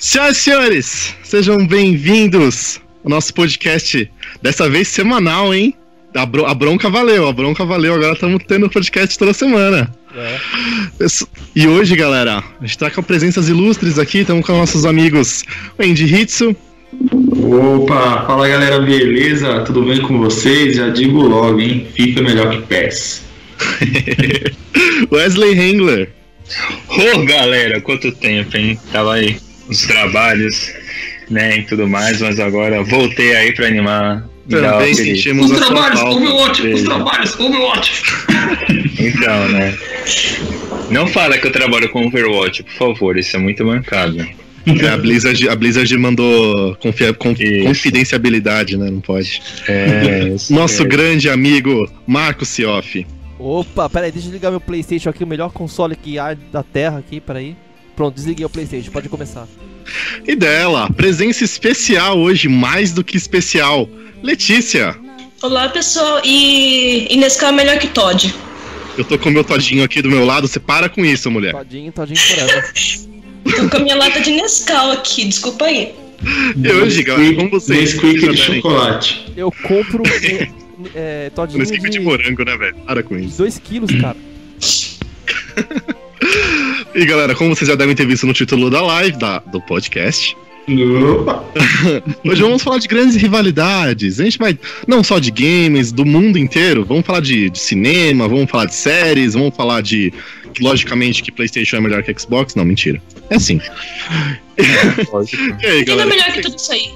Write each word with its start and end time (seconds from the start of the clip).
Senhoras 0.00 0.38
e 0.38 0.40
senhores, 0.40 1.14
sejam 1.24 1.66
bem-vindos 1.66 2.80
ao 3.02 3.10
nosso 3.10 3.34
podcast, 3.34 4.08
dessa 4.40 4.70
vez 4.70 4.86
semanal, 4.86 5.52
hein? 5.52 5.74
A, 6.14 6.24
bro 6.24 6.46
a 6.46 6.54
bronca 6.54 6.88
valeu, 6.88 7.26
a 7.26 7.32
bronca 7.32 7.64
valeu, 7.64 7.94
agora 7.94 8.12
estamos 8.12 8.44
tendo 8.46 8.70
podcast 8.70 9.18
toda 9.18 9.34
semana. 9.34 9.92
É. 10.14 10.38
E 11.52 11.66
hoje, 11.66 11.96
galera, 11.96 12.44
a 12.60 12.64
gente 12.64 12.78
tá 12.78 12.92
com 12.92 13.02
presenças 13.02 13.48
ilustres 13.48 13.98
aqui, 13.98 14.18
estamos 14.18 14.46
com 14.46 14.52
nossos 14.52 14.86
amigos 14.86 15.44
Andy 15.80 16.04
Hitsu. 16.04 16.54
Opa, 17.42 18.24
fala 18.24 18.46
galera, 18.46 18.78
beleza? 18.78 19.62
Tudo 19.64 19.82
bem 19.82 20.00
com 20.00 20.16
vocês? 20.20 20.76
Já 20.76 20.90
digo 20.90 21.22
logo, 21.22 21.58
hein? 21.58 21.88
FIFA 21.92 22.20
é 22.20 22.22
melhor 22.22 22.50
que 22.50 22.62
PES. 22.68 23.24
Wesley 25.10 25.58
Hengler. 25.58 26.12
Ô 26.88 27.16
oh, 27.16 27.24
galera, 27.24 27.80
quanto 27.80 28.12
tempo, 28.12 28.56
hein? 28.56 28.78
Tava 28.92 29.14
aí 29.14 29.47
os 29.68 29.82
trabalhos, 29.82 30.72
né, 31.30 31.58
e 31.58 31.62
tudo 31.62 31.88
mais, 31.88 32.20
mas 32.20 32.40
agora 32.40 32.82
voltei 32.82 33.36
aí 33.36 33.52
para 33.54 33.66
animar. 33.66 34.28
Também 34.48 34.94
sentimos 34.94 35.50
os 35.50 35.58
trabalhos, 35.58 36.00
Overwatch, 36.00 36.66
os 36.66 36.82
trabalhos, 36.82 37.38
Overwatch. 37.38 38.02
então, 38.98 39.48
né? 39.48 39.76
Não 40.90 41.06
fala 41.06 41.36
que 41.36 41.46
eu 41.46 41.52
trabalho 41.52 41.90
com 41.90 42.06
Overwatch, 42.06 42.62
por 42.62 42.72
favor, 42.72 43.18
isso 43.18 43.36
é 43.36 43.38
muito 43.38 43.64
mancado. 43.64 44.26
É, 44.66 44.88
a, 44.88 44.96
Blizzard, 44.96 45.48
a 45.48 45.56
Blizzard 45.56 45.96
mandou 45.96 46.74
confi 46.76 47.12
confidenciabilidade, 47.14 48.76
né? 48.76 48.90
Não 48.90 49.00
pode. 49.00 49.42
É, 49.66 50.34
Nosso 50.50 50.82
é. 50.82 50.86
grande 50.86 51.30
amigo 51.30 51.90
Marco 52.06 52.44
Sioff. 52.44 53.06
Opa, 53.38 53.88
peraí, 53.88 54.10
deixa 54.10 54.28
eu 54.28 54.32
ligar 54.32 54.50
meu 54.50 54.60
Playstation 54.60 55.10
aqui, 55.10 55.22
o 55.22 55.26
melhor 55.26 55.52
console 55.52 55.94
que 55.94 56.18
há 56.18 56.34
da 56.34 56.62
Terra 56.62 56.98
aqui, 56.98 57.20
peraí. 57.20 57.56
Pronto, 57.98 58.14
desliguei 58.14 58.46
o 58.46 58.48
Playstation, 58.48 58.92
pode 58.92 59.08
começar. 59.08 59.48
E 60.24 60.36
dela, 60.36 60.88
presença 60.88 61.42
especial 61.42 62.16
hoje, 62.16 62.48
mais 62.48 62.92
do 62.92 63.02
que 63.02 63.16
especial. 63.16 63.90
Letícia. 64.22 64.94
Olá, 65.42 65.68
pessoal. 65.68 66.22
E, 66.24 67.12
e 67.12 67.16
Nescau 67.16 67.48
é 67.48 67.52
melhor 67.52 67.76
que 67.76 67.88
Todd. 67.88 68.32
Eu 68.96 69.04
tô 69.04 69.18
com 69.18 69.30
o 69.30 69.32
meu 69.32 69.42
Todinho 69.42 69.82
aqui 69.82 70.00
do 70.00 70.08
meu 70.08 70.24
lado, 70.24 70.46
você 70.46 70.60
para 70.60 70.88
com 70.88 71.04
isso, 71.04 71.28
mulher. 71.28 71.52
Todinho, 71.52 71.90
Todinho 71.90 72.20
forever. 72.20 72.72
tô 73.58 73.68
com 73.68 73.76
a 73.78 73.80
minha 73.80 73.96
lata 73.96 74.20
de 74.20 74.30
Nescau 74.30 74.92
aqui, 74.92 75.24
desculpa 75.24 75.64
aí. 75.64 75.92
E 76.56 76.70
hoje, 76.70 77.02
galera, 77.02 77.34
como 77.34 77.50
vocês... 77.50 77.94
Nesquik 77.94 78.28
de 78.28 78.36
chocolate. 78.36 79.32
Eu 79.36 79.50
compro 79.50 80.04
é, 80.94 81.32
Todinho 81.34 81.58
Nesquik 81.58 81.82
de... 81.82 81.98
de 81.98 81.98
morango, 81.98 82.44
né, 82.44 82.56
velho? 82.56 82.76
Para 82.86 83.02
com 83.02 83.18
isso. 83.18 83.38
2 83.38 83.58
quilos, 83.58 83.90
cara. 84.00 84.16
E 86.94 87.04
galera, 87.04 87.34
como 87.34 87.54
vocês 87.54 87.68
já 87.68 87.74
devem 87.74 87.94
ter 87.94 88.06
visto 88.06 88.26
no 88.26 88.32
título 88.32 88.70
da 88.70 88.80
live, 88.80 89.18
da, 89.18 89.38
do 89.40 89.60
podcast. 89.60 90.36
Opa. 90.68 91.44
Hoje 92.24 92.42
vamos 92.42 92.62
falar 92.62 92.78
de 92.78 92.88
grandes 92.88 93.16
rivalidades. 93.16 94.20
A 94.20 94.24
gente 94.24 94.38
vai 94.38 94.58
não 94.86 95.02
só 95.02 95.18
de 95.18 95.30
games, 95.30 95.92
do 95.92 96.04
mundo 96.04 96.38
inteiro. 96.38 96.84
Vamos 96.84 97.06
falar 97.06 97.20
de, 97.20 97.48
de 97.48 97.58
cinema, 97.58 98.28
vamos 98.28 98.50
falar 98.50 98.66
de 98.66 98.74
séries, 98.74 99.34
vamos 99.34 99.54
falar 99.56 99.80
de. 99.80 100.12
Que, 100.52 100.62
logicamente 100.62 101.22
que 101.22 101.30
PlayStation 101.30 101.76
é 101.76 101.80
melhor 101.80 102.02
que 102.02 102.18
Xbox. 102.18 102.54
Não, 102.54 102.64
mentira. 102.64 103.00
É 103.30 103.36
assim. 103.36 103.60
e 104.58 105.66
aí, 105.66 105.84
galera? 105.84 106.08
é 106.08 106.10
melhor 106.10 106.32
que 106.32 106.40
tudo 106.42 106.56
isso 106.56 106.72
aí? 106.72 106.92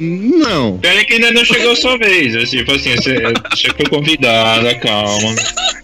Não. 0.00 0.78
Peraí 0.78 1.04
que 1.04 1.14
ainda 1.14 1.30
não 1.30 1.44
chegou 1.44 1.72
a 1.72 1.76
sua 1.76 1.98
vez. 1.98 2.34
Assim, 2.34 2.58
tipo 2.58 2.72
assim, 2.72 2.96
você, 2.96 3.20
você 3.50 3.68
foi 3.70 3.86
convidada, 3.88 4.74
calma. 4.76 5.34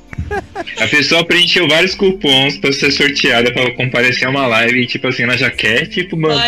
A 0.78 0.86
pessoa 0.88 1.24
preencheu 1.24 1.68
vários 1.68 1.94
cupons 1.94 2.56
pra 2.58 2.72
ser 2.72 2.90
sorteada 2.90 3.52
pra 3.52 3.70
comparecer 3.72 4.26
a 4.26 4.30
uma 4.30 4.46
live 4.46 4.82
e, 4.82 4.86
tipo 4.86 5.06
assim, 5.08 5.22
ela 5.22 5.36
já 5.36 5.50
quer, 5.50 5.86
tipo, 5.86 6.16
mano, 6.16 6.40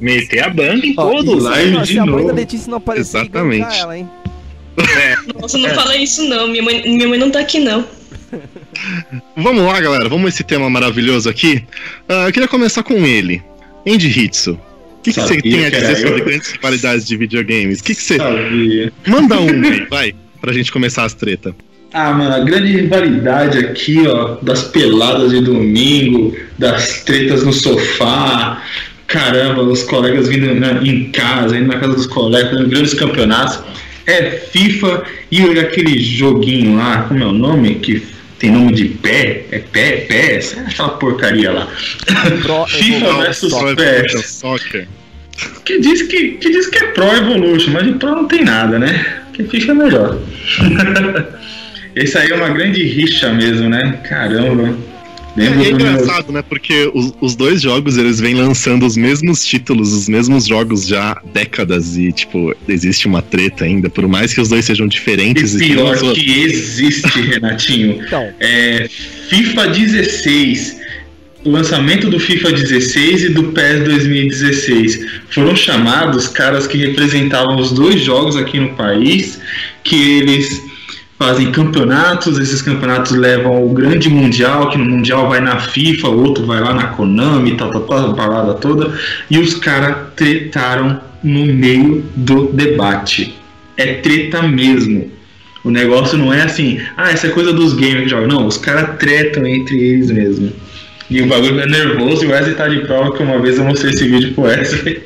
meter 0.00 0.44
a 0.44 0.50
banda 0.50 0.86
em 0.86 0.94
Ó, 0.96 1.10
todo 1.10 1.38
live 1.38 1.78
de 1.82 1.86
se 1.88 1.94
novo. 1.94 2.10
a 2.10 2.12
mãe 2.14 2.26
da 2.26 2.32
Letícia 2.32 2.70
não 2.70 2.78
aparecer, 2.78 3.18
Exatamente. 3.18 3.78
ela, 3.78 3.98
hein? 3.98 4.08
É. 4.78 5.16
Nossa, 5.40 5.58
não 5.58 5.68
é. 5.68 5.74
fala 5.74 5.96
isso 5.96 6.22
não, 6.24 6.46
minha 6.48 6.62
mãe, 6.62 6.82
minha 6.82 7.08
mãe 7.08 7.18
não 7.18 7.30
tá 7.30 7.40
aqui 7.40 7.58
não. 7.58 7.84
Vamos 9.36 9.64
lá, 9.64 9.80
galera, 9.80 10.08
vamos 10.08 10.34
esse 10.34 10.44
tema 10.44 10.70
maravilhoso 10.70 11.28
aqui. 11.28 11.64
Uh, 12.08 12.26
eu 12.26 12.32
queria 12.32 12.48
começar 12.48 12.82
com 12.82 12.94
ele, 13.04 13.42
Andy 13.86 14.06
Hitsu. 14.08 14.52
O 14.52 15.02
que, 15.02 15.12
que 15.12 15.20
você 15.20 15.40
tem 15.40 15.64
a 15.64 15.70
dizer 15.70 15.96
sobre 15.96 16.20
grandes 16.22 16.56
qualidades 16.56 17.06
de 17.06 17.16
videogames? 17.16 17.80
O 17.80 17.84
que, 17.84 17.94
que 17.94 18.02
você. 18.02 18.16
Sabia. 18.16 18.92
Manda 19.06 19.40
um 19.40 19.48
aí, 19.64 19.86
vai, 19.88 20.14
pra 20.40 20.52
gente 20.52 20.70
começar 20.70 21.04
as 21.04 21.14
tretas. 21.14 21.54
Ah, 21.92 22.12
mano, 22.12 22.34
a 22.34 22.40
grande 22.40 22.72
rivalidade 22.72 23.58
aqui, 23.58 24.06
ó, 24.06 24.36
das 24.42 24.64
peladas 24.64 25.30
de 25.30 25.40
domingo, 25.40 26.36
das 26.58 27.02
tretas 27.04 27.42
no 27.44 27.52
sofá, 27.52 28.62
caramba, 29.06 29.62
os 29.62 29.82
colegas 29.84 30.28
vindo 30.28 30.54
na, 30.54 30.82
em 30.82 31.10
casa, 31.10 31.56
indo 31.56 31.66
na 31.66 31.78
casa 31.78 31.94
dos 31.94 32.06
colegas, 32.06 32.50
fazendo 32.50 32.68
grandes 32.68 32.92
campeonatos, 32.92 33.60
é 34.06 34.30
FIFA 34.30 35.02
e 35.30 35.42
aquele 35.58 35.98
joguinho 35.98 36.76
lá, 36.76 37.02
como 37.02 37.22
é 37.22 37.26
o 37.26 37.32
nome? 37.32 37.76
Que 37.76 38.02
tem 38.38 38.50
nome 38.50 38.72
de 38.74 38.84
pé? 38.86 39.46
É 39.50 39.58
pé? 39.58 40.04
Pé? 40.08 40.38
É 40.38 40.60
aquela 40.60 40.90
porcaria 40.90 41.50
lá. 41.50 41.68
Pro, 42.42 42.66
FIFA 42.68 43.12
versus 43.22 43.54
PES. 43.74 44.26
Soccer. 44.26 44.88
Que 45.64 45.80
diz 45.80 46.02
que, 46.02 46.32
que 46.32 46.50
diz 46.50 46.66
que 46.68 46.78
é 46.78 46.86
Pro 46.88 47.04
Evolution, 47.04 47.72
mas 47.72 47.84
de 47.84 47.92
Pro 47.92 48.10
não 48.10 48.26
tem 48.26 48.44
nada, 48.44 48.78
né? 48.78 49.22
Que 49.32 49.44
FIFA 49.44 49.72
é 49.72 49.74
melhor. 49.74 50.18
Esse 51.98 52.16
aí 52.16 52.30
é 52.30 52.34
uma 52.34 52.50
grande 52.50 52.82
rixa 52.84 53.32
mesmo, 53.32 53.68
né? 53.68 53.98
Caramba. 54.08 54.76
Lembro 55.36 55.62
é, 55.62 55.66
é 55.66 55.70
engraçado, 55.70 56.24
meu... 56.26 56.34
né? 56.34 56.44
Porque 56.48 56.90
os, 56.94 57.12
os, 57.20 57.36
dois 57.36 57.62
jogos 57.62 57.96
eles 57.96 58.18
vêm 58.18 58.34
lançando 58.34 58.86
os 58.86 58.96
mesmos 58.96 59.44
títulos, 59.44 59.92
os 59.92 60.08
mesmos 60.08 60.46
jogos 60.46 60.86
já 60.86 61.12
há 61.12 61.22
décadas 61.32 61.96
e, 61.96 62.12
tipo, 62.12 62.54
existe 62.68 63.06
uma 63.06 63.22
treta 63.22 63.64
ainda, 63.64 63.88
por 63.88 64.08
mais 64.08 64.32
que 64.32 64.40
os 64.40 64.48
dois 64.48 64.64
sejam 64.64 64.88
diferentes. 64.88 65.54
E 65.54 65.58
pior 65.58 65.96
e 65.96 66.12
que 66.12 66.40
existe, 66.40 67.20
Renatinho. 67.20 68.00
então. 68.06 68.28
É, 68.40 68.88
FIFA 69.28 69.68
16 69.68 70.78
o 71.44 71.50
lançamento 71.50 72.10
do 72.10 72.18
FIFA 72.18 72.52
16 72.52 73.24
e 73.24 73.28
do 73.30 73.44
PES 73.52 73.84
2016 73.84 75.06
foram 75.30 75.54
chamados 75.54 76.26
caras 76.26 76.66
que 76.66 76.76
representavam 76.76 77.56
os 77.56 77.70
dois 77.70 78.02
jogos 78.02 78.36
aqui 78.36 78.58
no 78.58 78.74
país, 78.74 79.40
que 79.84 80.18
eles 80.18 80.67
fazem 81.18 81.50
campeonatos, 81.50 82.38
esses 82.38 82.62
campeonatos 82.62 83.12
levam 83.12 83.52
ao 83.52 83.68
grande 83.70 84.08
mundial, 84.08 84.70
que 84.70 84.78
no 84.78 84.84
mundial 84.84 85.28
vai 85.28 85.40
na 85.40 85.58
FIFA, 85.58 86.08
o 86.08 86.24
outro 86.24 86.46
vai 86.46 86.60
lá 86.60 86.72
na 86.72 86.88
Konami, 86.88 87.56
tal, 87.56 87.70
tal, 87.72 87.80
tal, 87.82 88.10
a 88.10 88.14
parada 88.14 88.54
toda, 88.54 88.96
e 89.28 89.38
os 89.38 89.54
caras 89.54 89.96
tretaram 90.14 91.00
no 91.22 91.44
meio 91.46 92.04
do 92.14 92.52
debate. 92.52 93.34
É 93.76 93.94
treta 93.94 94.42
mesmo. 94.42 95.10
O 95.64 95.70
negócio 95.70 96.16
não 96.16 96.32
é 96.32 96.42
assim, 96.42 96.80
ah, 96.96 97.10
essa 97.10 97.26
é 97.26 97.30
coisa 97.30 97.52
dos 97.52 97.74
games 97.74 98.04
que 98.04 98.08
jogam. 98.08 98.28
Não, 98.28 98.46
os 98.46 98.56
caras 98.56 98.96
tretam 98.98 99.44
entre 99.44 99.76
eles 99.76 100.10
mesmo. 100.10 100.52
E 101.10 101.20
o 101.20 101.26
bagulho 101.26 101.60
é 101.60 101.66
nervoso 101.66 102.24
e 102.24 102.26
o 102.28 102.30
Wesley 102.30 102.54
tá 102.54 102.68
de 102.68 102.80
prova 102.80 103.16
que 103.16 103.22
uma 103.22 103.40
vez 103.40 103.58
eu 103.58 103.64
mostrei 103.64 103.92
esse 103.92 104.06
vídeo 104.06 104.34
pro 104.34 104.44
Wesley. 104.44 105.02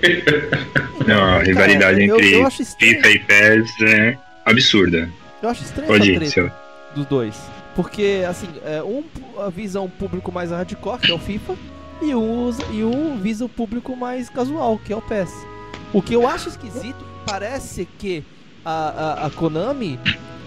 Não, 1.07 1.23
a 1.23 1.43
rivalidade 1.43 2.03
entre 2.03 2.35
eu, 2.35 2.43
eu 2.43 2.51
FIFA 2.51 3.11
e 3.11 3.19
PES 3.21 3.71
é 3.83 4.17
absurda. 4.45 5.09
Eu 5.43 5.49
acho 5.49 5.63
estranho 5.63 5.93
essa 5.93 6.33
treta 6.33 6.55
dos 6.95 7.07
dois. 7.07 7.37
Porque, 7.75 8.25
assim, 8.29 8.49
é, 8.65 8.83
um 8.83 9.03
visa 9.51 9.81
um 9.81 9.89
público 9.89 10.31
mais 10.31 10.51
hardcore, 10.51 11.01
que 11.01 11.11
é 11.11 11.15
o 11.15 11.19
FIFA, 11.19 11.57
e 12.01 12.15
um, 12.15 12.45
usa, 12.45 12.63
e 12.71 12.85
um 12.85 13.17
visa 13.19 13.45
o 13.45 13.49
público 13.49 13.97
mais 13.97 14.29
casual, 14.29 14.79
que 14.79 14.93
é 14.93 14.97
o 14.97 15.03
PES. 15.03 15.33
O 15.93 16.03
que 16.03 16.15
eu 16.15 16.27
acho 16.27 16.49
esquisito, 16.49 17.05
parece 17.27 17.89
que 17.99 18.25
a, 18.65 19.23
a, 19.23 19.27
a 19.27 19.31
Konami 19.31 19.99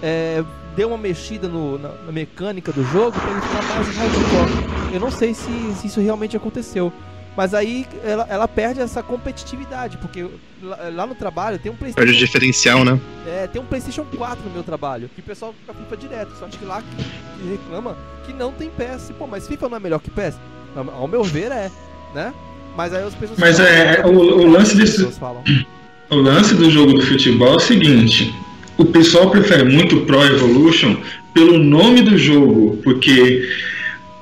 é, 0.01 0.43
deu 0.75 0.89
uma 0.89 0.97
mexida 0.97 1.47
no, 1.47 1.77
na, 1.77 1.89
na, 1.89 2.11
mecânica 2.11 2.71
do 2.71 2.83
jogo 2.83 3.19
para 3.19 3.31
ele 3.31 3.41
ficar 3.41 3.63
mais 3.63 3.97
hardcore. 3.97 4.93
Eu 4.93 4.99
não 4.99 5.11
sei 5.11 5.33
se, 5.33 5.51
se 5.79 5.87
isso 5.87 5.99
realmente 5.99 6.37
aconteceu. 6.37 6.91
Mas 7.35 7.53
aí 7.53 7.85
ela, 8.03 8.25
ela 8.29 8.47
perde 8.47 8.79
essa 8.79 9.03
competitividade, 9.03 9.97
porque 9.97 10.25
lá, 10.61 10.77
lá, 10.93 11.07
no 11.07 11.15
trabalho 11.15 11.59
tem 11.59 11.71
um 11.71 11.75
PlayStation. 11.75 12.05
Perde 12.05 12.23
o 12.23 12.25
diferencial, 12.25 12.85
né? 12.85 12.99
É, 13.27 13.47
tem 13.47 13.61
um 13.61 13.65
PlayStation 13.65 14.05
4 14.05 14.43
no 14.45 14.51
meu 14.51 14.63
trabalho, 14.63 15.09
que 15.13 15.19
o 15.19 15.23
pessoal 15.23 15.53
fica 15.59 15.73
FIFA 15.73 15.97
direto. 15.97 16.31
Só 16.39 16.47
que 16.47 16.63
lá 16.63 16.81
que, 16.81 16.95
que 16.95 17.49
reclama 17.49 17.97
que 18.25 18.33
não 18.33 18.51
tem 18.53 18.69
PS. 18.69 19.11
Pô, 19.17 19.27
mas 19.27 19.47
FIFA 19.47 19.69
não 19.69 19.77
é 19.77 19.79
melhor 19.79 19.99
que 19.99 20.09
PS? 20.09 20.39
Ao 20.75 21.07
meu 21.07 21.23
ver, 21.23 21.51
é, 21.51 21.69
né? 22.13 22.33
Mas 22.75 22.93
aí 22.93 23.03
as 23.03 23.15
pessoas. 23.15 23.39
Mas 23.39 23.57
falam, 23.57 23.71
é, 23.71 23.99
é 23.99 24.05
o, 24.05 24.11
o 24.11 24.47
lance 24.49 24.75
desse. 24.75 25.05
O 26.07 26.17
lance 26.17 26.53
do 26.53 26.69
jogo 26.69 26.93
do 26.93 27.01
futebol 27.01 27.53
é 27.53 27.55
o 27.55 27.59
seguinte: 27.59 28.31
o 28.77 28.85
pessoal 28.85 29.31
prefere 29.31 29.63
muito 29.63 30.01
Pro 30.01 30.23
Evolution 30.23 30.97
pelo 31.33 31.57
nome 31.57 32.03
do 32.03 32.15
jogo, 32.15 32.79
porque 32.83 33.49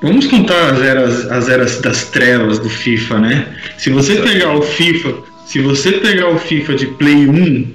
Vamos 0.04 0.28
contar 0.28 0.74
as 0.74 0.82
eras, 0.82 1.32
as 1.32 1.48
eras 1.48 1.80
das 1.80 2.10
trevas 2.10 2.60
do 2.60 2.70
FIFA, 2.70 3.20
né? 3.20 3.48
Se 3.78 3.90
você 3.90 4.16
pegar 4.16 4.54
o 4.54 4.62
FIFA, 4.62 5.14
se 5.46 5.62
você 5.62 5.94
pegar 5.94 6.28
o 6.28 6.38
FIFA 6.38 6.76
de 6.76 6.88
Play 6.88 7.26
1 7.26 7.68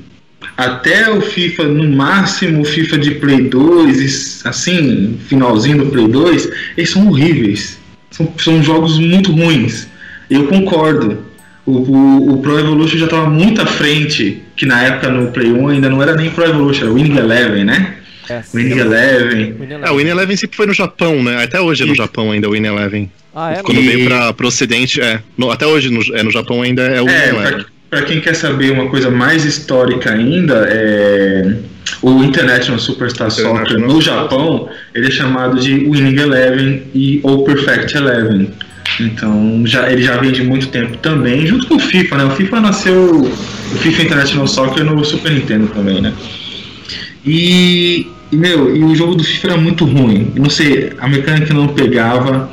até 0.54 1.10
o 1.10 1.22
FIFA, 1.22 1.64
no 1.64 1.88
máximo 1.96 2.60
o 2.60 2.64
FIFA 2.66 2.98
de 2.98 3.12
Play 3.12 3.48
2, 3.48 4.42
assim, 4.44 5.18
finalzinho 5.26 5.78
do 5.78 5.86
Play 5.86 6.06
2, 6.06 6.50
eles 6.76 6.90
são 6.90 7.08
horríveis. 7.08 7.78
São, 8.10 8.30
são 8.36 8.62
jogos 8.62 8.98
muito 8.98 9.32
ruins. 9.32 9.88
Eu 10.28 10.48
concordo. 10.48 11.24
O, 11.64 11.78
o, 11.78 12.34
o 12.34 12.42
Pro 12.42 12.58
Evolution 12.58 12.98
já 12.98 13.04
estava 13.06 13.30
muito 13.30 13.62
à 13.62 13.66
frente, 13.66 14.42
que 14.54 14.66
na 14.66 14.82
época 14.82 15.08
no 15.08 15.30
Play 15.32 15.50
1 15.50 15.68
ainda 15.68 15.88
não 15.88 16.02
era 16.02 16.14
nem 16.14 16.28
Pro 16.28 16.44
Evolution, 16.44 16.84
era 16.84 16.94
Winning 16.94 17.16
Eleven, 17.16 17.64
né? 17.64 17.94
É, 18.28 18.42
Winning 18.54 18.78
Eleven. 18.78 19.54
É, 19.82 19.90
o 19.90 19.96
Winning 19.96 20.10
Eleven 20.10 20.36
sempre 20.36 20.56
foi 20.56 20.66
no 20.66 20.74
Japão, 20.74 21.22
né? 21.22 21.42
Até 21.42 21.60
hoje 21.60 21.82
é 21.82 21.86
no 21.86 21.94
Japão 21.94 22.30
ainda 22.30 22.48
o 22.48 22.52
Winning 22.52 22.68
Eleven. 22.68 23.10
Ah, 23.34 23.52
é? 23.52 23.62
Quando 23.62 23.80
e... 23.80 23.86
veio 23.86 24.08
para 24.08 24.32
pro 24.32 24.48
ocidente, 24.48 25.00
é. 25.00 25.20
No, 25.36 25.50
até 25.50 25.66
hoje 25.66 25.90
no, 25.90 26.00
é, 26.16 26.22
no 26.22 26.30
Japão 26.30 26.62
ainda 26.62 26.82
é 26.82 27.00
o 27.00 27.06
Winning 27.06 27.16
é, 27.16 27.28
Eleven. 27.28 27.64
Para 27.88 28.02
quem 28.02 28.20
quer 28.20 28.34
saber 28.34 28.70
uma 28.70 28.88
coisa 28.88 29.10
mais 29.10 29.44
histórica 29.44 30.12
ainda, 30.12 30.66
é 30.68 31.56
o 32.02 32.22
International 32.22 32.78
Superstar 32.78 33.30
Soccer 33.30 33.78
no 33.78 34.00
Japão, 34.00 34.68
ele 34.94 35.08
é 35.08 35.10
chamado 35.10 35.58
de 35.58 35.74
Winning 35.74 36.20
Eleven 36.20 36.82
e 36.94 37.20
ou 37.22 37.44
Perfect 37.44 37.96
Eleven. 37.96 38.50
Então 39.00 39.62
já, 39.66 39.90
ele 39.90 40.02
já 40.02 40.16
vem 40.16 40.32
de 40.32 40.42
muito 40.42 40.68
tempo 40.68 40.96
também, 40.98 41.46
junto 41.46 41.66
com 41.66 41.76
o 41.76 41.78
FIFA, 41.78 42.16
né? 42.18 42.24
O 42.24 42.30
FIFA 42.30 42.60
nasceu. 42.60 43.22
O 43.22 43.76
FIFA 43.78 44.02
International 44.02 44.46
Soccer 44.46 44.84
no 44.84 45.04
Super 45.04 45.32
Nintendo 45.32 45.66
também, 45.68 46.00
né? 46.00 46.12
E, 47.24 48.06
e 48.30 48.36
meu, 48.36 48.74
e 48.74 48.84
o 48.84 48.94
jogo 48.94 49.14
do 49.14 49.24
FIFA 49.24 49.48
era 49.48 49.56
muito 49.56 49.84
ruim. 49.84 50.32
Não 50.36 50.50
sei, 50.50 50.92
a 50.98 51.08
mecânica 51.08 51.54
não 51.54 51.68
pegava. 51.68 52.50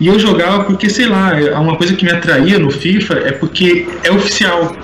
E 0.00 0.06
eu 0.06 0.18
jogava 0.18 0.64
porque, 0.64 0.88
sei 0.88 1.06
lá, 1.06 1.38
é, 1.38 1.52
uma 1.54 1.76
coisa 1.76 1.94
que 1.94 2.04
me 2.04 2.10
atraía 2.10 2.58
no 2.58 2.70
FIFA 2.70 3.14
é 3.14 3.32
porque 3.32 3.86
é 4.02 4.10
oficial. 4.10 4.74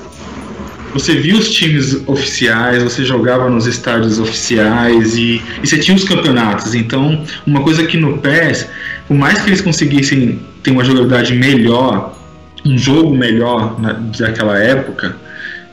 Você 0.92 1.14
via 1.14 1.34
os 1.34 1.50
times 1.50 2.02
oficiais, 2.06 2.82
você 2.82 3.04
jogava 3.04 3.50
nos 3.50 3.66
estádios 3.66 4.18
oficiais 4.18 5.16
e, 5.16 5.42
e 5.62 5.66
você 5.66 5.78
tinha 5.78 5.96
os 5.96 6.04
campeonatos. 6.04 6.74
Então, 6.74 7.24
uma 7.46 7.62
coisa 7.62 7.84
que 7.84 7.96
no 7.96 8.18
PES, 8.18 8.68
por 9.08 9.16
mais 9.16 9.40
que 9.40 9.50
eles 9.50 9.60
conseguissem 9.60 10.40
ter 10.62 10.70
uma 10.70 10.84
jogabilidade 10.84 11.34
melhor, 11.34 12.16
um 12.64 12.78
jogo 12.78 13.14
melhor 13.14 13.80
na, 13.80 13.92
daquela 13.92 14.58
época, 14.58 15.16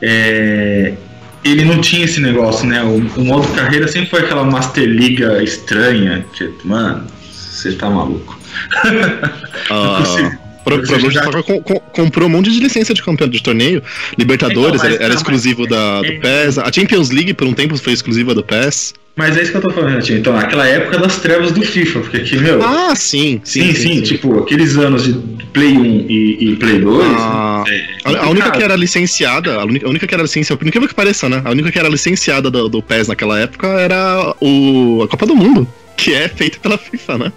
é, 0.02 0.94
ele 1.44 1.64
não 1.64 1.80
tinha 1.80 2.04
esse 2.04 2.20
negócio, 2.20 2.66
né? 2.66 2.82
O, 2.82 2.96
o, 2.96 3.24
modo 3.24 3.46
carreira 3.48 3.86
sempre 3.86 4.10
foi 4.10 4.20
aquela 4.20 4.44
Master 4.44 4.84
Liga 4.84 5.42
estranha, 5.42 6.24
que, 6.32 6.50
mano, 6.64 7.06
você 7.30 7.72
tá 7.72 7.90
maluco. 7.90 8.38
Uh, 9.70 10.44
Pro, 10.64 10.82
pro 10.82 11.10
jogar... 11.10 11.42
com, 11.42 11.62
com, 11.62 11.78
comprou 11.78 12.26
um 12.26 12.32
monte 12.32 12.50
de 12.50 12.58
licença 12.58 12.94
de 12.94 13.02
campeão 13.02 13.28
de 13.28 13.42
torneio. 13.42 13.82
Libertadores 14.16 14.82
então, 14.82 14.94
era, 14.94 15.04
era, 15.04 15.14
exclusivo 15.14 15.66
da, 15.66 16.00
do 16.00 16.06
é, 16.06 16.18
PES. 16.18 16.58
A 16.58 16.72
Champions 16.72 17.10
League, 17.10 17.34
por 17.34 17.46
um 17.46 17.52
tempo, 17.52 17.76
foi 17.76 17.92
exclusiva 17.92 18.34
do 18.34 18.42
PES. 18.42 18.94
Mas 19.16 19.36
é 19.36 19.42
isso 19.42 19.52
que 19.52 19.58
eu 19.58 19.62
tô 19.62 19.70
falando, 19.70 20.02
tio. 20.02 20.18
Então, 20.18 20.32
naquela 20.32 20.66
época 20.66 20.98
das 20.98 21.18
trevas 21.18 21.52
do 21.52 21.62
FIFA, 21.62 22.00
porque 22.00 22.16
aqui, 22.16 22.36
meu. 22.36 22.60
Ah, 22.62 22.94
sim. 22.96 23.40
Sim, 23.44 23.66
sim, 23.66 23.74
sim. 23.74 23.94
sim. 23.96 24.00
Tipo, 24.02 24.40
aqueles 24.40 24.76
anos 24.76 25.04
de 25.04 25.12
Play 25.52 25.72
1 25.78 25.84
e, 26.08 26.36
e 26.40 26.56
Play 26.56 26.80
2. 26.80 27.06
Ah, 27.16 27.64
é, 27.68 27.86
a, 28.04 28.24
a, 28.24 28.28
única 28.28 28.50
que 28.50 28.62
era 28.62 28.74
licenciada, 28.74 29.54
a 29.54 29.64
única, 29.64 29.86
a 29.86 29.90
única 29.90 30.06
que 30.06 30.14
era 30.14 30.22
licenciada, 30.22 30.58
por 30.58 30.66
incrível 30.66 30.88
que 30.88 30.94
pareça, 30.94 31.28
né? 31.28 31.40
A 31.44 31.50
única 31.50 31.70
que 31.70 31.78
era 31.78 31.88
licenciada 31.88 32.50
do, 32.50 32.68
do 32.68 32.82
PES 32.82 33.06
naquela 33.06 33.38
época 33.38 33.68
era 33.68 34.34
o, 34.40 35.02
a 35.04 35.08
Copa 35.08 35.26
do 35.26 35.36
Mundo, 35.36 35.68
que 35.96 36.12
é 36.12 36.28
feita 36.28 36.58
pela 36.58 36.76
FIFA, 36.76 37.18
né? 37.18 37.32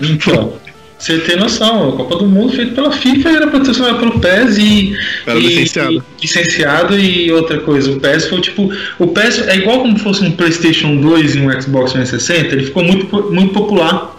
Então. 0.00 0.54
Você 0.98 1.18
tem 1.18 1.36
noção, 1.36 1.90
a 1.90 1.96
Copa 1.96 2.16
do 2.16 2.26
Mundo 2.26 2.52
feita 2.54 2.74
pela 2.74 2.90
FIFA 2.90 3.28
era 3.28 3.46
patrocinada 3.48 3.98
pelo 3.98 4.18
PES 4.18 4.58
e, 4.58 4.96
era 5.26 5.38
e, 5.38 5.42
licenciado. 5.42 5.92
E, 5.92 6.22
licenciado 6.22 6.98
e 6.98 7.32
outra 7.32 7.60
coisa. 7.60 7.92
O 7.92 8.00
PES 8.00 8.28
foi 8.28 8.40
tipo. 8.40 8.72
O 8.98 9.08
PES 9.08 9.46
é 9.46 9.56
igual 9.56 9.80
como 9.80 9.98
fosse 9.98 10.24
um 10.24 10.32
PlayStation 10.32 10.96
2 10.96 11.36
e 11.36 11.40
um 11.40 11.60
Xbox 11.60 11.92
360, 11.92 12.54
ele 12.54 12.64
ficou 12.64 12.82
muito, 12.82 13.32
muito 13.32 13.52
popular. 13.52 14.16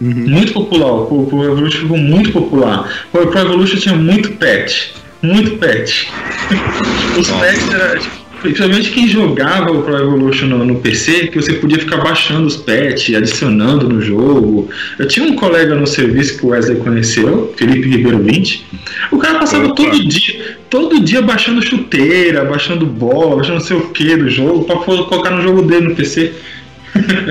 Uhum. 0.00 0.28
Muito 0.28 0.52
popular. 0.52 0.92
O 0.92 1.26
Pro 1.26 1.44
Evolution 1.44 1.80
ficou 1.80 1.98
muito 1.98 2.32
popular. 2.32 2.90
O 3.12 3.26
Pro 3.26 3.38
Evolution 3.38 3.76
tinha 3.76 3.96
muito 3.96 4.32
patch. 4.32 4.90
Muito 5.20 5.58
patch. 5.58 6.06
Os 7.18 7.28
patches 7.28 7.74
eram. 7.74 8.00
Tipo, 8.00 8.19
Principalmente 8.40 8.90
quem 8.90 9.06
jogava 9.06 9.70
o 9.70 9.82
Pro 9.82 9.96
Evolution 9.96 10.46
no, 10.46 10.64
no, 10.64 10.76
PC, 10.76 11.28
que 11.28 11.40
você 11.40 11.54
podia 11.54 11.78
ficar 11.78 11.98
baixando 11.98 12.46
os 12.46 12.56
patches, 12.56 13.14
adicionando 13.14 13.88
no 13.88 14.00
jogo. 14.00 14.68
Eu 14.98 15.06
tinha 15.06 15.26
um 15.26 15.36
colega 15.36 15.74
no 15.74 15.86
serviço 15.86 16.38
que 16.38 16.46
o 16.46 16.48
Wesley 16.48 16.78
conheceu, 16.78 17.52
Felipe 17.56 17.88
Ribeiro 17.88 18.18
20. 18.18 18.66
O 19.10 19.18
cara 19.18 19.38
passava 19.38 19.66
Opa. 19.66 19.74
todo 19.74 20.08
dia, 20.08 20.56
todo 20.70 21.00
dia 21.00 21.20
baixando 21.20 21.62
chuteira, 21.62 22.44
baixando 22.44 22.86
bola, 22.86 23.36
baixando 23.36 23.58
não 23.58 23.64
sei 23.64 23.76
o 23.76 23.90
que 23.90 24.16
do 24.16 24.30
jogo, 24.30 24.64
pra 24.64 24.76
colocar 24.76 25.30
no 25.30 25.42
jogo 25.42 25.62
dele 25.62 25.88
no 25.88 25.94
PC. 25.94 26.32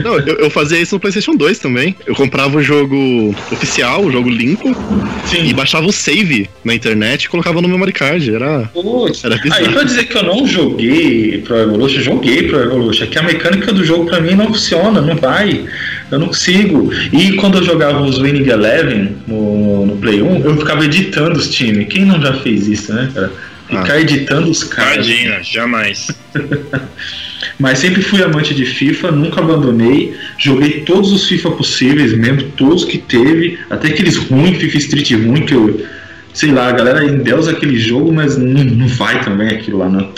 Não, 0.04 0.18
eu, 0.20 0.36
eu, 0.36 0.50
fazia 0.50 0.80
isso 0.80 0.96
no 0.96 1.00
PlayStation 1.00 1.36
2 1.36 1.60
também. 1.60 1.96
Eu 2.06 2.16
comprava 2.16 2.58
o 2.58 2.62
jogo 2.62 3.36
oficial, 3.52 4.06
o 4.06 4.12
jogo 4.12 4.30
limpo, 4.30 4.76
Sim. 5.26 5.46
e 5.46 5.54
baixava 5.54 5.86
o 5.86 5.92
save 5.92 6.50
na 6.64 6.74
internet 6.74 7.24
e 7.24 7.30
colocava 7.30 7.62
no 7.62 7.68
memory 7.68 7.94
card. 7.94 8.34
Era. 8.34 8.70
Putz, 8.74 9.24
era 9.24 9.38
bizarro. 9.38 9.66
Aí 9.66 9.74
pra 9.74 9.84
dizer 9.84 10.06
que 10.06 10.18
eu 10.18 10.24
não 10.24 10.46
joguei 10.46 11.40
Pro 11.40 11.58
Evolution, 11.58 12.02
joguei 12.02 12.44
Pro 12.44 12.60
Evolution, 12.60 13.04
é 13.04 13.08
que 13.08 13.20
a 13.20 13.24
mecânica 13.24 13.72
do 13.74 13.84
jogo 13.84 14.06
pra 14.06 14.20
mim 14.20 14.36
não 14.36 14.48
funciona, 14.48 15.02
não 15.02 15.16
vai. 15.16 15.66
Eu 16.12 16.20
não 16.20 16.28
consigo. 16.28 16.92
E 17.14 17.34
quando 17.34 17.60
eu 17.60 17.64
jogava 17.64 18.02
os 18.02 18.18
Winning 18.18 18.50
Eleven 18.50 19.16
no, 19.28 19.86
no 19.86 19.98
Play 19.98 20.22
1, 20.22 20.44
eu 20.44 20.58
ficava 20.58 20.84
editando 20.86 21.38
os 21.38 21.50
times. 21.50 21.88
Quem 21.88 22.06
não 22.06 22.20
já 22.22 22.34
fez 22.34 22.68
isso, 22.68 22.94
né, 22.94 23.10
cara? 23.14 23.32
Ficar 23.68 23.94
ah. 23.94 24.02
editando 24.02 24.50
os 24.50 24.64
caras. 24.64 25.06
Tadinha, 25.06 25.44
jamais. 25.44 26.08
Mas 27.60 27.80
sempre 27.80 28.02
fui 28.02 28.24
amante 28.24 28.56
de 28.56 28.66
FIFA, 28.66 29.12
nunca 29.12 29.42
abandonei. 29.42 30.16
Joguei 30.38 30.82
todos 30.82 31.12
os 31.12 31.28
FIFA 31.28 31.52
possíveis 31.52 32.18
mesmo, 32.18 32.44
todos 32.56 32.86
que 32.86 32.98
teve, 32.98 33.60
até 33.70 33.90
aqueles 33.90 34.16
ruins, 34.16 34.58
FIFA 34.58 34.78
Street 34.78 35.12
ruim, 35.12 35.46
que 35.46 35.54
eu. 35.54 35.86
Sei 36.32 36.52
lá, 36.52 36.70
a 36.70 36.72
galera 36.72 37.04
endeusa 37.04 37.52
aquele 37.52 37.78
jogo, 37.78 38.14
mas 38.14 38.38
não, 38.38 38.64
não 38.64 38.88
vai 38.88 39.22
também 39.24 39.50
aquilo 39.50 39.80
lá, 39.80 39.90
não. 39.90 40.14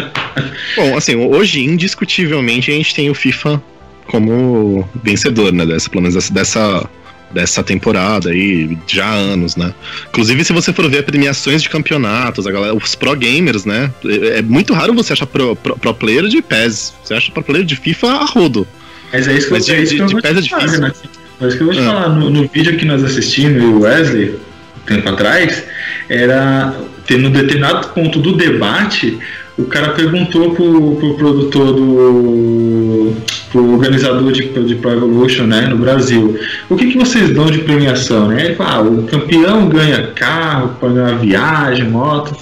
Bom, 0.76 0.96
assim, 0.96 1.16
hoje, 1.16 1.60
indiscutivelmente, 1.60 2.70
a 2.70 2.74
gente 2.74 2.94
tem 2.94 3.10
o 3.10 3.14
FIFA 3.14 3.60
como 4.06 4.88
vencedor, 5.02 5.52
né? 5.52 5.66
Dessa, 5.66 5.90
pelo 5.90 6.02
menos 6.02 6.14
dessa, 6.14 6.32
dessa 6.32 6.88
dessa 7.32 7.62
temporada 7.62 8.30
aí, 8.30 8.76
já 8.86 9.06
há 9.06 9.14
anos, 9.14 9.56
né? 9.56 9.72
Inclusive, 10.08 10.44
se 10.44 10.52
você 10.52 10.72
for 10.72 10.88
ver 10.90 11.04
premiações 11.04 11.62
de 11.62 11.68
campeonatos, 11.68 12.46
a 12.46 12.50
galera, 12.50 12.74
os 12.74 12.94
pro 12.94 13.14
gamers, 13.14 13.64
né? 13.64 13.92
É, 14.04 14.38
é 14.38 14.42
muito 14.42 14.72
raro 14.72 14.94
você 14.94 15.12
achar 15.12 15.26
pro, 15.26 15.54
pro, 15.56 15.78
pro, 15.78 15.94
player 15.94 16.26
de 16.26 16.42
PES. 16.42 16.94
Você 17.02 17.14
acha 17.14 17.30
pro 17.30 17.42
player 17.42 17.64
de 17.64 17.76
FIFA 17.76 18.08
a 18.08 18.24
rodo. 18.24 18.66
Mas 19.12 19.28
é 19.28 19.34
isso 19.34 19.46
que, 19.46 19.52
Mas 19.52 19.68
eu, 19.68 19.74
de, 19.74 19.80
é 19.80 19.84
isso 19.84 20.06
de, 20.06 20.14
de, 20.14 20.22
PES 20.22 20.36
é 20.36 20.40
difícil. 20.40 20.80
Né? 20.80 20.92
É 21.40 21.48
que 21.48 21.60
eu 21.60 21.66
vou 21.66 21.74
te 21.74 21.80
ah. 21.80 21.84
falar. 21.84 22.08
No, 22.10 22.30
no, 22.30 22.48
vídeo 22.48 22.76
que 22.76 22.84
nós 22.84 23.02
assistimos, 23.04 23.62
o 23.62 23.80
Wesley, 23.80 24.38
tempo 24.86 25.08
atrás, 25.08 25.64
era 26.08 26.74
ter 27.06 27.18
no 27.18 27.30
determinado 27.30 27.88
ponto 27.88 28.18
do 28.18 28.36
debate 28.36 29.18
o 29.60 29.66
cara 29.66 29.90
perguntou 29.90 30.54
pro, 30.54 30.96
pro 30.96 31.14
produtor 31.14 31.72
do. 31.72 33.14
pro 33.50 33.72
organizador 33.72 34.32
de, 34.32 34.48
de 34.48 34.74
Pro 34.76 34.92
Evolution, 34.92 35.44
né, 35.44 35.66
no 35.66 35.76
Brasil, 35.76 36.38
o 36.68 36.76
que, 36.76 36.92
que 36.92 36.98
vocês 36.98 37.30
dão 37.30 37.46
de 37.46 37.58
premiação, 37.58 38.28
né? 38.28 38.46
Ele 38.46 38.54
falou, 38.54 38.72
ah, 38.72 39.00
o 39.00 39.02
campeão 39.04 39.68
ganha 39.68 40.08
carro, 40.08 40.76
pode 40.80 40.94
ganhar 40.94 41.18
viagem, 41.18 41.88
moto. 41.88 42.36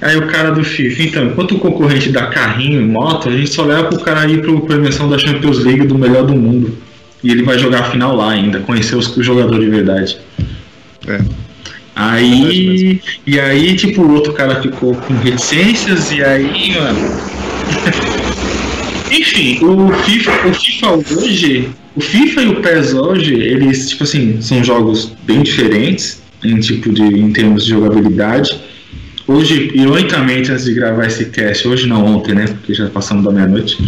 Aí 0.00 0.16
o 0.16 0.26
cara 0.26 0.50
do 0.50 0.62
FIFA, 0.62 1.02
então, 1.02 1.26
enquanto 1.26 1.54
o 1.54 1.58
concorrente 1.58 2.10
dá 2.10 2.26
carrinho 2.26 2.82
e 2.82 2.84
moto, 2.84 3.28
a 3.28 3.32
gente 3.32 3.50
só 3.50 3.64
leva 3.64 3.84
pro 3.84 3.98
cara 4.00 4.26
ir 4.30 4.42
pro 4.42 4.60
premiação 4.60 5.08
da 5.08 5.18
Champions 5.18 5.64
League 5.64 5.86
do 5.86 5.96
melhor 5.96 6.26
do 6.26 6.34
mundo. 6.34 6.76
E 7.24 7.30
ele 7.30 7.42
vai 7.42 7.58
jogar 7.58 7.80
a 7.80 7.84
final 7.84 8.14
lá 8.14 8.30
ainda, 8.30 8.60
conhecer 8.60 8.94
os, 8.94 9.16
os 9.16 9.24
jogadores 9.24 9.64
de 9.64 9.70
verdade. 9.70 10.18
É. 11.08 11.45
Aí. 11.96 13.00
E 13.26 13.40
aí, 13.40 13.74
tipo, 13.74 14.02
o 14.02 14.12
outro 14.12 14.34
cara 14.34 14.60
ficou 14.60 14.94
com 14.94 15.14
reticências, 15.14 16.12
e 16.12 16.22
aí, 16.22 16.74
mano. 16.74 16.98
Enfim, 19.10 19.58
o 19.64 19.90
FIFA, 20.04 20.48
o 20.48 20.54
FIFA 20.54 21.18
hoje. 21.18 21.70
O 21.94 22.00
FIFA 22.00 22.42
e 22.42 22.48
o 22.48 22.60
PES 22.60 22.92
hoje, 22.92 23.34
eles, 23.34 23.88
tipo 23.88 24.04
assim, 24.04 24.42
são 24.42 24.62
jogos 24.62 25.12
bem 25.24 25.42
diferentes 25.42 26.22
em 26.44 26.60
tipo 26.60 26.92
de 26.92 27.02
em 27.02 27.32
termos 27.32 27.64
de 27.64 27.70
jogabilidade. 27.70 28.60
Hoje, 29.26 29.72
ironicamente, 29.74 30.52
antes 30.52 30.66
de 30.66 30.74
gravar 30.74 31.06
esse 31.06 31.24
cast, 31.26 31.66
hoje 31.66 31.86
não 31.86 32.04
ontem, 32.04 32.34
né? 32.34 32.46
Porque 32.46 32.74
já 32.74 32.88
passamos 32.90 33.24
da 33.24 33.32
meia-noite. 33.32 33.78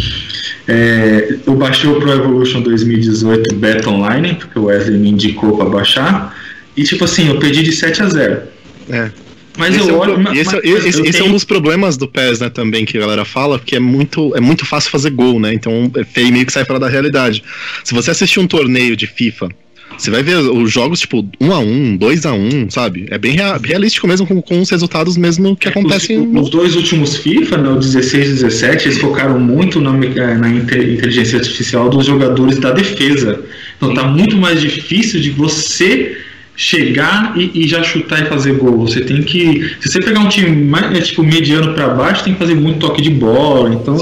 É, 0.66 1.36
eu 1.46 1.54
baixei 1.54 1.90
o 1.90 2.00
Pro 2.00 2.10
Evolution 2.10 2.62
2018 2.62 3.54
Beta 3.54 3.90
Online, 3.90 4.34
porque 4.34 4.58
o 4.58 4.64
Wesley 4.64 4.98
me 4.98 5.10
indicou 5.10 5.56
para 5.56 5.68
baixar. 5.68 6.34
E 6.78 6.84
tipo 6.84 7.04
assim, 7.04 7.26
eu 7.26 7.40
perdi 7.40 7.64
de 7.64 7.72
7 7.72 8.02
a 8.04 8.08
0. 8.08 8.42
É. 8.88 9.10
Mas 9.56 9.74
esse 9.74 9.88
eu 9.88 9.96
é 9.96 9.98
olho. 9.98 10.16
Um, 10.16 10.32
esse, 10.32 10.54
mas, 10.54 10.64
esse, 10.64 11.02
esse 11.02 11.12
tenho... 11.12 11.24
é 11.24 11.28
um 11.28 11.32
dos 11.32 11.42
problemas 11.42 11.96
do 11.96 12.06
PES, 12.06 12.38
né, 12.38 12.48
também, 12.48 12.84
que 12.84 12.96
a 12.96 13.00
galera 13.00 13.24
fala, 13.24 13.58
porque 13.58 13.74
é 13.74 13.80
muito, 13.80 14.32
é 14.36 14.40
muito 14.40 14.64
fácil 14.64 14.88
fazer 14.88 15.10
gol, 15.10 15.40
né? 15.40 15.52
Então 15.52 15.90
é 15.96 16.04
feio 16.04 16.32
meio 16.32 16.46
que 16.46 16.52
sai 16.52 16.64
fora 16.64 16.78
da 16.78 16.88
realidade. 16.88 17.42
Se 17.82 17.92
você 17.92 18.12
assistir 18.12 18.38
um 18.38 18.46
torneio 18.46 18.96
de 18.96 19.08
FIFA, 19.08 19.48
você 19.96 20.08
vai 20.12 20.22
ver 20.22 20.36
os 20.36 20.70
jogos, 20.70 21.00
tipo, 21.00 21.28
1 21.40 21.52
a 21.52 21.58
1 21.58 21.96
2 21.96 22.26
a 22.26 22.32
1 22.32 22.70
sabe? 22.70 23.06
É 23.10 23.18
bem 23.18 23.36
realístico 23.64 24.06
mesmo 24.06 24.24
com, 24.24 24.40
com 24.40 24.60
os 24.60 24.70
resultados 24.70 25.16
mesmo 25.16 25.56
que 25.56 25.66
é, 25.66 25.70
acontecem. 25.72 26.20
Os, 26.20 26.42
os, 26.42 26.50
dois 26.50 26.76
últimos 26.76 27.16
FIFA, 27.16 27.56
né, 27.56 27.68
o 27.70 27.76
16 27.80 28.28
e 28.28 28.32
17, 28.34 28.86
eles 28.86 28.98
focaram 28.98 29.40
muito 29.40 29.80
na, 29.80 29.92
na 29.92 30.48
inteligência 30.48 31.40
artificial 31.40 31.90
dos 31.90 32.06
jogadores 32.06 32.60
da 32.60 32.70
defesa. 32.70 33.42
Então 33.76 33.92
tá 33.92 34.04
muito 34.06 34.36
mais 34.36 34.60
difícil 34.60 35.20
de 35.20 35.30
você 35.30 36.27
chegar 36.58 37.34
e, 37.36 37.52
e, 37.54 37.68
já 37.68 37.84
chutar 37.84 38.20
e 38.20 38.26
fazer 38.26 38.54
gol. 38.54 38.80
Você 38.80 39.00
tem 39.00 39.22
que. 39.22 39.76
Se 39.80 39.88
você 39.88 40.00
pegar 40.00 40.18
um 40.18 40.28
time 40.28 40.50
mais 40.64 40.92
é, 40.98 41.00
tipo 41.00 41.22
mediano 41.22 41.72
para 41.72 41.88
baixo, 41.88 42.24
tem 42.24 42.32
que 42.32 42.38
fazer 42.40 42.56
muito 42.56 42.80
toque 42.80 43.00
de 43.00 43.10
bola. 43.10 43.72
Então. 43.72 43.96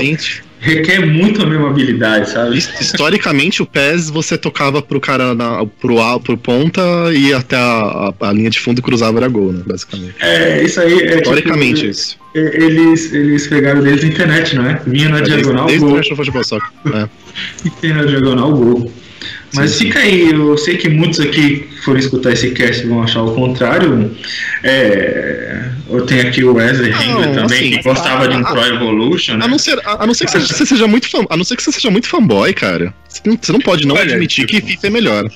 Requer 0.59 1.07
muito 1.07 1.43
a 1.43 1.47
mesma 1.47 1.69
habilidade, 1.69 2.31
sabe? 2.31 2.57
Historicamente, 2.57 3.63
o 3.63 3.67
PES 3.67 4.09
você 4.09 4.39
tocava 4.39 4.81
pro 4.81 4.99
cara 4.99 5.35
na, 5.35 5.65
pro, 5.67 5.97
pro 6.21 6.37
ponta 6.39 6.81
e 7.15 7.33
até 7.33 7.55
a, 7.55 7.61
a, 8.19 8.29
a, 8.29 8.33
linha 8.33 8.49
de 8.49 8.59
fundo 8.59 8.81
cruzava 8.81 9.19
era 9.19 9.29
gol, 9.29 9.53
né? 9.53 9.63
Basicamente. 9.65 10.15
É, 10.19 10.65
isso 10.65 10.81
aí 10.81 10.99
é. 11.03 11.17
Historicamente, 11.19 11.81
tipo, 11.81 11.91
isso. 11.91 12.19
Eles, 12.35 13.13
eles 13.13 13.47
pegaram 13.47 13.83
desde 13.83 14.07
a 14.07 14.09
internet, 14.09 14.57
não 14.57 14.67
é? 14.67 14.81
Vinha 14.87 15.11
na 15.11 15.19
é, 15.19 15.23
diagonal. 15.23 15.67
Desde, 15.67 15.87
desde 15.87 16.13
o 16.15 16.17
futebol. 16.17 16.43
É. 16.95 17.09
e 17.65 17.71
tem 17.71 17.93
na 17.93 18.05
diagonal 18.05 18.53
gol. 18.53 18.91
Mas 19.55 19.73
sim, 19.73 19.87
fica 19.87 20.01
aí, 20.01 20.31
eu 20.31 20.57
sei 20.59 20.77
que 20.77 20.89
muitos 20.89 21.21
aqui 21.21 21.67
foram 21.83 21.99
escutar 21.99 22.33
esse 22.33 22.51
cast 22.51 22.87
vão 22.87 23.03
achar 23.03 23.23
o 23.23 23.35
contrário. 23.35 24.11
É, 24.63 25.69
eu 25.89 26.05
tenho 26.05 26.29
aqui 26.29 26.43
o 26.43 26.55
Wesley 26.55 26.91
Hengler 26.91 27.35
também, 27.35 27.45
assim, 27.45 27.71
que 27.71 27.83
gostava 27.83 28.29
de 28.29 28.37
um 28.37 28.43
Pro 28.43 28.61
Evolution. 28.61 29.37
Né? 29.37 29.45
A 29.45 29.49
não 29.49 29.59
ser, 29.59 29.79
a, 29.85 30.03
a 30.03 30.07
não 30.07 30.15
ser 30.15 30.27
que 30.27 30.33
você, 30.33 30.41
você, 30.41 30.67
seja 30.67 30.87
muito 30.87 31.09
fã, 31.09 31.25
a 31.31 31.37
não 31.37 31.45
ser 31.45 31.57
que 31.57 31.63
você 31.63 31.73
seja 31.73 31.91
muito 31.91 32.09
fanboy, 32.09 32.53
cara. 32.53 32.93
Você 33.09 33.23
não, 33.25 33.39
você 33.41 33.53
não 33.53 33.61
pode 33.61 33.87
não 33.87 33.95
Olha, 33.95 34.15
admitir 34.15 34.47
tipo, 34.47 34.61
que 34.61 34.73
FIFA 34.73 34.87
é 34.87 34.91
melhor. 34.91 35.31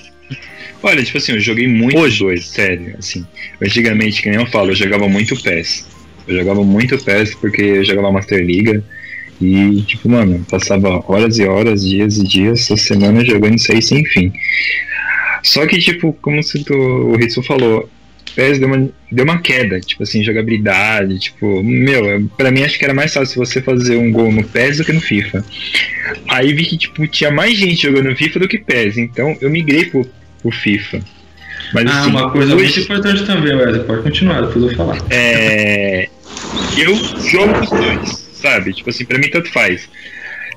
Olha, 0.83 1.02
tipo 1.02 1.19
assim, 1.19 1.33
eu 1.33 1.40
joguei 1.40 1.69
muito 1.69 1.99
Hoje. 1.99 2.19
dois, 2.21 2.47
sério, 2.47 2.95
assim. 2.99 3.25
Antigamente, 3.62 4.23
que 4.23 4.31
nem 4.31 4.40
eu 4.40 4.47
falo, 4.47 4.71
eu 4.71 4.75
jogava 4.75 5.09
muito 5.09 5.40
PES. 5.40 5.87
Eu 6.26 6.37
jogava 6.38 6.64
muito 6.64 6.99
PES 6.99 7.35
porque 7.35 7.62
eu 7.62 7.85
jogava 7.85 8.11
Master 8.11 8.45
Liga. 8.45 8.83
E, 9.40 9.82
tipo, 9.82 10.09
mano, 10.09 10.44
passava 10.50 11.02
horas 11.11 11.38
e 11.38 11.47
horas, 11.47 11.82
dias 11.82 12.18
e 12.18 12.25
dias, 12.25 12.61
essa 12.61 12.76
semana 12.76 13.25
jogando 13.25 13.56
isso 13.56 13.73
aí 13.73 13.80
sem 13.80 14.04
fim. 14.04 14.32
Só 15.42 15.66
que, 15.66 15.78
tipo, 15.78 16.12
como 16.20 16.40
o 16.40 17.16
Ritsu 17.16 17.42
falou, 17.42 17.88
PES 18.35 18.59
deu 18.59 18.68
uma, 18.68 18.90
deu 19.11 19.25
uma 19.25 19.40
queda, 19.40 19.80
tipo 19.80 20.02
assim, 20.02 20.23
jogabilidade, 20.23 21.18
tipo, 21.18 21.62
meu, 21.62 22.28
pra 22.37 22.50
mim 22.50 22.62
acho 22.62 22.78
que 22.78 22.85
era 22.85 22.92
mais 22.92 23.14
fácil 23.14 23.44
você 23.44 23.62
fazer 23.62 23.97
um 23.97 24.12
gol 24.12 24.30
no 24.30 24.44
PES 24.44 24.78
do 24.78 24.85
que 24.85 24.92
no 24.92 25.00
FIFA. 25.00 25.42
Aí 26.28 26.52
vi 26.52 26.66
que, 26.66 26.76
tipo, 26.76 27.06
tinha 27.06 27.30
mais 27.30 27.56
gente 27.56 27.82
jogando 27.82 28.14
FIFA 28.14 28.40
do 28.40 28.49
que 28.49 28.59
PES, 28.59 28.99
então 28.99 29.37
eu 29.40 29.49
migrei 29.49 29.87
pro, 29.87 30.06
pro 30.42 30.50
FIFA. 30.50 31.00
Mas, 31.73 31.87
ah, 31.87 32.00
assim, 32.00 32.11
uma 32.11 32.30
coisa 32.30 32.54
hoje, 32.54 32.64
muito 32.64 32.80
importante 32.82 33.25
também, 33.25 33.54
Wesley, 33.54 33.85
pode 33.85 34.02
continuar, 34.02 34.42
depois 34.42 34.70
eu 34.70 34.76
falar. 34.76 34.99
É. 35.09 36.09
Eu 36.76 36.94
jogo 36.94 37.61
os 37.61 37.70
dois 37.70 38.29
sabe? 38.40 38.73
Tipo 38.73 38.90
assim, 38.90 39.04
pra 39.04 39.18
mim 39.18 39.28
tanto 39.28 39.50
faz. 39.50 39.88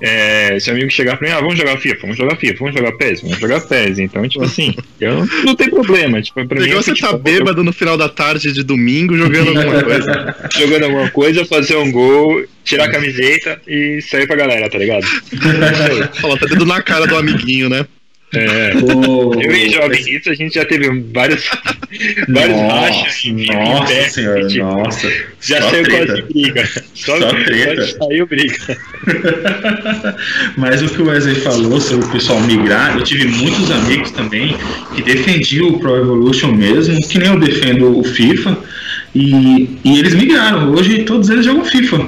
É, 0.01 0.59
se 0.59 0.69
o 0.69 0.73
amigo 0.73 0.89
chegar 0.91 1.15
pra 1.15 1.27
mim, 1.27 1.33
ah, 1.33 1.39
vamos 1.39 1.57
jogar 1.57 1.77
FIFA, 1.77 2.01
vamos 2.01 2.17
jogar 2.17 2.35
FIFA, 2.35 2.59
vamos 2.59 2.75
jogar 2.75 2.91
PES, 2.93 3.21
vamos 3.21 3.39
jogar 3.39 3.61
PES. 3.61 3.99
Então, 3.99 4.27
tipo 4.27 4.43
assim, 4.43 4.75
eu 4.99 5.25
não 5.45 5.55
tem 5.55 5.69
problema. 5.69 6.21
Tipo, 6.21 6.45
pra 6.45 6.59
Legal 6.59 6.77
mim, 6.77 6.83
você 6.83 6.93
tá 6.93 7.13
bêbado 7.13 7.61
eu... 7.61 7.63
no 7.63 7.71
final 7.71 7.97
da 7.97 8.09
tarde 8.09 8.51
de 8.51 8.63
domingo 8.63 9.15
jogando 9.15 9.57
alguma 9.57 9.79
coisa. 9.83 10.35
jogando 10.57 10.83
alguma 10.83 11.09
coisa, 11.09 11.45
fazer 11.45 11.77
um 11.77 11.89
gol, 11.89 12.43
tirar 12.65 12.85
a 12.85 12.91
camiseta 12.91 13.61
e 13.65 14.01
sair 14.01 14.27
pra 14.27 14.35
galera, 14.35 14.69
tá 14.69 14.77
ligado? 14.77 15.05
Fala, 16.19 16.37
tá 16.37 16.47
dando 16.47 16.65
na 16.65 16.81
cara 16.81 17.07
do 17.07 17.15
amiguinho, 17.15 17.69
né? 17.69 17.85
É. 18.35 18.71
Oh, 18.81 19.31
eu 19.39 19.51
e 19.51 19.69
Jovem 19.69 20.01
Hits, 20.01 20.27
a 20.27 20.33
gente 20.33 20.55
já 20.55 20.65
teve 20.65 20.89
vários, 21.13 21.47
vários 22.27 22.57
rachas. 22.57 23.23
Nossa 23.25 24.09
senhora, 24.09 24.47
tipo, 24.47 24.65
nossa. 24.65 25.11
Já 25.39 25.61
Só 25.61 25.69
saiu 25.69 25.85
quase 25.85 26.21
briga. 26.23 26.69
Só, 26.95 27.19
Só 27.19 27.29
treta. 27.29 27.85
Saiu 27.85 28.25
briga. 28.25 28.77
Mas 30.57 30.81
o 30.81 30.89
que 30.89 31.01
o 31.01 31.05
Wesley 31.05 31.35
falou 31.35 31.79
sobre 31.79 32.05
o 32.05 32.09
pessoal 32.09 32.39
migrar, 32.41 32.97
eu 32.97 33.03
tive 33.03 33.27
muitos 33.27 33.69
amigos 33.69 34.09
também 34.11 34.57
que 34.95 35.03
defendiam 35.03 35.67
o 35.67 35.79
Pro 35.79 35.97
Evolution 35.97 36.53
mesmo, 36.53 36.99
que 37.07 37.19
nem 37.19 37.29
eu 37.29 37.39
defendo 37.39 37.99
o 37.99 38.03
FIFA. 38.03 38.57
E, 39.13 39.77
e 39.83 39.99
eles 39.99 40.15
migraram. 40.15 40.71
Hoje 40.73 41.03
todos 41.03 41.29
eles 41.29 41.45
jogam 41.45 41.63
FIFA. 41.65 42.03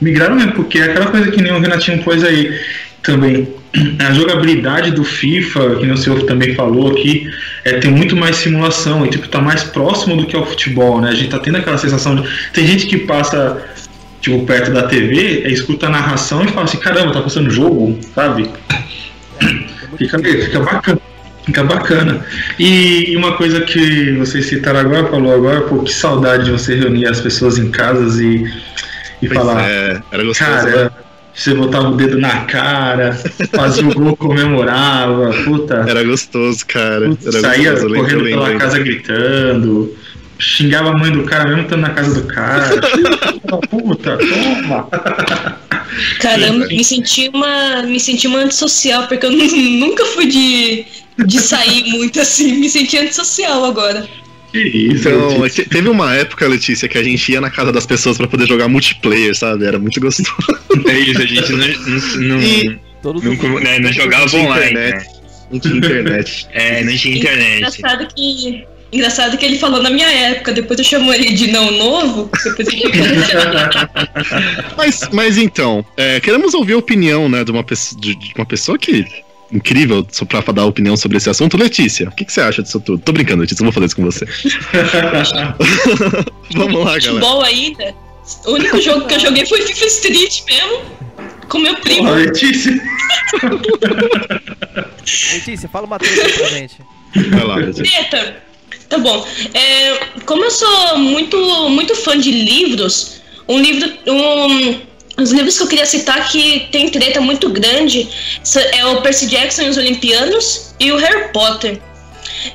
Migraram 0.00 0.36
mesmo, 0.36 0.52
porque 0.52 0.78
é 0.78 0.84
aquela 0.84 1.06
coisa 1.06 1.30
que 1.30 1.42
nem 1.42 1.52
o 1.52 1.60
Renatinho 1.60 2.02
pôs 2.02 2.24
aí 2.24 2.58
também 3.02 3.46
a 3.98 4.12
jogabilidade 4.12 4.90
do 4.90 5.04
FIFA, 5.04 5.76
que 5.76 5.86
o 5.86 5.96
senhor 5.96 6.22
também 6.22 6.54
falou 6.54 6.92
aqui, 6.92 7.28
é, 7.64 7.78
tem 7.78 7.90
muito 7.90 8.16
mais 8.16 8.36
simulação 8.36 9.04
e 9.04 9.10
tipo, 9.10 9.28
tá 9.28 9.40
mais 9.40 9.64
próximo 9.64 10.16
do 10.16 10.26
que 10.26 10.36
ao 10.36 10.46
futebol, 10.46 11.00
né? 11.00 11.10
A 11.10 11.14
gente 11.14 11.30
tá 11.30 11.38
tendo 11.38 11.58
aquela 11.58 11.78
sensação 11.78 12.16
de. 12.16 12.28
Tem 12.52 12.66
gente 12.66 12.86
que 12.86 12.98
passa 12.98 13.62
tipo, 14.20 14.44
perto 14.44 14.72
da 14.72 14.84
TV, 14.84 15.42
é, 15.44 15.50
escuta 15.50 15.86
a 15.86 15.90
narração 15.90 16.44
e 16.44 16.48
fala 16.48 16.64
assim, 16.64 16.78
caramba, 16.78 17.12
tá 17.12 17.20
passando 17.20 17.50
jogo, 17.50 17.98
sabe? 18.14 18.50
Fica, 19.96 20.18
fica 20.18 20.60
bacana. 20.60 21.00
Fica 21.44 21.62
bacana. 21.62 22.26
E, 22.58 23.12
e 23.12 23.16
uma 23.16 23.36
coisa 23.36 23.60
que 23.60 24.12
vocês 24.14 24.46
citaram 24.46 24.80
agora, 24.80 25.06
falou 25.06 25.32
agora, 25.32 25.60
pô, 25.60 25.78
que 25.78 25.92
saudade 25.92 26.46
de 26.46 26.50
você 26.50 26.74
reunir 26.74 27.06
as 27.06 27.20
pessoas 27.20 27.56
em 27.56 27.70
casas 27.70 28.18
e, 28.18 28.52
e 29.22 29.28
falar. 29.28 29.62
É, 29.62 30.02
era 30.10 30.24
gostoso. 30.24 30.50
Cara, 30.50 30.84
né? 30.84 30.90
Você 31.36 31.52
botava 31.52 31.90
o 31.90 31.96
dedo 31.96 32.18
na 32.18 32.46
cara, 32.46 33.12
fazia 33.52 33.86
o 33.86 33.92
gol, 33.92 34.16
comemorava, 34.16 35.30
puta. 35.44 35.84
Era 35.86 36.02
gostoso, 36.02 36.64
cara. 36.66 37.10
Puta, 37.10 37.28
Era 37.28 37.40
saía 37.40 37.72
gostoso, 37.72 37.94
correndo 37.94 38.22
lembro, 38.22 38.44
pela 38.46 38.58
casa 38.58 38.78
gritando, 38.78 39.94
xingava 40.38 40.90
a 40.90 40.98
mãe 40.98 41.12
do 41.12 41.24
cara 41.24 41.44
mesmo 41.50 41.64
estando 41.64 41.82
na 41.82 41.90
casa 41.90 42.22
do 42.22 42.26
cara. 42.26 42.80
puta, 43.68 44.16
toma. 44.16 44.88
Caramba, 46.20 46.66
me 46.68 46.82
senti 46.82 47.30
uma, 47.32 47.82
me 47.82 48.00
senti 48.00 48.26
uma 48.26 48.38
antissocial, 48.38 49.06
porque 49.06 49.26
eu 49.26 49.30
nunca 49.76 50.06
fui 50.06 50.26
de, 50.28 50.86
de 51.18 51.38
sair 51.38 51.84
muito 51.90 52.18
assim, 52.18 52.54
me 52.58 52.70
senti 52.70 52.96
antissocial 52.96 53.62
agora. 53.66 54.08
Que 54.52 54.58
isso, 54.58 55.08
então, 55.08 55.40
Letícia. 55.40 55.66
teve 55.68 55.88
uma 55.88 56.14
época, 56.14 56.46
Letícia, 56.46 56.88
que 56.88 56.96
a 56.96 57.02
gente 57.02 57.32
ia 57.32 57.40
na 57.40 57.50
casa 57.50 57.72
das 57.72 57.86
pessoas 57.86 58.16
para 58.16 58.26
poder 58.26 58.46
jogar 58.46 58.68
multiplayer, 58.68 59.34
sabe? 59.34 59.64
Era 59.64 59.78
muito 59.78 60.00
gostoso. 60.00 60.34
É 60.86 60.98
isso, 60.98 61.20
a 61.20 61.26
gente 61.26 61.52
não, 61.52 62.38
não, 62.38 62.42
e... 62.42 62.80
não, 63.02 63.60
né, 63.60 63.78
não 63.78 63.92
jogava 63.92 64.36
online. 64.36 64.70
Internet. 64.70 65.06
Né? 65.06 65.16
Não 65.50 65.60
tinha 65.60 65.76
internet. 65.76 66.46
É, 66.52 66.84
não 66.84 66.96
tinha 66.96 67.16
internet. 67.16 67.56
Engraçado 67.58 68.08
que, 68.14 68.64
engraçado 68.92 69.38
que 69.38 69.44
ele 69.44 69.58
falou 69.58 69.82
na 69.82 69.90
minha 69.90 70.10
época, 70.10 70.52
depois 70.52 70.78
eu 70.78 70.84
chamo 70.84 71.12
ele 71.12 71.32
de 71.32 71.50
não 71.50 71.70
novo, 71.70 72.30
depois 72.44 72.68
ele 72.68 72.82
mas, 74.76 75.08
mas 75.12 75.38
então, 75.38 75.84
é, 75.96 76.20
queremos 76.20 76.54
ouvir 76.54 76.74
a 76.74 76.78
opinião 76.78 77.28
né, 77.28 77.44
de, 77.44 77.50
uma, 77.50 77.64
de, 77.64 78.14
de 78.14 78.32
uma 78.36 78.46
pessoa 78.46 78.78
que 78.78 79.04
incrível 79.52 80.04
pra 80.28 80.40
dar 80.52 80.64
opinião 80.64 80.96
sobre 80.96 81.18
esse 81.18 81.30
assunto. 81.30 81.56
Letícia, 81.56 82.08
o 82.08 82.12
que, 82.12 82.24
que, 82.24 82.32
você 82.32 82.40
acha 82.40 82.60
disso 82.62 82.80
tudo? 82.80 83.00
Tô 83.02 83.12
brincando, 83.12 83.42
Letícia, 83.42 83.62
não 83.62 83.70
vou 83.70 83.74
fazer 83.74 83.86
isso 83.86 83.94
com 83.96 84.04
você. 84.04 84.26
Vamos 86.54 86.84
lá, 86.84 86.98
galera. 86.98 87.00
Futebol 87.00 87.42
ainda? 87.42 87.94
O 88.44 88.52
único 88.52 88.80
jogo 88.80 89.06
que 89.06 89.14
eu 89.14 89.20
joguei 89.20 89.46
foi 89.46 89.62
FIFA 89.62 89.86
Street 89.86 90.42
mesmo. 90.46 90.82
Com 91.48 91.58
meu 91.58 91.76
primo. 91.76 92.08
Porra, 92.08 92.16
Letícia. 92.16 92.72
Letícia, 95.32 95.68
fala 95.68 95.86
uma 95.86 95.98
treta 95.98 96.38
pra 96.38 96.48
gente. 96.48 96.76
Vai 97.30 97.44
lá, 97.44 97.56
Letícia. 97.56 97.84
Treta. 97.84 98.42
Tá 98.88 98.98
bom. 98.98 99.26
É, 99.54 99.94
como 100.24 100.44
eu 100.44 100.50
sou 100.50 100.98
muito, 100.98 101.36
muito 101.70 101.94
fã 101.94 102.18
de 102.18 102.30
livros, 102.30 103.22
um 103.48 103.60
livro. 103.60 103.92
Um, 104.06 104.85
os 105.16 105.30
livros 105.30 105.56
que 105.56 105.62
eu 105.62 105.68
queria 105.68 105.86
citar 105.86 106.28
que 106.28 106.68
tem 106.70 106.88
treta 106.90 107.20
muito 107.20 107.48
grande 107.48 108.08
é 108.72 108.86
o 108.86 109.00
Percy 109.02 109.26
Jackson 109.26 109.62
e 109.62 109.68
os 109.70 109.76
Olimpianos 109.76 110.74
e 110.78 110.92
o 110.92 110.96
Harry 110.96 111.32
Potter. 111.32 111.80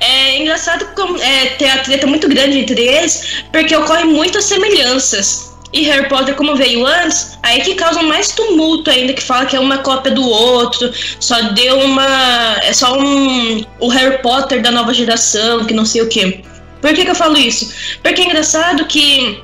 É 0.00 0.38
engraçado 0.38 0.86
é, 1.20 1.46
ter 1.56 1.68
a 1.68 1.78
treta 1.78 2.06
muito 2.06 2.28
grande 2.28 2.58
entre 2.58 2.80
eles, 2.80 3.42
porque 3.50 3.76
ocorrem 3.76 4.06
muitas 4.06 4.44
semelhanças. 4.44 5.52
E 5.72 5.82
Harry 5.84 6.08
Potter, 6.08 6.34
como 6.34 6.54
veio 6.54 6.86
antes, 6.86 7.38
aí 7.42 7.62
que 7.62 7.74
causa 7.74 8.02
mais 8.02 8.30
tumulto 8.30 8.90
ainda, 8.90 9.14
que 9.14 9.22
fala 9.22 9.46
que 9.46 9.56
é 9.56 9.60
uma 9.60 9.78
cópia 9.78 10.12
do 10.12 10.22
outro, 10.22 10.92
só 11.18 11.40
deu 11.52 11.78
uma. 11.80 12.58
É 12.62 12.72
só 12.74 12.98
um. 12.98 13.64
O 13.80 13.88
Harry 13.88 14.18
Potter 14.18 14.60
da 14.60 14.70
nova 14.70 14.92
geração, 14.92 15.64
que 15.64 15.72
não 15.72 15.86
sei 15.86 16.02
o 16.02 16.08
quê. 16.08 16.44
Por 16.80 16.92
que, 16.92 17.04
que 17.04 17.10
eu 17.10 17.14
falo 17.14 17.38
isso? 17.38 17.72
Porque 18.02 18.20
é 18.20 18.24
engraçado 18.26 18.84
que 18.84 19.42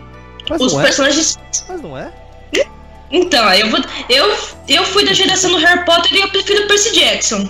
Mas 0.50 0.60
os 0.60 0.74
é. 0.74 0.82
personagens. 0.82 1.38
Mas 1.66 1.80
não 1.80 1.96
é? 1.96 2.12
Então, 3.10 3.52
eu, 3.54 3.70
vou, 3.70 3.80
eu, 4.08 4.36
eu 4.68 4.84
fui 4.84 5.04
da 5.04 5.12
geração 5.12 5.50
do 5.50 5.58
Harry 5.58 5.84
Potter 5.84 6.12
e 6.14 6.20
eu 6.20 6.28
prefiro 6.28 6.66
Percy 6.66 6.92
Jackson. 6.92 7.48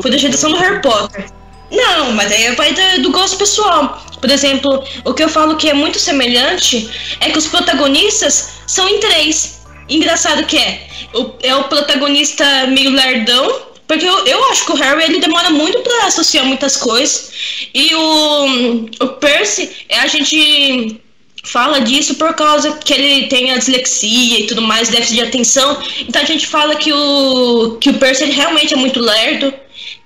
Fui 0.00 0.10
da 0.10 0.16
geração 0.16 0.52
do 0.52 0.58
Harry 0.58 0.80
Potter. 0.80 1.24
Não, 1.70 2.12
mas 2.12 2.32
aí 2.32 2.54
vai 2.54 2.72
do, 2.72 3.02
do 3.02 3.10
gosto 3.10 3.36
pessoal. 3.36 4.02
Por 4.20 4.30
exemplo, 4.30 4.84
o 5.04 5.14
que 5.14 5.22
eu 5.22 5.28
falo 5.28 5.56
que 5.56 5.68
é 5.68 5.74
muito 5.74 5.98
semelhante 5.98 6.90
é 7.20 7.30
que 7.30 7.38
os 7.38 7.46
protagonistas 7.46 8.50
são 8.66 8.88
em 8.88 9.00
três. 9.00 9.60
Engraçado 9.88 10.44
que 10.46 10.58
é. 10.58 10.88
O, 11.14 11.32
é 11.42 11.54
o 11.54 11.64
protagonista 11.64 12.66
meio 12.68 12.90
lerdão, 12.90 13.62
porque 13.86 14.04
eu, 14.06 14.26
eu 14.26 14.44
acho 14.50 14.64
que 14.64 14.72
o 14.72 14.76
Harry 14.76 15.04
ele 15.04 15.20
demora 15.20 15.50
muito 15.50 15.80
para 15.80 16.06
associar 16.06 16.44
muitas 16.44 16.76
coisas. 16.76 17.32
E 17.74 17.94
o, 17.94 18.86
o 19.00 19.08
Percy 19.08 19.86
é 19.88 19.98
a 20.00 20.06
gente 20.06 21.00
fala 21.42 21.80
disso 21.80 22.14
por 22.16 22.34
causa 22.34 22.76
que 22.78 22.92
ele 22.92 23.26
tem 23.28 23.52
a 23.52 23.58
dislexia 23.58 24.40
e 24.40 24.46
tudo 24.46 24.62
mais, 24.62 24.88
déficit 24.88 25.14
de 25.16 25.22
atenção. 25.22 25.78
Então 26.08 26.22
a 26.22 26.24
gente 26.24 26.46
fala 26.46 26.76
que 26.76 26.92
o, 26.92 27.76
que 27.80 27.90
o 27.90 27.94
Percy 27.94 28.24
realmente 28.26 28.74
é 28.74 28.76
muito 28.76 29.00
lerdo. 29.00 29.52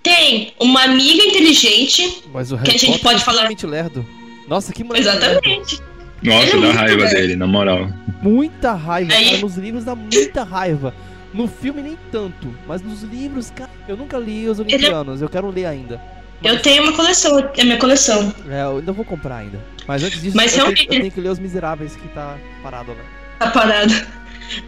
Tem 0.02 0.52
uma 0.60 0.82
amiga 0.82 1.24
inteligente 1.24 2.22
Mas 2.32 2.52
o 2.52 2.58
que 2.58 2.70
a 2.70 2.78
gente 2.78 2.98
pode 3.00 3.20
é 3.22 3.24
falar. 3.24 3.48
lerdo. 3.64 4.06
Nossa, 4.46 4.72
que 4.72 4.84
moleque 4.84 5.08
Exatamente. 5.08 5.80
Nossa, 6.22 6.42
Ele 6.42 6.50
é 6.50 6.52
dá 6.52 6.56
muito 6.58 6.76
raiva 6.76 6.96
lerdo. 7.02 7.14
dele, 7.14 7.36
na 7.36 7.46
moral. 7.46 7.88
Muita 8.22 8.72
raiva, 8.74 9.12
Aí- 9.14 9.24
cara. 9.30 9.38
Nos 9.38 9.56
livros 9.56 9.84
dá 9.84 9.94
muita 9.94 10.42
raiva. 10.44 10.94
No 11.32 11.48
filme 11.48 11.82
nem 11.82 11.98
tanto, 12.12 12.54
mas 12.66 12.80
nos 12.80 13.02
livros, 13.02 13.50
cara, 13.50 13.70
eu 13.88 13.96
nunca 13.96 14.16
li 14.18 14.46
os 14.48 14.60
Olimpianos, 14.60 15.20
eu 15.20 15.28
quero 15.28 15.50
ler 15.50 15.66
ainda. 15.66 16.00
Eu 16.42 16.60
tenho 16.60 16.82
uma 16.82 16.92
coleção, 16.92 17.38
é 17.56 17.64
minha 17.64 17.78
coleção. 17.78 18.34
É, 18.50 18.62
eu 18.62 18.78
ainda 18.78 18.92
vou 18.92 19.04
comprar 19.04 19.36
ainda. 19.36 19.58
Mas 19.86 20.02
antes 20.02 20.20
disso, 20.20 20.36
Mas 20.36 20.52
eu, 20.56 20.64
tenho, 20.64 20.76
realmente- 20.76 20.94
eu 20.94 21.00
tenho 21.00 21.12
que 21.12 21.20
ler 21.20 21.28
Os 21.30 21.38
Miseráveis, 21.38 21.96
que 21.96 22.08
tá 22.08 22.36
parado, 22.62 22.92
né? 22.92 23.02
Tá 23.38 23.50
parado. 23.50 23.94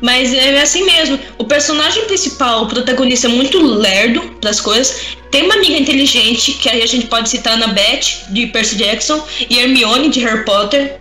Mas 0.00 0.32
é 0.32 0.60
assim 0.62 0.84
mesmo. 0.84 1.18
O 1.38 1.44
personagem 1.44 2.04
principal, 2.06 2.62
o 2.64 2.66
protagonista, 2.66 3.26
é 3.26 3.30
muito 3.30 3.60
lerdo 3.62 4.38
das 4.40 4.58
coisas. 4.60 5.16
Tem 5.30 5.42
uma 5.44 5.54
amiga 5.54 5.74
inteligente, 5.78 6.52
que 6.54 6.68
aí 6.68 6.82
a 6.82 6.86
gente 6.86 7.06
pode 7.06 7.28
citar 7.28 7.52
a 7.52 7.56
Annabeth, 7.56 8.24
de 8.30 8.46
Percy 8.46 8.76
Jackson, 8.76 9.22
e 9.50 9.58
Hermione, 9.58 10.08
de 10.08 10.20
Harry 10.20 10.44
Potter. 10.44 10.98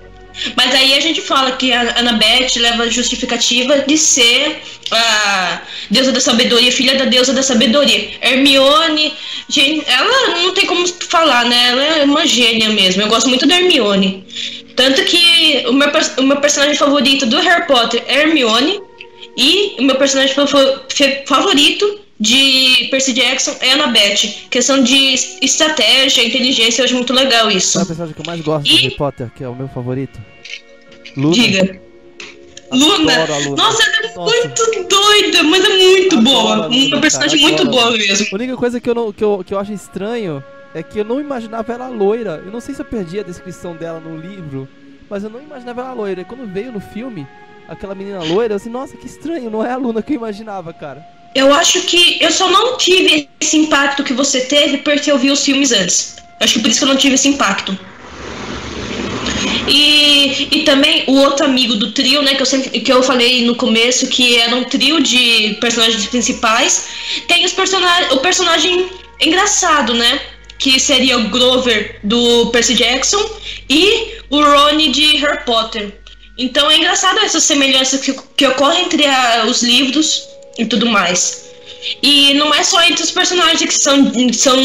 Mas 0.55 0.73
aí 0.73 0.93
a 0.95 0.99
gente 0.99 1.21
fala 1.21 1.53
que 1.53 1.71
a 1.71 1.99
Annabeth 1.99 2.57
leva 2.57 2.83
a 2.83 2.89
justificativa 2.89 3.79
de 3.79 3.97
ser 3.97 4.61
a 4.91 5.61
deusa 5.89 6.11
da 6.11 6.19
sabedoria, 6.19 6.71
filha 6.71 6.95
da 6.95 7.05
deusa 7.05 7.33
da 7.33 7.41
sabedoria. 7.41 8.11
Hermione, 8.21 9.13
gente, 9.49 9.83
ela 9.87 10.37
não 10.37 10.53
tem 10.53 10.65
como 10.65 10.87
falar, 10.87 11.45
né? 11.45 11.69
Ela 11.69 11.83
é 11.83 12.03
uma 12.03 12.25
gênia 12.25 12.69
mesmo. 12.69 13.01
Eu 13.01 13.07
gosto 13.07 13.29
muito 13.29 13.47
da 13.47 13.55
Hermione. 13.55 14.25
Tanto 14.75 15.03
que 15.05 15.63
o 15.67 15.73
meu, 15.73 15.89
o 16.17 16.23
meu 16.23 16.37
personagem 16.37 16.75
favorito 16.75 17.25
do 17.25 17.39
Harry 17.39 17.65
Potter 17.65 18.03
é 18.07 18.21
Hermione. 18.21 18.79
E 19.37 19.75
o 19.79 19.83
meu 19.83 19.95
personagem 19.95 20.33
favorito 21.25 22.04
de 22.19 22.87
Percy 22.89 23.13
Jackson 23.13 23.55
é 23.61 23.73
Annabeth. 23.73 24.47
Questão 24.49 24.81
de 24.81 24.95
es- 25.13 25.37
estratégia, 25.41 26.23
inteligência, 26.25 26.81
eu 26.81 26.85
acho 26.85 26.95
muito 26.95 27.13
legal 27.13 27.51
isso. 27.51 27.73
Sabe 27.73 27.83
a 27.83 27.87
personagem 27.87 28.15
que 28.15 28.21
eu 28.21 28.25
mais 28.25 28.41
gosto 28.41 28.65
E- 28.67 28.69
de 28.69 28.81
Harry 28.83 28.95
Potter, 28.95 29.29
que 29.35 29.43
é 29.43 29.49
o 29.49 29.55
meu 29.55 29.67
favorito? 29.67 30.19
Luna. 31.17 31.33
Diga. 31.35 31.81
Luna. 32.71 33.25
Luna. 33.25 33.55
Nossa, 33.55 33.83
ela 33.83 33.95
é 34.11 34.15
Nossa. 34.15 34.37
muito 34.37 34.87
doida, 34.89 35.43
mas 35.43 35.63
é 35.65 35.69
muito 35.77 36.17
Adoro 36.17 36.23
boa. 36.23 36.55
Luna, 36.67 36.87
Uma 36.87 37.01
personagem 37.01 37.39
cara, 37.39 37.53
muito 37.53 37.69
boa 37.71 37.91
mesmo. 37.91 38.27
A 38.31 38.35
única 38.35 38.57
coisa 38.57 38.79
que 38.81 38.89
eu, 38.89 38.95
não, 38.95 39.13
que, 39.13 39.23
eu, 39.23 39.43
que 39.45 39.53
eu 39.53 39.59
acho 39.59 39.71
estranho 39.71 40.43
é 40.73 40.81
que 40.83 40.99
eu 40.99 41.05
não 41.05 41.19
imaginava 41.21 41.71
ela 41.73 41.87
loira. 41.87 42.41
Eu 42.45 42.51
não 42.51 42.59
sei 42.59 42.73
se 42.75 42.81
eu 42.81 42.85
perdi 42.85 43.19
a 43.19 43.23
descrição 43.23 43.75
dela 43.75 43.99
no 43.99 44.17
livro, 44.17 44.67
mas 45.09 45.23
eu 45.23 45.29
não 45.29 45.41
imaginava 45.41 45.81
ela 45.81 45.93
loira. 45.93 46.21
E 46.21 46.25
quando 46.25 46.51
veio 46.51 46.71
no 46.71 46.79
filme, 46.81 47.25
aquela 47.67 47.93
menina 47.95 48.23
loira, 48.23 48.53
eu 48.53 48.57
assim, 48.57 48.69
nossa, 48.69 48.97
que 48.97 49.05
estranho, 49.05 49.49
não 49.49 49.63
é 49.65 49.71
a 49.71 49.77
Luna 49.77 50.01
que 50.01 50.13
eu 50.13 50.17
imaginava, 50.17 50.73
cara. 50.73 51.05
Eu 51.35 51.53
acho 51.53 51.81
que 51.81 52.17
eu 52.21 52.31
só 52.31 52.49
não 52.49 52.77
tive 52.77 53.27
esse 53.41 53.57
impacto 53.57 54.03
que 54.03 54.13
você 54.13 54.41
teve 54.41 54.77
porque 54.77 55.11
eu 55.11 55.19
vi 55.19 55.29
os 55.31 55.43
filmes 55.43 55.71
antes. 55.71 56.15
Acho 56.41 56.53
que 56.53 56.59
por 56.61 56.69
isso 56.69 56.79
que 56.79 56.85
eu 56.85 56.89
não 56.89 56.95
tive 56.95 57.15
esse 57.15 57.27
impacto. 57.27 57.77
E, 59.67 60.47
e 60.51 60.63
também 60.63 61.03
o 61.07 61.13
outro 61.17 61.45
amigo 61.45 61.75
do 61.75 61.91
trio, 61.91 62.21
né, 62.21 62.35
que 62.35 62.41
eu, 62.41 62.45
sempre, 62.45 62.79
que 62.79 62.91
eu 62.91 63.01
falei 63.03 63.43
no 63.45 63.55
começo, 63.55 64.07
que 64.07 64.37
era 64.37 64.55
um 64.55 64.63
trio 64.63 65.01
de 65.01 65.57
personagens 65.59 66.05
principais, 66.05 66.85
tem 67.27 67.43
os 67.43 67.51
personagens, 67.51 68.11
o 68.13 68.17
personagem 68.17 68.87
engraçado, 69.19 69.93
né? 69.93 70.21
Que 70.57 70.79
seria 70.79 71.17
o 71.17 71.29
Grover 71.29 71.99
do 72.03 72.47
Percy 72.51 72.75
Jackson 72.75 73.21
e 73.69 74.13
o 74.29 74.41
Ron 74.41 74.77
de 74.89 75.17
Harry 75.17 75.43
Potter. 75.45 75.99
Então 76.37 76.69
é 76.69 76.77
engraçado 76.77 77.19
essas 77.19 77.43
semelhanças 77.43 78.01
que, 78.01 78.13
que 78.37 78.45
ocorrem 78.47 78.85
entre 78.85 79.05
a- 79.05 79.45
os 79.47 79.61
livros 79.63 80.27
e 80.57 80.65
tudo 80.65 80.85
mais. 80.87 81.45
E 82.01 82.33
não 82.33 82.53
é 82.53 82.63
só 82.63 82.81
entre 82.83 83.03
os 83.03 83.11
personagens 83.11 83.61
que 83.69 83.77
são, 83.77 84.11
são, 84.33 84.57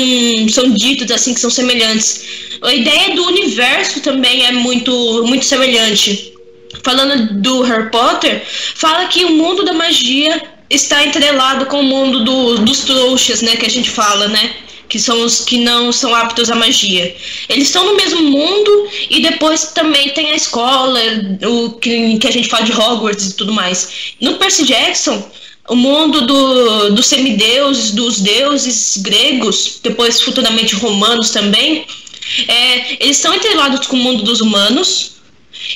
são 0.49 0.71
ditos 0.73 1.11
assim, 1.11 1.35
que 1.35 1.41
são 1.41 1.51
semelhantes. 1.51 2.23
A 2.63 2.75
ideia 2.75 3.15
do 3.15 3.27
universo 3.27 4.01
também 4.01 4.47
é 4.47 4.53
muito, 4.53 5.25
muito 5.27 5.45
semelhante. 5.45 6.33
Falando 6.83 7.41
do 7.43 7.63
Harry 7.63 7.91
Potter, 7.91 8.43
fala 8.75 9.07
que 9.07 9.25
o 9.25 9.31
mundo 9.31 9.65
da 9.65 9.73
magia 9.73 10.43
está 10.71 11.05
entrelado 11.05 11.67
com 11.67 11.81
o 11.81 11.85
mundo 11.85 12.25
do- 12.25 12.59
dos 12.59 12.81
trouxas, 12.81 13.43
né? 13.43 13.57
Que 13.57 13.67
a 13.67 13.71
gente 13.71 13.91
fala, 13.91 14.29
né? 14.29 14.55
Que 14.89 14.99
são 14.99 15.21
os 15.23 15.41
que 15.45 15.59
não 15.59 15.93
são 15.93 16.15
aptos 16.15 16.51
à 16.51 16.55
magia. 16.55 17.15
Eles 17.49 17.65
estão 17.69 17.85
no 17.85 17.97
mesmo 17.97 18.23
mundo 18.23 18.89
e 19.11 19.21
depois 19.21 19.73
também 19.73 20.11
tem 20.11 20.31
a 20.31 20.37
escola, 20.37 21.01
o 21.47 21.73
que, 21.73 22.19
que 22.19 22.27
a 22.27 22.31
gente 22.33 22.49
fala 22.49 22.65
de 22.65 22.73
Hogwarts 22.73 23.27
e 23.31 23.37
tudo 23.37 23.53
mais. 23.53 24.15
No 24.21 24.35
Percy 24.37 24.65
Jackson, 24.65 25.31
o 25.69 25.77
mundo 25.77 26.27
do, 26.27 26.91
dos 26.91 27.07
semideuses, 27.07 27.93
dos 27.93 28.21
deuses 28.21 28.97
gregos, 28.99 29.79
depois 29.83 30.21
futuramente 30.21 30.75
romanos 30.75 31.31
também, 31.31 31.87
é, 32.49 33.03
eles 33.03 33.17
estão 33.17 33.35
entrelados 33.35 33.87
com 33.87 33.97
o 33.97 34.01
mundo 34.01 34.23
dos 34.23 34.41
humanos 34.41 35.13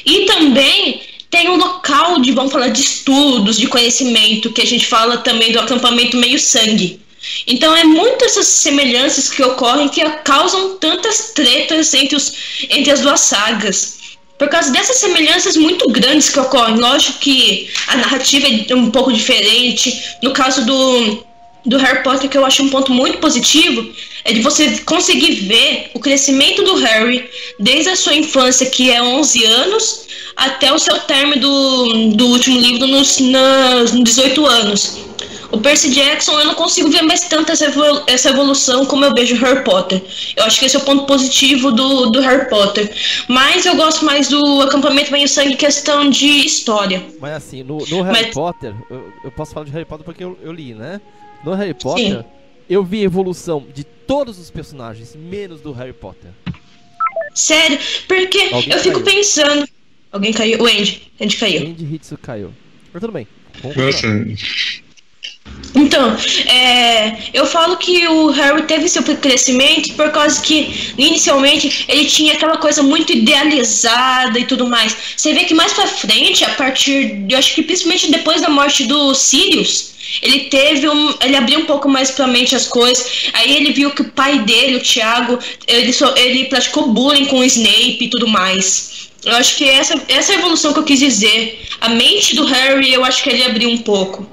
e 0.05 0.27
também 0.27 1.03
tem 1.31 1.49
um 1.49 1.57
local 1.57 2.21
de, 2.21 2.33
vamos 2.33 2.53
falar, 2.53 2.69
de 2.69 2.81
estudos, 2.81 3.59
de 3.59 3.67
conhecimento, 3.67 4.53
que 4.53 4.63
a 4.63 4.67
gente 4.67 4.87
fala 4.87 5.19
também 5.19 5.53
do 5.53 5.59
acampamento 5.59 6.17
meio-sangue. 6.17 7.01
Então 7.47 7.75
é 7.75 7.85
muitas 7.85 8.33
essas 8.33 8.47
semelhanças 8.47 9.31
que 9.31 9.43
ocorrem 9.43 9.89
que 9.89 10.03
causam 10.25 10.77
tantas 10.77 11.33
tretas 11.35 11.93
entre, 11.95 12.17
os, 12.17 12.33
entre 12.69 12.93
as 12.93 13.01
duas 13.01 13.21
sagas. 13.21 13.99
Por 14.39 14.49
causa 14.49 14.73
dessas 14.73 14.97
semelhanças 14.97 15.57
muito 15.57 15.89
grandes 15.91 16.29
que 16.29 16.41
ocorrem, 16.41 16.77
lógico 16.77 17.19
que 17.21 17.71
a 17.87 17.97
narrativa 17.97 18.49
é 18.69 18.75
um 18.75 18.91
pouco 18.91 19.13
diferente. 19.13 20.17
No 20.23 20.33
caso 20.33 20.67
do, 20.67 21.25
do 21.65 21.79
Harry 21.79 22.03
Potter, 22.03 22.29
que 22.29 22.37
eu 22.37 22.45
acho 22.45 22.63
um 22.63 22.69
ponto 22.69 22.93
muito 22.93 23.19
positivo, 23.19 23.89
é 24.25 24.33
de 24.33 24.41
você 24.41 24.79
conseguir 24.81 25.47
ver 25.47 25.91
o 25.95 26.01
crescimento 26.01 26.63
do 26.63 26.75
Harry 26.77 27.29
desde 27.61 27.91
a 27.91 27.97
sua 27.97 28.15
infância, 28.15 28.67
que 28.67 28.91
é 28.91 29.01
11 29.01 29.45
anos, 29.45 30.07
até 30.37 30.73
o 30.73 30.79
seu 30.79 30.99
término 31.01 31.41
do, 31.41 32.09
do 32.17 32.27
último 32.29 32.59
livro 32.59 32.87
nos, 32.87 33.19
nos 33.19 33.93
18 33.93 34.47
anos. 34.47 34.99
O 35.51 35.61
Percy 35.61 35.91
Jackson, 35.91 36.39
eu 36.41 36.47
não 36.47 36.55
consigo 36.55 36.91
ver 36.91 37.03
mais 37.03 37.21
tanto 37.29 37.53
essa, 37.53 37.67
evolu- 37.67 38.03
essa 38.07 38.31
evolução 38.31 38.85
como 38.87 39.05
eu 39.05 39.15
vejo 39.15 39.35
o 39.35 39.39
Harry 39.39 39.63
Potter. 39.65 40.03
Eu 40.37 40.45
acho 40.45 40.59
que 40.59 40.67
esse 40.67 40.77
é 40.77 40.79
o 40.79 40.83
ponto 40.83 41.05
positivo 41.07 41.71
do, 41.71 42.07
do 42.11 42.21
Harry 42.21 42.49
Potter. 42.49 42.91
Mas 43.29 43.65
eu 43.67 43.77
gosto 43.77 44.05
mais 44.05 44.29
do 44.29 44.63
acampamento 44.63 45.13
meio 45.13 45.29
sangue 45.29 45.57
questão 45.57 46.09
de 46.11 46.27
história. 46.27 47.05
Mas 47.21 47.33
assim, 47.35 47.63
no, 47.63 47.79
no 47.87 48.03
Harry 48.03 48.25
Mas- 48.25 48.35
Potter, 48.35 48.75
eu, 48.91 49.13
eu 49.25 49.31
posso 49.31 49.53
falar 49.55 49.67
de 49.67 49.73
Harry 49.73 49.85
Potter 49.85 50.05
porque 50.05 50.25
eu, 50.25 50.39
eu 50.43 50.53
li, 50.53 50.75
né? 50.75 51.01
No 51.45 51.53
Harry 51.55 51.75
Potter, 51.75 52.25
eu 52.69 52.83
vi 52.83 53.01
a 53.01 53.05
evolução 53.05 53.65
de 53.75 53.85
todos 53.85 54.39
os 54.39 54.51
personagens, 54.51 55.15
menos 55.15 55.61
do 55.61 55.73
Harry 55.73 55.93
Potter. 55.93 56.31
Sério, 57.35 57.79
porque 58.07 58.39
Alguém 58.53 58.73
eu 58.73 58.79
fico 58.79 59.01
caiu. 59.03 59.17
pensando. 59.17 59.69
Alguém 60.13 60.33
caiu? 60.33 60.61
O 60.63 60.67
Andy. 60.67 61.11
Andy 61.21 61.37
caiu. 61.37 61.67
Andy 61.69 61.95
Hitsu 61.95 62.17
caiu. 62.19 62.53
Mas 62.93 63.01
tudo 63.01 63.13
bem. 63.13 63.27
Nossa, 63.63 64.07
Então, 65.75 66.17
é, 66.47 67.17
eu 67.33 67.45
falo 67.45 67.77
que 67.77 68.07
o 68.07 68.29
Harry 68.29 68.63
teve 68.63 68.89
seu 68.89 69.03
crescimento 69.03 69.93
por 69.95 70.11
causa 70.13 70.41
que 70.41 70.93
inicialmente 70.97 71.85
ele 71.89 72.05
tinha 72.05 72.35
aquela 72.35 72.59
coisa 72.59 72.83
muito 72.83 73.13
idealizada 73.13 74.39
e 74.39 74.45
tudo 74.45 74.69
mais. 74.69 74.97
Você 75.17 75.33
vê 75.33 75.45
que 75.45 75.55
mais 75.55 75.73
pra 75.73 75.87
frente, 75.87 76.45
a 76.45 76.51
partir, 76.51 77.27
eu 77.29 77.37
acho 77.37 77.55
que 77.55 77.63
principalmente 77.63 78.11
depois 78.11 78.41
da 78.41 78.49
morte 78.49 78.85
do 78.85 79.13
Sirius, 79.15 79.95
ele 80.23 80.41
teve 80.45 80.89
um, 80.89 81.15
ele 81.21 81.37
abriu 81.37 81.61
um 81.61 81.67
pouco 81.67 81.89
mais 81.89 82.11
pra 82.13 82.27
mente 82.27 82.55
as 82.55 82.69
coisas. 82.69 83.31
Aí 83.33 83.57
ele 83.57 83.73
viu 83.73 83.91
que 83.91 84.03
o 84.03 84.11
pai 84.13 84.41
dele, 84.41 84.77
o 84.77 84.83
Thiago, 84.83 85.39
ele 85.67 85.93
só, 85.93 86.15
ele 86.17 86.45
praticou 86.45 86.89
bullying 86.93 87.27
com 87.27 87.39
o 87.39 87.45
Snape 87.45 87.99
e 88.01 88.09
tudo 88.09 88.29
mais. 88.29 89.11
Eu 89.25 89.35
acho 89.37 89.57
que 89.57 89.69
essa 89.69 90.01
essa 90.09 90.33
é 90.33 90.37
a 90.37 90.39
evolução 90.39 90.73
que 90.73 90.79
eu 90.79 90.85
quis 90.85 91.01
dizer. 91.01 91.67
A 91.81 91.89
mente 91.89 92.37
do 92.37 92.45
Harry, 92.45 92.93
eu 92.93 93.05
acho 93.05 93.23
que 93.23 93.31
ele 93.31 93.43
abriu 93.43 93.71
um 93.71 93.79
pouco. 93.79 94.29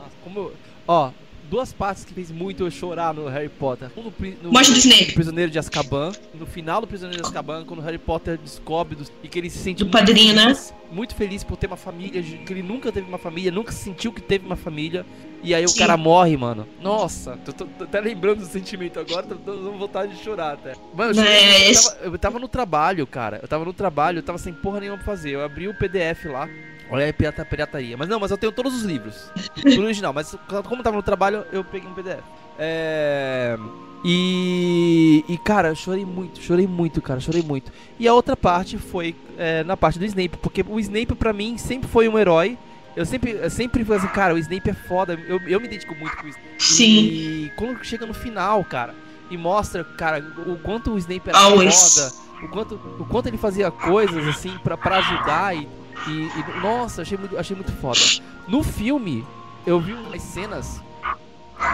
Ó, 0.88 1.10
duas 1.52 1.74
partes 1.74 2.06
que 2.06 2.14
fez 2.14 2.32
muito 2.32 2.64
eu 2.64 2.72
chorar 2.72 3.14
no 3.14 3.28
Harry 3.28 3.50
Potter. 3.50 3.92
Um 3.98 4.04
no, 4.04 4.14
no, 4.42 4.52
Morte 4.54 4.72
do 4.72 4.78
Snape. 4.78 5.12
Prisioneiro 5.14 5.52
de 5.52 5.60
Azkaban. 5.60 6.14
No 6.34 6.46
final 6.46 6.80
do 6.80 6.88
Prisioneiro 6.88 7.22
de 7.22 7.28
Azkaban, 7.28 7.66
quando 7.66 7.82
o 7.82 7.84
Harry 7.84 7.98
Potter 7.98 8.38
descobre 8.38 8.96
dos- 8.96 9.12
e 9.22 9.28
que 9.28 9.38
ele 9.38 9.50
se 9.50 9.58
sente 9.58 9.80
Do 9.80 9.86
muito 9.86 9.98
padrinho, 9.98 10.34
né? 10.34 10.44
feliz, 10.44 10.74
Muito 10.92 11.14
feliz 11.16 11.44
por 11.44 11.56
ter 11.58 11.68
uma 11.68 11.78
família, 11.78 12.22
que 12.24 12.52
ele 12.54 12.64
nunca 12.64 12.92
teve 12.92 13.08
uma 13.08 13.18
família, 13.18 13.52
nunca 13.52 13.72
sentiu 13.74 14.12
que 14.14 14.22
teve 14.22 14.46
uma 14.46 14.56
família. 14.56 15.06
E 15.44 15.54
aí 15.56 15.64
o 15.66 15.70
Sim. 15.70 15.80
cara 15.80 15.98
morre, 15.98 16.38
mano. 16.38 16.68
Nossa, 16.82 17.38
tô, 17.44 17.52
tô- 17.52 17.66
tô 17.66 17.84
até 17.86 18.00
lembrando 18.00 18.40
do 18.40 18.46
sentimento 18.46 19.00
agora, 19.00 19.24
tô, 19.26 19.36
tô 19.36 19.54
com 19.72 19.78
vontade 19.78 20.16
de 20.16 20.24
chorar 20.24 20.54
até. 20.54 20.74
Mano, 20.94 21.14
eu, 21.20 21.24
eu, 21.26 21.74
tava, 21.74 21.98
eu 22.04 22.18
tava 22.20 22.40
no 22.40 22.48
trabalho, 22.48 23.06
cara. 23.08 23.40
Eu 23.42 23.48
tava 23.48 23.66
no 23.66 23.74
trabalho, 23.74 24.20
eu 24.20 24.24
tava 24.24 24.38
sem 24.38 24.54
porra 24.54 24.80
nenhuma 24.80 24.98
pra 24.98 25.06
fazer. 25.06 25.32
Eu 25.32 25.44
abri 25.44 25.68
o 25.68 25.74
PDF 25.74 26.26
lá. 26.26 26.48
Olha 26.92 27.06
aí, 27.06 27.14
pirata, 27.14 27.46
pirataria. 27.46 27.96
Mas 27.96 28.10
não, 28.10 28.20
mas 28.20 28.32
eu 28.32 28.38
tenho 28.38 28.52
todos 28.52 28.76
os 28.76 28.84
livros. 28.84 29.32
Tudo 29.56 29.84
original. 29.84 30.12
Mas 30.12 30.36
como 30.66 30.82
eu 30.82 30.84
tava 30.84 30.98
no 30.98 31.04
trabalho, 31.04 31.46
eu 31.52 31.64
peguei 31.64 31.90
um 31.90 31.94
PDF. 31.94 32.22
É. 32.60 33.58
E, 34.04 35.24
e 35.30 35.38
cara, 35.38 35.74
chorei 35.76 36.04
muito, 36.04 36.42
chorei 36.42 36.68
muito, 36.68 37.02
cara, 37.02 37.20
chorei 37.20 37.42
muito. 37.42 37.72
E 38.00 38.08
a 38.08 38.14
outra 38.14 38.36
parte 38.36 38.78
foi 38.78 39.16
é, 39.38 39.64
na 39.64 39.78
parte 39.78 40.00
do 40.00 40.06
Snape, 40.06 40.38
porque 40.38 40.66
o 40.68 40.80
Snape 40.80 41.14
para 41.16 41.32
mim 41.32 41.58
sempre 41.58 41.88
foi 41.88 42.10
um 42.10 42.18
herói. 42.18 42.58
Eu 42.96 43.06
sempre, 43.06 43.32
eu 43.32 43.50
sempre 43.50 43.86
falei 43.86 44.00
assim, 44.00 44.14
cara, 44.14 44.34
o 44.34 44.38
Snape 44.38 44.70
é 44.70 44.74
foda. 44.74 45.14
Eu, 45.28 45.40
eu 45.48 45.60
me 45.62 45.68
identifico 45.68 45.96
muito 45.96 46.18
com 46.18 46.26
o 46.26 46.30
Snape. 46.30 46.50
Sim. 46.58 47.00
E 47.06 47.52
quando 47.56 47.84
chega 47.86 48.06
no 48.06 48.14
final, 48.14 48.66
cara, 48.66 48.94
e 49.30 49.38
mostra, 49.38 49.84
cara, 49.84 50.20
o 50.46 50.58
quanto 50.58 50.92
o 50.92 50.98
Snape 50.98 51.30
era 51.30 51.38
Always. 51.38 51.96
foda, 51.96 52.46
o 52.46 52.50
quanto, 52.50 52.76
o 53.00 53.06
quanto 53.06 53.28
ele 53.28 53.38
fazia 53.38 53.72
coisas 53.72 54.28
assim 54.28 54.58
pra 54.64 54.78
ajudar 54.98 55.56
e, 55.56 55.68
e, 56.08 56.12
e- 56.12 56.62
nossa, 56.62 57.02
achei 57.02 57.18
muito, 57.18 57.38
achei 57.38 57.56
muito 57.56 57.72
foda. 57.74 58.00
No 58.48 58.64
filme, 58.64 59.26
eu 59.66 59.80
vi 59.80 59.94
umas 59.94 60.22
cenas 60.22 60.82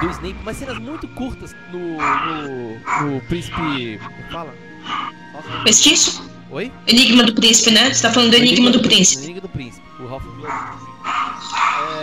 do 0.01 0.09
Snape, 0.09 0.35
umas 0.41 0.57
cenas 0.57 0.77
muito 0.79 1.07
curtas 1.09 1.55
no 1.71 1.79
no, 1.79 3.11
no 3.13 3.21
príncipe, 3.21 3.99
como 3.99 4.31
fala? 4.31 4.53
Nossa, 5.33 5.63
Mestiço? 5.63 6.29
Oi? 6.49 6.71
Enigma 6.87 7.23
do 7.23 7.33
Príncipe, 7.33 7.71
né? 7.71 7.93
Você 7.93 8.01
tá 8.01 8.13
falando 8.13 8.31
do 8.31 8.37
Enigma 8.37 8.71
do 8.71 8.79
Príncipe. 8.81 9.23
Enigma 9.25 9.41
do 9.41 9.49
Príncipe, 9.49 9.85
o 10.01 10.07
Ralph 10.07 10.23
Blood. 10.23 10.53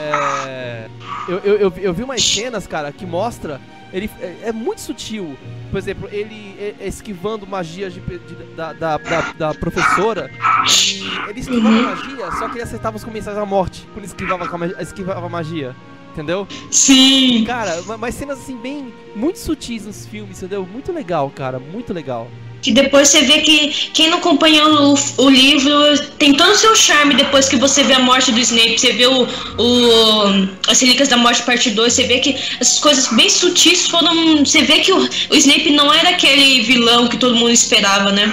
É, 0.06 0.88
eu, 1.28 1.38
eu, 1.38 1.56
eu, 1.56 1.70
vi- 1.70 1.82
eu 1.84 1.94
vi 1.94 2.02
umas 2.02 2.22
cenas, 2.22 2.66
cara, 2.66 2.92
que 2.92 3.06
mostra. 3.06 3.60
Ele 3.94 4.10
é, 4.20 4.48
é 4.48 4.52
muito 4.52 4.80
sutil. 4.80 5.36
Por 5.70 5.78
exemplo, 5.78 6.08
ele 6.12 6.56
é- 6.58 6.74
é 6.80 6.88
esquivando 6.88 7.46
magias 7.46 7.94
de, 7.94 8.00
de- 8.00 8.18
da, 8.56 8.72
da, 8.72 8.98
da, 8.98 9.20
da 9.32 9.54
professora. 9.54 10.30
E 10.68 11.30
ele 11.30 11.40
esquivava 11.40 11.74
Uhum. 11.74 11.82
magia, 11.82 12.32
só 12.32 12.48
que 12.48 12.56
ele 12.56 12.62
acertava 12.64 12.96
os 12.96 13.04
comensais 13.04 13.36
da 13.36 13.46
morte 13.46 13.86
quando 13.94 14.04
esquivava, 14.04 14.44
esquivava 14.82 15.28
magia. 15.28 15.74
Entendeu? 16.12 16.46
Sim. 16.70 17.44
Cara, 17.44 17.82
ma- 17.82 17.96
mas 17.96 18.14
cenas 18.14 18.38
assim, 18.38 18.56
bem. 18.56 18.92
Muito 19.16 19.38
sutis 19.38 19.84
nos 19.86 20.06
filmes, 20.06 20.38
entendeu? 20.38 20.64
Muito 20.64 20.92
legal, 20.92 21.28
cara, 21.34 21.58
muito 21.58 21.92
legal. 21.92 22.28
Que 22.64 22.72
depois 22.72 23.08
você 23.08 23.20
vê 23.20 23.40
que 23.40 23.90
quem 23.92 24.08
não 24.08 24.16
acompanhou 24.16 24.94
o, 24.94 25.22
o 25.24 25.28
livro 25.28 25.70
tem 26.18 26.32
todo 26.32 26.50
o 26.50 26.56
seu 26.56 26.74
charme 26.74 27.14
depois 27.14 27.46
que 27.46 27.56
você 27.56 27.84
vê 27.84 27.92
a 27.92 27.98
morte 27.98 28.32
do 28.32 28.40
Snape. 28.40 28.78
Você 28.78 28.92
vê 28.92 29.06
o, 29.06 29.24
o 29.58 30.48
As 30.66 30.80
Relíquias 30.80 31.08
da 31.08 31.18
Morte 31.18 31.42
parte 31.42 31.68
2, 31.68 31.92
você 31.92 32.04
vê 32.04 32.20
que 32.20 32.34
essas 32.58 32.78
coisas 32.78 33.06
bem 33.08 33.28
sutis 33.28 33.86
foram. 33.86 34.38
Você 34.38 34.62
vê 34.62 34.78
que 34.78 34.90
o, 34.92 34.96
o 34.96 35.36
Snape 35.36 35.72
não 35.72 35.92
era 35.92 36.08
aquele 36.08 36.62
vilão 36.62 37.06
que 37.06 37.18
todo 37.18 37.36
mundo 37.36 37.50
esperava, 37.50 38.10
né? 38.10 38.32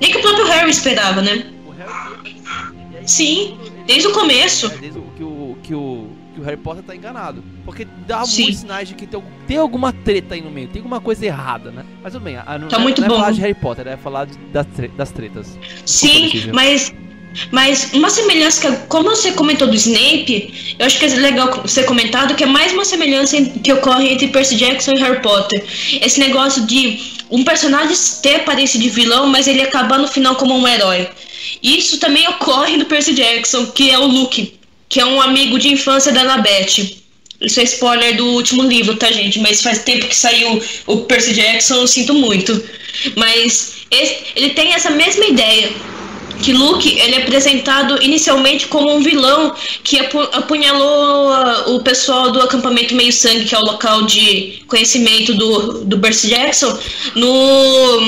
Nem 0.00 0.12
que 0.12 0.16
o 0.16 0.22
próprio 0.22 0.46
Harry 0.46 0.70
esperava, 0.70 1.20
né? 1.20 1.44
O 1.66 1.70
Harry. 1.72 2.36
Sim, 3.04 3.58
desde 3.86 4.08
o 4.08 4.12
começo. 4.12 4.66
É, 4.68 4.78
desde 4.78 4.98
o 4.98 5.02
que 5.14 5.22
o, 5.22 5.22
que 5.24 5.24
o, 5.24 5.58
que 5.62 5.74
o 5.74 6.07
Harry 6.48 6.60
Potter 6.60 6.82
tá 6.82 6.94
enganado. 6.94 7.42
Porque 7.64 7.86
dá 8.06 8.24
Sim. 8.24 8.42
muitos 8.42 8.60
sinais 8.60 8.88
de 8.88 8.94
que 8.94 9.06
tem, 9.06 9.22
tem 9.46 9.56
alguma 9.56 9.92
treta 9.92 10.34
aí 10.34 10.40
no 10.40 10.50
meio, 10.50 10.68
tem 10.68 10.80
alguma 10.80 11.00
coisa 11.00 11.24
errada, 11.26 11.70
né? 11.70 11.84
Mas 12.02 12.12
tudo 12.12 12.22
bem, 12.22 12.36
a, 12.36 12.58
não, 12.58 12.68
Tá 12.68 12.76
não 12.76 12.80
é- 12.80 12.82
muito 12.84 13.00
não 13.00 13.06
é 13.06 13.08
bom. 13.10 13.16
falar 13.16 13.32
de 13.32 13.40
Harry 13.40 13.54
Potter, 13.54 13.86
é 13.86 13.96
falar 13.96 14.24
de- 14.26 14.38
das, 14.52 14.66
tre- 14.66 14.88
das 14.88 15.10
tretas. 15.10 15.58
Sim, 15.84 16.30
mas, 16.52 16.92
mas 17.52 17.92
uma 17.92 18.10
semelhança, 18.10 18.60
que, 18.70 18.76
como 18.86 19.10
você 19.10 19.32
comentou 19.32 19.68
do 19.68 19.74
Snape, 19.74 20.76
eu 20.78 20.86
acho 20.86 20.98
que 20.98 21.04
é 21.04 21.08
legal 21.08 21.66
ser 21.68 21.84
comentado 21.84 22.34
que 22.34 22.44
é 22.44 22.46
mais 22.46 22.72
uma 22.72 22.84
semelhança 22.84 23.36
em- 23.36 23.46
que 23.58 23.72
ocorre 23.72 24.08
entre 24.12 24.28
Percy 24.28 24.56
Jackson 24.56 24.92
e 24.92 24.98
Harry 25.00 25.20
Potter. 25.22 25.64
Esse 26.02 26.18
negócio 26.20 26.66
de 26.66 26.98
um 27.30 27.44
personagem 27.44 27.94
ter 28.22 28.36
aparência 28.36 28.80
de 28.80 28.88
vilão, 28.88 29.26
mas 29.26 29.46
ele 29.46 29.60
acabar 29.62 29.98
no 29.98 30.08
final 30.08 30.34
como 30.36 30.54
um 30.56 30.66
herói. 30.66 31.08
Isso 31.62 31.98
também 31.98 32.26
ocorre 32.28 32.76
no 32.76 32.84
Percy 32.86 33.14
Jackson, 33.14 33.66
que 33.66 33.90
é 33.90 33.98
o 33.98 34.06
Luke, 34.06 34.57
que 34.88 35.00
é 35.00 35.04
um 35.04 35.20
amigo 35.20 35.58
de 35.58 35.68
infância 35.68 36.12
da 36.12 36.22
Annabeth. 36.22 36.96
Isso 37.40 37.60
é 37.60 37.62
spoiler 37.64 38.16
do 38.16 38.26
último 38.32 38.62
livro, 38.64 38.96
tá, 38.96 39.10
gente? 39.12 39.38
Mas 39.38 39.62
faz 39.62 39.84
tempo 39.84 40.06
que 40.06 40.16
saiu 40.16 40.60
o 40.86 40.96
Percy 41.02 41.34
Jackson, 41.34 41.74
eu 41.76 41.86
sinto 41.86 42.12
muito. 42.14 42.60
Mas 43.16 43.74
esse- 43.90 44.16
ele 44.34 44.50
tem 44.50 44.72
essa 44.74 44.90
mesma 44.90 45.24
ideia. 45.26 45.70
Que 46.42 46.52
Luke 46.52 46.88
ele 47.00 47.16
é 47.16 47.22
apresentado 47.22 48.00
inicialmente 48.00 48.68
como 48.68 48.94
um 48.94 49.02
vilão 49.02 49.52
que 49.82 49.98
apu- 49.98 50.20
apunhalou 50.32 51.32
ah, 51.32 51.64
o 51.68 51.80
pessoal 51.82 52.30
do 52.30 52.40
acampamento 52.40 52.94
Meio 52.94 53.12
Sangue, 53.12 53.44
que 53.44 53.54
é 53.56 53.58
o 53.58 53.64
local 53.64 54.02
de 54.06 54.62
conhecimento 54.68 55.34
do, 55.34 55.84
do 55.84 55.98
Percy 55.98 56.28
Jackson, 56.28 56.78
no, 57.16 58.00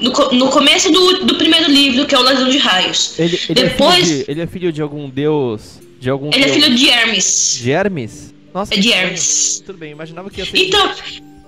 no, 0.00 0.10
no 0.32 0.48
começo 0.48 0.90
do, 0.90 1.24
do 1.26 1.34
primeiro 1.36 1.70
livro, 1.70 2.06
que 2.06 2.14
é 2.14 2.18
o 2.18 2.22
Ladrão 2.22 2.48
de 2.48 2.58
Raios. 2.58 3.16
Ele, 3.18 3.40
ele, 3.48 3.62
Depois- 3.62 4.10
é 4.10 4.14
de, 4.24 4.24
ele 4.32 4.40
é 4.40 4.46
filho 4.48 4.72
de 4.72 4.82
algum 4.82 5.08
deus. 5.08 5.78
De 5.98 6.10
algum 6.10 6.30
Ele 6.32 6.44
é 6.44 6.48
filho 6.48 6.74
de 6.74 6.88
Hermes. 6.88 7.58
de 7.62 7.70
Hermes? 7.70 8.34
Nossa, 8.54 8.74
É 8.74 8.78
de. 8.78 8.92
Hermes. 8.92 9.62
Tudo 9.64 9.78
bem, 9.78 9.92
imaginava 9.92 10.30
que 10.30 10.40
ia 10.40 10.46
ser. 10.46 10.56
Então, 10.58 10.90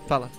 Fala. 0.08 0.30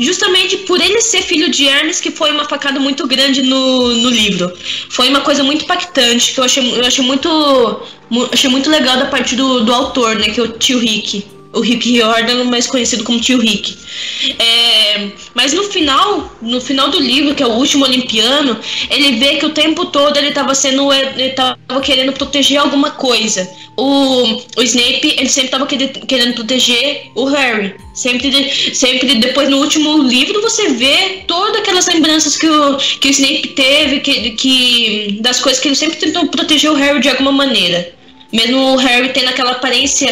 justamente 0.00 0.58
por 0.58 0.80
ele 0.80 1.00
ser 1.00 1.22
filho 1.22 1.50
de 1.50 1.66
Hermes 1.66 2.00
que 2.00 2.10
foi 2.10 2.30
uma 2.30 2.46
facada 2.48 2.78
muito 2.80 3.06
grande 3.06 3.42
no, 3.42 3.88
no 3.96 4.10
livro. 4.10 4.52
Foi 4.90 5.08
uma 5.08 5.20
coisa 5.22 5.42
muito 5.42 5.64
impactante, 5.64 6.32
que 6.34 6.40
eu 6.40 6.44
achei, 6.44 6.78
eu 6.78 6.84
achei 6.84 7.04
muito. 7.04 7.28
mu- 8.10 8.28
Achei 8.32 8.50
muito 8.50 8.68
legal 8.70 8.98
da 8.98 9.06
parte 9.06 9.34
do, 9.36 9.64
do 9.64 9.72
autor, 9.72 10.16
né? 10.16 10.28
Que 10.30 10.40
é 10.40 10.42
o 10.42 10.48
tio 10.58 10.78
Rick. 10.78 11.24
O 11.54 11.60
Rick 11.60 11.90
Riordan, 11.90 12.44
mais 12.44 12.66
conhecido 12.66 13.04
como 13.04 13.20
tio 13.20 13.38
Rick. 13.38 13.76
É, 14.38 15.08
mas 15.34 15.52
no 15.52 15.64
final, 15.64 16.36
no 16.42 16.60
final 16.60 16.90
do 16.90 17.00
livro, 17.00 17.34
que 17.34 17.42
é 17.42 17.46
o 17.46 17.52
último 17.52 17.84
Olimpiano, 17.84 18.58
ele 18.90 19.18
vê 19.18 19.36
que 19.36 19.46
o 19.46 19.50
tempo 19.50 19.86
todo 19.86 20.16
ele 20.16 20.28
estava 20.28 20.54
sendo. 20.54 20.92
Ele 20.92 21.30
tava 21.30 21.56
querendo 21.82 22.12
proteger 22.12 22.58
alguma 22.58 22.90
coisa. 22.90 23.48
O, 23.76 24.40
o 24.56 24.62
Snape, 24.62 25.16
ele 25.18 25.28
sempre 25.28 25.46
estava 25.46 25.66
querendo 25.66 26.34
proteger 26.34 27.10
o 27.14 27.24
Harry. 27.24 27.74
Sempre, 27.94 28.74
sempre 28.74 29.14
depois 29.16 29.48
no 29.48 29.58
último 29.58 30.02
livro 30.02 30.40
você 30.42 30.68
vê 30.70 31.22
todas 31.26 31.60
aquelas 31.60 31.86
lembranças 31.86 32.36
que 32.36 32.48
o, 32.48 32.76
que 32.76 33.08
o 33.08 33.10
Snape 33.10 33.48
teve, 33.48 34.00
que, 34.00 34.30
que, 34.32 35.18
das 35.20 35.40
coisas 35.40 35.60
que 35.60 35.68
ele 35.68 35.76
sempre 35.76 35.98
tentou 35.98 36.26
proteger 36.28 36.70
o 36.70 36.74
Harry 36.74 37.00
de 37.00 37.08
alguma 37.08 37.32
maneira. 37.32 37.92
Mesmo 38.34 38.58
o 38.74 38.76
Harry 38.76 39.12
tendo 39.12 39.28
aquela 39.28 39.52
aparência 39.52 40.10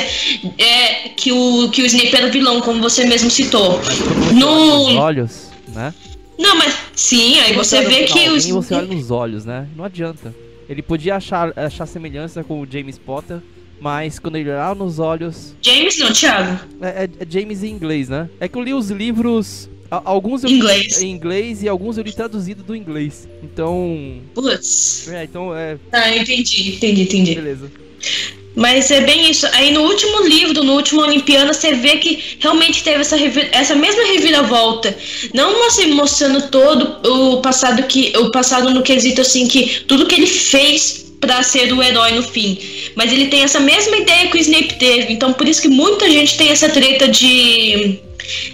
é, 0.57 1.09
que, 1.17 1.33
o, 1.33 1.69
que 1.71 1.83
o 1.83 1.87
Snape 1.87 2.15
era 2.15 2.31
vilão, 2.31 2.61
como 2.61 2.81
você 2.81 3.05
mesmo 3.05 3.29
citou. 3.31 3.79
Você 3.81 4.33
No- 4.35 4.89
nos 4.91 4.97
olhos, 4.97 5.51
né? 5.75 5.93
Não, 6.39 6.57
mas 6.57 6.75
sim, 6.95 7.39
aí 7.41 7.53
você 7.53 7.79
olha 7.79 7.89
vê 7.89 8.05
que 8.05 8.19
o 8.29 8.33
alguém, 8.33 8.53
você 8.53 8.75
olha 8.75 8.87
nos 8.87 9.11
olhos, 9.11 9.45
né? 9.45 9.67
Não 9.77 9.85
adianta. 9.85 10.35
Ele 10.69 10.81
podia 10.83 11.17
achar, 11.17 11.53
achar 11.57 11.85
semelhança 11.87 12.43
com 12.45 12.61
o 12.61 12.67
James 12.71 12.97
Potter, 12.97 13.39
mas 13.81 14.19
quando 14.19 14.37
ele 14.37 14.49
olhar 14.51 14.75
nos 14.77 14.99
olhos. 15.01 15.55
James 15.61 15.99
não, 15.99 16.13
Thiago. 16.13 16.61
É, 16.81 17.05
é- 17.05 17.11
é 17.21 17.27
James 17.29 17.63
em 17.65 17.71
inglês, 17.71 18.09
né? 18.09 18.29
É 18.41 18.47
que 18.49 18.57
eu 18.57 18.63
li 18.63 18.73
os 18.73 18.89
livros. 18.91 19.69
Alguns 19.91 20.43
eu 20.43 20.49
li 20.49 20.57
Inglês. 20.57 21.03
em 21.03 21.11
inglês 21.11 21.63
e 21.63 21.69
alguns 21.69 21.99
eu 21.99 22.05
li 22.05 22.13
traduzido 22.13 22.63
do 22.63 22.75
inglês. 22.75 23.29
Então. 23.43 24.21
Putz. 24.35 25.07
É, 25.13 25.25
então 25.25 25.55
é. 25.55 25.77
Tá, 25.91 26.17
entendi, 26.17 26.77
entendi, 26.77 27.03
entendi. 27.03 27.35
Beleza. 27.35 27.71
Mas 28.55 28.91
é 28.91 29.01
bem 29.01 29.31
isso. 29.31 29.47
Aí 29.53 29.71
no 29.73 29.83
último 29.83 30.23
livro, 30.27 30.63
no 30.63 30.75
último 30.75 31.01
Olimpiana, 31.01 31.55
você 31.55 31.73
vê 31.73 31.97
que 31.97 32.23
realmente 32.39 32.83
teve 32.83 33.01
essa, 33.01 33.17
essa 33.53 33.75
mesma 33.75 34.05
reviravolta. 34.05 34.97
Não 35.33 35.67
assim, 35.67 35.87
mostrando 35.87 36.49
todo 36.49 37.09
o 37.09 37.41
passado 37.41 37.83
que. 37.85 38.13
O 38.19 38.31
passado 38.31 38.71
no 38.71 38.83
quesito 38.83 39.23
assim, 39.23 39.47
que 39.47 39.81
tudo 39.87 40.07
que 40.07 40.15
ele 40.15 40.27
fez 40.27 41.13
pra 41.19 41.43
ser 41.43 41.73
o 41.73 41.83
herói 41.83 42.13
no 42.13 42.23
fim. 42.23 42.59
Mas 42.95 43.13
ele 43.13 43.29
tem 43.29 43.43
essa 43.43 43.61
mesma 43.61 43.97
ideia 43.97 44.29
que 44.29 44.37
o 44.37 44.41
Snape 44.41 44.75
teve. 44.75 45.13
Então 45.13 45.33
por 45.33 45.49
isso 45.49 45.63
que 45.63 45.69
muita 45.69 46.11
gente 46.11 46.37
tem 46.37 46.51
essa 46.51 46.69
treta 46.69 47.09
de. 47.09 47.99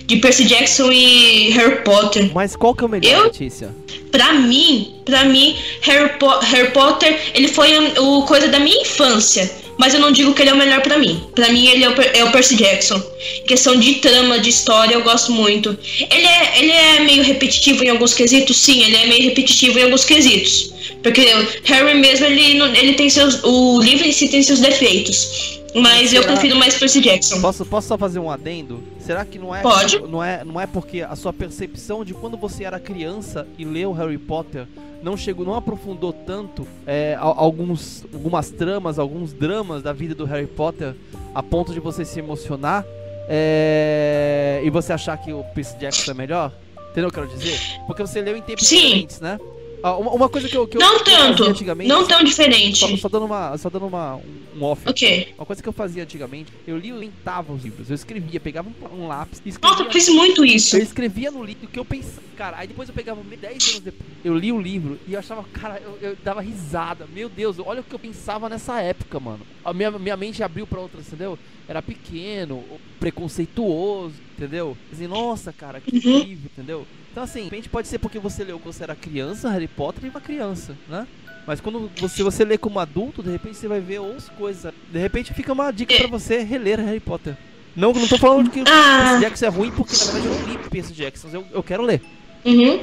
De 0.06 0.16
Percy 0.16 0.44
Jackson 0.44 0.90
e 0.92 1.50
Harry 1.50 1.82
Potter. 1.82 2.30
Mas 2.34 2.56
qual 2.56 2.74
que 2.74 2.82
é 2.82 2.86
o 2.86 2.88
melhor, 2.88 3.10
Eu- 3.12 3.24
Letícia? 3.24 3.74
Pra 4.10 4.32
mim, 4.32 4.94
pra 5.04 5.24
mim, 5.24 5.54
Harry, 5.82 6.08
Po- 6.18 6.38
Harry 6.38 6.70
Potter, 6.70 7.14
ele 7.34 7.46
foi 7.48 7.76
o, 7.98 8.20
o 8.20 8.22
coisa 8.22 8.48
da 8.48 8.58
minha 8.58 8.80
infância. 8.82 9.50
Mas 9.76 9.94
eu 9.94 10.00
não 10.00 10.10
digo 10.10 10.32
que 10.34 10.42
ele 10.42 10.50
é 10.50 10.54
o 10.54 10.56
melhor 10.56 10.80
pra 10.80 10.98
mim. 10.98 11.22
Pra 11.36 11.50
mim, 11.52 11.68
ele 11.68 11.84
é 11.84 11.88
o, 11.88 11.94
é 12.02 12.24
o 12.24 12.32
Percy 12.32 12.56
Jackson. 12.56 13.00
Questão 13.46 13.76
de 13.76 13.94
trama, 13.96 14.38
de 14.40 14.48
história, 14.48 14.94
eu 14.94 15.02
gosto 15.02 15.30
muito. 15.30 15.76
Ele 16.10 16.26
é, 16.26 16.58
ele 16.58 16.72
é 16.72 17.00
meio 17.00 17.22
repetitivo 17.22 17.84
em 17.84 17.90
alguns 17.90 18.12
quesitos? 18.14 18.56
Sim, 18.56 18.82
ele 18.82 18.96
é 18.96 19.06
meio 19.06 19.24
repetitivo 19.24 19.78
em 19.78 19.84
alguns 19.84 20.04
quesitos. 20.04 20.72
Porque 21.02 21.20
Harry 21.64 21.94
mesmo, 21.94 22.26
ele, 22.26 22.60
ele 22.76 22.94
tem 22.94 23.08
seus. 23.08 23.38
O 23.44 23.78
livro 23.80 24.04
em 24.04 24.10
si 24.10 24.26
tem 24.28 24.42
seus 24.42 24.58
defeitos. 24.58 25.57
Mas 25.74 26.12
eu 26.12 26.22
Será- 26.22 26.32
prefiro 26.32 26.56
mais 26.56 26.78
Percy 26.78 27.00
Jackson. 27.00 27.40
Posso, 27.40 27.64
posso 27.66 27.88
só 27.88 27.98
fazer 27.98 28.18
um 28.18 28.30
adendo? 28.30 28.82
Será 28.98 29.24
que 29.24 29.38
não 29.38 29.54
é, 29.54 29.60
Pode. 29.60 29.98
não 30.00 30.22
é 30.24 30.42
não 30.44 30.60
é 30.60 30.66
porque 30.66 31.02
a 31.02 31.14
sua 31.14 31.32
percepção 31.32 32.04
de 32.04 32.14
quando 32.14 32.36
você 32.36 32.64
era 32.64 32.78
criança 32.80 33.46
e 33.58 33.64
leu 33.64 33.92
Harry 33.92 34.18
Potter 34.18 34.66
não 35.02 35.16
chegou, 35.16 35.44
não 35.46 35.54
aprofundou 35.54 36.12
tanto 36.12 36.66
é, 36.86 37.16
al- 37.20 37.34
alguns 37.38 38.04
algumas 38.12 38.50
tramas, 38.50 38.98
alguns 38.98 39.32
dramas 39.32 39.82
da 39.82 39.92
vida 39.92 40.14
do 40.14 40.24
Harry 40.24 40.46
Potter 40.46 40.94
a 41.34 41.42
ponto 41.42 41.72
de 41.72 41.80
você 41.80 42.04
se 42.04 42.18
emocionar 42.18 42.84
é, 43.28 44.60
e 44.64 44.70
você 44.70 44.92
achar 44.92 45.16
que 45.18 45.32
o 45.32 45.44
Percy 45.54 45.76
Jackson 45.78 46.10
é 46.10 46.14
melhor? 46.14 46.52
Entendeu 46.90 47.08
o 47.10 47.12
que 47.12 47.18
eu 47.20 47.26
quero 47.26 47.38
dizer? 47.38 47.60
Porque 47.86 48.02
você 48.02 48.20
leu 48.20 48.36
em 48.36 48.42
tempos 48.42 48.66
Sim. 48.66 48.76
diferentes, 48.76 49.20
né? 49.20 49.38
Ah, 49.82 49.96
uma, 49.96 50.12
uma, 50.12 50.28
coisa 50.28 50.48
que 50.48 50.56
eu, 50.56 50.66
que 50.66 50.76
eu 50.76 50.80
não 50.80 51.02
tanto, 51.04 51.44
antigamente. 51.44 51.88
Não 51.88 52.06
tão 52.06 52.22
diferente. 52.24 52.78
Só, 52.78 52.96
só, 52.96 53.08
dando 53.08 53.26
uma, 53.26 53.56
só 53.56 53.70
dando 53.70 53.86
uma, 53.86 54.16
um, 54.16 54.62
off. 54.62 54.82
Ok. 54.88 55.34
Uma 55.36 55.46
coisa 55.46 55.62
que 55.62 55.68
eu 55.68 55.72
fazia 55.72 56.02
antigamente, 56.02 56.52
eu 56.66 56.76
lia 56.76 56.90
e 56.90 56.98
lentava 56.98 57.52
os 57.52 57.62
livros. 57.62 57.88
Eu 57.88 57.94
escrevia, 57.94 58.40
pegava 58.40 58.68
um, 58.68 59.02
um 59.02 59.06
lápis. 59.06 59.40
Escrevia, 59.44 59.70
Nossa, 59.70 59.82
eu 59.84 59.92
fiz 59.92 60.08
muito 60.08 60.44
isso. 60.44 60.76
Eu 60.76 60.82
escrevia 60.82 61.30
no 61.30 61.44
livro 61.44 61.68
que 61.68 61.78
eu 61.78 61.84
pensava. 61.84 62.28
Cara, 62.36 62.58
aí 62.58 62.68
depois 62.68 62.88
eu 62.88 62.94
pegava 62.94 63.20
10 63.20 63.68
anos 63.68 63.80
depois. 63.80 64.08
Eu 64.24 64.36
li 64.36 64.52
o 64.52 64.60
livro 64.60 64.98
e 65.06 65.14
eu 65.14 65.18
achava, 65.18 65.44
cara, 65.52 65.80
eu, 65.80 65.98
eu, 66.00 66.16
dava 66.22 66.40
risada. 66.40 67.06
Meu 67.12 67.28
Deus, 67.28 67.56
olha 67.58 67.80
o 67.80 67.84
que 67.84 67.94
eu 67.94 67.98
pensava 67.98 68.48
nessa 68.48 68.80
época, 68.80 69.18
mano. 69.18 69.40
A 69.64 69.72
minha, 69.72 69.90
minha 69.92 70.16
mente 70.16 70.42
abriu 70.42 70.66
pra 70.66 70.80
outras, 70.80 71.06
entendeu? 71.06 71.38
Era 71.68 71.82
pequeno, 71.82 72.64
preconceituoso, 73.00 74.14
entendeu? 74.36 74.76
Assim, 74.92 75.06
nossa, 75.06 75.52
cara, 75.52 75.80
que 75.80 75.90
uhum. 75.94 76.18
incrível, 76.18 76.50
entendeu? 76.52 76.86
Então, 77.18 77.24
assim, 77.24 77.38
de 77.40 77.44
repente 77.46 77.68
pode 77.68 77.88
ser 77.88 77.98
porque 77.98 78.16
você 78.16 78.44
leu 78.44 78.60
quando 78.60 78.72
você 78.72 78.84
era 78.84 78.94
criança, 78.94 79.50
Harry 79.50 79.66
Potter 79.66 80.04
e 80.04 80.08
uma 80.08 80.20
criança, 80.20 80.78
né? 80.88 81.04
Mas 81.44 81.60
quando 81.60 81.90
você, 81.98 82.22
você 82.22 82.44
lê 82.44 82.56
como 82.56 82.78
adulto, 82.78 83.24
de 83.24 83.30
repente 83.30 83.56
você 83.56 83.66
vai 83.66 83.80
ver 83.80 83.98
outras 83.98 84.28
coisas. 84.28 84.72
De 84.88 85.00
repente 85.00 85.34
fica 85.34 85.52
uma 85.52 85.72
dica 85.72 85.96
para 85.96 86.06
você 86.06 86.44
reler 86.44 86.78
Harry 86.78 87.00
Potter. 87.00 87.36
Não, 87.74 87.92
não 87.92 88.06
tô 88.06 88.18
falando 88.18 88.48
que 88.48 88.60
ah. 88.60 89.08
Percy 89.08 89.20
Jackson 89.20 89.46
é 89.46 89.48
ruim, 89.48 89.72
porque 89.72 89.96
na 89.96 90.12
verdade 90.12 90.26
eu 90.26 90.32
não 90.32 90.46
li 90.46 90.58
Percy 90.70 90.92
Jackson, 90.92 91.28
eu, 91.32 91.44
eu 91.52 91.60
quero 91.60 91.82
ler. 91.82 92.00
Uhum. 92.44 92.80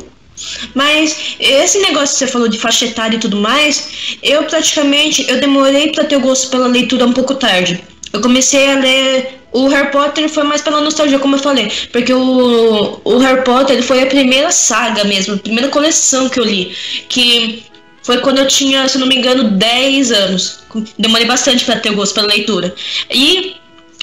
Mas 0.73 1.37
esse 1.39 1.79
negócio 1.79 2.15
que 2.15 2.19
você 2.19 2.27
falou 2.27 2.49
de 2.49 2.59
faixa 2.59 2.87
etária 2.87 3.15
e 3.15 3.19
tudo 3.21 3.37
mais, 3.37 4.17
eu 4.21 4.43
praticamente 4.43 5.25
eu 5.29 5.39
demorei 5.39 5.93
para 5.93 6.03
ter 6.03 6.17
o 6.17 6.19
gosto 6.19 6.49
pela 6.49 6.67
leitura 6.67 7.05
um 7.05 7.13
pouco 7.13 7.35
tarde. 7.35 7.81
Eu 8.13 8.21
comecei 8.21 8.69
a 8.69 8.79
ler 8.79 9.39
o 9.55 9.69
Harry 9.69 9.89
Potter 9.89 10.27
foi 10.27 10.43
mais 10.43 10.61
pela 10.61 10.81
nostalgia, 10.81 11.17
como 11.17 11.37
eu 11.37 11.39
falei, 11.39 11.71
porque 11.89 12.13
o, 12.13 12.99
o 13.05 13.17
Harry 13.19 13.41
Potter 13.43 13.81
foi 13.81 14.03
a 14.03 14.05
primeira 14.05 14.51
saga 14.51 15.05
mesmo, 15.05 15.35
a 15.35 15.37
primeira 15.37 15.69
coleção 15.69 16.27
que 16.27 16.41
eu 16.41 16.43
li, 16.43 16.75
que 17.07 17.63
foi 18.03 18.17
quando 18.17 18.39
eu 18.39 18.47
tinha, 18.47 18.85
se 18.89 18.97
não 18.97 19.07
me 19.07 19.15
engano, 19.15 19.51
10 19.51 20.11
anos. 20.11 20.59
Demorei 20.99 21.25
bastante 21.25 21.63
para 21.63 21.79
ter 21.79 21.91
o 21.91 21.95
gosto 21.95 22.15
pela 22.15 22.27
leitura. 22.27 22.75
E 23.09 23.55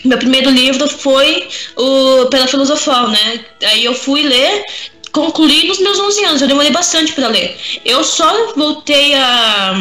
meu 0.05 0.17
primeiro 0.17 0.51
livro 0.51 0.89
foi 0.89 1.47
o 1.77 2.27
pela 2.31 2.47
Filosofal, 2.47 3.09
né? 3.09 3.45
Aí 3.63 3.85
eu 3.85 3.95
fui 3.95 4.23
ler, 4.23 4.65
concluí 5.13 5.69
nos 5.69 5.79
meus 5.81 6.01
11 6.01 6.25
anos. 6.25 6.43
Eu 6.43 6.49
demorei 6.49 6.71
bastante 6.71 7.13
para 7.13 7.29
ler. 7.29 7.57
Eu 7.85 8.03
só 8.03 8.55
voltei 8.57 9.15
a 9.15 9.75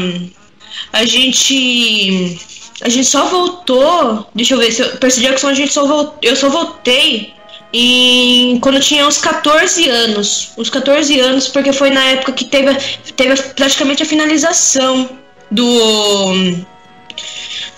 a 0.93 1.05
gente 1.05 2.37
a 2.81 2.89
gente 2.89 3.07
só 3.07 3.25
voltou. 3.25 4.27
Deixa 4.33 4.53
eu 4.53 4.59
ver 4.59 4.71
se 4.71 4.81
eu 4.81 4.97
Percy 4.97 5.21
Jackson 5.21 5.47
a 5.47 5.53
gente 5.53 5.73
só 5.73 5.85
voltou. 5.85 6.17
Eu 6.21 6.35
só 6.35 6.49
voltei 6.49 7.33
em, 7.73 8.59
quando 8.59 8.75
eu 8.75 8.81
tinha 8.81 9.07
uns 9.07 9.17
14 9.17 9.87
anos. 9.89 10.51
Uns 10.57 10.69
14 10.69 11.19
anos, 11.19 11.47
porque 11.47 11.71
foi 11.71 11.89
na 11.89 12.03
época 12.05 12.33
que 12.33 12.45
teve, 12.45 12.73
teve 13.15 13.41
praticamente 13.53 14.03
a 14.03 14.05
finalização 14.05 15.09
do. 15.49 16.63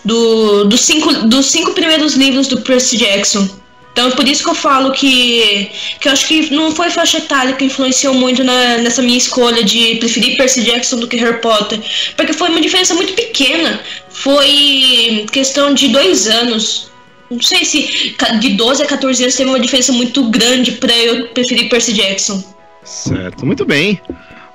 Do, 0.06 0.66
dos, 0.66 0.82
cinco, 0.82 1.14
dos 1.28 1.46
cinco 1.46 1.72
primeiros 1.72 2.16
livros 2.16 2.48
do 2.48 2.60
Percy 2.62 2.98
Jackson. 2.98 3.48
Então, 3.94 4.10
por 4.12 4.28
isso 4.28 4.44
que 4.44 4.50
eu 4.50 4.56
falo 4.56 4.92
que, 4.92 5.72
que 6.00 6.08
eu 6.08 6.12
acho 6.12 6.28
que 6.28 6.52
não 6.52 6.76
foi 6.76 6.90
faixa 6.90 7.20
etária 7.20 7.54
que 7.54 7.64
influenciou 7.64 8.16
muito 8.16 8.44
na, 8.44 8.80
nessa 8.80 9.04
minha 9.04 9.18
escolha 9.18 9.64
de 9.64 9.96
preferir 9.96 10.36
Percy 10.36 10.64
Jackson 10.64 10.98
do 10.98 11.08
que 11.08 11.16
Harry 11.16 11.40
Potter. 11.40 11.80
Porque 12.18 12.34
foi 12.34 12.50
uma 12.50 12.60
diferença 12.60 12.96
muito 12.96 13.14
pequena. 13.14 13.80
Foi 14.10 15.26
questão 15.32 15.76
de 15.76 15.90
dois 15.90 16.28
anos. 16.28 16.92
Não 17.30 17.40
sei 17.40 17.64
se 17.64 18.16
de 18.40 18.50
12 18.50 18.82
a 18.82 18.88
14 18.88 19.24
anos 19.24 19.36
teve 19.36 19.50
uma 19.50 19.60
diferença 19.60 19.92
muito 19.92 20.24
grande 20.30 20.72
para 20.74 20.96
eu 20.98 21.28
preferir 21.28 21.70
Percy 21.70 21.94
Jackson. 21.94 22.44
Certo, 22.84 23.46
muito 23.46 23.64
bem. 23.64 24.02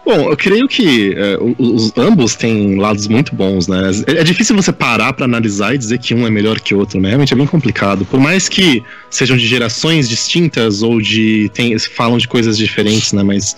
Bom, 0.09 0.31
eu 0.31 0.37
creio 0.39 0.67
que 0.67 1.13
é, 1.15 1.37
os, 1.59 1.93
ambos 1.95 2.35
têm 2.35 2.77
lados 2.77 3.07
muito 3.07 3.35
bons, 3.35 3.69
né? 3.69 3.91
É, 4.07 4.21
é 4.21 4.25
difícil 4.25 4.57
você 4.57 4.73
parar 4.73 5.13
para 5.13 5.27
analisar 5.27 5.75
e 5.75 5.79
dizer 5.79 5.99
que 5.99 6.15
um 6.15 6.27
é 6.27 6.31
melhor 6.31 6.59
que 6.61 6.75
o 6.75 6.79
outro, 6.79 6.99
né? 6.99 7.09
Realmente 7.09 7.35
é 7.35 7.37
bem 7.37 7.47
complicado. 7.47 8.07
Por 8.07 8.19
mais 8.19 8.49
que 8.49 8.83
sejam 9.11 9.37
de 9.37 9.47
gerações 9.47 10.09
distintas 10.09 10.83
ou 10.83 10.99
de 10.99 11.51
tem, 11.53 11.79
falam 11.79 12.17
de 12.17 12.27
coisas 12.27 12.57
diferentes, 12.57 13.13
né? 13.13 13.23
Mas 13.23 13.55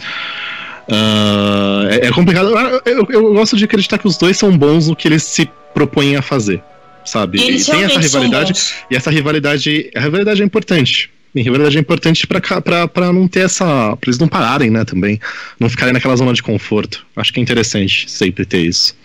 uh, 0.89 1.89
é, 1.89 2.09
é, 2.09 2.11
complicado. 2.11 2.49
Eu, 2.49 2.83
eu, 2.85 3.07
eu, 3.11 3.33
gosto 3.33 3.57
de 3.57 3.65
acreditar 3.65 3.99
que 3.99 4.09
os 4.09 4.17
dois 4.17 4.37
são 4.37 4.51
bons 4.59 4.89
no 4.89 4.97
que 4.97 5.07
eles 5.07 5.23
se 5.23 5.49
propõem 5.73 6.17
a 6.17 6.23
fazer, 6.23 6.61
sabe? 7.05 7.41
Eles 7.41 7.69
e 7.69 7.71
tem 7.71 7.85
essa 7.85 8.01
rivalidade 8.01 8.55
e 8.91 8.97
essa 8.97 9.09
rivalidade, 9.09 9.89
a 9.95 10.01
rivalidade 10.01 10.43
é 10.43 10.45
importante. 10.45 11.13
Em 11.35 11.45
verdade 11.45 11.77
é 11.77 11.81
importante 11.81 12.27
para 12.27 13.13
não 13.13 13.29
ter 13.29 13.41
essa. 13.41 13.97
para 13.97 14.09
eles 14.09 14.19
não 14.19 14.27
pararem, 14.27 14.71
né, 14.71 14.85
também. 14.85 15.21
Não 15.59 15.69
ficarem 15.69 15.93
naquela 15.93 16.17
zona 16.17 16.33
de 16.33 16.43
conforto. 16.43 17.07
Acho 17.15 17.33
que 17.33 17.39
é 17.39 17.43
interessante 17.43 18.11
sempre 18.11 18.45
ter 18.45 18.63
isso. 18.63 18.97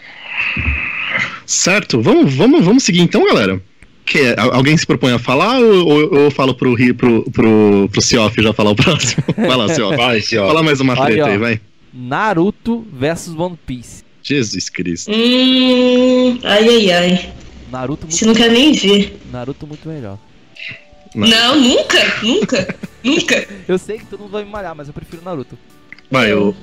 Certo? 1.46 2.02
Vamos, 2.02 2.34
vamos, 2.34 2.66
vamos 2.66 2.84
seguir 2.84 3.02
então, 3.02 3.26
galera. 3.26 3.62
Que, 4.06 4.36
alguém 4.38 4.78
se 4.78 4.86
propõe 4.86 5.14
a 5.14 5.20
falar 5.20 5.60
ou, 5.60 5.88
ou 5.88 6.26
eu 6.26 6.32
falo 6.32 6.54
pro, 6.54 6.76
pro, 6.96 7.24
pro, 7.32 7.90
pro 7.92 8.02
Cioff 8.02 8.42
já 8.42 8.54
falar 8.54 8.72
o 8.72 8.76
próximo? 8.76 9.24
Vai 9.36 9.56
lá, 9.56 9.68
Cioff. 9.70 9.96
Vai, 9.96 10.22
Cioff. 10.22 10.48
Fala 10.48 10.64
mais 10.64 10.80
uma 10.80 10.96
treta 10.96 11.26
aí, 11.26 11.38
vai. 11.38 11.60
Naruto 11.94 12.86
versus 12.92 13.36
One 13.36 13.58
Piece. 13.66 14.04
Jesus 14.22 14.70
Cristo. 14.70 15.12
Hum, 15.12 16.40
ai, 16.44 16.68
ai, 16.68 16.92
ai. 16.92 17.34
Naruto 17.72 18.08
Você 18.10 18.26
não 18.26 18.34
quer 18.34 18.52
nem 18.52 18.74
ver. 18.74 19.18
Naruto 19.32 19.66
muito 19.66 19.88
melhor. 19.88 20.20
Não, 21.16 21.28
não 21.28 21.62
nunca, 21.62 21.98
nunca, 22.22 22.76
nunca. 23.04 23.48
Eu 23.68 23.78
sei 23.78 23.98
que 23.98 24.06
todo 24.06 24.22
mundo 24.22 24.32
vai 24.32 24.44
me 24.44 24.52
malhar, 24.52 24.76
mas 24.76 24.88
eu 24.88 24.94
prefiro 24.94 25.24
Naruto. 25.24 25.58
Vai, 26.12 26.32
eu. 26.32 26.56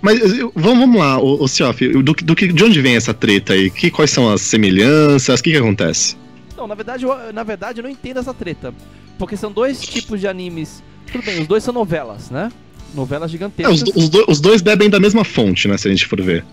Mas 0.00 0.20
vamos, 0.54 0.78
vamos 0.78 1.00
lá, 1.00 1.18
o, 1.18 1.44
o 1.44 2.02
do, 2.02 2.12
do, 2.12 2.34
de 2.34 2.64
onde 2.64 2.80
vem 2.80 2.94
essa 2.94 3.12
treta 3.12 3.52
aí? 3.52 3.68
Que, 3.68 3.90
quais 3.90 4.10
são 4.10 4.32
as 4.32 4.42
semelhanças? 4.42 5.40
O 5.40 5.42
que, 5.42 5.50
que 5.50 5.56
acontece? 5.56 6.16
Não, 6.56 6.66
na 6.66 6.74
verdade, 6.74 7.04
eu, 7.04 7.32
na 7.32 7.42
verdade, 7.42 7.80
eu 7.80 7.82
não 7.82 7.90
entendo 7.90 8.20
essa 8.20 8.32
treta. 8.32 8.72
Porque 9.18 9.36
são 9.36 9.50
dois 9.50 9.80
tipos 9.80 10.20
de 10.20 10.28
animes. 10.28 10.82
Tudo 11.10 11.24
bem, 11.24 11.40
os 11.40 11.48
dois 11.48 11.64
são 11.64 11.74
novelas, 11.74 12.30
né? 12.30 12.50
Novelas 12.94 13.30
gigantescas. 13.30 13.80
É, 13.80 13.84
os, 13.84 13.96
os, 13.96 14.08
do, 14.08 14.24
os 14.28 14.40
dois 14.40 14.62
bebem 14.62 14.88
da 14.88 15.00
mesma 15.00 15.24
fonte, 15.24 15.66
né? 15.66 15.76
Se 15.76 15.88
a 15.88 15.90
gente 15.90 16.06
for 16.06 16.20
ver 16.20 16.44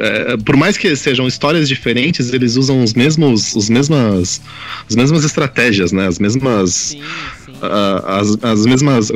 é, 0.00 0.36
por 0.36 0.56
mais 0.56 0.76
que 0.76 0.94
sejam 0.96 1.26
histórias 1.26 1.68
diferentes, 1.68 2.32
eles 2.32 2.56
usam 2.56 2.82
os 2.82 2.94
mesmos, 2.94 3.54
os 3.54 3.68
mesmas, 3.68 4.40
as 4.88 4.96
mesmas 4.96 5.24
estratégias, 5.24 5.92
né? 5.92 6.06
As 6.06 6.18
mesmas, 6.18 6.74
sim, 6.74 7.02
sim. 7.44 7.52
Uh, 7.52 8.06
as, 8.06 8.38
as 8.42 8.66
mesmas 8.66 9.10
uh, 9.10 9.14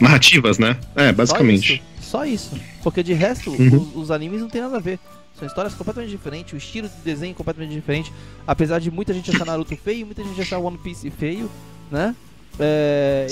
narrativas, 0.00 0.58
né? 0.58 0.76
É, 0.96 1.12
basicamente. 1.12 1.82
Só 2.00 2.24
isso. 2.24 2.50
Só 2.50 2.54
isso. 2.56 2.78
Porque 2.82 3.02
de 3.02 3.12
resto, 3.12 3.50
uhum. 3.50 3.90
os, 3.94 4.04
os, 4.04 4.10
animes 4.10 4.40
não 4.40 4.48
tem 4.48 4.62
nada 4.62 4.76
a 4.76 4.80
ver. 4.80 4.98
São 5.38 5.46
histórias 5.46 5.74
completamente 5.74 6.10
diferentes, 6.10 6.52
o 6.52 6.56
estilo 6.56 6.88
de 6.88 6.96
desenho 7.04 7.34
completamente 7.34 7.74
diferente. 7.74 8.12
Apesar 8.46 8.78
de 8.80 8.90
muita 8.90 9.12
gente 9.12 9.30
achar 9.30 9.44
Naruto 9.44 9.76
feio, 9.76 10.06
muita 10.06 10.24
gente 10.24 10.40
achar 10.40 10.58
One 10.58 10.78
Piece 10.78 11.10
feio, 11.10 11.50
né? 11.90 12.14
É, 12.58 13.26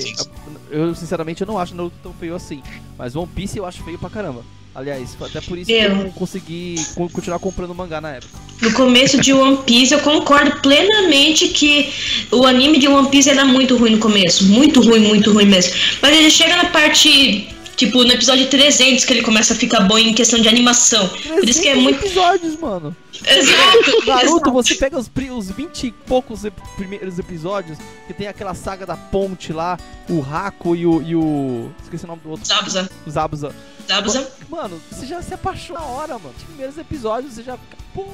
eu 0.70 0.94
sinceramente 0.94 1.40
eu 1.40 1.46
não 1.46 1.58
acho 1.58 1.74
Naruto 1.74 1.96
tão 2.02 2.12
feio 2.12 2.34
assim. 2.34 2.62
Mas 2.96 3.16
One 3.16 3.26
Piece 3.34 3.58
eu 3.58 3.64
acho 3.66 3.82
feio 3.82 3.98
pra 3.98 4.10
caramba. 4.10 4.44
Aliás, 4.76 5.16
até 5.22 5.40
por 5.40 5.56
isso 5.56 5.70
eu... 5.70 5.78
que 5.78 5.96
eu 5.96 6.04
não 6.04 6.10
consegui 6.10 6.76
continuar 6.94 7.38
comprando 7.38 7.74
mangá 7.74 7.98
na 7.98 8.10
época. 8.10 8.38
No 8.60 8.70
começo 8.74 9.18
de 9.18 9.32
One 9.32 9.56
Piece, 9.64 9.94
eu 9.94 10.00
concordo 10.00 10.60
plenamente 10.60 11.48
que 11.48 11.90
o 12.30 12.46
anime 12.46 12.78
de 12.78 12.86
One 12.86 13.08
Piece 13.08 13.30
era 13.30 13.46
muito 13.46 13.74
ruim 13.78 13.92
no 13.92 13.98
começo. 13.98 14.44
Muito 14.44 14.82
ruim, 14.82 15.00
muito 15.00 15.32
ruim 15.32 15.46
mesmo. 15.46 15.72
Mas 16.02 16.14
ele 16.14 16.30
chega 16.30 16.56
na 16.56 16.66
parte 16.66 17.48
Tipo, 17.76 18.04
no 18.04 18.10
episódio 18.10 18.48
300 18.48 19.04
que 19.04 19.12
ele 19.12 19.22
começa 19.22 19.52
a 19.52 19.56
ficar 19.56 19.80
bom 19.80 19.98
em 19.98 20.14
questão 20.14 20.40
de 20.40 20.48
animação. 20.48 21.06
Por 21.08 21.46
isso 21.46 21.60
que 21.60 21.68
é 21.68 21.74
muito. 21.74 22.06
episódios, 22.06 22.58
mano. 22.58 22.96
Exato. 23.22 24.04
Naruto, 24.08 24.36
exato. 24.36 24.52
você 24.52 24.74
pega 24.76 24.98
os, 24.98 25.10
os 25.30 25.50
20 25.50 25.86
e 25.86 25.92
poucos 25.92 26.42
primeiros 26.74 27.18
episódios, 27.18 27.76
que 28.06 28.14
tem 28.14 28.28
aquela 28.28 28.54
saga 28.54 28.86
da 28.86 28.96
ponte 28.96 29.52
lá, 29.52 29.78
o 30.08 30.20
Raco 30.20 30.74
e 30.74 30.86
o. 30.86 31.02
E 31.02 31.14
o 31.14 31.70
esqueci 31.82 32.06
o 32.06 32.08
nome 32.08 32.22
do 32.22 32.30
outro. 32.30 32.46
Zabuza. 32.46 32.90
Zabuza. 33.10 33.54
Zabuza. 33.86 34.30
Mano, 34.48 34.80
você 34.90 35.06
já 35.06 35.22
se 35.22 35.34
apaixona 35.34 35.80
na 35.80 35.86
hora, 35.86 36.18
mano. 36.18 36.34
Os 36.36 36.42
primeiros 36.44 36.78
episódios 36.78 37.34
você 37.34 37.42
já 37.42 37.56
fica. 37.56 37.76
Pô, 37.94 38.04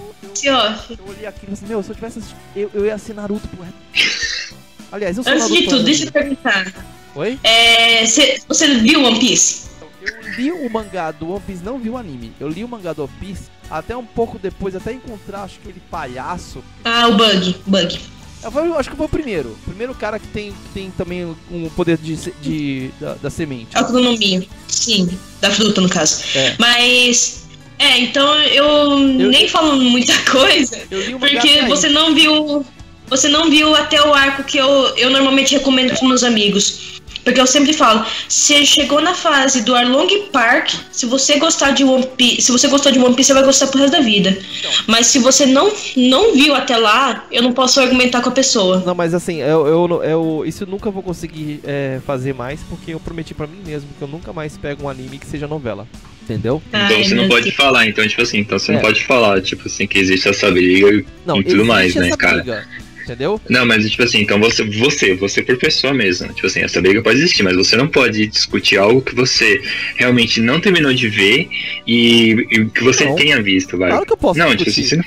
eu, 0.42 0.52
eu 0.52 1.08
olhei 1.08 1.26
aquilo 1.26 1.52
assim, 1.52 1.66
meu, 1.66 1.82
se 1.82 1.90
eu 1.90 1.94
tivesse 1.94 2.18
assistido, 2.20 2.40
eu, 2.54 2.70
eu 2.72 2.86
ia 2.86 2.96
ser 2.98 3.14
Naruto 3.14 3.48
por 3.48 3.66
Aliás, 4.92 5.16
eu 5.16 5.24
sou 5.24 5.32
Antes 5.32 5.48
Naruto. 5.48 5.62
de 5.62 5.68
tudo, 5.68 5.84
deixa 5.84 6.04
eu 6.04 6.12
perguntar. 6.12 6.72
Oi? 7.14 7.38
É, 7.42 8.06
cê, 8.06 8.40
você 8.46 8.74
viu 8.76 9.02
One 9.04 9.18
Piece? 9.18 9.62
Eu 10.00 10.32
li 10.36 10.52
o 10.52 10.70
mangá 10.70 11.10
do 11.10 11.30
One 11.30 11.40
Piece, 11.40 11.62
não 11.64 11.78
vi 11.78 11.90
o 11.90 11.96
anime. 11.96 12.32
Eu 12.38 12.48
li 12.48 12.62
o 12.62 12.68
mangá 12.68 12.92
do 12.92 13.02
One 13.04 13.12
Piece 13.18 13.50
até 13.70 13.96
um 13.96 14.04
pouco 14.04 14.38
depois, 14.38 14.76
até 14.76 14.92
encontrar, 14.92 15.42
acho 15.44 15.54
que 15.54 15.68
aquele 15.68 15.82
palhaço. 15.90 16.62
Ah, 16.84 17.08
o 17.08 17.16
Bug, 17.16 17.56
Bug. 17.66 18.00
Eu, 18.42 18.78
acho 18.78 18.90
que 18.90 18.96
foi 18.96 19.06
o 19.06 19.08
primeiro. 19.08 19.50
O 19.50 19.70
primeiro 19.70 19.94
cara 19.94 20.18
que 20.18 20.26
tem, 20.28 20.52
que 20.52 20.68
tem 20.74 20.90
também 20.90 21.24
um 21.50 21.68
poder 21.70 21.96
de, 21.96 22.16
de 22.42 22.90
da, 23.00 23.14
da 23.14 23.30
semente. 23.30 23.76
Autonomia. 23.76 24.46
Sim, 24.68 25.08
da 25.40 25.50
fruta, 25.50 25.80
no 25.80 25.88
caso. 25.88 26.22
É. 26.34 26.56
Mas. 26.58 27.42
É, 27.78 27.98
então 27.98 28.38
eu, 28.42 28.64
eu 29.18 29.28
nem 29.28 29.48
falo 29.48 29.76
muita 29.76 30.12
coisa. 30.30 30.78
porque 31.18 31.62
você 31.68 31.88
não 31.88 32.14
viu. 32.14 32.64
Você 33.08 33.28
não 33.28 33.50
viu 33.50 33.74
até 33.74 34.00
o 34.00 34.14
arco 34.14 34.42
que 34.42 34.56
eu, 34.56 34.68
eu 34.96 35.10
normalmente 35.10 35.54
recomendo 35.54 35.94
para 35.94 36.08
meus 36.08 36.22
amigos 36.22 37.01
Porque 37.24 37.40
eu 37.40 37.46
sempre 37.46 37.72
falo, 37.72 38.04
você 38.28 38.66
chegou 38.66 39.00
na 39.00 39.14
fase 39.14 39.62
do 39.62 39.74
Arlong 39.74 40.08
Park, 40.32 40.70
se 40.90 41.06
você 41.06 41.38
gostar 41.38 41.70
de 41.70 41.84
One 41.84 42.06
Piece, 42.16 42.42
se 42.42 42.52
você 42.52 42.68
gostou 42.68 42.90
de 42.90 42.98
One 42.98 43.14
Piece, 43.14 43.28
você 43.28 43.34
vai 43.34 43.44
gostar 43.44 43.68
pro 43.68 43.80
resto 43.80 43.92
da 43.92 44.00
vida. 44.00 44.30
Então. 44.30 44.70
Mas 44.86 45.06
se 45.06 45.18
você 45.18 45.46
não, 45.46 45.72
não 45.96 46.34
viu 46.34 46.54
até 46.54 46.76
lá, 46.76 47.26
eu 47.30 47.42
não 47.42 47.52
posso 47.52 47.80
argumentar 47.80 48.20
com 48.20 48.28
a 48.28 48.32
pessoa. 48.32 48.82
Não, 48.84 48.94
mas 48.94 49.14
assim, 49.14 49.40
eu, 49.40 49.66
eu, 49.66 50.02
eu 50.02 50.44
isso 50.46 50.64
eu 50.64 50.68
nunca 50.68 50.90
vou 50.90 51.02
conseguir 51.02 51.60
é, 51.64 52.00
fazer 52.04 52.34
mais, 52.34 52.60
porque 52.68 52.92
eu 52.92 53.00
prometi 53.00 53.34
para 53.34 53.46
mim 53.46 53.62
mesmo 53.64 53.88
que 53.96 54.02
eu 54.02 54.08
nunca 54.08 54.32
mais 54.32 54.56
pego 54.56 54.84
um 54.84 54.88
anime 54.88 55.18
que 55.18 55.26
seja 55.26 55.46
novela. 55.46 55.86
Entendeu? 56.22 56.62
Então 56.68 56.80
Ai, 56.80 57.04
você 57.04 57.14
não 57.16 57.28
pode 57.28 57.46
Deus. 57.46 57.56
falar, 57.56 57.86
então, 57.86 58.06
tipo 58.06 58.22
assim, 58.22 58.38
então 58.38 58.56
você 58.56 58.70
é. 58.70 58.74
não 58.76 58.80
pode 58.80 59.04
falar, 59.04 59.40
tipo 59.42 59.66
assim, 59.66 59.88
que 59.88 59.98
existe 59.98 60.28
essa 60.28 60.50
briga 60.52 60.88
e, 60.88 61.04
não, 61.26 61.40
e 61.40 61.44
tudo 61.44 61.64
mais, 61.64 61.96
né, 61.96 62.10
cara? 62.16 62.42
Briga 62.42 62.68
entendeu? 63.02 63.40
Não, 63.48 63.66
mas 63.66 63.88
tipo 63.90 64.02
assim, 64.02 64.20
então 64.20 64.38
você, 64.38 64.62
você, 64.64 65.14
você 65.14 65.42
por 65.42 65.56
pessoa 65.56 65.92
mesmo, 65.92 66.32
tipo 66.32 66.46
assim, 66.46 66.60
essa 66.60 66.80
briga 66.80 67.02
pode 67.02 67.18
existir, 67.18 67.42
mas 67.42 67.56
você 67.56 67.76
não 67.76 67.88
pode 67.88 68.26
discutir 68.26 68.78
algo 68.78 69.02
que 69.02 69.14
você 69.14 69.60
realmente 69.96 70.40
não 70.40 70.60
terminou 70.60 70.92
de 70.92 71.08
ver 71.08 71.48
e, 71.86 72.46
e 72.50 72.64
que 72.66 72.82
você 72.82 73.04
não. 73.04 73.14
tenha 73.14 73.42
visto, 73.42 73.76
vai. 73.76 73.90
Claro 73.90 74.06
que 74.06 74.12
eu 74.12 74.16
posso 74.16 74.38
Não, 74.38 74.54
tipo 74.56 74.70
assim, 74.70 74.82
você 74.82 74.96
não 74.96 75.04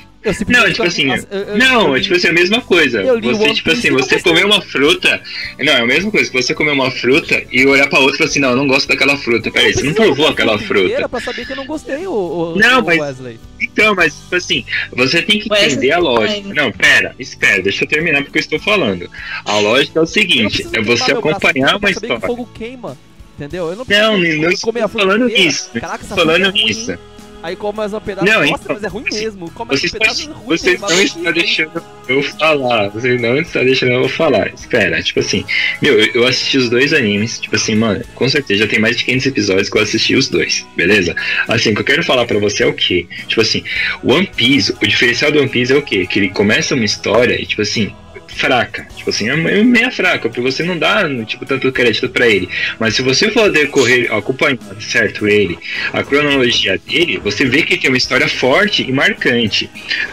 não, 0.48 0.66
tipo 0.72 0.84
assim, 0.84 1.08
eu, 1.12 1.40
eu, 1.40 1.58
não, 1.58 1.96
eu, 1.96 2.02
tipo 2.02 2.16
assim, 2.16 2.28
a 2.28 2.34
mesma 2.34 2.60
coisa. 2.62 3.04
Você, 3.22 3.54
tipo 3.54 3.72
assim, 3.72 3.92
você 3.92 4.20
comer 4.20 4.46
uma 4.46 4.60
fruta. 4.60 5.22
Não, 5.60 5.74
é 5.74 5.82
a 5.82 5.86
mesma 5.86 6.10
coisa 6.10 6.32
você 6.32 6.54
comer 6.54 6.72
uma 6.72 6.90
fruta 6.90 7.44
e 7.52 7.66
olhar 7.66 7.88
pra 7.88 8.00
outra 8.00 8.16
e 8.16 8.18
falar 8.18 8.30
assim, 8.30 8.40
não, 8.40 8.50
eu 8.50 8.56
não 8.56 8.68
gosto 8.68 8.88
daquela 8.88 9.16
fruta. 9.18 9.52
Peraí, 9.52 9.74
você 9.74 9.84
não 9.84 9.94
provou 9.94 10.28
aquela 10.28 10.58
fruta. 10.58 11.08
Pra 11.08 11.20
saber 11.20 11.46
que 11.46 11.52
eu 11.52 11.58
não 11.58 11.66
gostei, 11.66 12.08
o, 12.08 12.12
o, 12.12 12.56
não, 12.56 12.82
mas, 12.82 13.00
Wesley. 13.00 13.40
Então, 13.76 13.94
mas, 13.94 14.16
tipo 14.16 14.36
assim, 14.38 14.66
você 14.94 15.22
tem 15.22 15.38
que 15.38 15.54
entender 15.54 15.92
a 15.92 15.98
lógica. 16.00 16.54
Não, 16.54 16.72
pera, 16.72 17.14
espera, 17.20 17.62
deixa 17.62 17.84
eu 17.84 17.90
terminar 17.90 18.24
porque 18.24 18.38
eu 18.38 18.42
estou 18.42 18.58
falando. 18.58 19.12
A 19.44 19.60
lógica 19.60 20.00
é 20.00 20.02
o 20.02 20.06
seguinte, 20.06 20.66
é 20.72 20.82
você 20.82 21.12
acompanhar 21.12 21.76
uma 21.76 21.90
história. 21.90 22.18
Que 22.18 22.24
o 22.24 22.28
fogo 22.28 22.50
queima, 22.54 22.98
entendeu? 23.38 23.70
Eu 23.70 23.76
não, 23.76 23.86
não, 23.86 24.18
não 24.44 24.50
estou 24.50 24.74
falando 24.88 25.30
isso. 25.30 25.70
Caraca, 25.72 26.06
falando 26.06 26.56
isso. 26.56 26.98
Aí 27.46 27.56
come 27.56 27.78
mais 27.78 27.94
um 27.94 28.00
pedaço. 28.00 28.26
Não, 28.26 28.40
Nossa, 28.40 28.64
então, 28.64 28.76
mas 28.76 28.84
é 28.84 28.88
ruim 28.88 29.04
mesmo. 29.04 29.52
Come 29.52 29.70
mais 29.70 29.84
um 29.84 29.90
pedaço 29.90 30.32
ruim 30.32 30.58
Você 30.58 30.72
mesmo, 30.72 30.90
não 30.90 31.00
está 31.00 31.32
deixando 31.32 31.84
eu 32.10 32.24
falar. 32.24 32.90
Você 32.90 33.18
não 33.20 33.38
está 33.38 33.62
deixando 33.62 33.92
eu 33.92 34.10
falar. 34.10 34.52
Espera, 34.52 35.04
tipo 35.04 35.20
assim. 35.20 35.46
Meu, 35.80 35.96
eu 35.96 36.26
assisti 36.26 36.58
os 36.58 36.72
dois 36.72 36.92
animes. 36.92 37.40
Tipo 37.40 37.56
assim, 37.56 37.76
mano, 37.76 38.04
com 38.16 38.28
certeza 38.28 38.64
já 38.64 38.68
tem 38.68 38.80
mais 38.80 38.98
de 38.98 39.06
500 39.06 39.28
episódios 39.28 39.70
que 39.70 39.78
eu 39.78 39.84
assisti 39.84 40.16
os 40.16 40.28
dois. 40.28 40.66
Beleza? 40.76 41.16
Assim, 41.48 41.70
o 41.70 41.76
que 41.76 41.82
eu 41.82 41.86
quero 41.86 42.04
falar 42.04 42.26
pra 42.26 42.40
você 42.40 42.64
é 42.64 42.66
o 42.66 42.74
quê? 42.74 43.06
Tipo 43.28 43.42
assim, 43.42 43.64
One 44.04 44.26
Piece, 44.36 44.74
o 44.82 44.88
diferencial 44.88 45.32
do 45.32 45.38
One 45.38 45.50
Piece 45.50 45.72
é 45.72 45.76
o 45.76 45.84
quê? 45.84 46.08
Que 46.08 46.18
ele 46.18 46.30
começa 46.30 46.74
uma 46.74 46.84
história 46.84 47.40
e, 47.40 47.46
tipo 47.46 47.62
assim, 47.62 47.94
fraca. 48.36 48.86
Tipo 48.96 49.10
assim, 49.10 49.30
é 49.30 49.64
meia 49.64 49.90
fraca, 49.90 50.30
porque 50.30 50.42
você 50.42 50.62
não 50.64 50.78
dá, 50.78 51.04
tipo, 51.26 51.46
tanto 51.46 51.72
crédito 51.72 52.10
para 52.10 52.28
ele. 52.28 52.50
Mas 52.80 52.96
se 52.96 53.02
você 53.02 53.32
for 53.32 53.50
decorrer, 53.52 54.14
acompanhar, 54.14 54.58
certo, 54.80 55.28
ele, 55.28 55.58
a 55.94 56.04
cronologia 56.04 56.78
dele, 56.78 57.20
você 57.24 57.46
vê 57.46 57.64
que 57.64 57.78
tem 57.78 57.90
uma 57.90 57.98
história 57.98 58.28
forte 58.28 58.84
e 58.84 58.92
marcante. 58.92 59.70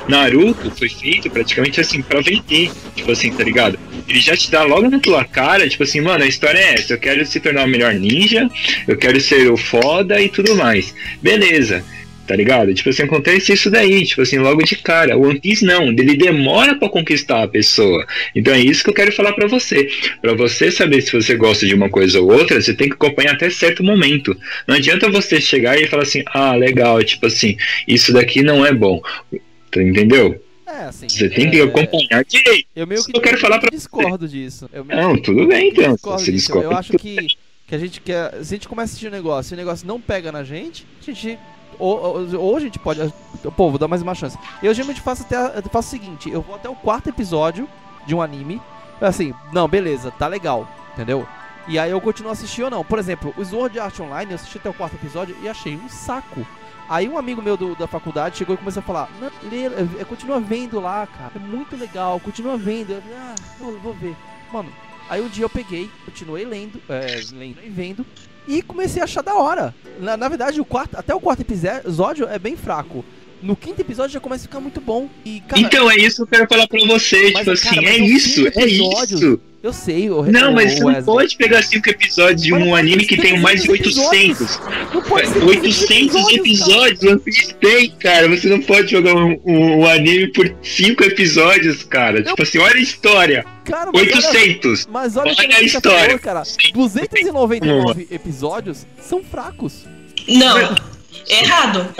Naruto 0.09 0.71
foi 0.71 0.89
feito 0.89 1.29
praticamente 1.29 1.81
assim, 1.81 2.01
para 2.01 2.21
vender, 2.21 2.71
tipo 2.95 3.11
assim, 3.11 3.33
tá 3.33 3.43
ligado? 3.43 3.79
Ele 4.09 4.21
já 4.21 4.37
te 4.37 4.51
dá 4.51 4.63
logo 4.63 4.89
na 4.89 4.99
tua 4.99 5.25
cara, 5.25 5.69
tipo 5.69 5.83
assim, 5.83 6.01
mano, 6.01 6.25
a 6.25 6.27
história 6.27 6.59
é 6.59 6.75
essa, 6.75 6.95
eu 6.95 6.99
quero 6.99 7.25
se 7.27 7.41
tornar 7.41 7.65
o 7.65 7.69
melhor 7.69 7.95
ninja, 7.95 8.49
eu 8.87 8.97
quero 8.97 9.21
ser 9.21 9.51
o 9.51 9.57
foda 9.57 10.21
e 10.21 10.29
tudo 10.29 10.55
mais. 10.55 10.95
Beleza 11.21 11.85
tá 12.27 12.37
ligado? 12.37 12.73
Tipo 12.75 12.91
assim, 12.91 13.03
acontece 13.03 13.53
isso 13.53 13.71
daí, 13.71 14.05
tipo 14.05 14.23
assim, 14.23 14.39
logo 14.39 14.63
de 14.63 14.77
cara. 14.77 15.17
O 15.17 15.27
One 15.27 15.41
Piece 15.41 15.65
não, 15.65 15.89
ele 15.89 16.17
demora 16.17 16.75
para 16.75 16.89
conquistar 16.89 17.43
a 17.43 17.49
pessoa. 17.49 18.07
Então 18.35 18.55
é 18.55 18.61
isso 18.61 18.85
que 18.85 18.91
eu 18.91 18.95
quero 18.95 19.13
falar 19.13 19.33
para 19.33 19.49
você. 19.49 19.89
Para 20.21 20.35
você 20.35 20.71
saber 20.71 21.03
se 21.03 21.13
você 21.13 21.35
gosta 21.37 21.67
de 21.67 21.75
uma 21.75 21.89
coisa 21.89 22.21
ou 22.21 22.33
outra, 22.33 22.61
você 22.61 22.75
tem 22.75 22.89
que 22.89 22.95
acompanhar 22.95 23.35
até 23.35 23.51
certo 23.51 23.83
momento. 23.83 24.37
Não 24.67 24.77
adianta 24.77 25.11
você 25.11 25.41
chegar 25.41 25.81
e 25.81 25.87
falar 25.87 26.05
assim, 26.05 26.23
ah, 26.27 26.55
legal, 26.55 27.03
tipo 27.03 27.27
assim, 27.27 27.57
isso 27.87 28.13
daqui 28.13 28.43
não 28.43 28.65
é 28.65 28.73
bom. 28.73 29.01
Entendeu? 29.75 30.41
É, 30.67 30.85
assim, 30.85 31.09
você 31.09 31.29
tem 31.29 31.51
que 31.51 31.61
é, 31.61 31.65
acompanhar 31.65 32.25
direito. 32.25 32.67
Eu 32.75 32.87
meio 32.87 33.05
que 33.05 33.17
eu 33.17 33.21
quero 33.21 33.39
falar 33.39 33.59
para 33.59 33.71
discordo 33.71 34.27
você. 34.27 34.37
disso. 34.37 34.71
Não, 34.89 35.19
tudo 35.19 35.47
bem 35.47 35.69
então. 35.69 35.95
Discordo 35.95 36.25
você 36.25 36.33
discorda. 36.33 36.69
Eu 36.69 36.77
acho 36.77 36.93
que 36.97 37.27
que 37.73 37.77
a 37.77 37.79
gente 37.79 38.03
quer, 38.03 38.33
se 38.45 38.55
a 38.55 38.57
gente 38.57 38.69
começa 38.69 38.83
a 38.83 38.89
assistir 38.91 39.09
um 39.09 39.11
negócio, 39.11 39.55
e 39.55 39.55
o 39.55 39.57
negócio 39.57 39.87
não 39.87 39.99
pega 39.99 40.31
na 40.31 40.45
gente, 40.45 40.87
a 41.01 41.05
gente 41.07 41.39
ou, 41.79 41.99
ou, 41.99 42.41
ou, 42.41 42.57
a 42.57 42.61
gente 42.61 42.79
pode. 42.79 43.01
Pô, 43.57 43.71
vou 43.71 43.79
dar 43.79 43.89
mais 43.89 44.03
uma 44.03 44.15
chance. 44.15 44.39
Eu 44.63 44.73
geralmente 44.75 45.01
faço 45.01 45.23
até 45.23 45.59
eu 45.59 45.63
faço 45.71 45.89
o 45.89 45.91
seguinte: 45.91 46.31
eu 46.31 46.43
vou 46.43 46.57
até 46.57 46.69
o 46.69 46.75
quarto 46.75 47.09
episódio 47.09 47.69
de 48.07 48.15
um 48.15 48.23
anime. 48.23 48.61
Assim, 49.01 49.35
não, 49.53 49.67
beleza, 49.67 50.13
tá 50.13 50.27
legal, 50.27 50.69
entendeu? 50.93 51.27
E 51.67 51.79
aí 51.79 51.91
eu 51.91 52.01
continuo 52.01 52.31
a 52.31 52.33
assistir 52.33 52.63
ou 52.63 52.71
não. 52.71 52.85
Por 52.85 52.99
exemplo, 52.99 53.33
o 53.37 53.45
Sword 53.45 53.79
Art 53.79 53.99
Online, 54.01 54.33
eu 54.33 54.37
assisti 54.37 54.59
até 54.59 54.69
o 54.69 54.75
quarto 54.75 54.95
episódio 54.95 55.37
e 55.43 55.49
achei 55.49 55.77
um 55.77 55.89
saco. 55.89 56.47
Aí 56.89 57.09
um 57.09 57.17
amigo 57.17 57.41
meu 57.41 57.57
do, 57.57 57.75
da 57.75 57.87
faculdade 57.87 58.37
chegou 58.37 58.55
e 58.55 58.59
começou 58.59 58.81
a 58.81 58.85
falar: 58.85 59.09
lê, 59.51 59.67
é, 59.67 60.05
continua 60.05 60.41
vendo 60.41 60.81
lá, 60.81 61.07
cara. 61.07 61.33
É 61.37 61.39
muito 61.39 61.77
legal, 61.77 62.19
continua 62.21 62.57
vendo. 62.57 62.93
Eu, 62.93 63.03
ah, 63.17 63.35
vou, 63.59 63.79
vou 63.79 63.95
ver. 63.95 64.17
Mano, 64.53 64.71
aí 65.09 65.21
um 65.21 65.29
dia 65.29 65.45
eu 65.45 65.51
peguei, 65.51 65.91
continuei 66.05 66.45
lendo, 66.45 66.81
é, 66.89 67.23
lendo 67.33 67.59
e 67.63 67.71
vendo. 67.71 68.05
E 68.47 68.63
comecei 68.63 69.01
a 69.01 69.05
achar 69.05 69.23
da 69.23 69.35
hora. 69.35 69.75
Na, 70.01 70.17
na 70.17 70.29
verdade, 70.29 70.61
o 70.61 70.65
quarto, 70.65 70.97
até 70.97 71.15
o 71.15 71.21
quarto 71.21 71.43
episódio 71.43 72.27
é 72.29 72.39
bem 72.39 72.57
fraco. 72.57 73.05
No 73.43 73.57
quinto 73.57 73.81
episódio 73.81 74.13
já 74.13 74.21
começa 74.21 74.45
a 74.45 74.49
ficar 74.49 74.61
muito 74.61 74.81
bom. 74.81 75.09
E, 75.25 75.41
cara, 75.41 75.61
então 75.61 75.91
é 75.91 75.97
isso 75.97 76.17
que 76.17 76.23
eu 76.23 76.27
quero 76.27 76.49
falar 76.49 76.69
pra 76.69 76.81
você. 76.87 77.33
Tipo 77.33 77.51
assim, 77.51 77.85
é 77.85 77.99
isso, 77.99 78.47
é 78.55 78.67
isso. 78.67 79.41
Eu 79.63 79.73
sei, 79.73 80.11
o 80.11 80.25
Não, 80.25 80.53
mas 80.53 80.75
você 80.75 80.83
não 80.83 81.03
pode 81.05 81.37
pegar 81.37 81.63
cinco 81.63 81.89
episódios 81.89 82.43
de 82.43 82.53
um 82.53 82.75
anime 82.75 83.07
que 83.07 83.17
tem 83.17 83.39
mais 83.39 83.63
de 83.63 83.71
800. 83.71 84.61
Não 84.93 85.03
pode 85.03 85.29
ser 85.29 85.45
800 85.45 86.29
episódios, 86.31 87.03
One 87.05 87.21
Piece 87.21 87.55
tem, 87.55 87.91
cara. 87.93 88.29
Você 88.29 88.49
não 88.49 88.61
pode 88.61 88.91
jogar 88.91 89.15
um, 89.15 89.41
um, 89.45 89.79
um 89.79 89.87
anime 89.87 90.33
por 90.33 90.53
cinco 90.63 91.05
episódios, 91.05 91.85
cara. 91.85 92.19
Eu... 92.19 92.25
Tipo 92.25 92.43
assim, 92.43 92.59
olha 92.59 92.75
a 92.75 92.81
história. 92.81 93.47
Cara, 93.65 93.91
mas 93.93 94.03
800. 94.03 94.81
Olha, 94.81 94.93
mas 94.93 95.17
olha, 95.17 95.35
olha 95.39 95.57
a 95.57 95.63
história. 95.63 96.05
Falou, 96.05 96.19
cara. 96.19 96.43
299 96.73 98.09
episódios 98.11 98.87
são 99.01 99.23
fracos. 99.23 99.85
Não, 100.29 100.57
errado. 101.29 101.95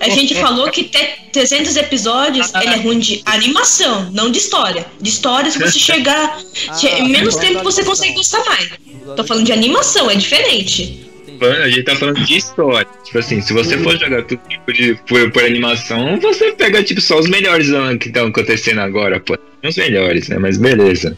A 0.00 0.08
gente 0.08 0.34
falou 0.34 0.70
que 0.70 0.84
ter 0.84 1.30
300 1.32 1.76
episódios 1.76 2.52
ele 2.54 2.74
é 2.74 2.76
ruim 2.76 2.98
de 2.98 3.22
animação, 3.24 4.10
não 4.12 4.30
de 4.30 4.38
história. 4.38 4.86
De 5.00 5.08
história, 5.08 5.50
se 5.50 5.58
você 5.58 5.78
chegar. 5.78 6.38
Ah, 6.68 7.02
menos 7.04 7.36
tempo 7.36 7.62
você 7.62 7.82
consegue 7.82 8.14
gostar 8.14 8.44
mais. 8.44 8.70
Tô 9.16 9.24
falando 9.24 9.46
de 9.46 9.52
animação, 9.52 10.10
é 10.10 10.14
diferente. 10.14 11.07
A 11.46 11.68
gente 11.68 11.82
tá 11.82 11.96
falando 11.96 12.24
de 12.24 12.36
história. 12.36 12.88
Tipo 13.04 13.18
assim, 13.18 13.40
se 13.40 13.52
você 13.52 13.76
for 13.78 13.96
jogar 13.98 14.22
tudo 14.24 14.40
tipo 14.48 14.72
de, 14.72 14.94
por, 15.06 15.30
por 15.30 15.44
animação, 15.44 16.18
você 16.20 16.52
pega 16.52 16.82
tipo 16.82 17.00
só 17.00 17.18
os 17.18 17.28
melhores 17.28 17.68
que 18.00 18.08
estão 18.08 18.26
acontecendo 18.26 18.80
agora, 18.80 19.20
pô. 19.20 19.38
Os 19.62 19.76
melhores, 19.76 20.28
né? 20.28 20.38
Mas 20.38 20.56
beleza. 20.56 21.16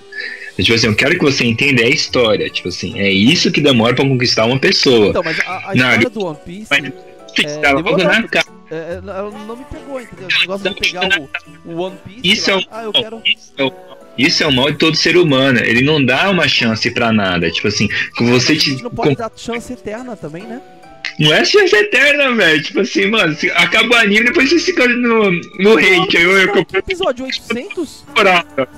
Tipo 0.57 0.75
assim, 0.75 0.87
eu 0.89 0.95
quero 0.95 1.19
que 1.19 1.25
você 1.25 1.45
entenda 1.45 1.83
a 1.83 1.89
história. 1.89 2.49
Tipo 2.51 2.69
assim, 2.69 2.99
é 2.99 3.11
isso 3.11 3.51
que 3.51 3.61
demora 3.61 3.95
pra 3.95 4.05
conquistar 4.05 4.45
uma 4.45 4.59
pessoa. 4.59 5.09
Então, 5.09 5.23
mas 5.23 5.39
a, 5.41 5.71
a 5.71 5.75
história 5.75 6.11
do 6.11 6.25
One 6.25 6.39
Piece. 6.45 6.67
Mas, 6.71 6.93
é, 7.63 7.73
logo 7.73 7.97
na 7.97 8.23
cara. 8.29 8.47
É, 8.71 8.75
é 8.75 9.01
não 9.03 9.57
me 9.57 9.65
pegou, 9.65 10.01
entendeu? 10.01 10.29
O 10.29 10.41
negócio 10.41 10.71
de 10.71 10.81
pegar 10.81 11.09
o, 11.19 11.71
o 11.71 11.83
One 11.83 11.97
Piece. 12.05 12.21
Isso 12.25 12.51
lá, 12.51 12.61
é 12.61 12.67
ah, 12.71 12.83
eu 12.85 12.93
quero. 12.93 13.23
Isso 13.25 13.53
é 13.57 13.65
o, 13.65 13.73
isso 14.27 14.43
é 14.43 14.47
o 14.47 14.53
mal 14.53 14.71
de 14.71 14.79
todo 14.79 14.97
ser 14.97 15.17
humano. 15.17 15.59
Ele 15.59 15.83
não 15.83 16.05
dá 16.05 16.31
uma 16.31 16.49
chance 16.49 16.91
para 16.91 17.13
nada. 17.13 17.51
Tipo 17.51 17.69
assim, 17.69 17.89
que 17.89 18.25
você 18.25 18.57
te. 18.57 18.83
Não 18.83 18.91
pode 18.91 19.11
com... 19.11 19.15
dar 19.15 19.31
chance 19.37 19.73
eterna 19.73 20.17
também, 20.17 20.43
né? 20.43 20.61
Não 21.19 21.33
é 21.35 21.45
chance 21.45 21.75
eterna, 21.75 22.35
velho. 22.35 22.63
Tipo 22.63 22.81
assim, 22.81 23.07
mano, 23.07 23.35
se 23.35 23.51
acaba 23.51 23.95
o 23.95 23.99
anime, 23.99 24.25
depois 24.25 24.49
você 24.49 24.59
fica 24.59 24.89
no, 24.89 25.31
no 25.59 25.79
hate. 25.79 26.17
Aí 26.17 26.23
eu, 26.23 26.33
eu, 26.33 26.55
eu, 26.55 26.67
episódio 26.75 27.27
800? 27.27 28.05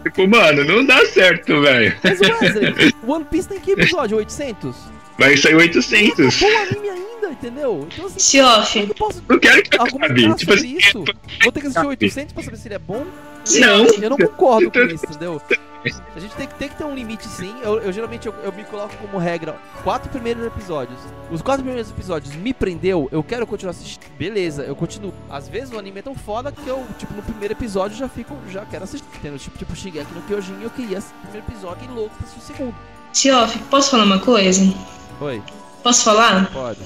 Tipo, 0.03 0.29
mano, 0.29 0.65
não 0.65 0.85
dá 0.85 1.05
certo, 1.07 1.61
velho. 1.61 1.95
Mas 2.03 2.21
Wesley, 2.21 2.95
One 3.07 3.25
Piece 3.31 3.49
tem 3.49 3.61
que 3.61 3.73
episódio? 3.73 4.17
800? 4.17 4.77
Vai 5.19 5.37
sair 5.37 5.55
800. 5.55 6.41
Não 6.41 6.63
anime 6.63 6.89
ainda, 6.89 7.31
entendeu? 7.31 7.89
Então, 7.93 8.07
assim, 8.07 8.19
Se 8.19 8.41
off. 8.41 8.79
Eu 8.79 8.87
não, 8.89 8.95
posso 8.95 9.23
não 9.29 9.39
quero 9.39 9.63
que 9.63 9.77
acabe. 9.77 10.35
Tipo 10.35 10.55
assim, 10.55 10.77
isso. 10.77 11.05
Vou 11.43 11.53
ter 11.53 11.61
que 11.61 11.67
assistir 11.69 11.87
800 11.87 12.33
pra 12.33 12.43
saber 12.43 12.57
se 12.57 12.69
ele 12.69 12.75
é 12.75 12.79
bom. 12.79 13.07
Não. 13.59 13.87
Eu 14.01 14.11
não 14.11 14.17
concordo 14.17 14.71
com 14.71 14.81
isso, 14.81 15.05
entendeu? 15.05 15.41
A 16.15 16.21
gente 16.21 16.35
tem, 16.37 16.47
tem 16.47 16.69
que 16.69 16.77
ter 16.77 16.85
um 16.85 16.95
limite 16.95 17.27
sim. 17.27 17.53
Eu, 17.61 17.81
eu 17.81 17.93
geralmente 17.93 18.27
eu, 18.27 18.35
eu, 18.45 18.53
me 18.53 18.63
coloco 18.63 18.97
como 18.99 19.19
regra 19.19 19.57
quatro 19.83 20.09
primeiros 20.11 20.45
episódios. 20.47 20.99
Os 21.31 21.43
quatro 21.43 21.65
primeiros 21.65 21.91
episódios 21.91 22.35
me 22.37 22.55
prendeu, 22.55 23.09
eu 23.11 23.23
quero 23.23 23.47
continuar 23.47 23.73
assistindo. 23.73 24.05
Beleza, 24.17 24.63
eu 24.63 24.77
continuo. 24.77 25.13
Às 25.29 25.49
vezes 25.49 25.75
o 25.75 25.79
anime 25.79 25.99
é 25.99 26.03
tão 26.03 26.15
foda 26.15 26.53
que 26.53 26.67
eu, 26.69 26.87
tipo, 26.99 27.13
no 27.15 27.23
primeiro 27.23 27.55
episódio 27.55 27.97
já 27.97 28.09
fico, 28.09 28.37
já 28.49 28.65
quero 28.65 28.85
assistir. 28.85 29.09
Tendo 29.21 29.39
tipo, 29.39 29.59
tipo 29.59 29.75
Shingeki 29.75 30.15
no 30.15 30.23
Kyojin, 30.23 30.63
eu 30.63 30.71
queria 30.71 30.99
assistir 30.99 31.17
o 31.17 31.21
primeiro 31.23 31.47
episódio 31.49 31.85
e 31.85 31.95
louco 31.95 32.15
pra 32.15 32.27
assistir 32.27 32.41
o 32.41 32.57
segundo. 32.57 32.75
Tioff, 33.13 33.59
posso 33.71 33.91
falar 33.91 34.05
uma 34.05 34.21
coisa? 34.21 34.63
Oi. 35.21 35.43
Posso 35.83 36.05
falar? 36.05 36.49
Pode. 36.53 36.79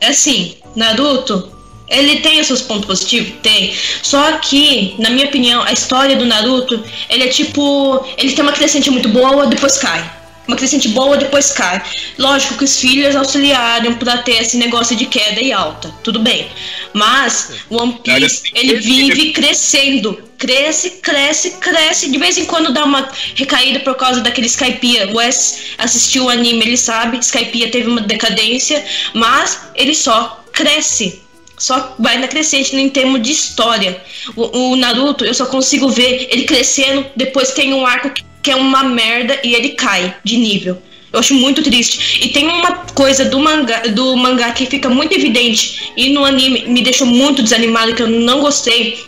É 0.00 0.08
assim, 0.08 0.56
Naruto, 0.76 1.57
ele 1.90 2.20
tem 2.20 2.40
os 2.40 2.46
seus 2.46 2.62
pontos 2.62 2.86
positivos? 2.86 3.32
Tem. 3.42 3.74
Só 4.02 4.38
que, 4.38 4.94
na 4.98 5.10
minha 5.10 5.26
opinião, 5.26 5.62
a 5.62 5.72
história 5.72 6.16
do 6.16 6.26
Naruto, 6.26 6.82
ele 7.08 7.24
é 7.24 7.28
tipo. 7.28 8.04
Ele 8.16 8.32
tem 8.32 8.42
uma 8.42 8.52
crescente 8.52 8.90
muito 8.90 9.08
boa, 9.08 9.46
depois 9.46 9.78
cai. 9.78 10.18
uma 10.46 10.56
crescente 10.56 10.88
boa, 10.88 11.16
depois 11.16 11.50
cai. 11.52 11.82
Lógico 12.18 12.56
que 12.56 12.64
os 12.64 12.78
filhos 12.78 13.16
auxiliaram 13.16 13.94
para 13.94 14.18
ter 14.18 14.42
esse 14.42 14.56
negócio 14.56 14.96
de 14.96 15.06
queda 15.06 15.40
e 15.40 15.52
alta, 15.52 15.92
tudo 16.02 16.20
bem. 16.20 16.48
Mas 16.92 17.52
o 17.68 17.80
One 17.80 18.00
Piece, 18.02 18.42
ele 18.54 18.76
vive 18.76 19.32
crescendo. 19.32 20.26
Cresce, 20.38 20.90
cresce, 21.02 21.50
cresce. 21.52 22.10
De 22.10 22.18
vez 22.18 22.38
em 22.38 22.44
quando 22.44 22.72
dá 22.72 22.84
uma 22.84 23.08
recaída 23.34 23.80
por 23.80 23.96
causa 23.96 24.20
daquele 24.20 24.46
Skypiea. 24.46 25.08
O 25.08 25.16
Wes 25.16 25.74
assistiu 25.78 26.24
o 26.24 26.30
anime, 26.30 26.64
ele 26.64 26.76
sabe. 26.76 27.18
Skypiea 27.18 27.70
teve 27.70 27.88
uma 27.88 28.02
decadência, 28.02 28.84
mas 29.14 29.62
ele 29.74 29.94
só 29.94 30.44
cresce 30.52 31.27
só 31.58 31.94
vai 31.98 32.18
na 32.18 32.28
crescente 32.28 32.74
em 32.74 32.88
termos 32.88 33.22
de 33.22 33.32
história. 33.32 34.00
O, 34.36 34.72
o, 34.72 34.76
Naruto, 34.76 35.24
eu 35.24 35.34
só 35.34 35.46
consigo 35.46 35.88
ver 35.88 36.28
ele 36.30 36.44
crescendo, 36.44 37.04
depois 37.16 37.52
tem 37.52 37.74
um 37.74 37.86
arco 37.86 38.10
que 38.42 38.50
é 38.50 38.56
uma 38.56 38.84
merda 38.84 39.38
e 39.42 39.54
ele 39.54 39.70
cai 39.70 40.14
de 40.24 40.36
nível. 40.36 40.80
Eu 41.12 41.20
acho 41.20 41.34
muito 41.34 41.62
triste. 41.62 42.20
E 42.22 42.28
tem 42.28 42.46
uma 42.46 42.72
coisa 42.94 43.24
do 43.24 43.40
mangá, 43.40 43.80
do 43.88 44.16
mangá 44.16 44.52
que 44.52 44.66
fica 44.66 44.88
muito 44.88 45.14
evidente 45.14 45.92
e 45.96 46.10
no 46.10 46.24
anime 46.24 46.66
me 46.66 46.82
deixou 46.82 47.06
muito 47.06 47.42
desanimado 47.42 47.94
que 47.94 48.02
eu 48.02 48.08
não 48.08 48.40
gostei. 48.40 48.98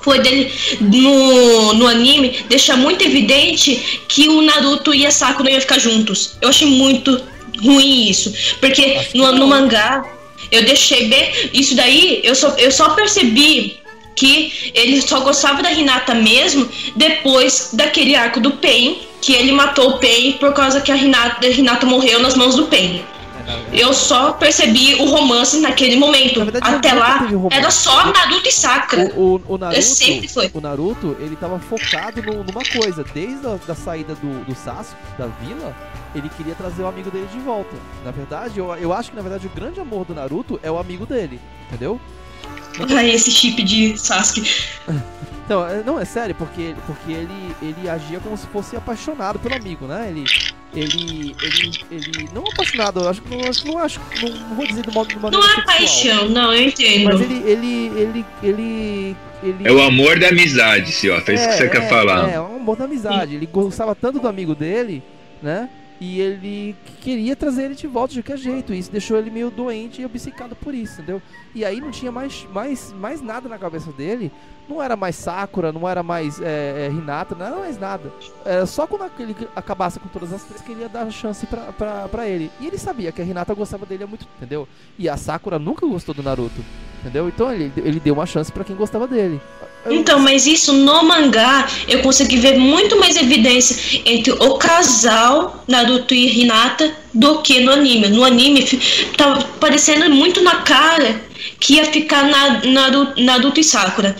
Foi 0.00 0.18
dele 0.18 0.50
no, 0.80 1.74
no 1.74 1.86
anime 1.86 2.44
deixar 2.48 2.76
muito 2.78 3.04
evidente 3.04 4.00
que 4.08 4.28
o 4.30 4.40
Naruto 4.40 4.94
e 4.94 5.04
a 5.04 5.10
Sakura 5.10 5.50
iam 5.50 5.60
ficar 5.60 5.78
juntos. 5.78 6.38
Eu 6.40 6.48
achei 6.48 6.66
muito 6.66 7.22
ruim 7.62 8.08
isso. 8.08 8.32
Porque 8.58 9.08
no, 9.14 9.30
no 9.32 9.46
mangá 9.46 10.02
eu 10.50 10.64
deixei 10.64 11.08
bem. 11.08 11.32
Isso 11.52 11.74
daí 11.74 12.20
eu 12.24 12.34
só, 12.34 12.54
eu 12.58 12.70
só 12.70 12.90
percebi 12.90 13.80
que 14.14 14.72
ele 14.74 15.00
só 15.00 15.20
gostava 15.20 15.62
da 15.62 15.72
Hinata 15.72 16.14
mesmo 16.14 16.68
depois 16.96 17.70
daquele 17.72 18.14
arco 18.14 18.40
do 18.40 18.50
Pain, 18.52 19.00
que 19.20 19.32
ele 19.32 19.52
matou 19.52 19.90
o 19.90 19.98
Pain 19.98 20.32
por 20.32 20.52
causa 20.52 20.80
que 20.80 20.92
a 20.92 20.96
Hinata, 20.96 21.46
a 21.46 21.50
Hinata 21.50 21.86
morreu 21.86 22.20
nas 22.20 22.36
mãos 22.36 22.54
do 22.54 22.66
Pain. 22.66 23.02
Eu 23.72 23.92
só 23.92 24.32
percebi 24.32 24.94
o 24.96 25.04
romance 25.04 25.60
naquele 25.60 25.96
momento. 25.96 26.44
Verdade, 26.44 26.74
Até 26.74 26.92
lá, 26.92 27.28
era 27.50 27.70
só 27.70 28.06
Naruto 28.12 28.48
e 28.48 28.52
Sakura. 28.52 29.12
O, 29.16 29.36
o, 29.36 29.42
o 29.54 29.58
Naruto, 29.58 29.82
sempre 29.82 30.28
foi. 30.28 30.50
O 30.52 30.60
Naruto, 30.60 31.16
ele 31.20 31.36
tava 31.36 31.58
focado 31.58 32.22
no, 32.22 32.44
numa 32.44 32.62
coisa. 32.64 33.04
Desde 33.14 33.46
a 33.46 33.58
da 33.66 33.74
saída 33.74 34.14
do, 34.14 34.44
do 34.44 34.54
Sasuke, 34.54 34.96
da 35.18 35.26
vila, 35.26 35.74
ele 36.14 36.28
queria 36.36 36.54
trazer 36.54 36.82
o 36.82 36.86
amigo 36.86 37.10
dele 37.10 37.28
de 37.32 37.38
volta. 37.40 37.76
Na 38.04 38.10
verdade, 38.10 38.58
eu, 38.58 38.74
eu 38.76 38.92
acho 38.92 39.10
que 39.10 39.16
na 39.16 39.22
verdade 39.22 39.46
o 39.46 39.50
grande 39.50 39.80
amor 39.80 40.04
do 40.04 40.14
Naruto 40.14 40.58
é 40.62 40.70
o 40.70 40.78
amigo 40.78 41.06
dele, 41.06 41.40
entendeu? 41.66 42.00
Ah, 42.94 43.04
esse 43.04 43.30
chip 43.30 43.62
de 43.62 43.98
Sasuke. 43.98 44.48
Então, 45.50 45.66
é, 45.66 45.82
não, 45.82 45.98
é 45.98 46.04
sério, 46.04 46.32
porque, 46.36 46.76
porque 46.86 47.10
ele, 47.10 47.56
ele 47.60 47.90
agia 47.90 48.20
como 48.20 48.36
se 48.36 48.46
fosse 48.46 48.76
apaixonado 48.76 49.36
pelo 49.40 49.56
amigo, 49.56 49.84
né? 49.84 50.08
Ele. 50.08 50.24
Ele. 50.74 51.34
Ele. 51.42 51.72
ele 51.90 52.28
não 52.32 52.44
apaixonado, 52.44 53.00
eu 53.00 53.08
acho 53.08 53.22
que 53.22 53.36
não 53.36 53.48
acho 53.48 53.66
não 53.66 53.78
acho. 53.78 54.00
Não, 54.22 54.28
não 54.28 54.56
vou 54.56 54.66
dizer 54.66 54.82
do 54.82 54.92
modo 54.92 55.08
de 55.08 55.18
maneira. 55.18 55.44
Não 55.44 55.54
é 55.54 55.64
paixão, 55.64 56.28
não, 56.28 56.54
eu 56.54 56.68
entendo. 56.68 57.04
Mas 57.04 57.20
ele. 57.20 57.34
ele, 57.44 57.86
ele, 58.00 58.26
ele, 58.42 59.16
ele... 59.42 59.68
É 59.68 59.72
o 59.72 59.82
amor 59.82 60.18
da 60.18 60.28
amizade, 60.28 60.92
senhor. 60.92 61.22
É 61.26 61.34
isso 61.34 61.48
que 61.48 61.54
você 61.54 61.64
é, 61.64 61.68
quer 61.68 61.88
falar. 61.88 62.30
É, 62.30 62.34
é 62.34 62.40
o 62.40 62.56
amor 62.56 62.76
da 62.76 62.84
amizade. 62.84 63.34
Ele 63.34 63.46
gostava 63.46 63.94
tanto 63.94 64.20
do 64.20 64.28
amigo 64.28 64.54
dele, 64.54 65.02
né? 65.42 65.68
E 66.00 66.18
ele 66.18 66.74
queria 67.02 67.36
trazer 67.36 67.64
ele 67.64 67.74
de 67.74 67.86
volta 67.86 68.14
de 68.14 68.22
qualquer 68.22 68.38
jeito. 68.38 68.72
E 68.72 68.78
isso 68.78 68.90
deixou 68.90 69.18
ele 69.18 69.30
meio 69.30 69.50
doente 69.50 70.00
e 70.00 70.06
obcecado 70.06 70.56
por 70.56 70.74
isso, 70.74 70.94
entendeu? 70.94 71.20
E 71.54 71.62
aí 71.62 71.78
não 71.78 71.90
tinha 71.90 72.10
mais, 72.10 72.46
mais, 72.52 72.92
mais 72.94 73.20
nada 73.20 73.48
na 73.50 73.58
cabeça 73.58 73.92
dele. 73.92 74.32
Não 74.66 74.80
era 74.80 74.96
mais 74.96 75.16
Sakura, 75.16 75.72
não 75.72 75.86
era 75.86 76.02
mais 76.02 76.40
é, 76.40 76.86
é, 76.86 76.90
Hinata, 76.90 77.34
não 77.34 77.44
era 77.44 77.56
mais 77.56 77.78
nada. 77.78 78.10
Era 78.44 78.64
só 78.64 78.86
quando 78.86 79.10
ele 79.18 79.36
acabasse 79.54 80.00
com 80.00 80.08
todas 80.08 80.32
as 80.32 80.44
três 80.44 80.62
que 80.62 80.72
ele 80.72 80.82
ia 80.82 80.88
dar 80.88 81.10
chance 81.10 81.44
pra, 81.46 81.72
pra, 81.72 82.08
pra 82.08 82.26
ele. 82.26 82.50
E 82.60 82.68
ele 82.68 82.78
sabia 82.78 83.12
que 83.12 83.20
a 83.20 83.24
Hinata 83.24 83.52
gostava 83.52 83.84
dele 83.84 84.04
há 84.04 84.06
muito, 84.06 84.26
entendeu? 84.36 84.66
E 84.98 85.08
a 85.08 85.16
Sakura 85.16 85.58
nunca 85.58 85.84
gostou 85.84 86.14
do 86.14 86.22
Naruto, 86.22 86.64
entendeu? 87.00 87.28
Então 87.28 87.52
ele, 87.52 87.72
ele 87.76 88.00
deu 88.00 88.14
uma 88.14 88.26
chance 88.26 88.50
para 88.50 88.64
quem 88.64 88.76
gostava 88.76 89.06
dele. 89.06 89.40
Então, 89.88 90.18
mas 90.18 90.46
isso 90.46 90.72
no 90.74 91.02
mangá 91.04 91.66
eu 91.88 92.00
consegui 92.00 92.36
ver 92.36 92.58
muito 92.58 92.98
mais 92.98 93.16
evidência 93.16 93.76
entre 94.04 94.32
o 94.32 94.54
casal 94.56 95.64
Naruto 95.66 96.14
e 96.14 96.42
Hinata 96.42 96.94
do 97.14 97.40
que 97.40 97.60
no 97.60 97.72
anime. 97.72 98.08
No 98.08 98.24
anime 98.24 98.64
tava 99.16 99.42
parecendo 99.58 100.10
muito 100.10 100.42
na 100.42 100.56
cara 100.56 101.22
que 101.58 101.74
ia 101.74 101.84
ficar 101.86 102.24
na, 102.24 102.60
Naruto, 102.64 103.22
Naruto 103.22 103.60
e 103.60 103.64
Sakura. 103.64 104.14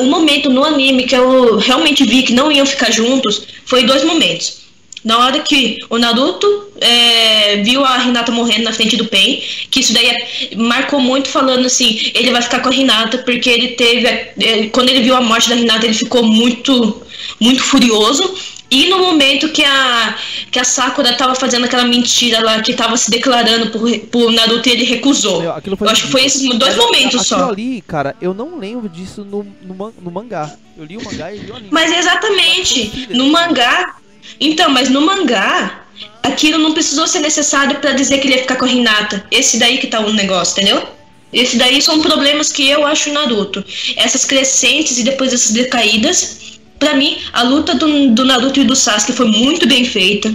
O 0.00 0.04
momento 0.04 0.50
no 0.50 0.64
anime 0.64 1.04
que 1.04 1.14
eu 1.14 1.58
realmente 1.58 2.04
vi 2.04 2.22
que 2.24 2.32
não 2.32 2.50
iam 2.50 2.66
ficar 2.66 2.90
juntos 2.90 3.46
foi 3.66 3.84
dois 3.84 4.02
momentos. 4.04 4.63
Na 5.04 5.18
hora 5.18 5.40
que 5.40 5.80
o 5.90 5.98
Naruto 5.98 6.46
é, 6.80 7.58
viu 7.58 7.84
a 7.84 7.98
Renata 7.98 8.32
morrendo 8.32 8.64
na 8.64 8.72
frente 8.72 8.96
do 8.96 9.04
Pen, 9.04 9.42
que 9.70 9.80
isso 9.80 9.92
daí 9.92 10.06
é, 10.06 10.56
marcou 10.56 10.98
muito 10.98 11.28
falando 11.28 11.66
assim, 11.66 12.10
ele 12.14 12.30
vai 12.30 12.40
ficar 12.40 12.60
com 12.60 12.70
a 12.70 12.72
Renata 12.72 13.18
porque 13.18 13.50
ele 13.50 13.68
teve, 13.68 14.06
é, 14.06 14.66
quando 14.72 14.88
ele 14.88 15.02
viu 15.02 15.14
a 15.14 15.20
morte 15.20 15.50
da 15.50 15.56
Renata, 15.56 15.84
ele 15.84 15.94
ficou 15.94 16.22
muito, 16.24 17.02
muito 17.38 17.62
furioso. 17.62 18.34
E 18.70 18.88
no 18.88 18.98
momento 18.98 19.50
que 19.50 19.62
a, 19.62 20.16
que 20.50 20.58
a 20.58 20.64
Sakura 20.64 21.12
tava 21.12 21.34
fazendo 21.34 21.66
aquela 21.66 21.84
mentira 21.84 22.42
lá, 22.42 22.60
que 22.62 22.72
tava 22.72 22.96
se 22.96 23.10
declarando 23.10 23.70
por, 23.70 23.98
por 24.06 24.32
Naruto 24.32 24.68
e 24.68 24.72
ele 24.72 24.84
recusou. 24.84 25.42
Meu, 25.42 25.50
eu 25.80 25.88
acho 25.88 26.04
que 26.04 26.10
foi 26.10 26.24
esses 26.24 26.42
dois 26.58 26.74
momentos 26.76 27.20
aquilo 27.20 27.24
só. 27.24 27.50
ali, 27.50 27.82
cara, 27.82 28.16
eu 28.22 28.32
não 28.32 28.58
lembro 28.58 28.88
disso 28.88 29.22
no, 29.22 29.46
no, 29.62 29.94
no 30.00 30.10
mangá. 30.10 30.56
Eu 30.76 30.84
li 30.86 30.96
o 30.96 31.04
mangá 31.04 31.32
e 31.32 31.38
li 31.38 31.50
o 31.50 31.56
anime. 31.56 31.68
Mas 31.70 31.92
exatamente, 31.92 33.06
no 33.10 33.26
mangá 33.30 33.96
então, 34.40 34.70
mas 34.70 34.88
no 34.90 35.00
mangá, 35.00 35.84
aquilo 36.22 36.58
não 36.58 36.72
precisou 36.72 37.06
ser 37.06 37.20
necessário 37.20 37.78
para 37.78 37.92
dizer 37.92 38.18
que 38.18 38.26
ele 38.26 38.34
ia 38.34 38.42
ficar 38.42 38.56
com 38.56 38.64
a 38.64 38.68
Hinata. 38.68 39.24
Esse 39.30 39.58
daí 39.58 39.78
que 39.78 39.86
tá 39.86 40.00
um 40.00 40.12
negócio, 40.12 40.52
entendeu? 40.52 40.86
Esse 41.32 41.56
daí 41.56 41.82
são 41.82 42.00
problemas 42.00 42.52
que 42.52 42.68
eu 42.68 42.86
acho 42.86 43.12
Naruto. 43.12 43.64
Essas 43.96 44.24
crescentes 44.24 44.98
e 44.98 45.02
depois 45.02 45.32
essas 45.32 45.50
decaídas. 45.50 46.58
Para 46.78 46.94
mim, 46.94 47.18
a 47.32 47.42
luta 47.42 47.74
do, 47.74 48.10
do 48.10 48.24
Naruto 48.24 48.60
e 48.60 48.64
do 48.64 48.76
Sasuke 48.76 49.12
foi 49.12 49.26
muito 49.26 49.66
bem 49.66 49.84
feita. 49.84 50.32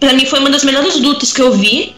Para 0.00 0.12
mim, 0.12 0.26
foi 0.26 0.40
uma 0.40 0.50
das 0.50 0.64
melhores 0.64 0.96
lutas 0.96 1.32
que 1.32 1.40
eu 1.40 1.52
vi. 1.52 1.94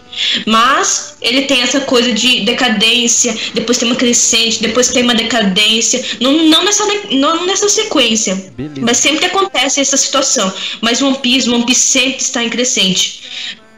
Mas 0.47 1.17
ele 1.21 1.43
tem 1.43 1.63
essa 1.63 1.81
coisa 1.81 2.13
de 2.13 2.41
decadência, 2.41 3.37
depois 3.55 3.79
tem 3.79 3.89
uma 3.89 3.97
crescente, 3.97 4.63
depois 4.63 4.89
tem 4.89 5.03
uma 5.03 5.15
decadência. 5.15 6.05
Não, 6.21 6.33
não, 6.45 6.65
nessa, 6.65 6.85
não 7.11 7.47
nessa 7.47 7.69
sequência. 7.69 8.35
Beleza. 8.57 8.81
Mas 8.81 8.99
sempre 8.99 9.27
acontece 9.27 9.81
essa 9.81 9.97
situação. 9.97 10.53
Mas 10.81 11.01
One 11.01 11.19
Piece, 11.19 11.49
One 11.49 11.65
Piece 11.65 11.81
sempre 11.81 12.23
está 12.23 12.43
em 12.45 12.49
crescente. 12.49 13.23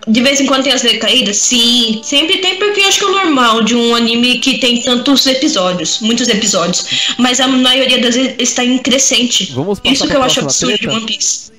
De 0.07 0.21
vez 0.21 0.39
em 0.39 0.47
quando 0.47 0.65
tem 0.65 0.73
as 0.73 0.83
decaídas? 0.83 1.39
Sim, 1.39 2.01
sempre 2.05 2.37
tem, 2.39 2.57
porque 2.57 2.81
eu 2.81 2.89
acho 2.89 2.99
que 2.99 3.05
é 3.07 3.09
normal 3.09 3.63
de 3.63 3.75
um 3.75 3.95
anime 3.95 4.39
que 4.39 4.59
tem 4.59 4.83
tantos 4.83 5.27
episódios, 5.27 6.01
muitos 6.01 6.29
episódios. 6.29 7.15
Mas 7.17 7.41
a 7.41 7.49
maioria 7.49 7.99
das 7.99 8.15
vezes 8.15 8.35
está 8.39 8.63
em 8.63 8.77
crescente. 8.79 9.55
Isso 9.85 10.07
que 10.07 10.15
eu 10.15 10.23
acho 10.23 10.41
absurdo 10.41 10.77
treta? 10.77 10.91
de 10.91 10.97
One 10.97 11.07
Piece. 11.07 11.54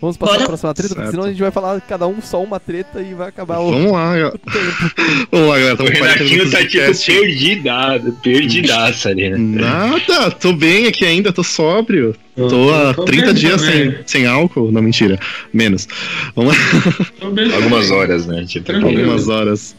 Vamos 0.00 0.16
passar 0.16 0.32
Bora. 0.32 0.38
pra 0.38 0.48
próxima 0.48 0.74
treta, 0.74 0.94
porque 0.94 1.10
senão 1.10 1.24
a 1.24 1.28
gente 1.28 1.40
vai 1.40 1.50
falar 1.50 1.80
cada 1.80 2.06
um 2.06 2.20
só 2.22 2.42
uma 2.42 2.60
treta 2.60 3.00
e 3.02 3.14
vai 3.14 3.28
acabar 3.28 3.58
o. 3.58 3.70
Vamos 3.70 3.92
lá, 3.92 4.12
o 4.12 4.38
Vamos 5.32 5.48
lá, 5.48 5.58
galera. 5.58 5.82
O 5.82 5.86
Renatinho 5.86 6.50
tá 6.50 6.58
tipo 6.64 7.04
perdidado, 7.06 8.12
perdidaço 8.22 9.08
ali, 9.08 9.30
né? 9.30 9.36
Nada, 9.38 10.30
tô 10.30 10.52
bem 10.52 10.86
aqui 10.86 11.04
ainda, 11.04 11.32
tô 11.32 11.42
sóbrio. 11.42 12.14
Tô 12.36 12.72
há 12.72 12.94
30 12.94 13.34
dias 13.34 13.60
sem, 13.60 13.96
sem 14.06 14.26
álcool. 14.26 14.70
Não, 14.70 14.80
mentira. 14.80 15.18
Menos. 15.52 15.88
Vamos 16.36 16.54
lá. 16.54 17.56
Algumas 17.56 17.90
horas, 17.90 18.26
né? 18.26 18.44
Tipo, 18.46 18.70
Algumas 18.70 19.26
horas. 19.26 19.74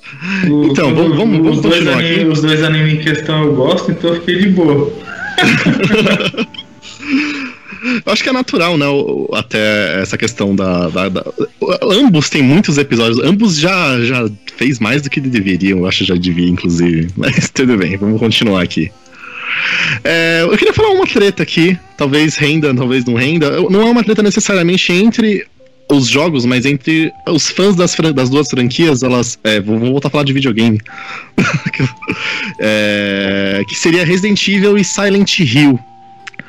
O, 0.49 0.65
então, 0.65 0.91
o, 0.91 0.95
vamos, 0.95 1.17
vamos, 1.17 1.37
vamos 1.37 1.61
continuar 1.61 1.99
aqui. 1.99 2.25
Os 2.25 2.41
dois 2.41 2.61
animes 2.61 2.95
em 2.95 2.97
questão 2.97 3.45
eu 3.45 3.55
gosto, 3.55 3.91
então 3.91 4.13
eu 4.13 4.19
fiquei 4.19 4.39
de 4.39 4.49
boa. 4.49 4.91
Eu 8.05 8.11
acho 8.11 8.23
que 8.23 8.29
é 8.29 8.33
natural, 8.33 8.77
né? 8.77 8.85
Até 9.33 10.01
essa 10.01 10.17
questão 10.17 10.55
da, 10.55 10.89
da, 10.89 11.09
da, 11.09 11.25
Ambos 11.83 12.29
têm 12.29 12.41
muitos 12.41 12.77
episódios. 12.77 13.19
Ambos 13.23 13.57
já, 13.57 13.99
já 14.01 14.29
fez 14.57 14.79
mais 14.79 15.01
do 15.01 15.09
que 15.09 15.21
deveriam. 15.21 15.79
Eu 15.79 15.87
acho 15.87 15.99
que 15.99 16.05
já 16.05 16.15
devia, 16.15 16.49
inclusive. 16.49 17.07
Mas 17.15 17.49
tudo 17.49 17.77
bem, 17.77 17.97
vamos 17.97 18.19
continuar 18.19 18.63
aqui. 18.63 18.91
É, 20.03 20.41
eu 20.43 20.57
queria 20.57 20.73
falar 20.73 20.89
uma 20.89 21.07
treta 21.07 21.43
aqui. 21.43 21.77
Talvez 21.97 22.35
renda, 22.35 22.73
talvez 22.73 23.05
não 23.05 23.15
renda. 23.15 23.51
Não 23.69 23.81
é 23.81 23.85
uma 23.85 24.03
treta 24.03 24.21
necessariamente 24.21 24.91
entre 24.91 25.45
os 25.91 26.07
jogos, 26.07 26.45
mas 26.45 26.65
entre 26.65 27.11
os 27.27 27.49
fãs 27.49 27.75
das, 27.75 27.95
das 28.13 28.29
duas 28.29 28.47
franquias, 28.49 29.01
elas. 29.01 29.39
É, 29.43 29.59
vou, 29.59 29.79
vou, 29.79 29.91
voltar 29.91 30.09
a 30.09 30.11
falar 30.11 30.23
de 30.23 30.33
videogame. 30.33 30.79
é, 32.59 33.63
que 33.67 33.75
seria 33.75 34.05
Resident 34.05 34.47
Evil 34.47 34.77
e 34.77 34.83
Silent 34.83 35.39
Hill. 35.39 35.79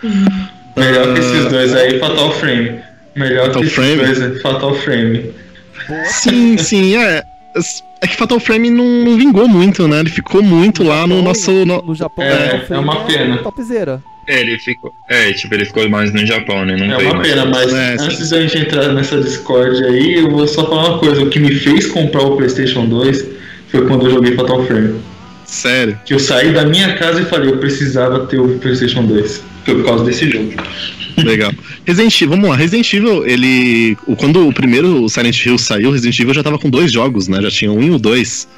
Uhum. 0.02 0.59
Melhor 0.80 1.14
que 1.14 1.20
esses 1.20 1.46
dois 1.46 1.74
aí, 1.74 1.98
Fatal 1.98 2.32
Frame. 2.32 2.80
Melhor 3.14 3.46
Fatal 3.46 3.60
que 3.62 3.66
esses 3.66 3.74
Frame? 3.74 3.96
dois, 3.96 4.42
Fatal 4.42 4.74
Frame. 4.74 5.30
Sim, 6.06 6.58
sim, 6.58 6.96
é. 6.96 7.24
É 8.02 8.06
que 8.06 8.16
Fatal 8.16 8.40
Frame 8.40 8.70
não, 8.70 9.04
não 9.04 9.16
vingou 9.16 9.46
muito, 9.46 9.86
né? 9.86 10.00
Ele 10.00 10.10
ficou 10.10 10.42
muito 10.42 10.82
no 10.82 10.88
lá 10.88 11.02
Japão, 11.02 11.16
no 11.16 11.22
nosso. 11.22 11.52
No, 11.52 11.82
no 11.82 11.94
Japão, 11.94 12.24
é, 12.24 12.64
é 12.70 12.78
uma 12.78 13.04
pena. 13.04 13.38
Topzera. 13.38 14.02
É, 14.26 14.40
ele 14.40 14.58
ficou. 14.58 14.94
É, 15.08 15.32
tipo, 15.32 15.52
ele 15.54 15.64
ficou 15.64 15.88
mais 15.88 16.12
no 16.12 16.24
Japão, 16.24 16.64
né? 16.64 16.76
Não 16.76 16.86
é 16.86 16.98
uma 16.98 17.20
pena, 17.20 17.44
mas 17.44 17.72
é, 17.74 17.96
antes 17.98 18.30
da 18.30 18.40
gente 18.40 18.58
entrar 18.58 18.88
nessa 18.92 19.20
Discord 19.20 19.84
aí, 19.84 20.14
eu 20.14 20.30
vou 20.30 20.46
só 20.46 20.66
falar 20.66 20.90
uma 20.90 20.98
coisa. 20.98 21.22
O 21.22 21.28
que 21.28 21.40
me 21.40 21.52
fez 21.52 21.86
comprar 21.86 22.22
o 22.22 22.36
PlayStation 22.36 22.86
2 22.86 23.26
foi 23.68 23.86
quando 23.86 24.06
eu 24.06 24.12
joguei 24.12 24.34
Fatal 24.34 24.64
Frame. 24.64 25.00
Sério? 25.44 25.98
Que 26.04 26.14
eu 26.14 26.20
saí 26.20 26.52
da 26.52 26.64
minha 26.64 26.96
casa 26.96 27.22
e 27.22 27.24
falei, 27.24 27.50
eu 27.50 27.58
precisava 27.58 28.24
ter 28.26 28.38
o 28.38 28.56
PlayStation 28.60 29.04
2. 29.04 29.42
Foi 29.70 29.82
por 29.82 29.84
causa 29.84 30.04
desse 30.04 30.28
jogo. 30.28 30.52
Legal. 31.16 31.52
Resident 31.84 32.20
Evil, 32.20 32.30
vamos 32.30 32.50
lá. 32.50 32.56
Resident 32.56 32.92
Evil, 32.92 33.26
ele. 33.26 33.96
Quando 34.18 34.48
o 34.48 34.52
primeiro 34.52 35.08
Silent 35.08 35.44
Hill 35.44 35.58
saiu, 35.58 35.92
Resident 35.92 36.18
Evil 36.18 36.34
já 36.34 36.42
tava 36.42 36.58
com 36.58 36.68
dois 36.68 36.90
jogos, 36.90 37.28
né? 37.28 37.40
Já 37.42 37.50
tinha 37.50 37.72
um 37.72 37.82
e 37.82 37.90
o 37.90 37.98
dois. 37.98 38.48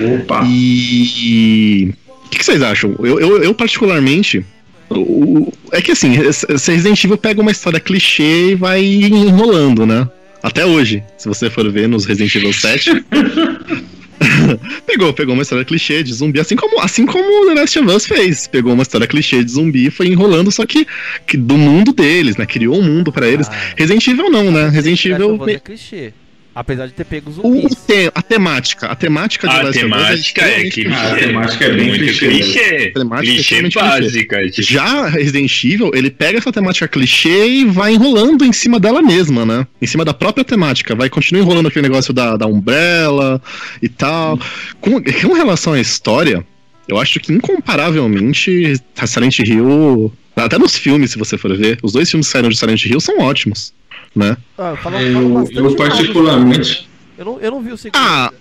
Opa! 0.00 0.44
E. 0.46 1.92
O 2.24 2.28
que, 2.30 2.38
que 2.38 2.44
vocês 2.44 2.62
acham? 2.62 2.96
Eu, 3.00 3.20
eu, 3.20 3.42
eu 3.42 3.54
particularmente. 3.54 4.44
O, 4.88 5.52
é 5.72 5.80
que 5.82 5.92
assim, 5.92 6.18
esse 6.20 6.72
Resident 6.72 7.02
Evil 7.04 7.18
pega 7.18 7.40
uma 7.40 7.50
história 7.50 7.80
clichê 7.80 8.52
e 8.52 8.54
vai 8.54 8.82
enrolando, 8.82 9.84
né? 9.84 10.08
Até 10.42 10.64
hoje, 10.64 11.02
se 11.18 11.28
você 11.28 11.48
for 11.50 11.70
ver 11.70 11.88
nos 11.88 12.04
Resident 12.04 12.34
Evil 12.34 12.52
7. 12.52 13.04
pegou, 14.86 15.12
pegou 15.12 15.34
uma 15.34 15.42
história 15.42 15.64
clichê 15.64 16.02
de 16.02 16.12
zumbi, 16.12 16.40
assim 16.40 16.56
como, 16.56 16.80
assim 16.80 17.06
como 17.06 17.46
The 17.46 17.60
Last 17.60 17.78
of 17.78 17.88
Us 17.88 18.06
fez. 18.06 18.46
Pegou 18.46 18.72
uma 18.72 18.82
história 18.82 19.06
clichê 19.06 19.42
de 19.42 19.50
zumbi 19.50 19.86
e 19.86 19.90
foi 19.90 20.08
enrolando, 20.08 20.50
só 20.50 20.64
que, 20.66 20.86
que 21.26 21.36
do 21.36 21.56
mundo 21.56 21.92
deles, 21.92 22.36
né? 22.36 22.46
Criou 22.46 22.78
um 22.78 22.82
mundo 22.82 23.12
para 23.12 23.28
eles. 23.28 23.48
Ah, 23.48 23.74
Resident 23.76 24.06
Evil 24.06 24.30
não, 24.30 24.50
né? 24.50 24.68
Resident 24.68 25.04
Evil. 25.04 25.48
É 25.48 25.58
clichê. 25.58 26.12
Apesar 26.54 26.86
de 26.86 26.92
ter 26.92 27.04
pego 27.04 27.30
os 27.30 27.36
zumbis. 27.36 27.74
Te, 27.86 28.10
a 28.14 28.20
temática, 28.20 28.86
a 28.86 28.94
temática 28.94 29.48
de 29.48 29.54
a 29.54 29.62
Last 29.62 29.80
temática 29.80 30.42
é, 30.42 30.64
que 30.68 30.86
a 30.86 31.14
temática 31.14 31.64
é 31.64 31.72
bem 31.72 31.88
muito 31.88 32.04
clichê. 32.04 32.28
clichê. 32.28 32.90
Temática 32.90 33.32
clichê 33.34 33.54
é 33.56 33.70
básica. 33.70 34.40
Clichê. 34.40 34.62
Já 34.62 35.08
Resident 35.08 35.64
Evil, 35.64 35.90
ele 35.94 36.10
pega 36.10 36.38
essa 36.38 36.52
temática 36.52 36.86
clichê 36.86 37.46
e 37.46 37.64
vai 37.64 37.94
enrolando 37.94 38.44
em 38.44 38.52
cima 38.52 38.78
dela 38.78 39.00
mesma, 39.00 39.46
né? 39.46 39.66
Em 39.80 39.86
cima 39.86 40.04
da 40.04 40.12
própria 40.12 40.44
temática. 40.44 40.94
Vai 40.94 41.08
continuar 41.08 41.42
enrolando 41.42 41.68
aquele 41.68 41.88
negócio 41.88 42.12
da, 42.12 42.36
da 42.36 42.46
Umbrella 42.46 43.40
e 43.80 43.88
tal. 43.88 44.38
Com, 44.80 45.02
com 45.02 45.32
relação 45.32 45.72
à 45.72 45.80
história, 45.80 46.44
eu 46.86 46.98
acho 46.98 47.18
que 47.18 47.32
incomparavelmente 47.32 48.74
Silent 49.06 49.38
Hill. 49.38 50.12
Até 50.36 50.58
nos 50.58 50.76
filmes, 50.76 51.12
se 51.12 51.18
você 51.18 51.38
for 51.38 51.56
ver, 51.56 51.78
os 51.82 51.92
dois 51.92 52.10
filmes 52.10 52.26
que 52.26 52.32
saíram 52.32 52.50
de 52.50 52.58
Silent 52.58 52.84
Hill 52.84 53.00
são 53.00 53.18
ótimos 53.20 53.72
né? 54.14 54.36
Ah, 54.58 54.76
fala, 54.76 54.98
fala 54.98 55.02
eu, 55.02 55.48
eu 55.50 55.76
particularmente. 55.76 56.88
Eu 57.16 57.24
não, 57.24 57.40
eu 57.40 57.50
não 57.50 57.62
vi 57.62 57.72
o 57.72 57.76
segundo. 57.76 58.00
Ah, 58.00 58.32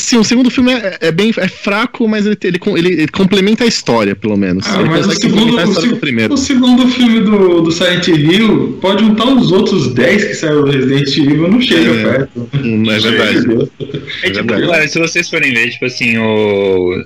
Sim, 0.00 0.16
o 0.16 0.24
segundo 0.24 0.50
filme 0.50 0.72
é, 0.72 0.98
é, 1.00 1.12
bem 1.12 1.32
é 1.36 1.48
fraco, 1.48 2.08
mas 2.08 2.26
ele, 2.26 2.36
ele, 2.42 2.60
ele, 2.76 2.88
ele, 2.88 3.08
complementa 3.08 3.64
a 3.64 3.66
história, 3.66 4.16
pelo 4.16 4.36
menos. 4.36 4.66
Ah, 4.66 4.82
mas 4.82 5.06
o 5.06 5.12
segundo, 5.12 5.94
o, 5.94 5.96
primeiro. 5.98 6.34
o 6.34 6.36
segundo 6.36 6.88
filme 6.88 7.20
do, 7.20 7.60
do 7.60 7.70
Silent 7.70 8.08
Hill 8.08 8.78
pode 8.80 9.04
juntar 9.04 9.26
os 9.26 9.52
outros 9.52 9.92
10 9.94 10.24
que 10.24 10.34
saíram 10.34 10.64
do 10.64 10.70
Resident 10.70 11.16
Evil, 11.16 11.48
não 11.48 11.60
chega 11.60 11.90
é, 11.90 12.02
perto. 12.04 12.48
Hum, 12.64 12.90
é 12.90 12.98
verdade. 12.98 13.46
É, 14.22 14.28
é 14.28 14.30
tipo, 14.30 14.46
verdade. 14.46 14.90
se 14.90 14.98
vocês 14.98 15.28
forem 15.28 15.52
ver, 15.52 15.70
tipo 15.70 15.84
assim, 15.84 16.16
o, 16.18 17.04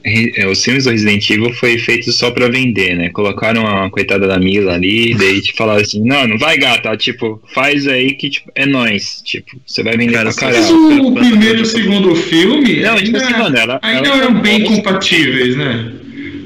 os 0.50 0.62
filmes 0.62 0.84
do 0.84 0.90
Resident 0.90 1.28
Evil 1.28 1.52
foi 1.54 1.76
feito 1.78 2.12
só 2.12 2.30
pra 2.30 2.48
vender, 2.48 2.96
né? 2.96 3.10
Colocaram 3.10 3.66
a 3.66 3.90
coitada 3.90 4.26
da 4.26 4.38
Mila 4.38 4.74
ali, 4.74 5.14
daí 5.14 5.40
te 5.40 5.52
falaram 5.54 5.82
assim, 5.82 6.00
não, 6.04 6.28
não 6.28 6.38
vai 6.38 6.56
gata, 6.56 6.96
tipo, 6.96 7.42
faz 7.52 7.86
aí 7.88 8.12
que 8.12 8.30
tipo, 8.30 8.50
é 8.54 8.66
nós, 8.66 9.20
tipo, 9.24 9.50
você 9.66 9.82
vai 9.82 9.96
vender 9.96 10.12
Cara, 10.12 10.30
pra 10.32 10.52
caralho. 10.52 11.06
O 11.06 11.14
primeiro 11.14 11.58
e 11.58 11.62
o 11.62 11.66
segundo 11.66 12.14
filme 12.14 12.83
não, 12.84 12.96
tipo 12.96 13.16
assim, 13.16 13.32
mano, 13.32 13.56
ela. 13.56 13.78
Ainda 13.82 14.08
ela 14.08 14.18
eram 14.18 14.40
bem 14.40 14.64
compatíveis, 14.64 15.56
né? 15.56 15.92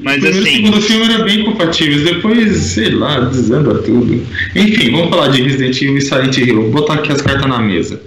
Mas 0.03 0.23
assim. 0.23 0.39
O 0.39 0.43
segundo 0.43 0.81
filme 0.81 1.13
era 1.13 1.23
bem 1.23 1.43
compatíveis, 1.43 2.03
depois, 2.03 2.57
sei 2.57 2.91
lá, 2.91 3.19
desanda 3.19 3.75
tudo. 3.79 4.25
Enfim, 4.55 4.91
vamos 4.91 5.09
falar 5.09 5.27
de 5.29 5.41
Resident 5.41 5.81
Evil 5.81 5.97
e 5.97 6.01
Silent 6.01 6.37
Hill. 6.37 6.55
Vou 6.55 6.71
botar 6.71 6.95
aqui 6.95 7.11
as 7.11 7.21
cartas 7.21 7.47
na 7.47 7.59
mesa. 7.59 8.01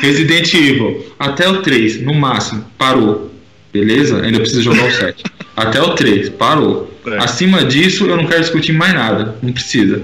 Resident 0.00 0.52
Evil, 0.54 1.04
até 1.18 1.48
o 1.48 1.62
3, 1.62 2.02
no 2.02 2.14
máximo, 2.14 2.64
parou. 2.76 3.32
Beleza? 3.72 4.22
Ainda 4.22 4.38
precisa 4.40 4.62
jogar 4.62 4.86
o 4.86 4.90
7. 4.92 5.24
Até 5.56 5.82
o 5.82 5.94
3, 5.94 6.30
parou. 6.30 6.92
É. 7.06 7.18
Acima 7.18 7.64
disso, 7.64 8.06
eu 8.06 8.16
não 8.16 8.26
quero 8.26 8.40
discutir 8.40 8.72
mais 8.72 8.94
nada. 8.94 9.36
Não 9.42 9.52
precisa. 9.52 10.02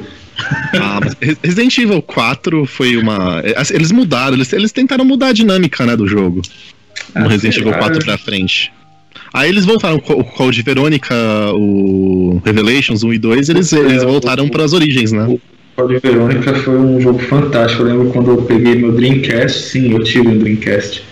Ah, 0.75 1.01
Resident 1.43 1.77
Evil 1.79 2.03
4 2.03 2.67
foi 2.67 2.97
uma. 2.97 3.43
Eles 3.71 3.93
mudaram, 3.93 4.35
eles, 4.35 4.53
eles 4.53 4.73
tentaram 4.73 5.05
mudar 5.05 5.29
a 5.29 5.33
dinâmica 5.33 5.85
né, 5.85 5.97
do 5.97 6.07
jogo 6.07 6.43
no 7.15 7.27
ah, 7.27 7.29
Resident 7.29 7.57
Evil 7.59 7.73
4 7.73 8.05
pra 8.05 8.19
frente. 8.19 8.73
Aí 9.33 9.49
eles 9.49 9.65
voltaram, 9.65 9.97
o 9.97 10.25
Code 10.25 10.63
Verônica, 10.63 11.15
o 11.55 12.43
Revelations 12.45 13.05
1 13.05 13.13
e 13.13 13.19
2, 13.19 13.49
eles, 13.49 13.73
eles 13.73 14.03
voltaram 14.03 14.49
para 14.49 14.65
as 14.65 14.73
origens, 14.73 15.13
né? 15.13 15.25
O 15.25 15.41
Code 15.77 15.99
Verônica 15.99 16.53
foi 16.55 16.77
um 16.77 17.01
jogo 17.01 17.21
fantástico. 17.21 17.83
Eu 17.83 17.87
lembro 17.87 18.11
quando 18.11 18.31
eu 18.31 18.39
peguei 18.43 18.75
meu 18.75 18.93
Dreamcast, 18.93 19.69
sim, 19.69 19.93
eu 19.93 20.03
tive 20.03 20.29
um 20.29 20.39
Dreamcast. 20.39 21.05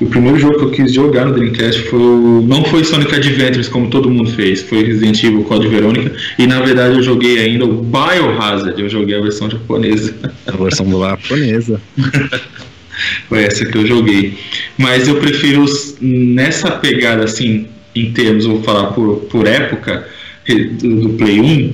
E 0.00 0.04
o 0.04 0.08
primeiro 0.08 0.38
jogo 0.38 0.58
que 0.58 0.64
eu 0.64 0.70
quis 0.70 0.92
jogar 0.94 1.26
no 1.26 1.34
Dreamcast 1.34 1.82
foi 1.82 1.98
o... 1.98 2.44
não 2.46 2.64
foi 2.64 2.84
Sonic 2.84 3.14
Adventures 3.14 3.68
como 3.68 3.90
todo 3.90 4.08
mundo 4.08 4.30
fez, 4.30 4.62
foi 4.62 4.84
Resident 4.84 5.22
Evil 5.24 5.42
Code 5.44 5.66
Verônica. 5.68 6.12
E 6.38 6.46
na 6.46 6.60
verdade 6.60 6.94
eu 6.94 7.02
joguei 7.02 7.40
ainda 7.40 7.64
o 7.64 7.82
Biohazard, 7.82 8.80
eu 8.80 8.88
joguei 8.88 9.16
a 9.16 9.20
versão 9.20 9.50
japonesa. 9.50 10.14
A 10.46 10.52
versão 10.52 10.86
japonesa. 10.88 11.80
Foi 13.28 13.44
essa 13.44 13.64
que 13.64 13.76
eu 13.76 13.86
joguei. 13.86 14.38
Mas 14.76 15.08
eu 15.08 15.16
prefiro 15.16 15.64
nessa 16.00 16.70
pegada 16.72 17.24
assim, 17.24 17.66
em 17.94 18.12
termos, 18.12 18.46
vou 18.46 18.62
falar 18.62 18.92
por, 18.92 19.16
por 19.30 19.46
época 19.46 20.06
do, 20.80 21.10
Play 21.10 21.40
1, 21.40 21.72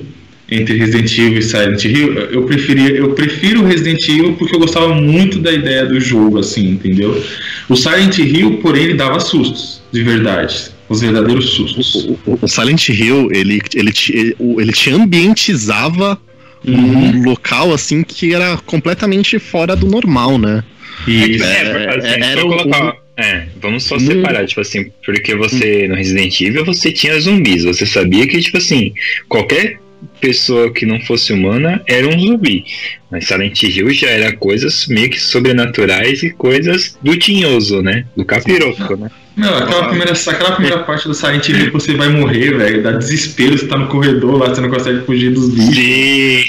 entre 0.51 0.77
Resident 0.77 1.11
Evil 1.17 1.39
e 1.39 1.41
Silent 1.41 1.83
Hill, 1.85 2.13
eu 2.13 2.43
preferia, 2.43 2.89
eu 2.89 3.13
prefiro 3.13 3.65
Resident 3.65 4.07
Evil 4.07 4.33
porque 4.33 4.55
eu 4.55 4.59
gostava 4.59 4.93
muito 4.93 5.39
da 5.39 5.51
ideia 5.51 5.85
do 5.85 5.99
jogo, 5.99 6.39
assim, 6.39 6.71
entendeu? 6.71 7.23
O 7.67 7.75
Silent 7.75 8.19
Hill, 8.19 8.57
porém, 8.57 8.83
ele 8.83 8.93
dava 8.93 9.19
sustos, 9.19 9.81
de 9.91 10.03
verdade. 10.03 10.75
Os 10.87 11.01
verdadeiros 11.01 11.49
sustos. 11.49 12.07
O, 12.27 12.47
Silent 12.47 12.89
Hill, 12.89 13.29
ele, 13.31 13.59
ele, 13.73 13.91
ele, 14.11 14.35
ele 14.59 14.71
te 14.71 14.91
ambientizava 14.91 16.19
uhum. 16.63 16.73
um 16.75 17.23
local 17.23 17.73
assim 17.73 18.03
que 18.03 18.33
era 18.33 18.55
completamente 18.57 19.39
fora 19.39 19.75
do 19.75 19.87
normal, 19.87 20.37
né? 20.37 20.63
Isso. 21.07 21.43
É, 21.43 21.85
é, 21.85 21.97
assim, 21.97 22.07
é, 22.07 22.31
era 22.31 22.41
colocar, 22.41 22.93
o... 22.93 22.97
É, 23.17 23.47
vamos 23.61 23.83
só 23.83 23.97
separar, 23.97 24.45
tipo 24.45 24.61
assim, 24.61 24.91
porque 25.05 25.35
você 25.35 25.87
no 25.87 25.95
Resident 25.95 26.39
Evil 26.41 26.65
você 26.65 26.91
tinha 26.91 27.19
zumbis, 27.19 27.63
você 27.63 27.85
sabia 27.85 28.27
que, 28.27 28.39
tipo 28.39 28.57
assim, 28.57 28.93
qualquer 29.29 29.79
pessoa 30.19 30.71
que 30.71 30.85
não 30.85 30.99
fosse 31.01 31.33
humana 31.33 31.81
era 31.87 32.07
um 32.07 32.19
zumbi. 32.19 32.65
Mas 33.09 33.27
Silent 33.27 33.61
Hill 33.63 33.89
já 33.91 34.09
era 34.09 34.35
coisas 34.35 34.87
meio 34.87 35.09
que 35.09 35.19
sobrenaturais 35.19 36.23
e 36.23 36.31
coisas 36.31 36.97
do 37.01 37.17
tinhoso, 37.17 37.81
né? 37.81 38.05
Do 38.15 38.25
capiroco, 38.25 38.97
né? 38.97 39.09
Não, 39.35 39.57
aquela 39.57 39.89
primeira, 39.89 40.13
aquela 40.13 40.51
primeira 40.51 40.79
parte 40.83 41.07
do 41.07 41.13
Silent 41.13 41.49
Hill 41.49 41.65
que 41.65 41.71
você 41.71 41.93
vai 41.93 42.07
morrer, 42.07 42.57
velho, 42.57 42.81
dá 42.81 42.91
desespero, 42.91 43.57
você 43.57 43.67
tá 43.67 43.77
no 43.77 43.87
corredor 43.87 44.37
lá, 44.37 44.49
você 44.49 44.61
não 44.61 44.69
consegue 44.69 45.05
fugir 45.05 45.31
dos 45.33 45.49
bichos. 45.49 45.75
Sim. 45.75 46.43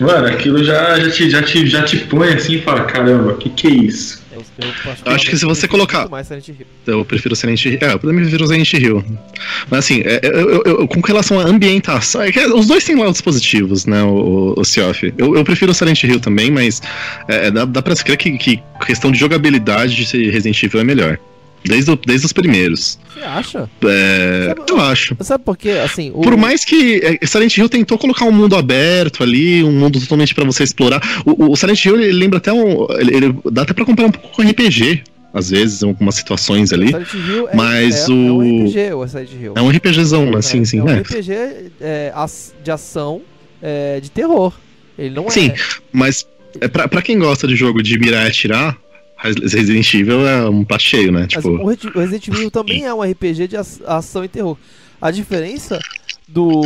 Mano, 0.00 0.26
aquilo 0.26 0.62
já, 0.64 0.98
já, 0.98 1.10
te, 1.10 1.30
já, 1.30 1.42
te, 1.42 1.66
já 1.66 1.82
te 1.82 1.98
põe 1.98 2.28
assim 2.28 2.54
e 2.54 2.62
fala, 2.62 2.84
caramba, 2.84 3.34
que 3.34 3.48
que 3.50 3.66
é 3.68 3.70
isso? 3.70 4.20
Eu, 4.32 4.42
eu 5.06 5.12
acho 5.12 5.26
que 5.26 5.36
se 5.36 5.44
você 5.44 5.66
colocar. 5.66 6.08
Eu 6.86 7.04
prefiro 7.04 7.34
Silent 7.34 7.64
Hill. 7.64 7.78
É, 7.80 7.92
eu 7.92 7.98
também 7.98 8.16
prefiro 8.16 8.46
Silent 8.46 8.72
Hill. 8.72 9.04
Mas 9.70 9.78
assim, 9.80 10.02
é, 10.04 10.20
eu, 10.22 10.62
eu, 10.64 10.88
com 10.88 11.00
relação 11.00 11.38
à 11.38 11.44
ambientação. 11.44 12.22
É 12.22 12.30
os 12.48 12.66
dois 12.66 12.84
têm 12.84 12.96
lados 12.96 13.20
positivos, 13.20 13.86
né, 13.86 14.02
o, 14.02 14.54
o 14.56 14.64
Seoff. 14.64 15.12
Eu, 15.16 15.36
eu 15.36 15.44
prefiro 15.44 15.72
Silent 15.72 16.02
Hill 16.02 16.20
também, 16.20 16.50
mas 16.50 16.82
é, 17.28 17.50
dá, 17.50 17.64
dá 17.64 17.80
pra 17.80 17.94
se 17.94 18.04
crer 18.04 18.16
que, 18.16 18.36
que 18.36 18.62
questão 18.84 19.10
de 19.10 19.18
jogabilidade 19.18 20.04
de 20.04 20.30
Resident 20.30 20.62
Evil 20.62 20.80
é 20.80 20.84
melhor. 20.84 21.18
Desde, 21.64 21.94
desde 22.06 22.26
os 22.26 22.32
primeiros. 22.32 22.98
Você 23.12 23.20
acha? 23.20 23.70
É, 23.84 24.46
sabe, 24.48 24.70
eu 24.70 24.80
acho. 24.80 25.16
Sabe 25.20 25.44
por 25.44 25.56
quê? 25.56 25.70
Assim, 25.70 26.10
o... 26.14 26.22
Por 26.22 26.36
mais 26.36 26.64
que 26.64 27.00
é, 27.20 27.26
Silent 27.26 27.56
Hill 27.56 27.68
tentou 27.68 27.98
colocar 27.98 28.24
um 28.24 28.32
mundo 28.32 28.56
aberto 28.56 29.22
ali, 29.22 29.62
um 29.62 29.72
mundo 29.72 30.00
totalmente 30.00 30.34
para 30.34 30.44
você 30.44 30.62
explorar. 30.62 31.00
O, 31.26 31.52
o, 31.52 31.56
Silent 31.56 31.84
Hill 31.84 32.00
ele 32.00 32.12
lembra 32.12 32.38
até 32.38 32.52
um. 32.52 32.86
Ele, 32.98 33.14
ele, 33.14 33.38
dá 33.52 33.62
até 33.62 33.74
pra 33.74 33.84
comparar 33.84 34.08
um 34.08 34.12
pouco 34.12 34.30
com 34.34 34.42
RPG. 34.42 35.02
Às 35.32 35.50
vezes, 35.50 35.82
em 35.82 35.86
algumas 35.86 36.16
situações 36.16 36.72
ali. 36.72 36.92
É, 36.92 37.54
mas 37.54 38.08
é, 38.08 38.12
o. 38.12 38.12
É 38.12 38.32
um 38.32 38.64
RPG, 38.64 38.92
o 38.94 39.08
Silent 39.08 39.30
Hill. 39.32 39.52
É 39.54 39.60
um 39.60 39.68
RPGzão, 39.68 40.30
né? 40.30 40.42
Sim, 40.42 40.64
sim. 40.64 40.78
É 40.78 40.82
um 40.82 41.00
RPG 41.00 41.32
é, 41.80 42.12
de 42.64 42.70
ação 42.70 43.20
de 44.02 44.10
terror. 44.10 44.52
Ele 44.98 45.14
não 45.14 45.30
sim, 45.30 45.50
é. 45.50 45.56
Sim, 45.56 45.80
mas 45.92 46.26
é 46.60 46.68
pra, 46.68 46.88
pra 46.88 47.02
quem 47.02 47.18
gosta 47.18 47.46
de 47.46 47.54
jogo 47.54 47.82
de 47.82 47.98
mirar 47.98 48.24
e 48.24 48.28
atirar, 48.28 48.76
Resident 49.22 49.94
Evil 49.94 50.26
é 50.26 50.48
um 50.48 50.64
prato 50.64 50.82
cheio, 50.82 51.12
né? 51.12 51.26
Tipo... 51.26 51.50
o 51.50 51.66
Resident 51.66 52.28
Evil 52.28 52.50
também 52.52 52.84
é 52.84 52.94
um 52.94 53.02
RPG 53.02 53.48
de 53.48 53.56
ação 53.56 54.24
e 54.24 54.28
terror. 54.28 54.56
A 55.00 55.10
diferença 55.10 55.78
do, 56.26 56.62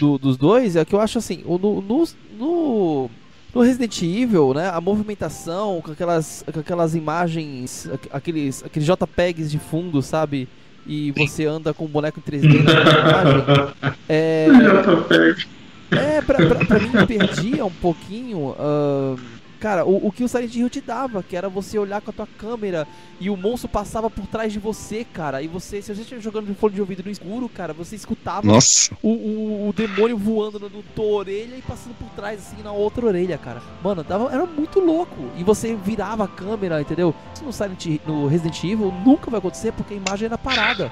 do, 0.00 0.18
dos 0.18 0.36
dois 0.36 0.76
é 0.76 0.84
que 0.84 0.94
eu 0.94 1.00
acho 1.00 1.18
assim, 1.18 1.42
no, 1.44 1.58
no, 1.58 2.08
no, 2.38 3.10
no, 3.54 3.60
Resident 3.60 4.02
Evil, 4.02 4.54
né, 4.54 4.70
a 4.70 4.80
movimentação 4.80 5.80
com 5.82 5.92
aquelas, 5.92 6.44
com 6.52 6.60
aquelas 6.60 6.94
imagens, 6.94 7.88
aqueles, 8.12 8.62
aqueles 8.64 8.88
JPEGs 8.88 9.50
de 9.50 9.58
fundo, 9.58 10.00
sabe? 10.02 10.48
E 10.86 11.12
você 11.12 11.44
anda 11.44 11.74
com 11.74 11.84
um 11.84 11.88
boneco 11.88 12.18
em 12.18 12.30
3D 12.30 12.62
na 12.62 12.72
imagem. 12.72 13.74
É, 14.08 14.48
É, 15.90 16.20
pra, 16.20 16.36
pra, 16.36 16.64
pra 16.66 16.78
mim 16.78 17.06
perdia 17.06 17.64
um 17.64 17.70
pouquinho. 17.70 18.38
Uh, 18.50 19.18
cara, 19.58 19.84
o, 19.84 20.08
o 20.08 20.12
que 20.12 20.24
o 20.24 20.28
Silent 20.28 20.54
Hill 20.54 20.70
te 20.70 20.80
dava, 20.80 21.22
que 21.22 21.36
era 21.36 21.48
você 21.48 21.78
olhar 21.78 22.00
com 22.00 22.10
a 22.10 22.12
tua 22.12 22.26
câmera 22.26 22.86
e 23.20 23.28
o 23.28 23.36
monstro 23.36 23.68
passava 23.68 24.08
por 24.08 24.26
trás 24.26 24.52
de 24.52 24.58
você, 24.58 25.04
cara. 25.04 25.42
E 25.42 25.48
você, 25.48 25.82
se 25.82 25.94
você 25.94 26.02
estiver 26.02 26.20
jogando 26.20 26.46
de 26.46 26.54
fone 26.54 26.74
de 26.74 26.80
ouvido 26.80 27.02
no 27.04 27.10
escuro, 27.10 27.48
cara, 27.48 27.72
você 27.72 27.96
escutava 27.96 28.46
Nossa. 28.46 28.96
O, 29.02 29.08
o, 29.08 29.68
o 29.68 29.72
demônio 29.72 30.16
voando 30.16 30.60
na 30.60 30.68
tua 30.94 31.04
orelha 31.04 31.56
e 31.56 31.62
passando 31.62 31.94
por 31.98 32.08
trás, 32.10 32.40
assim, 32.40 32.62
na 32.62 32.72
outra 32.72 33.06
orelha, 33.06 33.36
cara. 33.36 33.60
Mano, 33.82 34.04
dava, 34.04 34.32
era 34.32 34.46
muito 34.46 34.80
louco. 34.80 35.16
E 35.36 35.42
você 35.42 35.74
virava 35.74 36.24
a 36.24 36.28
câmera, 36.28 36.80
entendeu? 36.80 37.14
Isso 37.34 37.44
no 37.44 37.52
Silent 37.52 38.00
no 38.06 38.26
Resident 38.26 38.62
Evil 38.64 38.92
nunca 39.04 39.30
vai 39.30 39.38
acontecer 39.38 39.72
porque 39.72 39.94
a 39.94 39.96
imagem 39.96 40.26
era 40.26 40.38
parada. 40.38 40.90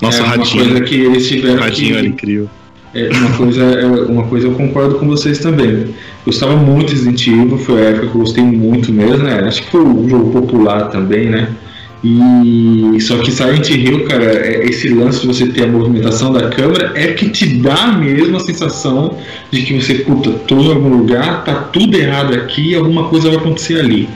Nossa, 0.00 0.22
é, 0.22 0.26
radinho. 0.26 0.64
Uma 0.64 0.72
coisa 0.72 0.84
que 0.84 1.00
eles 1.00 1.28
tiveram 1.28 1.60
radinho 1.60 1.92
que... 1.92 1.98
era 1.98 2.06
incrível. 2.06 2.50
É, 2.92 3.08
uma, 3.08 3.36
coisa, 3.36 3.62
é, 3.62 3.86
uma 3.86 4.24
coisa 4.24 4.48
eu 4.48 4.52
concordo 4.52 4.96
com 4.96 5.06
vocês 5.06 5.38
também. 5.38 5.94
Gostava 6.24 6.56
muito 6.56 6.88
de 6.88 6.94
Resident 6.94 7.26
Evil, 7.26 7.58
foi 7.58 7.80
a 7.80 7.90
época 7.90 8.08
que 8.08 8.14
eu 8.14 8.20
gostei 8.20 8.44
muito 8.44 8.92
mesmo, 8.92 9.24
né? 9.24 9.40
Acho 9.40 9.62
que 9.62 9.70
foi 9.70 9.82
um 9.82 10.08
jogo 10.08 10.30
popular 10.32 10.88
também, 10.90 11.30
né? 11.30 11.48
E 12.02 12.98
só 13.00 13.18
que 13.18 13.30
Silent 13.30 13.68
Hill, 13.68 14.04
cara, 14.04 14.24
é, 14.24 14.64
esse 14.64 14.88
lance 14.88 15.20
de 15.20 15.26
você 15.26 15.46
ter 15.48 15.64
a 15.64 15.66
movimentação 15.66 16.32
da 16.32 16.48
câmera 16.48 16.92
é 16.94 17.08
que 17.08 17.28
te 17.28 17.46
dá 17.58 17.92
mesmo 17.92 18.38
a 18.38 18.40
sensação 18.40 19.18
de 19.50 19.62
que 19.62 19.78
você, 19.78 19.96
puta, 19.96 20.30
tô 20.30 20.58
em 20.60 20.72
algum 20.72 20.88
lugar, 20.88 21.44
tá 21.44 21.54
tudo 21.54 21.96
errado 21.96 22.34
aqui, 22.34 22.74
alguma 22.74 23.08
coisa 23.08 23.28
vai 23.28 23.36
acontecer 23.36 23.78
ali. 23.78 24.08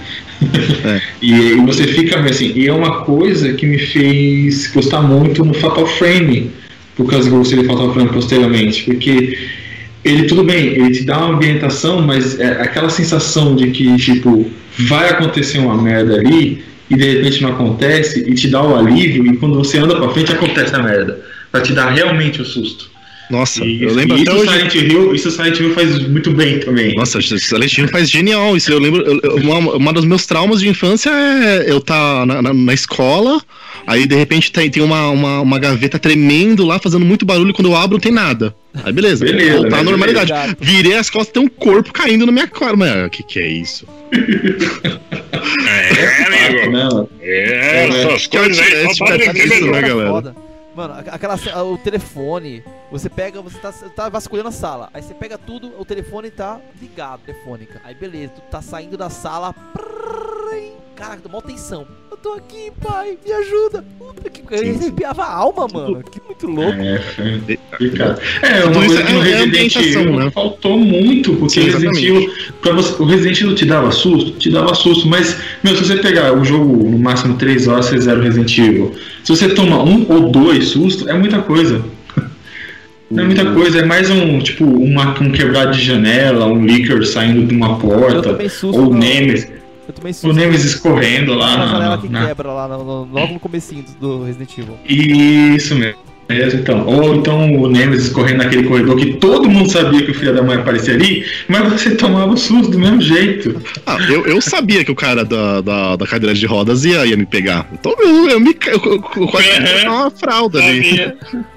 É. 0.84 1.00
e, 1.20 1.32
e, 1.32 1.54
você 1.56 1.84
fica 1.84 2.18
assim, 2.20 2.52
e 2.56 2.66
é 2.66 2.72
uma 2.72 3.02
coisa 3.02 3.52
que 3.52 3.66
me 3.66 3.78
fez 3.78 4.66
gostar 4.72 5.02
muito 5.02 5.44
no 5.44 5.52
Fatal 5.52 5.86
Frame 5.86 6.50
por 6.96 7.08
causa 7.08 7.28
que 7.28 7.36
você 7.36 7.62
faltava 7.64 7.92
falando 7.92 8.12
posteriormente, 8.12 8.84
porque 8.84 9.38
ele 10.04 10.24
tudo 10.24 10.44
bem, 10.44 10.66
ele 10.66 10.90
te 10.90 11.04
dá 11.04 11.18
uma 11.18 11.34
ambientação, 11.34 12.02
mas 12.02 12.38
é 12.38 12.62
aquela 12.62 12.90
sensação 12.90 13.56
de 13.56 13.70
que 13.70 13.96
tipo 13.96 14.50
vai 14.78 15.08
acontecer 15.10 15.58
uma 15.58 15.80
merda 15.80 16.14
ali 16.16 16.62
e 16.90 16.96
de 16.96 17.14
repente 17.14 17.42
não 17.42 17.50
acontece 17.50 18.20
e 18.28 18.34
te 18.34 18.48
dá 18.48 18.62
o 18.62 18.76
alívio 18.76 19.26
e 19.26 19.36
quando 19.36 19.56
você 19.56 19.78
anda 19.78 19.96
para 19.96 20.10
frente 20.10 20.32
acontece 20.32 20.74
a 20.74 20.82
merda, 20.82 21.20
para 21.50 21.62
te 21.62 21.72
dar 21.72 21.90
realmente 21.90 22.42
o 22.42 22.44
susto. 22.44 22.90
Nossa, 23.30 23.64
e, 23.64 23.82
eu 23.82 23.94
lembro 23.94 24.18
e 24.18 24.22
até 24.22 24.32
isso 24.32 24.40
hoje... 24.40 24.50
Silent 24.50 24.74
Hill, 24.74 25.14
isso 25.14 25.30
Silent 25.30 25.58
Hill 25.58 25.74
faz 25.74 26.08
muito 26.08 26.30
bem 26.30 26.58
também. 26.60 26.94
Nossa, 26.94 27.20
Silent 27.20 27.78
Hill 27.78 27.88
faz 27.88 28.10
genial. 28.10 28.56
Isso 28.56 28.70
eu 28.70 28.78
lembro. 28.78 29.02
Eu, 29.02 29.36
uma, 29.36 29.76
uma 29.76 29.92
dos 29.92 30.04
meus 30.04 30.26
traumas 30.26 30.60
de 30.60 30.68
infância 30.68 31.10
é 31.10 31.70
eu 31.70 31.78
estar 31.78 32.20
tá 32.20 32.26
na, 32.26 32.42
na, 32.42 32.52
na, 32.52 32.74
escola, 32.74 33.40
aí 33.86 34.06
de 34.06 34.14
repente 34.14 34.52
tem, 34.52 34.70
tem 34.70 34.82
uma, 34.82 35.08
uma, 35.08 35.40
uma, 35.40 35.58
gaveta 35.58 35.98
tremendo 35.98 36.66
lá, 36.66 36.78
fazendo 36.78 37.04
muito 37.04 37.24
barulho, 37.24 37.50
e 37.50 37.52
quando 37.52 37.68
eu 37.68 37.76
abro 37.76 37.94
não 37.94 38.00
tem 38.00 38.12
nada. 38.12 38.54
Aí 38.82 38.92
beleza, 38.92 39.24
beleza 39.24 39.60
voltar 39.60 39.78
à 39.78 39.82
normalidade. 39.82 40.32
Beleza. 40.32 40.56
Virei 40.60 40.94
as 40.94 41.08
costas, 41.08 41.32
tem 41.32 41.42
um 41.42 41.48
corpo 41.48 41.92
caindo 41.92 42.26
na 42.26 42.32
minha 42.32 42.46
cara. 42.46 42.76
Mas 42.76 43.06
o 43.06 43.10
que, 43.10 43.22
que 43.22 43.38
é 43.38 43.48
isso? 43.48 43.86
é, 45.66 46.26
amigo. 46.26 46.70
Não. 46.72 47.08
É, 47.22 47.86
essas 47.86 48.26
coisas 48.26 48.58
aí. 48.58 48.94
Só 48.94 49.06
para 49.06 49.16
isso, 49.16 49.66
né, 49.70 49.80
galera? 49.80 50.43
Mano, 50.74 50.94
aquela 50.94 51.36
o 51.64 51.78
telefone, 51.78 52.64
você 52.90 53.08
pega, 53.08 53.40
você 53.40 53.58
tá, 53.58 53.72
tá 53.72 54.08
vasculhando 54.08 54.48
a 54.48 54.52
sala, 54.52 54.90
aí 54.92 55.00
você 55.02 55.14
pega 55.14 55.38
tudo, 55.38 55.72
o 55.80 55.84
telefone 55.84 56.32
tá 56.32 56.60
ligado, 56.80 57.20
telefônica. 57.20 57.80
Aí 57.84 57.94
beleza, 57.94 58.32
tu 58.34 58.40
tá 58.50 58.60
saindo 58.60 58.96
da 58.96 59.08
sala, 59.08 59.52
prrr, 59.52 60.72
caraca, 60.96 61.28
mal 61.28 61.40
tensão. 61.40 61.86
Eu 62.24 62.30
tô 62.30 62.32
aqui, 62.38 62.72
pai, 62.80 63.18
me 63.22 63.32
ajuda. 63.32 63.84
Puta 63.98 64.30
que 64.30 64.40
eu 64.50 64.74
arrepiava 64.76 65.22
a 65.24 65.30
alma, 65.30 65.68
mano. 65.70 66.02
Que 66.10 66.18
muito 66.26 66.46
louco. 66.46 66.72
É, 66.72 67.02
é, 68.42 68.60
é 68.60 68.64
uma 68.64 68.86
coisa 68.86 69.02
que 69.02 69.12
no 69.12 69.20
é 69.20 69.24
Resident 69.24 69.76
Evil 69.76 70.16
né? 70.16 70.30
faltou 70.30 70.78
muito, 70.78 71.34
porque 71.34 71.60
Sim, 71.60 71.64
Resident 71.66 71.98
Evil, 71.98 72.32
pra 72.62 72.72
você, 72.72 73.02
o 73.02 73.04
Resident 73.04 73.40
Evil 73.42 73.54
te 73.54 73.66
dava 73.66 73.90
susto, 73.90 74.30
te 74.38 74.50
dava 74.50 74.74
susto, 74.74 75.06
mas, 75.06 75.36
meu, 75.62 75.76
se 75.76 75.84
você 75.84 75.96
pegar 75.96 76.32
o 76.32 76.42
jogo 76.42 76.88
no 76.88 76.98
máximo 76.98 77.36
3 77.36 77.68
horas, 77.68 77.86
você 77.86 78.00
zera 78.00 78.18
o 78.18 78.22
Resident 78.22 78.56
Evil. 78.56 78.94
Se 79.22 79.36
você 79.36 79.50
toma 79.50 79.82
um 79.82 80.06
ou 80.08 80.30
dois 80.30 80.68
sustos, 80.68 81.06
é 81.06 81.12
muita 81.12 81.42
coisa. 81.42 81.84
Não 83.10 83.20
é 83.24 83.26
muita 83.26 83.44
coisa, 83.52 83.80
é 83.80 83.84
mais 83.84 84.08
um, 84.08 84.38
tipo, 84.38 84.64
uma, 84.64 85.10
um 85.20 85.30
quebrado 85.30 85.72
de 85.72 85.84
janela, 85.84 86.46
um 86.46 86.64
liquor 86.64 87.04
saindo 87.04 87.44
de 87.44 87.54
uma 87.54 87.78
porta, 87.78 88.38
ou 88.62 88.94
Nemesis. 88.94 89.53
O 90.22 90.32
Nemesis 90.32 90.74
correndo 90.76 91.34
lá 91.34 91.56
na, 91.56 91.66
janela 91.66 91.98
que 91.98 92.08
na... 92.08 92.26
quebra 92.26 92.52
lá 92.52 92.68
no, 92.68 92.84
no, 92.84 93.12
logo 93.12 93.34
no 93.34 93.40
comecinho 93.40 93.84
do 94.00 94.24
Resident 94.24 94.58
Evil. 94.58 94.78
Isso 94.86 95.74
mesmo. 95.74 95.98
então. 96.30 96.86
Ou 96.86 97.14
então 97.14 97.54
o 97.60 97.68
Nemesis 97.68 98.08
correndo 98.10 98.38
naquele 98.38 98.64
corredor 98.64 98.96
que 98.96 99.14
todo 99.14 99.48
mundo 99.48 99.70
sabia 99.70 100.02
que 100.02 100.10
o 100.10 100.14
filho 100.14 100.34
da 100.34 100.42
mãe 100.42 100.56
aparecia 100.56 100.94
ali, 100.94 101.24
mas 101.48 101.70
você 101.72 101.94
tomava 101.94 102.32
o 102.32 102.36
susto 102.36 102.70
do 102.70 102.78
mesmo 102.78 103.00
jeito. 103.00 103.60
Ah, 103.86 103.98
eu, 104.08 104.26
eu 104.26 104.40
sabia 104.40 104.84
que 104.84 104.90
o 104.90 104.96
cara 104.96 105.24
da, 105.24 105.60
da, 105.60 105.96
da 105.96 106.06
cadeira 106.06 106.34
de 106.34 106.46
rodas 106.46 106.84
ia, 106.84 107.04
ia 107.06 107.16
me 107.16 107.26
pegar. 107.26 107.68
Então 107.72 107.94
eu, 107.98 108.30
eu 108.30 108.40
me 108.40 108.56
eu, 108.66 108.80
eu, 108.84 108.92
eu 108.92 109.28
quase 109.28 109.48
uhum. 109.86 109.92
uma 109.92 110.10
fralda 110.10 110.58
ali. 110.58 111.12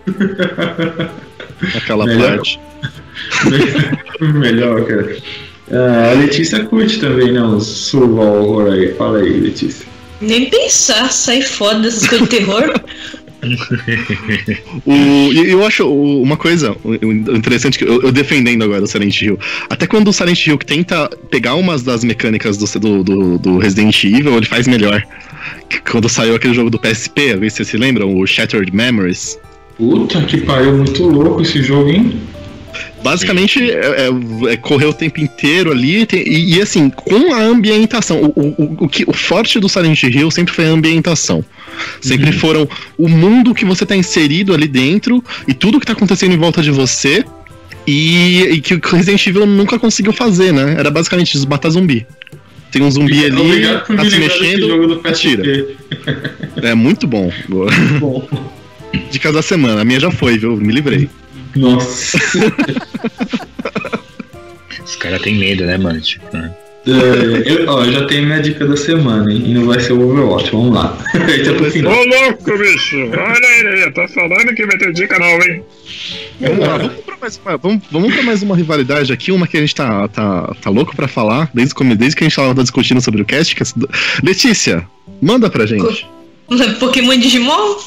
Aquela 1.75 2.05
Melhor. 2.05 2.35
parte. 2.35 2.59
Melhor, 4.21 4.85
cara. 4.85 5.17
Ah, 5.71 6.11
a 6.11 6.13
Letícia 6.13 6.63
curte 6.65 6.99
também, 6.99 7.31
né? 7.31 7.41
Os 7.43 7.65
survival 7.65 8.43
horror 8.43 8.73
aí. 8.73 8.93
Fala 8.93 9.19
aí, 9.19 9.39
Letícia. 9.39 9.85
Nem 10.19 10.49
pensar, 10.49 11.11
sai 11.11 11.41
foda 11.41 11.81
dessas 11.81 12.07
coisas 12.07 12.27
de 12.27 12.37
terror. 12.37 12.73
o, 14.85 15.31
eu 15.33 15.63
acho 15.63 15.87
uma 15.87 16.35
coisa 16.35 16.75
interessante 17.35 17.77
que 17.77 17.83
eu, 17.83 18.01
eu, 18.01 18.11
defendendo 18.11 18.63
agora 18.63 18.83
o 18.83 18.87
Silent 18.87 19.21
Hill. 19.21 19.39
Até 19.69 19.85
quando 19.85 20.07
o 20.07 20.13
Silent 20.13 20.47
Hill 20.47 20.57
tenta 20.57 21.07
pegar 21.29 21.53
umas 21.55 21.83
das 21.83 22.03
mecânicas 22.03 22.57
do, 22.57 23.03
do, 23.03 23.37
do 23.37 23.57
Resident 23.59 24.03
Evil, 24.03 24.37
ele 24.37 24.45
faz 24.45 24.67
melhor. 24.67 25.03
Quando 25.89 26.09
saiu 26.09 26.35
aquele 26.35 26.53
jogo 26.53 26.69
do 26.69 26.79
PSP, 26.79 27.35
vocês 27.35 27.67
se 27.67 27.77
lembram? 27.77 28.17
O 28.17 28.25
Shattered 28.25 28.73
Memories. 28.73 29.37
Puta 29.77 30.21
que 30.23 30.37
pariu, 30.41 30.75
muito 30.75 31.03
louco 31.03 31.43
esse 31.43 31.61
jogo, 31.61 31.89
hein? 31.89 32.19
Basicamente, 33.03 33.59
é, 33.59 34.07
é, 34.07 34.53
é, 34.53 34.57
correr 34.57 34.85
o 34.85 34.93
tempo 34.93 35.19
inteiro 35.19 35.71
ali 35.71 36.05
tem, 36.05 36.27
e, 36.27 36.55
e, 36.55 36.61
assim, 36.61 36.89
com 36.89 37.33
a 37.33 37.41
ambientação. 37.41 38.33
O, 38.35 38.41
o, 38.41 38.77
o, 38.85 38.89
que, 38.89 39.03
o 39.07 39.13
forte 39.13 39.59
do 39.59 39.69
Silent 39.69 40.03
Hill 40.03 40.31
sempre 40.31 40.53
foi 40.53 40.65
a 40.65 40.69
ambientação. 40.69 41.43
Sempre 42.01 42.31
uhum. 42.31 42.39
foram 42.39 42.69
o 42.97 43.07
mundo 43.07 43.53
que 43.53 43.65
você 43.65 43.83
está 43.83 43.95
inserido 43.95 44.53
ali 44.53 44.67
dentro 44.67 45.23
e 45.47 45.53
tudo 45.53 45.79
que 45.79 45.83
está 45.83 45.93
acontecendo 45.93 46.33
em 46.33 46.37
volta 46.37 46.61
de 46.61 46.71
você. 46.71 47.23
E, 47.85 48.41
e, 48.41 48.61
que 48.61 48.73
o 48.73 48.81
Resident 48.83 49.25
Evil 49.27 49.45
nunca 49.45 49.79
conseguiu 49.79 50.11
fazer, 50.11 50.51
né? 50.51 50.75
Era 50.77 50.91
basicamente 50.91 51.31
desbatar 51.31 51.71
zumbi. 51.71 52.05
Tem 52.69 52.81
um 52.81 52.91
zumbi 52.91 53.25
ali, 53.25 53.63
tá 53.95 54.09
se 54.09 54.19
mexendo, 54.19 55.01
atira. 55.05 55.67
É 56.61 56.75
muito 56.75 57.07
bom. 57.07 57.31
Muito 57.47 57.99
bom. 57.99 58.27
Dicas 59.11 59.33
da 59.33 59.41
semana, 59.41 59.81
a 59.81 59.85
minha 59.85 59.99
já 59.99 60.11
foi, 60.11 60.37
viu? 60.37 60.57
Me 60.57 60.73
livrei. 60.73 61.09
Nossa. 61.57 62.17
Os 64.83 64.95
caras 64.95 65.21
têm 65.21 65.35
medo, 65.35 65.65
né, 65.65 65.77
mano? 65.77 65.99
Tipo, 65.99 66.25
né? 66.35 66.53
É, 66.87 67.51
eu, 67.51 67.67
ó, 67.67 67.83
eu 67.83 67.91
já 67.91 68.05
tenho 68.05 68.25
minha 68.25 68.39
dica 68.39 68.65
da 68.65 68.77
semana, 68.77 69.29
hein? 69.29 69.43
E 69.45 69.53
não 69.53 69.65
vai 69.65 69.77
ser 69.77 69.91
o 69.91 70.09
Overwatch, 70.09 70.51
vamos 70.51 70.73
lá. 70.73 70.97
Eita, 71.27 71.53
pro 71.53 71.69
final. 71.69 71.91
Ô 71.91 72.05
louco, 72.05 72.57
bicho! 72.57 72.95
Olha 72.95 73.85
aí, 73.85 73.91
tá 73.91 74.07
falando 74.07 74.55
que 74.55 74.65
vai 74.65 74.77
ter 74.77 74.93
dica 74.93 75.19
não, 75.19 75.27
hein? 75.27 75.61
Vamos 76.39 76.59
lá, 76.59 76.77
vamos 76.77 77.03
pra, 77.03 77.17
mais 77.19 77.41
uma, 77.43 77.57
vamos, 77.57 77.83
vamos 77.91 78.13
pra 78.13 78.23
mais 78.23 78.41
uma 78.41 78.55
rivalidade 78.55 79.11
aqui, 79.11 79.33
uma 79.33 79.45
que 79.45 79.57
a 79.57 79.59
gente 79.59 79.75
tá, 79.75 80.07
tá, 80.07 80.55
tá 80.61 80.69
louco 80.69 80.95
pra 80.95 81.09
falar, 81.09 81.49
desde, 81.53 81.73
desde 81.95 82.15
que 82.15 82.23
a 82.23 82.27
gente 82.27 82.35
tava 82.37 82.61
discutindo 82.61 83.01
sobre 83.01 83.21
o 83.21 83.25
cast. 83.25 83.53
Que 83.53 83.63
é... 83.63 83.65
Letícia, 84.23 84.87
manda 85.21 85.49
pra 85.49 85.65
gente. 85.65 86.07
Pokémon 86.79 87.17
Digimon? 87.17 87.77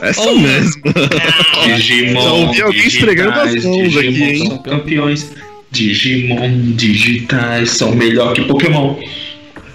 Essa 0.00 0.22
oh, 0.22 0.36
mesmo. 0.36 0.82
Ah, 0.86 1.66
Digimon. 1.76 2.20
Já 2.20 2.32
ouvi 2.32 2.62
alguém 2.62 2.86
esfregando 2.86 3.40
as 3.40 3.64
mãos 3.64 3.92
Digimon 3.92 3.98
aqui, 4.00 4.22
hein? 4.22 4.46
São 4.46 4.58
campeões. 4.58 5.30
Digimon 5.70 6.72
digitais 6.76 7.70
são 7.70 7.94
melhor 7.94 8.32
que 8.34 8.42
Pokémon. 8.42 8.96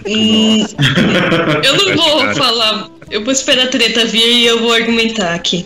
Hum, 0.07 0.65
eu 1.63 1.77
não 1.77 1.95
vou 1.97 2.19
Cara. 2.19 2.35
falar. 2.35 2.89
Eu 3.11 3.23
vou 3.23 3.33
esperar 3.33 3.65
a 3.65 3.67
treta 3.67 4.05
vir 4.05 4.21
e 4.21 4.45
eu 4.45 4.59
vou 4.59 4.71
argumentar 4.71 5.33
aqui. 5.33 5.65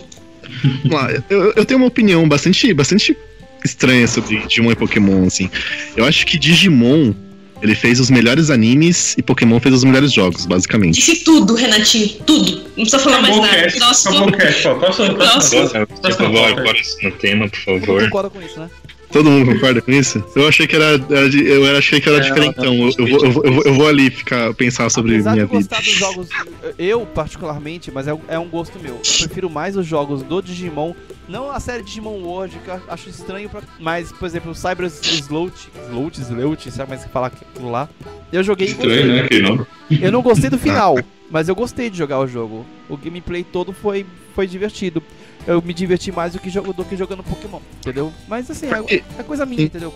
Eu, 1.28 1.52
eu 1.54 1.64
tenho 1.64 1.78
uma 1.78 1.86
opinião 1.86 2.26
bastante, 2.28 2.72
bastante 2.72 3.16
estranha 3.64 4.06
sobre 4.08 4.38
Digimon 4.46 4.72
e 4.72 4.76
Pokémon, 4.76 5.26
assim. 5.26 5.50
Eu 5.96 6.04
acho 6.04 6.26
que 6.26 6.38
Digimon 6.38 7.14
ele 7.62 7.74
fez 7.74 8.00
os 8.00 8.10
melhores 8.10 8.50
animes 8.50 9.14
e 9.16 9.22
Pokémon 9.22 9.58
fez 9.60 9.74
os 9.74 9.84
melhores 9.84 10.12
jogos, 10.12 10.46
basicamente. 10.46 10.96
Disse 10.96 11.24
tudo, 11.24 11.54
Renatinho, 11.54 12.08
tudo. 12.26 12.52
Não 12.52 12.74
precisa 12.74 12.98
falar 12.98 13.22
mais 13.22 13.36
nada. 13.36 13.48
Cast, 13.48 13.78
Nossa, 13.78 14.10
acabou 14.10 14.28
o 14.28 14.32
cast, 14.32 14.68
ó. 14.68 14.74
Próximo, 14.74 15.14
próximo. 15.14 15.68
Por 15.86 16.12
favor, 16.12 16.54
bora 16.54 16.78
no 17.02 17.10
tema, 17.12 17.48
por 17.48 17.58
favor. 17.58 18.02
Concorda 18.04 18.30
com 18.30 18.42
isso, 18.42 18.58
né? 18.60 18.70
Todo 19.14 19.30
mundo 19.30 19.52
concorda 19.52 19.80
com 19.80 19.92
isso? 19.92 20.24
Eu 20.34 20.48
achei 20.48 20.66
que 20.66 20.74
era, 20.74 21.00
eu 21.08 21.78
achei 21.78 22.00
que 22.00 22.08
era 22.08 22.18
é, 22.18 22.20
diferentão. 22.20 22.74
Eu, 22.74 22.90
eu, 22.98 23.06
vou, 23.06 23.24
eu, 23.24 23.32
vou, 23.52 23.62
eu 23.64 23.74
vou 23.74 23.86
ali 23.86 24.10
ficar 24.10 24.52
pensar 24.54 24.90
sobre 24.90 25.12
Apesar 25.12 25.34
minha 25.34 25.46
de 25.46 25.56
vida. 25.56 25.76
dos 25.76 25.86
jogos, 25.86 26.28
eu 26.76 27.06
particularmente, 27.06 27.92
mas 27.92 28.08
é, 28.08 28.18
é 28.26 28.36
um 28.40 28.48
gosto 28.48 28.76
meu. 28.80 28.94
Eu 28.94 29.26
prefiro 29.26 29.48
mais 29.48 29.76
os 29.76 29.86
jogos 29.86 30.24
do 30.24 30.42
Digimon, 30.42 30.94
não 31.28 31.48
a 31.48 31.60
série 31.60 31.84
Digimon 31.84 32.22
World, 32.22 32.58
que 32.64 32.68
eu 32.68 32.80
acho 32.88 33.08
estranho, 33.08 33.48
pra, 33.48 33.62
mas 33.78 34.10
por 34.10 34.26
exemplo, 34.26 34.50
o 34.50 34.54
Cyber 34.54 34.86
Sloat, 34.86 35.70
Sloat, 35.88 36.20
Sloat, 36.20 36.70
sabe 36.72 36.90
mais 36.90 37.04
que 37.04 37.10
falar 37.10 37.28
aquilo 37.28 37.70
lá? 37.70 37.88
Eu 38.32 38.42
joguei. 38.42 38.66
Estranho, 38.66 39.06
né? 39.06 39.28
Que 39.28 39.40
não. 39.40 39.64
Eu 39.90 40.10
não 40.10 40.22
gostei 40.22 40.50
do 40.50 40.58
final, 40.58 40.98
mas 41.30 41.48
eu 41.48 41.54
gostei 41.54 41.90
de 41.90 41.98
jogar 41.98 42.20
o 42.20 42.26
jogo. 42.26 42.64
O 42.88 42.96
gameplay 42.96 43.44
todo 43.44 43.72
foi, 43.72 44.06
foi 44.34 44.46
divertido 44.46 45.02
eu 45.46 45.62
me 45.62 45.74
diverti 45.74 46.10
mais 46.10 46.32
do 46.32 46.38
que, 46.38 46.50
do 46.50 46.84
que 46.84 46.96
jogando 46.96 47.22
Pokémon, 47.22 47.60
entendeu? 47.80 48.12
Mas 48.28 48.50
assim, 48.50 48.66
é, 48.66 49.02
é 49.18 49.22
coisa 49.22 49.44
minha, 49.44 49.62
entendeu? 49.62 49.92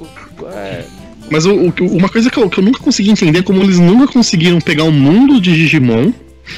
É... 0.52 0.84
Mas 1.30 1.46
o, 1.46 1.54
o, 1.54 1.72
uma 1.96 2.08
coisa 2.08 2.30
que 2.30 2.38
eu, 2.38 2.48
que 2.48 2.60
eu 2.60 2.64
nunca 2.64 2.80
consegui 2.80 3.10
entender 3.10 3.40
é 3.40 3.42
como 3.42 3.62
eles 3.62 3.78
nunca 3.78 4.12
conseguiram 4.12 4.60
pegar 4.60 4.84
o 4.84 4.92
mundo 4.92 5.40
de 5.40 5.52
Digimon 5.54 6.12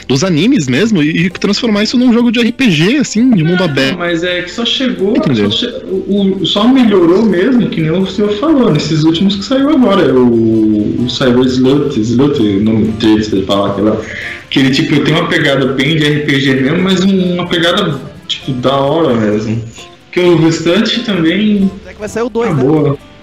dos 0.06 0.24
animes 0.24 0.68
mesmo 0.68 1.02
e, 1.02 1.30
transformar 1.30 1.82
isso 1.82 1.96
num 1.96 2.12
jogo 2.12 2.30
de 2.30 2.40
RPG, 2.40 2.98
assim, 2.98 3.30
de 3.30 3.42
mundo 3.42 3.62
aberto. 3.62 3.98
Mas 3.98 4.22
é 4.22 4.42
que 4.42 4.50
só 4.50 4.64
chegou. 4.64 5.14
Só, 5.16 5.50
che 5.50 5.66
o, 5.86 6.44
só 6.44 6.66
melhorou 6.66 7.22
mesmo, 7.24 7.68
que 7.68 7.80
nem 7.80 7.90
o 7.90 8.06
senhor 8.06 8.32
falou, 8.38 8.70
nesses 8.72 9.04
últimos 9.04 9.36
que 9.36 9.44
saiu 9.44 9.70
agora. 9.70 10.12
O, 10.14 11.04
o 11.04 11.10
Cyber 11.10 11.44
Slut, 11.44 11.98
Slut, 12.00 12.40
o 12.40 12.60
nome 12.62 12.94
se 13.00 13.34
ele 13.34 13.46
falar 13.46 13.70
aquela. 13.70 14.04
Que 14.50 14.58
ele 14.60 14.70
tipo, 14.70 14.98
tem 15.04 15.14
uma 15.14 15.28
pegada 15.28 15.66
bem 15.66 15.96
de 15.96 16.04
RPG 16.04 16.54
mesmo, 16.62 16.82
mas 16.82 17.00
uma 17.00 17.46
pegada 17.46 18.00
tipo, 18.26 18.52
da 18.52 18.76
hora 18.76 19.14
mesmo. 19.14 19.62
Que 20.10 20.20
o 20.20 20.36
restante 20.36 21.04
também. 21.04 21.70
É 21.86 21.92
que 21.92 22.00
vai 22.00 22.08
sair 22.08 22.24
o 22.24 22.28
2, 22.28 22.56
né? 22.56 22.62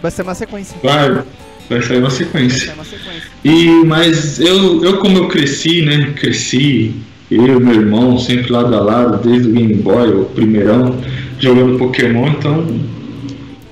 Vai 0.02 0.12
ser 0.12 0.22
uma 0.22 0.36
sequência. 0.36 0.78
Vai, 0.82 1.24
vai 1.70 1.82
sair 1.82 2.00
uma 2.00 2.10
sequência. 2.10 2.74
Vai 2.74 2.76
sair 2.76 2.76
uma 2.76 2.86
sequência. 2.86 3.32
E, 3.44 3.86
mas 3.86 4.40
eu, 4.40 4.84
eu, 4.84 4.98
como 4.98 5.18
eu 5.18 5.28
cresci, 5.28 5.82
né? 5.82 6.14
Cresci, 6.16 6.94
eu 7.30 7.46
e 7.46 7.64
meu 7.64 7.74
irmão, 7.74 8.18
sempre 8.18 8.52
lado 8.52 8.76
a 8.76 8.80
lado, 8.80 9.28
desde 9.28 9.50
o 9.50 9.54
Game 9.54 9.74
Boy, 9.76 10.10
o 10.10 10.26
primeirão, 10.26 11.02
jogando 11.40 11.78
Pokémon, 11.78 12.28
então. 12.30 12.68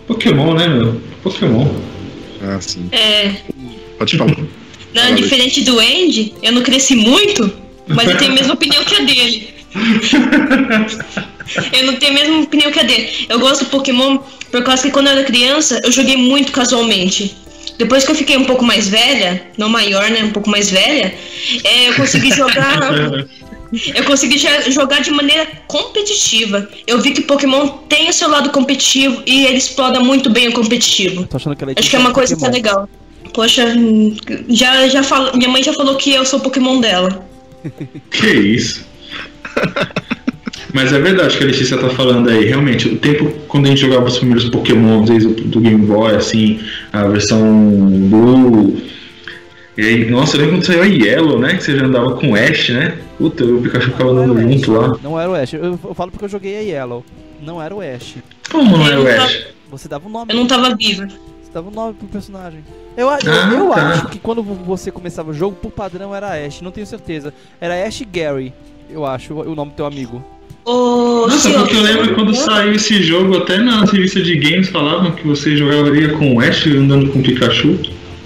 Pokémon, 0.07 0.53
né, 0.53 0.67
meu? 0.67 1.01
Pokémon. 1.23 1.67
Ah, 2.41 2.59
sim. 2.61 2.87
É. 2.91 3.31
Pode 3.97 4.17
falar. 4.17 4.35
Não, 4.93 5.13
diferente 5.13 5.61
do 5.61 5.77
Andy, 5.77 6.33
eu 6.41 6.53
não 6.53 6.61
cresci 6.61 6.95
muito, 6.95 7.51
mas 7.85 8.09
eu 8.09 8.17
tenho 8.17 8.31
a 8.31 8.35
mesma 8.35 8.53
opinião 8.53 8.81
que 8.85 8.95
a 8.95 8.99
dele 8.99 9.55
eu 11.73 11.85
não 11.85 11.95
tenho 11.95 12.11
a 12.11 12.15
mesma 12.15 12.39
opinião 12.41 12.71
que 12.71 12.79
a 12.79 12.83
dele. 12.83 13.09
Eu 13.29 13.39
gosto 13.39 13.65
do 13.65 13.69
Pokémon 13.69 14.19
por 14.51 14.63
causa 14.63 14.83
que 14.83 14.91
quando 14.91 15.07
eu 15.07 15.13
era 15.13 15.23
criança 15.23 15.81
eu 15.83 15.91
joguei 15.91 16.17
muito 16.17 16.51
casualmente. 16.51 17.35
Depois 17.77 18.03
que 18.03 18.11
eu 18.11 18.15
fiquei 18.15 18.37
um 18.37 18.45
pouco 18.45 18.63
mais 18.63 18.87
velha, 18.87 19.47
não 19.57 19.69
maior, 19.69 20.09
né? 20.09 20.23
Um 20.23 20.31
pouco 20.31 20.49
mais 20.49 20.69
velha, 20.69 21.13
é, 21.63 21.89
eu 21.89 21.95
consegui 21.95 22.31
jogar. 22.33 22.79
eu 23.93 24.03
consegui 24.05 24.37
jogar 24.69 25.01
de 25.01 25.11
maneira 25.11 25.47
competitiva. 25.67 26.69
Eu 26.87 27.01
vi 27.01 27.11
que 27.11 27.21
Pokémon 27.21 27.67
tem 27.89 28.09
o 28.09 28.13
seu 28.13 28.29
lado 28.29 28.49
competitivo 28.49 29.21
e 29.25 29.45
ele 29.45 29.57
explora 29.57 29.99
muito 29.99 30.29
bem 30.29 30.47
o 30.47 30.53
competitivo. 30.53 31.25
Tô 31.27 31.37
achando 31.37 31.55
que 31.55 31.63
ela 31.63 31.73
é 31.73 31.75
Acho 31.77 31.89
que 31.89 31.95
é 31.95 31.99
uma 31.99 32.13
coisa 32.13 32.35
Pokémon. 32.35 32.51
que 32.51 32.57
é 32.57 32.61
legal. 32.61 32.89
Poxa, 33.33 33.65
já, 34.47 34.87
já 34.87 35.03
falo, 35.03 35.35
minha 35.35 35.49
mãe 35.49 35.61
já 35.61 35.73
falou 35.73 35.95
que 35.95 36.13
eu 36.13 36.25
sou 36.25 36.39
Pokémon 36.39 36.79
dela. 36.79 37.27
Que 38.11 38.27
isso? 38.27 38.85
Mas 40.75 40.91
é 40.91 40.99
verdade 40.99 41.37
que 41.37 41.43
a 41.45 41.47
Letícia 41.47 41.77
tá 41.77 41.89
falando 41.89 42.29
aí. 42.29 42.43
Realmente, 42.43 42.89
o 42.89 42.97
tempo 42.97 43.31
quando 43.47 43.65
a 43.65 43.69
gente 43.69 43.79
jogava 43.79 44.07
os 44.07 44.17
primeiros 44.17 44.49
Pokémon, 44.49 45.05
desde 45.05 45.29
do 45.29 45.61
Game 45.61 45.85
Boy, 45.85 46.13
assim, 46.13 46.59
a 46.91 47.07
versão 47.07 47.39
Blue. 48.09 48.75
E 49.77 49.81
aí, 49.81 50.11
nossa, 50.11 50.35
eu 50.35 50.41
lembro 50.41 50.57
quando 50.57 50.65
saiu 50.65 50.83
a 50.83 50.85
Yellow, 50.85 51.39
né? 51.39 51.55
Que 51.55 51.63
você 51.63 51.77
já 51.77 51.85
andava 51.85 52.15
com 52.15 52.31
o 52.31 52.35
Ash, 52.35 52.67
né? 52.71 52.97
Puta, 53.17 53.45
o 53.45 53.61
Pikachu 53.61 53.91
ficava 53.91 54.11
andando 54.11 54.37
junto 54.37 54.73
lá. 54.73 54.97
Não 55.01 55.17
era 55.17 55.31
o 55.31 55.33
Ash. 55.33 55.53
Eu, 55.53 55.79
eu, 55.81 55.93
falo 55.93 56.11
porque 56.11 56.25
eu 56.25 56.29
joguei 56.29 56.57
a 56.57 56.59
Yellow. 56.59 57.05
Não 57.41 57.63
era 57.63 57.73
o 57.73 57.79
Ash. 57.79 58.17
Como 58.51 58.77
não 58.77 58.85
era 58.85 58.99
o 58.99 59.07
Ash? 59.07 59.45
Você 59.71 59.87
dava 59.87 60.05
um 60.05 60.11
nome. 60.11 60.33
Eu 60.33 60.35
não 60.35 60.45
tava 60.45 60.75
viva. 60.75 61.07
Você 61.07 61.53
dava 61.53 61.69
um 61.69 61.73
nome 61.73 61.93
pro 61.93 62.07
personagem. 62.09 62.59
Eu, 62.97 63.07
eu, 63.07 63.09
ah, 63.11 63.19
eu 63.53 63.69
tá. 63.69 63.87
acho 63.87 64.07
que 64.07 64.19
quando 64.19 64.43
você 64.43 64.91
começava 64.91 65.31
o 65.31 65.33
jogo, 65.33 65.55
por 65.55 65.71
padrão 65.71 66.13
era 66.13 66.45
Ash, 66.45 66.59
não 66.59 66.71
tenho 66.71 66.85
certeza. 66.85 67.33
Era 67.61 67.87
Ash 67.87 68.03
Gary 68.11 68.51
eu 68.89 69.05
acho, 69.05 69.33
o 69.33 69.55
nome 69.55 69.71
do 69.71 69.75
teu 69.75 69.85
amigo. 69.85 70.23
Oh, 70.67 71.27
Nossa, 71.29 71.51
porque 71.51 71.75
eu 71.75 71.81
lembro 71.81 72.15
quando 72.15 72.33
saiu 72.35 72.73
esse 72.73 73.03
jogo, 73.03 73.37
até 73.37 73.59
na 73.59 73.85
revista 73.85 74.19
de 74.19 74.35
games 74.35 74.67
falavam 74.69 75.11
que 75.11 75.25
você 75.25 75.55
jogaria 75.55 76.09
com 76.09 76.33
o 76.33 76.39
Ash 76.39 76.65
andando 76.65 77.11
com 77.11 77.19
o 77.19 77.21
Pikachu. 77.21 77.77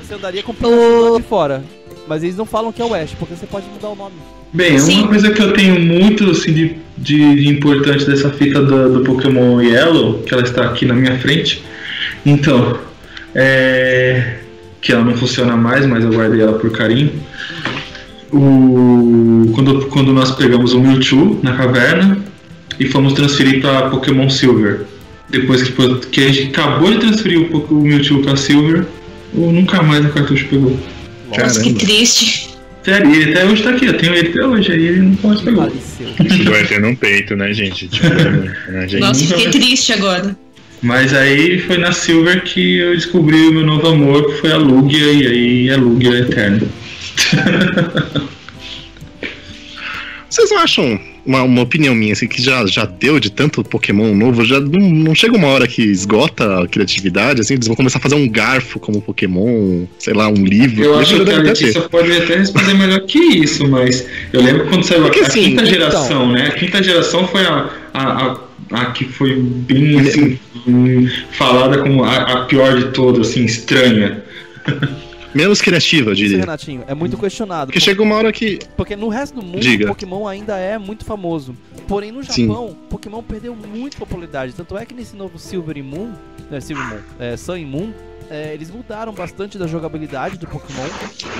Você 0.01 0.13
andaria 0.13 0.41
com 0.41 0.53
o 0.53 0.55
Pikachu 0.55 1.13
oh. 1.13 1.17
de 1.17 1.23
fora. 1.23 1.61
Mas 2.07 2.23
eles 2.23 2.37
não 2.37 2.45
falam 2.45 2.71
que 2.71 2.81
é 2.81 2.85
o 2.85 2.93
Ash, 2.93 3.13
porque 3.19 3.35
você 3.35 3.45
pode 3.45 3.65
mudar 3.67 3.89
o 3.89 3.95
nome. 3.95 4.15
Bem, 4.53 4.79
Sim. 4.79 4.99
uma 4.99 5.09
coisa 5.09 5.31
que 5.31 5.41
eu 5.41 5.51
tenho 5.51 5.79
muito 5.81 6.31
assim, 6.31 6.53
de, 6.53 6.75
de, 6.97 7.35
de 7.35 7.49
importante 7.49 8.05
dessa 8.05 8.29
fita 8.29 8.63
do, 8.63 8.93
do, 8.93 9.03
Pokémon 9.03 9.61
Yellow, 9.61 10.23
que 10.23 10.33
ela 10.33 10.41
está 10.41 10.63
aqui 10.63 10.85
na 10.85 10.93
minha 10.93 11.19
frente. 11.19 11.61
Então, 12.25 12.79
é. 13.35 14.37
Que 14.81 14.93
ela 14.93 15.03
não 15.03 15.15
funciona 15.17 15.57
mais, 15.57 15.85
mas 15.85 16.05
eu 16.05 16.09
guardei 16.09 16.41
ela 16.41 16.53
por 16.53 16.71
carinho 16.71 17.11
o, 18.31 19.51
quando, 19.53 19.87
quando 19.87 20.13
nós 20.13 20.31
pegamos 20.31 20.73
o 20.73 20.79
Mewtwo 20.79 21.39
na 21.41 21.53
caverna 21.55 22.28
e 22.79 22.87
fomos 22.87 23.13
transferir 23.13 23.61
para 23.61 23.89
Pokémon 23.89 24.29
Silver. 24.29 24.81
Depois 25.29 25.61
que, 25.61 25.71
que 26.07 26.21
a 26.21 26.31
gente 26.31 26.49
acabou 26.49 26.91
de 26.91 26.99
transferir 26.99 27.39
o, 27.39 27.57
o 27.57 27.83
Mewtwo 27.83 28.21
para 28.23 28.35
Silver, 28.35 28.85
ou 29.35 29.51
nunca 29.51 29.83
mais 29.83 30.05
o 30.05 30.09
cartucho 30.09 30.47
pegou. 30.47 30.79
Nossa, 31.27 31.59
Caramba. 31.59 31.63
que 31.63 31.73
triste. 31.73 32.49
Sério, 32.83 33.13
ele 33.13 33.31
até 33.31 33.45
hoje 33.45 33.61
tá 33.61 33.71
aqui, 33.71 33.85
eu 33.85 33.97
tenho 33.97 34.15
ele 34.15 34.29
até 34.29 34.45
hoje, 34.45 34.71
aí 34.71 34.87
ele 34.87 35.01
nunca 35.01 35.27
mais 35.27 35.41
pegou. 35.41 35.67
Isso 35.67 36.49
vai 36.49 36.65
ter 36.65 36.79
no 36.79 36.95
peito, 36.95 37.35
né, 37.35 37.53
gente? 37.53 37.87
Tipo, 37.87 38.07
né, 38.71 38.87
gente? 38.87 39.01
Nossa, 39.01 39.25
fiquei 39.25 39.49
triste 39.49 39.93
agora. 39.93 40.35
Mas 40.81 41.13
aí 41.13 41.59
foi 41.59 41.77
na 41.77 41.91
Silver 41.91 42.41
que 42.43 42.77
eu 42.77 42.95
descobri 42.95 43.49
o 43.49 43.53
meu 43.53 43.65
novo 43.65 43.85
amor, 43.87 44.25
que 44.27 44.39
foi 44.39 44.53
a 44.53 44.57
Lugia, 44.57 45.11
e 45.11 45.27
aí 45.27 45.69
a 45.71 45.77
Lugia 45.77 46.11
é 46.11 46.19
eterna. 46.21 46.61
Vocês 50.29 50.49
não 50.51 50.59
acham 50.59 51.08
uma, 51.29 51.43
uma, 51.43 51.61
opinião 51.61 51.93
minha, 51.93 52.13
assim, 52.13 52.27
que 52.27 52.41
já, 52.41 52.65
já 52.65 52.85
deu 52.85 53.19
de 53.19 53.29
tanto 53.29 53.63
Pokémon 53.63 54.15
novo, 54.15 54.43
já 54.43 54.59
não, 54.59 54.89
não, 54.89 55.13
chega 55.13 55.37
uma 55.37 55.47
hora 55.47 55.67
que 55.67 55.83
esgota 55.83 56.63
a 56.63 56.67
criatividade, 56.67 57.41
assim, 57.41 57.53
eles 57.53 57.67
vão 57.67 57.75
começar 57.75 57.99
a 57.99 58.01
fazer 58.01 58.15
um 58.15 58.27
garfo 58.27 58.79
como 58.79 58.99
Pokémon, 58.99 59.85
sei 59.99 60.15
lá, 60.15 60.27
um 60.27 60.43
livro. 60.43 60.83
Eu 60.83 60.97
acho 60.97 61.23
que 61.23 61.31
a 61.31 61.37
Letícia 61.37 61.81
pode 61.81 62.11
até 62.11 62.37
responder 62.37 62.73
melhor 62.73 63.01
que 63.01 63.19
isso, 63.19 63.67
mas 63.67 64.07
eu 64.33 64.41
lembro 64.41 64.65
quando 64.67 64.83
saiu 64.83 65.03
Porque, 65.03 65.19
a, 65.19 65.27
assim, 65.27 65.43
quinta 65.43 65.61
então... 65.61 65.65
geração, 65.65 66.31
né? 66.31 66.47
A 66.47 66.51
quinta 66.51 66.81
geração 66.81 67.27
foi 67.27 67.45
a, 67.45 67.69
a, 67.93 68.03
a, 68.03 68.37
a 68.71 68.85
que 68.87 69.05
foi 69.05 69.35
bem, 69.39 69.99
assim, 69.99 70.39
falada 71.33 71.77
como 71.77 72.03
a, 72.03 72.15
a 72.15 72.45
pior 72.45 72.75
de 72.75 72.85
todas, 72.85 73.29
assim, 73.29 73.45
estranha. 73.45 74.23
menos 75.33 75.61
criativa, 75.61 76.11
eu 76.11 76.15
diria. 76.15 76.37
Isso, 76.37 76.39
Renatinho, 76.39 76.83
é 76.87 76.93
muito 76.93 77.17
questionado. 77.17 77.67
Porque, 77.67 77.79
porque 77.79 77.91
chega 77.91 78.01
uma 78.01 78.15
hora 78.15 78.31
que. 78.31 78.59
Porque 78.75 78.95
no 78.95 79.09
resto 79.09 79.35
do 79.35 79.45
mundo, 79.45 79.59
Diga. 79.59 79.87
Pokémon 79.87 80.27
ainda 80.27 80.57
é 80.57 80.77
muito 80.77 81.05
famoso. 81.05 81.55
Porém, 81.87 82.11
no 82.11 82.21
Japão, 82.21 82.69
Sim. 82.69 82.77
Pokémon 82.89 83.23
perdeu 83.23 83.55
muito 83.55 83.97
popularidade. 83.97 84.53
Tanto 84.53 84.77
é 84.77 84.85
que 84.85 84.93
nesse 84.93 85.15
novo 85.15 85.39
Silver 85.39 85.77
e 85.77 85.83
Moon, 85.83 86.13
é, 86.51 86.59
Silver 86.59 86.85
Moon, 86.87 86.99
é, 87.19 87.35
Sun 87.35 87.57
e 87.57 87.65
Moon, 87.65 87.91
é, 88.29 88.53
eles 88.53 88.69
mudaram 88.69 89.11
bastante 89.11 89.57
da 89.57 89.65
jogabilidade 89.65 90.37
do 90.37 90.47
Pokémon. 90.47 90.87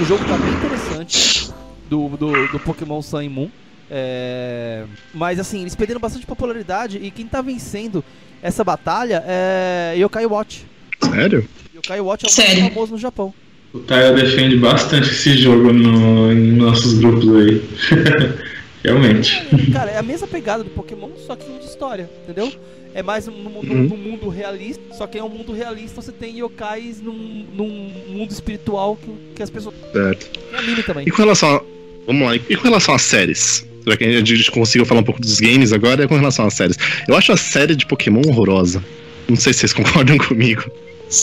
O 0.02 0.06
jogo 0.06 0.24
tá 0.26 0.38
bem 0.38 0.54
interessante 0.54 1.52
do, 1.90 2.10
do, 2.10 2.48
do 2.48 2.60
Pokémon 2.60 3.02
Sun 3.02 3.22
e 3.22 3.30
Moon. 3.30 3.50
É... 3.92 4.86
Mas 5.14 5.40
assim, 5.40 5.62
eles 5.62 5.76
perderam 5.76 6.00
bastante 6.00 6.26
popularidade 6.26 6.98
e 6.98 7.10
quem 7.10 7.26
tá 7.26 7.42
vencendo 7.42 8.04
essa 8.42 8.64
batalha 8.64 9.24
é 9.26 9.96
Yokai 9.98 10.26
Watch. 10.26 10.66
Sério? 11.02 11.48
Yokai 11.76 12.00
Watch 12.00 12.26
é 12.26 12.30
o 12.30 12.38
mais 12.38 12.60
famoso 12.70 12.92
no 12.94 12.98
Japão. 12.98 13.34
O 13.74 13.80
Taia 13.80 14.14
defende 14.14 14.58
bastante 14.58 15.10
esse 15.10 15.38
jogo 15.38 15.72
no, 15.72 16.32
em 16.32 16.54
nossos 16.54 16.96
grupos 16.96 17.36
aí. 17.36 17.62
Realmente. 18.84 19.46
É, 19.54 19.72
cara, 19.72 19.92
é 19.92 19.98
a 19.98 20.04
mesma 20.04 20.28
pegada 20.28 20.64
do 20.64 20.70
Pokémon, 20.70 21.10
só 21.28 21.36
que 21.36 21.46
de 21.60 21.66
história, 21.66 22.10
entendeu? 22.24 22.52
É 22.96 23.04
mais 23.04 23.28
no, 23.28 23.34
no, 23.34 23.60
uhum. 23.60 23.84
no, 23.84 23.98
mundo 23.98 24.30
realista, 24.30 24.82
só 24.98 25.06
que 25.06 25.18
é 25.18 25.24
um 25.24 25.30
mundo 25.30 25.54
realista, 25.54 26.02
você 26.02 26.12
tem 26.12 26.40
yokais 26.40 27.00
num, 27.02 27.46
num 27.54 27.92
mundo 28.08 28.32
espiritual 28.32 28.96
que, 28.98 29.36
que 29.36 29.44
as 29.44 29.50
pessoas. 29.50 29.76
Certo. 29.92 30.30
E 30.52 30.56
anime 30.56 30.82
também. 30.82 31.08
E 31.08 31.12
com 31.12 31.22
relação 31.22 31.58
a. 31.58 31.62
Vamos 32.08 32.28
lá, 32.28 32.36
e 32.36 32.56
com 32.56 32.64
relação 32.64 32.96
às 32.96 33.04
séries? 33.04 33.68
Será 33.84 33.96
que 33.96 34.04
a 34.04 34.26
gente 34.26 34.52
conseguiu 34.52 34.86
falar 34.86 35.02
um 35.02 35.04
pouco 35.04 35.22
dos 35.22 35.40
games 35.40 35.72
agora? 35.72 36.04
É 36.04 36.08
com 36.08 36.16
relação 36.16 36.48
às 36.48 36.54
séries. 36.54 36.78
Eu 37.08 37.16
acho 37.16 37.32
a 37.32 37.38
série 37.38 37.76
de 37.76 37.86
Pokémon 37.86 38.22
horrorosa. 38.28 38.84
Não 39.28 39.36
sei 39.36 39.54
se 39.54 39.60
vocês 39.60 39.74
concordam 39.74 40.18
comigo. 40.18 40.64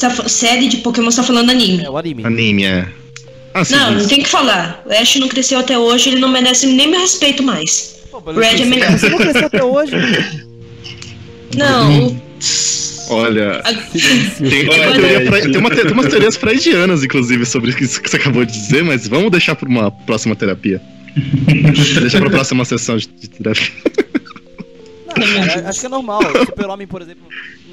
Tá, 0.00 0.10
série 0.28 0.68
de 0.68 0.78
Pokémon, 0.78 1.10
você 1.10 1.18
tá 1.18 1.22
falando 1.22 1.50
anime. 1.50 1.84
É, 1.84 1.90
o 1.90 1.96
anime. 1.96 2.24
Anime, 2.24 2.64
é. 2.64 2.88
Ah, 3.54 3.64
sim, 3.64 3.74
não, 3.74 3.92
não 3.92 4.06
tem 4.06 4.22
que 4.22 4.28
falar. 4.28 4.82
O 4.84 4.92
Ash 4.92 5.16
não 5.16 5.28
cresceu 5.28 5.58
até 5.58 5.78
hoje, 5.78 6.10
ele 6.10 6.20
não 6.20 6.28
merece 6.28 6.66
nem 6.66 6.90
meu 6.90 7.00
respeito 7.00 7.42
mais. 7.42 8.00
Pô, 8.10 8.20
Red 8.32 8.62
é 8.62 8.64
melhor. 8.64 8.90
Você 8.92 9.08
não 9.08 9.18
cresceu 9.18 9.46
até 9.46 9.64
hoje? 9.64 9.92
Não. 11.56 12.20
Olha, 13.08 13.62
tem, 14.50 14.64
uma 14.64 14.92
teoria 14.92 15.24
pra, 15.24 15.40
tem, 15.40 15.56
uma, 15.56 15.70
tem 15.70 15.92
umas 15.92 16.06
teorias 16.06 16.36
freudianas, 16.36 17.04
inclusive, 17.04 17.46
sobre 17.46 17.70
isso 17.70 18.02
que 18.02 18.10
você 18.10 18.16
acabou 18.16 18.44
de 18.44 18.52
dizer, 18.52 18.82
mas 18.82 19.06
vamos 19.06 19.30
deixar 19.30 19.54
para 19.54 19.68
uma 19.68 19.90
próxima 19.90 20.34
terapia. 20.34 20.82
Deixa 22.00 22.18
pra 22.18 22.28
próxima 22.28 22.64
sessão 22.64 22.96
de, 22.96 23.06
de 23.06 23.28
terapia. 23.28 23.70
Cara, 25.16 25.68
acho 25.68 25.80
que 25.80 25.86
é 25.86 25.88
normal. 25.88 26.20
Super-Homem, 26.46 26.86
por 26.86 27.02
exemplo, 27.02 27.26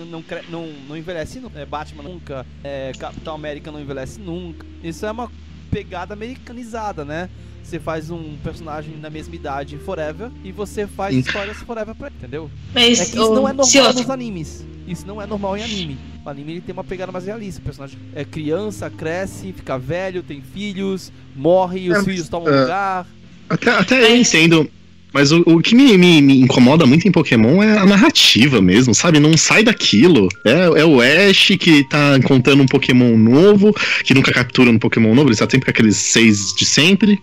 não, 0.10 0.24
não, 0.50 0.74
não 0.88 0.98
envelhece 0.98 1.39
nunca. 1.39 1.60
É, 1.60 1.66
Batman 1.66 2.04
nunca. 2.04 2.46
É, 2.64 2.91
Capitão 2.98 3.36
América 3.36 3.72
não 3.72 3.80
envelhece 3.80 4.20
nunca. 4.20 4.66
Isso 4.84 5.06
é 5.06 5.12
uma 5.12 5.30
pegada 5.70 6.14
americanizada, 6.14 7.04
né? 7.04 7.30
Você 7.64 7.80
faz 7.80 8.12
um 8.12 8.36
personagem 8.44 8.98
na 8.98 9.10
mesma 9.10 9.36
idade 9.36 9.78
forever 9.78 10.30
e 10.44 10.52
você 10.52 10.86
faz 10.86 11.16
histórias 11.16 11.58
forever 11.58 11.96
pra 11.96 12.08
ele, 12.08 12.16
entendeu? 12.18 12.52
Mas, 12.74 13.00
é 13.00 13.06
que 13.06 13.18
isso 13.18 13.34
não 13.34 13.48
é 13.48 13.54
normal 13.54 13.94
nos 13.94 14.10
animes. 14.10 14.66
Isso 14.86 15.08
não 15.08 15.22
é 15.22 15.26
normal 15.26 15.58
em 15.58 15.64
anime. 15.64 15.98
O 16.26 16.30
anime 16.30 16.52
ele 16.54 16.62
tem 16.62 16.74
uma 16.74 16.84
pegada 16.84 17.12
mais 17.12 17.26
realista. 17.26 17.62
O 17.62 17.64
personagem 17.64 17.98
é 18.14 18.26
criança, 18.26 18.89
cresce, 18.89 19.54
fica 19.54 19.78
velho, 19.78 20.22
tem 20.22 20.41
filhos, 20.41 21.12
morre, 21.36 21.89
os 21.89 22.00
é, 22.00 22.04
filhos 22.04 22.28
tomam 22.28 22.54
uh, 22.54 22.62
lugar. 22.62 23.08
Até, 23.50 23.72
até 23.72 24.12
eu 24.12 24.18
entendo. 24.18 24.70
Mas 25.14 25.32
o, 25.32 25.43
o 25.45 25.61
que 25.61 25.76
me, 25.76 25.97
me, 25.97 26.22
me, 26.22 26.41
incomoda 26.41 26.86
muito 26.86 27.07
em 27.07 27.11
Pokémon 27.11 27.61
é 27.61 27.78
a 27.78 27.86
narrativa 27.86 28.59
mesmo, 28.61 28.95
sabe? 28.95 29.20
Não 29.20 29.38
sai 29.38 29.64
daquilo. 29.64 30.28
É, 30.43 30.82
é 30.82 30.86
o 30.86 30.99
Ash 31.01 31.53
que 31.59 31.88
tá 31.88 32.18
encontrando 32.18 32.64
um 32.64 32.66
Pokémon 32.66 33.16
novo, 33.16 33.74
que 34.03 34.14
nunca 34.14 34.34
captura 34.34 34.72
um 34.72 34.80
Pokémon 34.80 35.14
novo, 35.14 35.28
ele 35.28 35.34
está 35.34 35.47
sempre 35.49 35.66
com 35.66 35.72
aqueles 35.72 35.97
seis 35.97 36.53
de 36.57 36.66
sempre. 36.66 37.22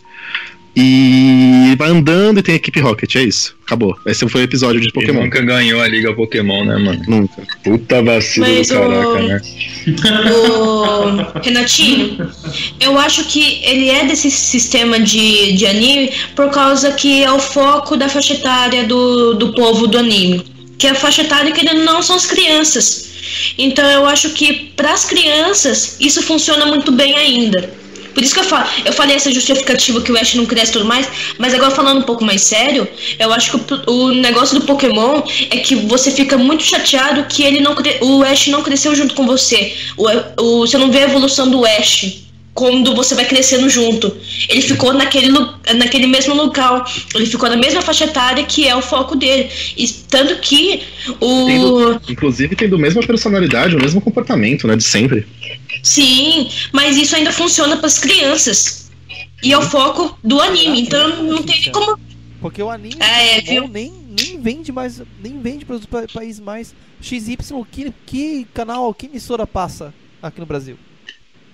E 0.76 1.74
vai 1.76 1.90
andando 1.90 2.38
e 2.38 2.42
tem 2.42 2.52
a 2.52 2.56
equipe 2.56 2.80
Rocket, 2.80 3.16
é 3.16 3.22
isso. 3.22 3.56
Acabou. 3.66 3.96
Esse 4.06 4.28
foi 4.28 4.42
o 4.42 4.44
episódio 4.44 4.80
de 4.80 4.92
Pokémon. 4.92 5.20
Ele 5.20 5.24
nunca 5.24 5.42
ganhou 5.42 5.80
a 5.80 5.88
Liga 5.88 6.14
Pokémon, 6.14 6.64
né, 6.64 6.76
mano? 6.76 7.02
Nunca. 7.08 7.42
Puta 7.64 8.02
vacilo 8.02 8.46
Mas 8.46 8.68
do 8.68 8.74
caraca, 8.74 9.08
o... 9.08 9.22
né? 9.22 9.40
O 10.30 11.40
Renatinho, 11.40 12.30
eu 12.80 12.98
acho 12.98 13.24
que 13.24 13.60
ele 13.64 13.88
é 13.88 14.04
desse 14.04 14.30
sistema 14.30 15.00
de, 15.00 15.52
de 15.52 15.66
anime 15.66 16.10
por 16.36 16.50
causa 16.50 16.92
que 16.92 17.22
é 17.22 17.32
o 17.32 17.38
foco 17.38 17.96
da 17.96 18.08
faixa 18.08 18.34
etária 18.34 18.84
do, 18.84 19.34
do 19.34 19.52
povo 19.54 19.86
do 19.86 19.98
anime. 19.98 20.44
Que 20.78 20.86
é 20.86 20.90
a 20.90 20.94
faixa 20.94 21.22
etária 21.22 21.52
que 21.52 21.64
não 21.74 22.02
são 22.02 22.16
as 22.16 22.26
crianças. 22.26 23.10
Então 23.58 23.88
eu 23.90 24.06
acho 24.06 24.30
que 24.30 24.72
para 24.76 24.92
as 24.92 25.04
crianças 25.04 25.96
isso 26.00 26.22
funciona 26.22 26.66
muito 26.66 26.92
bem 26.92 27.16
ainda. 27.16 27.79
Por 28.14 28.22
isso 28.22 28.34
que 28.34 28.40
eu 28.40 28.44
falo, 28.44 28.68
eu 28.84 28.92
falei 28.92 29.16
essa 29.16 29.32
justificativa 29.32 30.00
que 30.00 30.12
o 30.12 30.18
Ash 30.18 30.34
não 30.34 30.46
cresce 30.46 30.70
e 30.70 30.72
tudo 30.74 30.84
mais, 30.84 31.08
mas 31.38 31.54
agora 31.54 31.70
falando 31.70 31.98
um 31.98 32.02
pouco 32.02 32.24
mais 32.24 32.42
sério, 32.42 32.88
eu 33.18 33.32
acho 33.32 33.58
que 33.58 33.74
o, 33.90 33.92
o 33.92 34.14
negócio 34.14 34.58
do 34.58 34.66
Pokémon 34.66 35.22
é 35.50 35.58
que 35.58 35.74
você 35.74 36.10
fica 36.10 36.36
muito 36.36 36.62
chateado 36.62 37.24
que 37.24 37.42
ele 37.42 37.60
não 37.60 37.74
o 38.00 38.22
Ash 38.22 38.48
não 38.48 38.62
cresceu 38.62 38.94
junto 38.94 39.14
com 39.14 39.26
você. 39.26 39.76
O, 39.96 40.06
o, 40.42 40.66
você 40.66 40.76
não 40.76 40.90
vê 40.90 41.00
a 41.00 41.04
evolução 41.04 41.48
do 41.48 41.64
Ash 41.64 42.29
quando 42.54 42.94
você 42.94 43.14
vai 43.14 43.24
crescendo 43.24 43.68
junto. 43.68 44.14
Ele 44.48 44.62
ficou 44.62 44.92
naquele, 44.92 45.28
naquele 45.76 46.06
mesmo 46.06 46.34
local, 46.34 46.84
ele 47.14 47.26
ficou 47.26 47.48
na 47.48 47.56
mesma 47.56 47.80
faixa 47.80 48.04
etária 48.04 48.44
que 48.44 48.66
é 48.68 48.74
o 48.74 48.82
foco 48.82 49.16
dele. 49.16 49.50
E 49.76 49.88
tanto 49.88 50.40
que 50.40 50.82
o. 51.20 51.46
Tendo, 51.46 52.02
inclusive 52.08 52.56
tendo 52.56 52.76
a 52.76 52.78
mesma 52.78 53.02
personalidade, 53.02 53.76
o 53.76 53.80
mesmo 53.80 54.00
comportamento, 54.00 54.66
né? 54.66 54.76
De 54.76 54.84
sempre. 54.84 55.26
Sim, 55.82 56.50
mas 56.72 56.96
isso 56.96 57.16
ainda 57.16 57.32
funciona 57.32 57.76
para 57.76 57.86
as 57.86 57.98
crianças. 57.98 58.90
E 59.42 59.52
é 59.52 59.58
o 59.58 59.62
foco 59.62 60.18
do 60.22 60.40
anime, 60.40 60.82
então 60.82 61.22
não 61.22 61.42
tem 61.42 61.70
como. 61.72 61.98
Porque 62.40 62.62
o 62.62 62.70
anime 62.70 62.96
é, 63.00 63.40
viu? 63.40 63.68
nem, 63.68 63.92
nem 64.08 64.40
vende 64.40 64.72
mais, 64.72 65.02
nem 65.22 65.40
vende 65.40 65.64
para 65.64 65.76
os 65.76 65.86
países 66.12 66.40
mais. 66.40 66.74
XY, 67.00 67.36
que, 67.70 67.92
que 68.04 68.46
canal, 68.52 68.92
que 68.92 69.06
emissora 69.06 69.46
passa 69.46 69.94
aqui 70.22 70.40
no 70.40 70.46
Brasil? 70.46 70.76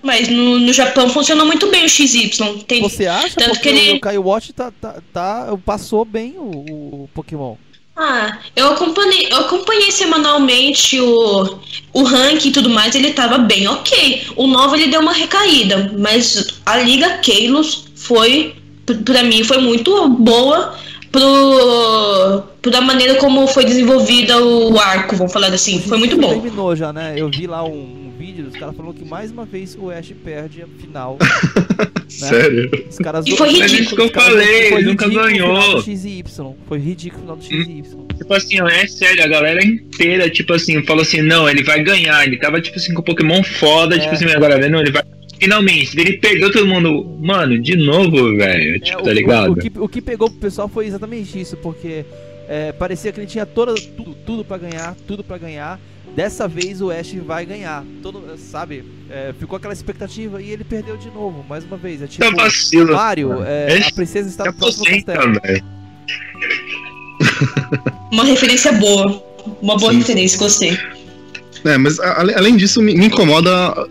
Mas 0.07 0.29
no, 0.29 0.61
no 0.61 0.73
Japão 0.73 1.09
funciona 1.11 1.45
muito 1.45 1.69
bem 1.69 1.85
o 1.85 1.89
XY. 1.89 2.65
Tem, 2.67 2.81
Você 2.81 3.07
acha? 3.07 3.35
Tanto 3.35 3.51
Porque 3.51 3.73
que 3.73 3.77
ele... 3.77 3.99
o 3.99 4.01
Kai 4.01 4.17
Watch 4.17 4.53
tá, 4.53 4.73
tá, 4.81 5.03
tá, 5.13 5.59
passou 5.67 6.05
bem 6.05 6.37
o, 6.39 7.03
o 7.05 7.11
Pokémon. 7.13 7.57
Ah, 7.99 8.39
eu 8.55 8.69
acompanhei, 8.73 9.27
eu 9.31 9.39
acompanhei 9.39 9.91
semanalmente 9.91 11.01
o, 11.01 11.59
o 11.95 12.03
ranking 12.03 12.51
e 12.51 12.53
tudo 12.53 12.69
mais, 12.69 12.95
ele 12.95 13.13
tava 13.15 13.39
bem 13.39 13.67
ok. 13.67 14.27
O 14.37 14.47
novo 14.47 14.77
ele 14.77 14.89
deu 14.89 15.01
uma 15.01 15.15
recaída, 15.15 15.93
mas 15.99 16.61
a 16.67 16.77
Liga 16.77 17.21
Kalos 17.25 17.87
foi, 17.97 18.55
pra 19.03 19.23
mim, 19.23 19.43
foi 19.43 19.59
muito 19.59 20.09
boa 20.11 20.77
pro, 21.11 22.43
da 22.71 22.83
maneira 22.83 23.15
como 23.15 23.47
foi 23.47 23.65
desenvolvida 23.65 24.45
o 24.45 24.79
arco, 24.79 25.17
vamos 25.17 25.33
falar 25.33 25.53
assim. 25.55 25.81
Foi 25.81 25.97
muito 25.99 26.19
bom. 26.19 26.29
Terminou 26.29 26.77
já, 26.77 26.93
né? 26.93 27.15
Eu 27.17 27.31
vi 27.31 27.47
lá 27.47 27.65
um 27.65 28.06
vídeo, 28.37 28.51
os 28.53 28.57
caras 28.57 28.77
falaram 28.77 28.95
que 28.95 29.05
mais 29.05 29.31
uma 29.31 29.45
vez 29.45 29.77
o 29.79 29.91
Ash 29.91 30.13
perde 30.25 30.63
a 30.63 30.67
final. 30.67 31.19
né? 31.81 32.01
Sério? 32.09 32.71
Os 32.89 32.99
caras 32.99 33.27
e 33.27 33.37
foi 33.37 33.49
ridículo. 33.51 34.05
É 34.05 34.09
que 34.09 34.19
eu 34.19 34.23
falei, 34.23 34.75
ele 34.75 34.83
nunca 34.83 35.09
ganhou. 35.09 35.83
XY. 35.83 36.25
Foi 36.67 36.79
ridículo 36.79 37.21
o 37.21 37.23
final 37.23 37.37
do 37.37 37.45
XY. 37.45 37.83
Hum. 37.95 38.07
Tipo 38.17 38.35
assim, 38.35 38.61
é 38.61 38.87
sério, 38.87 39.25
a 39.25 39.29
galera 39.29 39.65
inteira, 39.65 40.29
tipo 40.31 40.53
assim, 40.53 40.83
falou 40.83 41.03
assim, 41.03 41.23
não, 41.23 41.49
ele 41.49 41.63
vai 41.63 41.83
ganhar. 41.83 42.27
Ele 42.27 42.37
tava, 42.37 42.61
tipo 42.61 42.77
assim, 42.77 42.95
com 42.95 43.03
Pokémon 43.03 43.43
foda, 43.43 43.97
é. 43.97 43.99
tipo 43.99 44.15
assim, 44.15 44.27
agora 44.27 44.59
vendo, 44.59 44.79
ele 44.79 44.91
vai 44.91 45.03
Finalmente, 45.39 46.01
ele 46.01 46.15
pegou 46.15 46.51
todo 46.51 46.67
mundo. 46.67 47.05
Mano, 47.21 47.59
de 47.61 47.77
novo, 47.77 48.37
velho. 48.37 48.81
Tipo, 48.81 49.01
é, 49.01 49.03
tá 49.03 49.13
ligado? 49.13 49.51
O, 49.51 49.53
o, 49.53 49.57
que, 49.57 49.73
o 49.81 49.89
que 49.89 50.01
pegou 50.01 50.31
pro 50.31 50.39
pessoal 50.39 50.67
foi 50.67 50.87
exatamente 50.87 51.39
isso, 51.39 51.59
porque 51.59 52.07
é, 52.49 52.73
parecia 52.73 53.13
que 53.13 53.21
ele 53.21 53.27
tinha 53.27 53.45
toda, 53.45 53.75
tudo, 53.75 54.17
tudo 54.25 54.45
para 54.45 54.57
ganhar, 54.57 54.97
tudo 55.07 55.23
para 55.23 55.37
ganhar. 55.37 55.79
Dessa 56.17 56.49
vez 56.49 56.81
o 56.81 56.91
Ash 56.91 57.13
vai 57.27 57.45
ganhar. 57.45 57.85
Todo, 58.03 58.25
sabe? 58.39 58.83
É, 59.11 59.35
ficou 59.39 59.59
aquela 59.59 59.75
expectativa 59.75 60.41
e 60.41 60.51
ele 60.51 60.65
perdeu 60.65 60.97
de 60.97 61.11
novo, 61.11 61.45
mais 61.47 61.63
uma 61.63 61.77
vez. 61.77 62.01
É 62.01 62.07
tipo 62.07 62.35
vacilo. 62.35 62.95
Mario, 62.95 63.43
é, 63.43 63.87
a 63.87 63.93
princesa 63.93 64.27
está 64.27 64.47
no 64.47 64.55
próximo 64.55 64.87
castelo. 64.87 65.39
Uma 68.11 68.25
referência 68.25 68.73
boa. 68.73 69.23
Uma 69.61 69.77
boa 69.77 69.93
Sim. 69.93 69.99
referência, 69.99 70.39
gostei. 70.39 70.79
É, 71.67 71.77
mas 71.77 72.01
a, 72.01 72.21
além 72.21 72.57
disso, 72.57 72.81
me, 72.81 72.95
me, 72.95 73.07
incomoda 73.07 73.51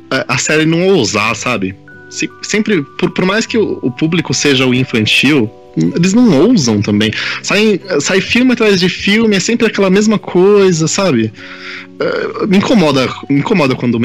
a, 0.10 0.34
a, 0.34 0.38
série 0.40 0.66
não 0.66 0.88
ousar, 0.88 1.36
sabe? 1.36 1.76
Se, 2.10 2.28
sempre, 2.42 2.82
por, 2.98 3.12
por 3.12 3.26
mais 3.26 3.46
que 3.46 3.58
o, 3.58 3.80
o 3.84 3.92
público 3.92 4.34
seja 4.34 4.66
o 4.66 4.74
infantil, 4.74 5.50
eles 5.78 6.14
não 6.14 6.48
ousam 6.48 6.82
também. 6.82 7.12
Sai, 7.44 7.80
sai 8.00 8.22
filme 8.22 8.54
atrás 8.54 8.80
de 8.80 8.90
filme, 8.90 9.36
é 9.36 9.40
sempre 9.40 9.68
aquela 9.68 9.90
mesma 9.90 10.18
coisa, 10.18 10.88
sabe? 10.88 11.32
Uh, 11.96 12.48
me 12.48 12.58
incomoda, 12.58 13.08
me 13.30 13.40
incomoda 13.40 13.76
quando 13.76 14.00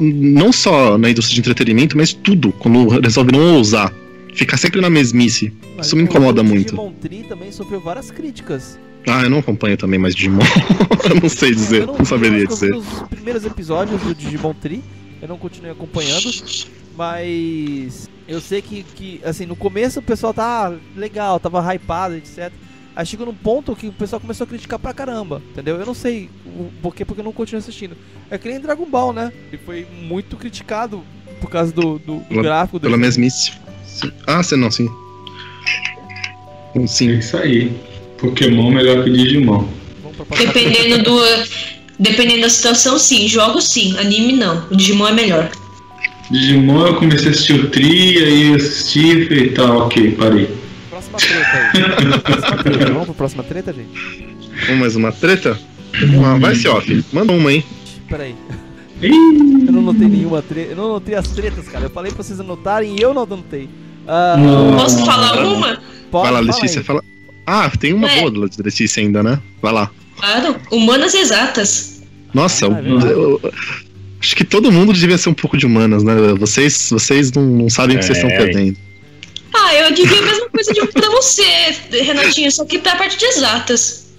não 0.00 0.52
só 0.52 0.96
na 0.96 1.10
indústria 1.10 1.34
de 1.34 1.40
entretenimento, 1.40 1.96
mas 1.96 2.12
tudo, 2.12 2.52
quando 2.52 2.88
resolve 3.00 3.32
não 3.32 3.56
ousar. 3.56 3.92
Ficar 4.34 4.56
sempre 4.56 4.80
na 4.80 4.90
mesmice. 4.90 5.52
Mas 5.76 5.86
Isso 5.86 5.96
me 5.96 6.02
incomoda 6.02 6.42
o 6.42 6.44
muito. 6.44 6.70
Digimon 6.70 6.92
Tree 7.00 7.22
também 7.22 7.52
sofreu 7.52 7.80
várias 7.80 8.10
críticas. 8.10 8.78
Ah, 9.06 9.22
eu 9.22 9.30
não 9.30 9.38
acompanho 9.38 9.76
também 9.76 9.98
mais 9.98 10.14
Digimon. 10.14 10.42
eu 11.08 11.20
não 11.20 11.28
sei 11.28 11.54
dizer, 11.54 11.86
não, 11.86 11.98
não, 11.98 12.04
saberia 12.04 12.46
dizer. 12.46 12.74
Os 12.74 13.02
primeiros 13.10 13.44
episódios 13.44 14.00
do 14.00 14.14
Digimon 14.14 14.54
Tree, 14.54 14.82
eu 15.22 15.28
não 15.28 15.38
continuei 15.38 15.70
acompanhando, 15.70 16.32
mas 16.96 18.08
eu 18.26 18.40
sei 18.40 18.62
que, 18.62 18.82
que, 18.82 19.20
assim, 19.24 19.46
no 19.46 19.56
começo 19.56 20.00
o 20.00 20.02
pessoal 20.02 20.32
tá 20.32 20.74
legal, 20.96 21.38
tava 21.38 21.74
hypado, 21.74 22.14
etc. 22.16 22.52
Aí 22.96 23.04
chegou 23.04 23.26
num 23.26 23.34
ponto 23.34 23.74
que 23.74 23.88
o 23.88 23.92
pessoal 23.92 24.20
começou 24.20 24.44
a 24.44 24.48
criticar 24.48 24.78
pra 24.78 24.94
caramba, 24.94 25.42
entendeu? 25.50 25.76
Eu 25.76 25.86
não 25.86 25.94
sei 25.94 26.30
o 26.46 26.70
porquê, 26.80 27.04
porque 27.04 27.20
eu 27.20 27.24
não 27.24 27.32
continuo 27.32 27.58
assistindo. 27.58 27.96
É 28.30 28.38
que 28.38 28.48
nem 28.48 28.60
Dragon 28.60 28.86
Ball, 28.86 29.12
né? 29.12 29.32
Ele 29.48 29.60
foi 29.64 29.86
muito 30.02 30.36
criticado 30.36 31.02
por 31.40 31.50
causa 31.50 31.72
do, 31.72 31.98
do, 31.98 32.18
do 32.20 32.42
gráfico. 32.42 32.78
Pela 32.78 32.96
mesmice. 32.96 33.52
Ah, 34.26 34.42
sim, 34.42 34.56
não, 34.56 34.70
sim. 34.70 34.88
Sim. 36.86 37.10
É 37.10 37.14
isso 37.14 37.36
aí. 37.36 37.72
Pokémon 38.18 38.70
melhor 38.70 39.04
que 39.04 39.10
Digimon. 39.10 39.66
Dependendo 40.38 41.02
do. 41.02 41.20
Dependendo 41.98 42.42
da 42.42 42.48
situação, 42.48 42.98
sim. 42.98 43.28
Jogo 43.28 43.60
sim. 43.60 43.96
Anime 43.98 44.32
não. 44.32 44.66
O 44.70 44.76
Digimon 44.76 45.08
é 45.08 45.12
melhor. 45.12 45.50
Digimon 46.30 46.86
eu 46.86 46.96
comecei 46.96 47.28
a 47.28 47.30
assistir 47.30 47.52
o 47.54 47.70
Tri, 47.70 48.18
aí 48.18 48.48
eu 48.50 48.56
assisti 48.56 49.18
e 49.18 49.26
falei, 49.26 49.50
tá, 49.50 49.76
ok, 49.76 50.12
parei. 50.12 50.50
Próxima 50.90 51.18
treta 51.18 51.56
aí. 51.56 52.20
próxima 52.20 52.56
treta. 52.62 52.86
Vamos 52.86 53.04
pra 53.04 53.14
próxima 53.14 53.42
treta, 53.42 53.72
gente? 53.72 54.26
Vamos 54.66 54.80
mais 54.80 54.96
uma 54.96 55.12
treta? 55.12 55.58
Uma, 56.02 56.38
vai 56.38 56.54
ser 56.54 56.68
off. 56.68 57.04
Manda 57.12 57.32
uma, 57.32 57.52
hein? 57.52 57.64
Peraí. 58.08 58.34
Eu 59.00 59.72
não 59.72 59.82
notei 59.82 60.08
nenhuma 60.08 60.42
treta. 60.42 60.70
Eu 60.70 60.76
não 60.76 60.88
notei 60.88 61.14
as 61.14 61.28
tretas, 61.28 61.68
cara. 61.68 61.84
Eu 61.84 61.90
falei 61.90 62.10
pra 62.12 62.22
vocês 62.22 62.40
anotarem 62.40 62.96
e 62.96 63.02
eu 63.02 63.12
não 63.12 63.22
anotei. 63.22 63.68
Uh, 64.04 64.76
Posso 64.76 65.04
falar 65.04 65.44
uma? 65.44 65.78
Pode, 66.10 66.24
vai 66.24 66.32
lá, 66.32 66.40
Letícia, 66.40 66.82
fala. 66.82 67.02
Ah, 67.46 67.70
tem 67.78 67.92
uma 67.92 68.10
é. 68.10 68.20
boa 68.20 68.30
do 68.30 68.40
Letícia 68.40 69.02
ainda, 69.02 69.22
né? 69.22 69.40
Vai 69.60 69.72
lá. 69.72 69.90
Claro, 70.16 70.56
humanas 70.70 71.14
exatas. 71.14 72.02
Nossa, 72.32 72.66
ah, 72.66 72.70
Acho 74.24 74.34
que 74.36 74.44
todo 74.44 74.72
mundo 74.72 74.90
devia 74.94 75.18
ser 75.18 75.28
um 75.28 75.34
pouco 75.34 75.54
de 75.54 75.66
humanas, 75.66 76.02
né? 76.02 76.14
Vocês, 76.38 76.88
vocês 76.90 77.30
não, 77.30 77.44
não 77.44 77.68
sabem 77.68 77.94
o 77.94 77.98
que 77.98 78.06
vocês 78.06 78.16
estão 78.16 78.30
é. 78.30 78.38
perdendo. 78.38 78.78
Ah, 79.52 79.74
eu 79.74 79.92
devia 79.92 80.18
a 80.18 80.22
mesma 80.22 80.48
coisa 80.48 80.72
de, 80.72 80.86
pra 80.86 81.10
você, 81.10 81.44
Renatinho, 81.90 82.50
só 82.50 82.64
que 82.64 82.78
pra 82.78 82.96
parte 82.96 83.18
de 83.18 83.26
exatas. 83.26 84.14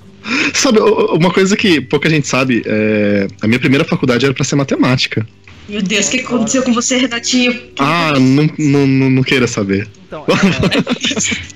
Sabe, 0.53 0.79
uma 0.79 1.31
coisa 1.33 1.57
que 1.57 1.81
pouca 1.81 2.07
gente 2.07 2.27
sabe, 2.27 2.61
é... 2.67 3.27
a 3.41 3.47
minha 3.47 3.59
primeira 3.59 3.83
faculdade 3.83 4.25
era 4.25 4.33
pra 4.33 4.43
ser 4.43 4.55
matemática. 4.55 5.27
Meu 5.67 5.81
Deus, 5.81 6.07
o 6.07 6.11
que 6.11 6.19
aconteceu 6.19 6.61
com 6.61 6.71
você, 6.71 6.97
Renatinho? 6.97 7.59
Ah, 7.79 8.13
não, 8.19 8.47
não, 8.59 9.09
não 9.09 9.23
queira 9.23 9.47
saber. 9.47 9.87
Então, 10.05 10.23
é... 10.27 11.55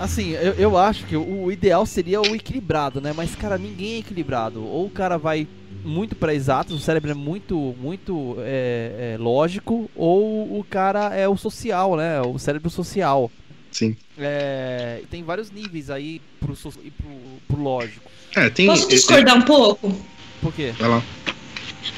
assim, 0.00 0.32
eu, 0.32 0.54
eu 0.54 0.76
acho 0.76 1.04
que 1.06 1.16
o 1.16 1.50
ideal 1.52 1.86
seria 1.86 2.20
o 2.20 2.34
equilibrado, 2.34 3.00
né? 3.00 3.12
Mas, 3.16 3.36
cara, 3.36 3.56
ninguém 3.56 3.94
é 3.94 3.98
equilibrado. 3.98 4.64
Ou 4.64 4.86
o 4.86 4.90
cara 4.90 5.16
vai 5.16 5.46
muito 5.84 6.14
para 6.14 6.34
exatos, 6.34 6.74
o 6.74 6.78
cérebro 6.78 7.10
é 7.10 7.14
muito, 7.14 7.74
muito 7.80 8.36
é, 8.38 9.14
é, 9.14 9.18
lógico, 9.18 9.90
ou 9.96 10.58
o 10.58 10.64
cara 10.68 11.14
é 11.14 11.28
o 11.28 11.36
social, 11.36 11.96
né? 11.96 12.20
O 12.22 12.38
cérebro 12.38 12.70
social. 12.70 13.30
Sim. 13.70 13.96
É, 14.18 15.02
tem 15.10 15.22
vários 15.22 15.50
níveis 15.50 15.90
aí 15.90 16.20
pro, 16.38 16.54
so 16.54 16.70
pro, 16.70 17.10
pro 17.48 17.62
lógico. 17.62 18.10
É, 18.36 18.50
tem, 18.50 18.66
Posso 18.66 18.88
discordar 18.88 19.36
um 19.36 19.42
pouco? 19.42 19.94
Por 20.40 20.52
quê? 20.52 20.72
Vai 20.78 20.88
lá. 20.88 21.02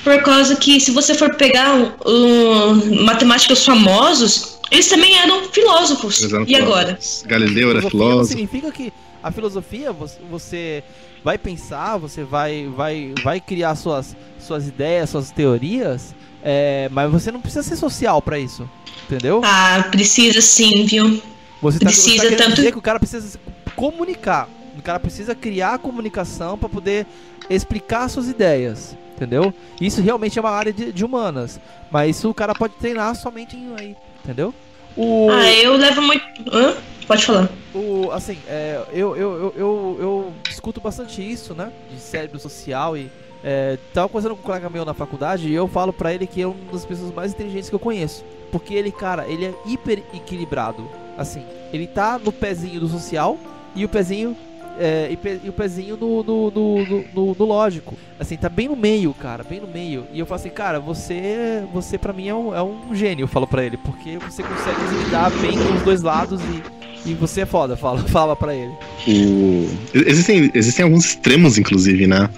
Por 0.02 0.22
causa 0.22 0.56
que 0.56 0.80
se 0.80 0.90
você 0.90 1.14
for 1.14 1.34
pegar 1.34 1.74
um, 1.74 1.92
um, 2.06 3.04
matemáticos 3.04 3.64
famosos, 3.64 4.58
eles 4.70 4.88
também 4.88 5.16
eram 5.18 5.48
filósofos. 5.50 6.22
Eram 6.22 6.44
e 6.46 6.54
agora? 6.54 6.98
Galileu 7.26 7.70
era 7.70 7.82
filósofo. 7.82 8.26
Significa 8.26 8.70
que 8.70 8.92
a 9.22 9.30
filosofia 9.30 9.92
você 10.30 10.82
vai 11.24 11.38
pensar, 11.38 11.96
você 11.96 12.22
vai, 12.22 12.68
vai, 12.76 13.14
vai 13.22 13.40
criar 13.40 13.74
suas, 13.76 14.14
suas 14.38 14.68
ideias, 14.68 15.08
suas 15.08 15.30
teorias, 15.30 16.14
é, 16.42 16.88
mas 16.92 17.10
você 17.10 17.32
não 17.32 17.40
precisa 17.40 17.62
ser 17.62 17.76
social 17.76 18.20
para 18.20 18.38
isso, 18.38 18.68
entendeu? 19.06 19.40
Ah, 19.42 19.88
precisa 19.90 20.42
sim, 20.42 20.84
viu? 20.84 21.22
Você 21.62 21.78
tá, 21.78 21.86
precisa 21.86 22.28
você 22.28 22.36
tá 22.36 22.44
tanto 22.44 22.56
dizer 22.56 22.72
que 22.72 22.78
o 22.78 22.82
cara 22.82 23.00
precisa 23.00 23.40
comunicar, 23.74 24.46
o 24.78 24.82
cara 24.82 25.00
precisa 25.00 25.34
criar 25.34 25.78
comunicação 25.78 26.58
para 26.58 26.68
poder 26.68 27.06
explicar 27.48 28.06
suas 28.10 28.28
ideias, 28.28 28.94
entendeu? 29.16 29.54
Isso 29.80 30.02
realmente 30.02 30.38
é 30.38 30.42
uma 30.42 30.50
área 30.50 30.74
de, 30.74 30.92
de 30.92 31.04
humanas, 31.06 31.58
mas 31.90 32.18
isso 32.18 32.28
o 32.28 32.34
cara 32.34 32.54
pode 32.54 32.74
treinar 32.74 33.16
somente 33.16 33.56
em 33.56 33.74
aí, 33.78 33.96
entendeu? 34.22 34.52
O... 34.94 35.30
Ah, 35.30 35.50
eu 35.50 35.74
levo 35.74 36.02
muito. 36.02 36.24
Hã? 36.52 36.76
Pode 37.06 37.24
falar. 37.24 37.50
O, 37.74 38.10
assim, 38.12 38.38
é, 38.48 38.82
eu, 38.92 39.16
eu, 39.16 39.54
eu, 39.56 39.96
eu, 40.00 40.32
discuto 40.48 40.80
bastante 40.80 41.20
isso, 41.20 41.54
né? 41.54 41.70
De 41.90 42.00
cérebro 42.00 42.38
social 42.38 42.96
e. 42.96 43.10
É, 43.46 43.78
tava 43.92 44.08
conversando 44.08 44.36
com 44.36 44.40
um 44.40 44.44
colega 44.44 44.70
meu 44.70 44.86
na 44.86 44.94
faculdade 44.94 45.48
e 45.48 45.54
eu 45.54 45.68
falo 45.68 45.92
para 45.92 46.14
ele 46.14 46.26
que 46.26 46.40
é 46.40 46.46
uma 46.46 46.72
das 46.72 46.86
pessoas 46.86 47.12
mais 47.12 47.32
inteligentes 47.32 47.68
que 47.68 47.74
eu 47.74 47.78
conheço. 47.78 48.24
Porque 48.50 48.72
ele, 48.72 48.90
cara, 48.90 49.26
ele 49.28 49.44
é 49.44 49.54
hiper 49.66 50.02
equilibrado. 50.14 50.88
Assim, 51.18 51.44
ele 51.70 51.86
tá 51.86 52.18
no 52.18 52.32
pezinho 52.32 52.80
do 52.80 52.88
social 52.88 53.36
e 53.76 53.84
o 53.84 53.88
pezinho 53.88 54.34
é, 54.78 55.08
e, 55.10 55.16
pe, 55.16 55.40
e, 55.44 55.48
o 55.48 55.52
pezinho 55.52 55.96
no, 55.96 56.22
no, 56.22 56.50
no, 56.50 57.04
no, 57.12 57.36
no 57.38 57.44
lógico. 57.44 57.94
Assim, 58.18 58.36
tá 58.36 58.48
bem 58.48 58.68
no 58.68 58.76
meio, 58.76 59.12
cara, 59.12 59.44
bem 59.44 59.60
no 59.60 59.68
meio. 59.68 60.06
E 60.12 60.18
eu 60.18 60.24
falo 60.24 60.40
assim, 60.40 60.50
cara, 60.50 60.80
você, 60.80 61.64
você 61.70 61.98
para 61.98 62.14
mim 62.14 62.28
é 62.28 62.34
um, 62.34 62.54
é 62.54 62.62
um 62.62 62.94
gênio, 62.94 63.24
eu 63.24 63.28
falo 63.28 63.46
pra 63.46 63.62
ele, 63.62 63.76
porque 63.76 64.16
você 64.18 64.42
consegue 64.42 65.04
lidar 65.04 65.30
bem 65.32 65.52
com 65.52 65.74
os 65.74 65.82
dois 65.82 66.00
lados 66.00 66.40
e 66.40 66.83
e 67.06 67.14
você 67.14 67.42
é 67.42 67.46
foda, 67.46 67.76
fala, 67.76 68.02
fala 68.08 68.36
pra 68.36 68.54
ele. 68.54 68.72
O... 69.06 69.68
Existem, 69.94 70.50
existem 70.54 70.84
alguns 70.84 71.06
extremos, 71.06 71.58
inclusive, 71.58 72.06
né? 72.06 72.28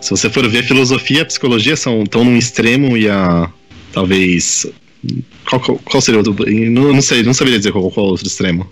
Se 0.00 0.10
você 0.10 0.30
for 0.30 0.48
ver 0.48 0.62
filosofia 0.64 1.22
e 1.22 1.24
psicologia 1.24 1.76
são 1.76 2.04
tão 2.04 2.24
num 2.24 2.36
extremo 2.36 2.96
e 2.96 3.08
a. 3.08 3.50
talvez. 3.92 4.66
Qual, 5.48 5.60
qual 5.60 6.00
seria 6.00 6.20
o 6.20 6.24
outro. 6.26 6.44
Não, 6.70 6.92
não 6.92 7.02
sei, 7.02 7.22
não 7.22 7.34
saberia 7.34 7.58
dizer 7.58 7.72
qual, 7.72 7.90
qual 7.90 8.06
outro 8.06 8.26
extremo. 8.26 8.66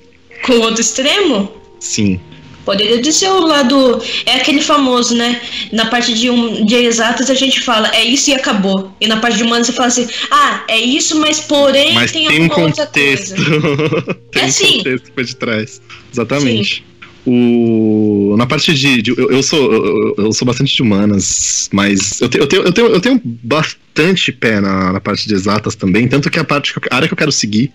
Com 0.45 0.55
outro 0.55 0.81
extremo? 0.81 1.51
Sim. 1.81 2.21
Poderia 2.65 3.01
dizer 3.01 3.29
o 3.29 3.47
lado. 3.47 4.03
É 4.25 4.37
aquele 4.37 4.61
famoso, 4.61 5.15
né? 5.15 5.41
Na 5.73 5.87
parte 5.87 6.15
de, 6.15 6.31
um, 6.31 6.65
de 6.65 6.75
exatas 6.75 7.29
a 7.31 7.35
gente 7.35 7.61
fala, 7.61 7.95
é 7.95 8.05
isso 8.05 8.31
e 8.31 8.35
acabou. 8.35 8.91
E 9.01 9.07
na 9.07 9.19
parte 9.19 9.37
de 9.37 9.45
humanos 9.45 9.67
você 9.67 9.73
fala 9.73 9.89
assim, 9.89 10.09
ah, 10.31 10.65
é 10.69 10.79
isso, 10.79 11.19
mas 11.21 11.41
porém 11.41 11.95
mas 11.95 12.13
tem, 12.13 12.27
tem 12.27 12.43
um 12.43 12.49
contexto. 12.49 13.35
tem 14.33 14.43
é 14.43 14.47
um 14.47 14.51
sim. 14.51 14.79
contexto 14.79 15.13
por 15.13 15.25
detrás. 15.25 15.83
Exatamente. 16.13 16.77
Sim. 16.77 16.95
O, 17.27 18.35
na 18.37 18.47
parte 18.47 18.75
de. 18.75 19.01
de 19.01 19.11
eu, 19.11 19.31
eu, 19.31 19.43
sou, 19.43 19.73
eu, 19.73 20.15
eu, 20.19 20.33
sou 20.33 20.45
bastante 20.47 20.77
de 20.77 20.83
humanas, 20.83 21.71
mas 21.73 22.21
eu, 22.21 22.29
te, 22.29 22.39
eu, 22.39 22.47
tenho, 22.47 22.63
eu, 22.63 22.73
tenho, 22.73 22.87
eu 22.89 23.01
tenho 23.01 23.21
bastante 23.25 24.31
pé 24.31 24.61
na, 24.61 24.93
na 24.93 25.01
parte 25.01 25.27
de 25.27 25.33
exatas 25.33 25.75
também. 25.75 26.07
Tanto 26.07 26.31
que 26.31 26.39
a, 26.39 26.45
parte, 26.45 26.75
a 26.91 26.97
área 26.97 27.09
que 27.09 27.15
eu 27.15 27.19
quero 27.19 27.33
seguir 27.33 27.73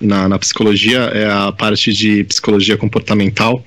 na, 0.00 0.26
na 0.26 0.38
psicologia 0.38 1.00
é 1.12 1.30
a 1.30 1.52
parte 1.52 1.92
de 1.92 2.24
psicologia 2.24 2.78
comportamental 2.78 3.62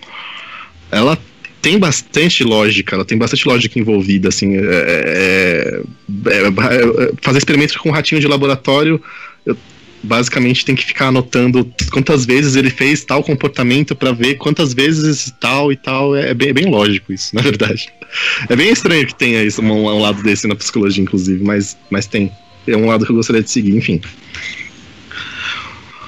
ela 0.91 1.17
tem 1.61 1.77
bastante 1.77 2.43
lógica, 2.43 2.95
ela 2.95 3.05
tem 3.05 3.17
bastante 3.17 3.47
lógica 3.47 3.79
envolvida, 3.79 4.29
assim, 4.29 4.57
é, 4.57 4.59
é, 4.59 5.81
é, 6.27 6.47
é 6.47 7.11
fazer 7.21 7.37
experimentos 7.37 7.77
com 7.77 7.89
um 7.89 7.91
ratinho 7.91 8.19
de 8.19 8.27
laboratório, 8.27 9.01
eu, 9.45 9.55
basicamente 10.03 10.65
tem 10.65 10.75
que 10.75 10.83
ficar 10.83 11.07
anotando 11.07 11.71
quantas 11.91 12.25
vezes 12.25 12.55
ele 12.55 12.71
fez 12.71 13.05
tal 13.05 13.23
comportamento 13.23 13.95
para 13.95 14.11
ver 14.11 14.35
quantas 14.35 14.73
vezes 14.73 15.31
tal 15.39 15.71
e 15.71 15.75
tal, 15.75 16.15
é, 16.15 16.33
bem, 16.33 16.51
bem 16.51 16.65
lógico 16.65 17.13
isso, 17.13 17.33
na 17.35 17.41
verdade. 17.41 17.87
É 18.49 18.55
bem 18.55 18.71
estranho 18.71 19.05
que 19.05 19.15
tenha 19.15 19.43
isso, 19.43 19.61
um, 19.61 19.71
um 19.71 20.01
lado 20.01 20.21
desse 20.23 20.47
na 20.47 20.55
psicologia, 20.55 21.03
inclusive, 21.03 21.43
mas, 21.43 21.77
mas 21.89 22.07
tem. 22.07 22.31
É 22.67 22.77
um 22.77 22.85
lado 22.85 23.05
que 23.05 23.11
eu 23.11 23.15
gostaria 23.15 23.41
de 23.41 23.49
seguir, 23.49 23.75
enfim. 23.75 23.99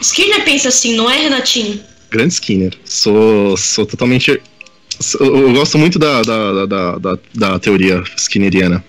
Skinner 0.02 0.44
pensa 0.44 0.68
assim, 0.68 0.96
não 0.96 1.10
é, 1.10 1.18
Renatinho? 1.18 1.80
Grande 2.12 2.34
Skinner. 2.34 2.74
Sou, 2.86 3.58
sou 3.58 3.88
totalmente 3.88 4.40
eu 5.20 5.54
gosto 5.54 5.78
muito 5.78 5.98
da, 6.00 6.22
da, 6.22 6.66
da, 6.66 6.98
da, 6.98 7.20
da 7.34 7.60
teoria 7.60 8.04
skinneriana. 8.18 8.84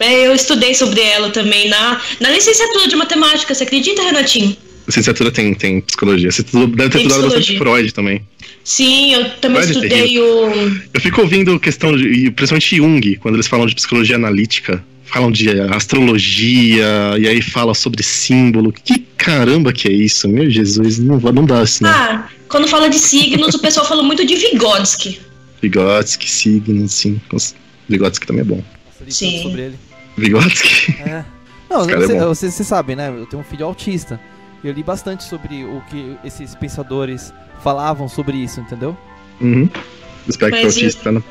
É, 0.00 0.26
eu 0.26 0.34
estudei 0.34 0.74
sobre 0.74 1.00
ela 1.00 1.30
também 1.30 1.68
na, 1.68 2.00
na 2.20 2.30
licenciatura 2.30 2.86
de 2.86 2.96
matemática, 2.96 3.54
você 3.54 3.64
acredita, 3.64 4.02
Renatinho? 4.02 4.56
Licenciatura 4.86 5.30
tem, 5.30 5.52
tem 5.54 5.80
psicologia. 5.80 6.30
Você 6.30 6.42
deve 6.42 6.88
ter 6.90 6.98
estudado 6.98 7.22
bastante 7.24 7.58
Freud 7.58 7.92
também. 7.92 8.22
Sim, 8.64 9.12
eu 9.12 9.30
também 9.40 9.62
Freud 9.62 9.78
é 9.78 9.86
estudei 9.86 10.16
é 10.16 10.20
o. 10.20 10.80
Eu 10.94 11.00
fico 11.00 11.20
ouvindo 11.20 11.58
questão 11.60 11.94
de. 11.94 12.30
Principalmente 12.30 12.76
Jung, 12.76 13.16
quando 13.16 13.34
eles 13.34 13.46
falam 13.46 13.66
de 13.66 13.74
psicologia 13.74 14.16
analítica. 14.16 14.82
Falam 15.04 15.30
de 15.30 15.48
astrologia, 15.74 17.16
e 17.18 17.26
aí 17.26 17.40
fala 17.40 17.72
sobre 17.72 18.02
símbolo. 18.02 18.70
Que 18.70 18.98
caramba 19.16 19.72
que 19.72 19.88
é 19.88 19.92
isso? 19.92 20.28
Meu 20.28 20.50
Jesus, 20.50 20.98
não, 20.98 21.18
não 21.18 21.46
dá 21.46 21.60
assim. 21.60 21.86
Ah, 21.86 22.28
quando 22.46 22.68
fala 22.68 22.90
de 22.90 22.98
signos, 22.98 23.54
o 23.54 23.58
pessoal 23.58 23.86
fala 23.86 24.02
muito 24.02 24.26
de 24.26 24.36
Vygotsky. 24.36 25.18
Vygotsky, 25.62 26.30
signo, 26.30 26.88
sim. 26.88 27.20
Vygotsky 27.88 28.26
também 28.26 28.42
é 28.42 28.44
bom. 28.44 28.62
Sim. 29.08 29.42
Sobre 29.42 29.62
ele. 29.62 29.78
Vygotsky? 30.16 30.96
É. 31.02 31.24
Não, 31.70 31.84
você, 31.84 32.16
é 32.16 32.24
você, 32.24 32.50
você 32.50 32.64
sabe, 32.64 32.96
né? 32.96 33.08
Eu 33.08 33.26
tenho 33.26 33.42
um 33.42 33.44
filho 33.44 33.66
autista. 33.66 34.20
Eu 34.64 34.72
li 34.72 34.82
bastante 34.82 35.24
sobre 35.24 35.64
o 35.64 35.82
que 35.88 36.16
esses 36.24 36.54
pensadores 36.54 37.32
falavam 37.62 38.08
sobre 38.08 38.36
isso, 38.36 38.60
entendeu? 38.60 38.96
Uhum. 39.40 39.68
Espectro 40.26 40.64
autista, 40.64 41.12
né? 41.12 41.22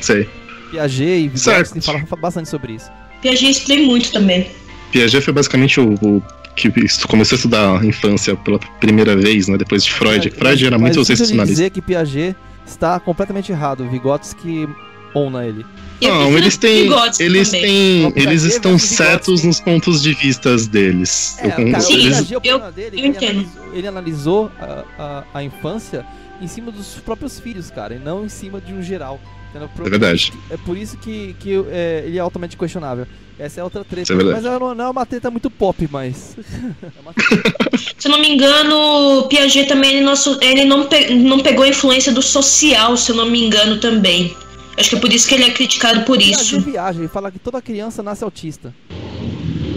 Sei. 0.00 0.28
Piaget 0.70 1.24
e 1.24 1.28
Vygotsky 1.28 1.80
falavam 1.80 2.18
bastante 2.20 2.48
sobre 2.48 2.74
isso. 2.74 2.90
Piaget 3.22 3.50
estudei 3.50 3.86
muito 3.86 4.12
também. 4.12 4.50
Piaget 4.92 5.24
foi 5.24 5.32
basicamente 5.32 5.80
o, 5.80 5.94
o 6.02 6.22
que 6.54 6.70
começou 7.08 7.36
a 7.36 7.38
estudar 7.38 7.80
a 7.80 7.84
infância 7.84 8.36
pela 8.36 8.58
primeira 8.80 9.16
vez, 9.16 9.48
né? 9.48 9.56
Depois 9.56 9.84
de 9.84 9.92
Freud. 9.92 10.28
É, 10.28 10.30
Freud 10.30 10.66
era 10.66 10.78
muito 10.78 11.04
sensacionalista. 11.04 11.54
dizer 11.54 11.70
que 11.70 11.80
Piaget 11.80 12.36
está 12.70 12.98
completamente 13.00 13.52
errado. 13.52 13.84
O 13.84 13.88
Vygotsky 13.88 14.68
ona 15.14 15.44
ele. 15.44 15.64
Não, 16.00 16.36
eles 16.36 16.56
têm. 16.56 16.88
Eles 17.18 17.50
têm. 17.50 18.12
Eles 18.16 18.42
estão 18.44 18.78
certos 18.78 19.44
nos 19.44 19.60
pontos 19.60 20.02
de 20.02 20.14
vista 20.14 20.56
deles. 20.56 21.36
É, 21.38 21.46
eu, 21.46 21.50
cara, 21.50 21.92
eles... 21.92 22.30
eu, 22.30 22.40
eu, 22.42 22.72
dele, 22.72 23.00
eu 23.00 23.04
ele 23.04 23.16
analisou, 23.16 23.74
ele 23.74 23.86
analisou 23.86 24.52
a, 24.58 24.84
a, 24.98 25.24
a, 25.34 25.44
infância 25.44 26.06
em 26.40 26.46
cima 26.46 26.70
dos 26.70 26.94
próprios 26.94 27.38
filhos, 27.38 27.70
cara, 27.70 27.94
e 27.94 27.98
não 27.98 28.24
em 28.24 28.28
cima 28.28 28.60
de 28.60 28.72
um 28.72 28.82
geral. 28.82 29.20
É 29.54 29.90
verdade. 29.90 30.32
É 30.48 30.56
por 30.56 30.76
isso 30.76 30.96
que, 30.96 31.34
que 31.40 31.54
é, 31.70 32.04
ele 32.06 32.16
é 32.16 32.20
altamente 32.20 32.56
questionável. 32.56 33.06
Essa 33.36 33.60
é 33.60 33.64
outra 33.64 33.82
treta. 33.84 34.12
É 34.12 34.16
mas 34.16 34.44
não, 34.44 34.74
não 34.74 34.84
é 34.84 34.90
uma 34.90 35.06
treta 35.06 35.30
muito 35.30 35.50
pop, 35.50 35.88
mas. 35.90 36.36
é 36.82 37.76
Se 38.00 38.08
eu 38.08 38.12
não 38.12 38.18
me 38.18 38.30
engano, 38.30 39.18
o 39.18 39.28
Piaget 39.28 39.68
também 39.68 39.96
ele, 39.96 40.00
nosso, 40.00 40.38
ele 40.40 40.64
não, 40.64 40.86
pe, 40.86 41.12
não 41.14 41.38
pegou 41.40 41.66
a 41.66 41.68
influência 41.68 42.10
do 42.10 42.22
social, 42.22 42.96
se 42.96 43.12
eu 43.12 43.16
não 43.16 43.26
me 43.26 43.44
engano 43.44 43.78
também. 43.78 44.34
Acho 44.78 44.88
que 44.88 44.96
é 44.96 44.98
por 44.98 45.12
isso 45.12 45.28
que 45.28 45.34
ele 45.34 45.44
é 45.44 45.50
criticado 45.50 46.00
por 46.06 46.16
Piaget 46.16 46.40
isso. 46.40 46.60
viagem, 46.62 47.02
ele 47.02 47.08
fala 47.08 47.30
que 47.30 47.38
toda 47.38 47.60
criança 47.60 48.02
nasce 48.02 48.24
autista. 48.24 48.74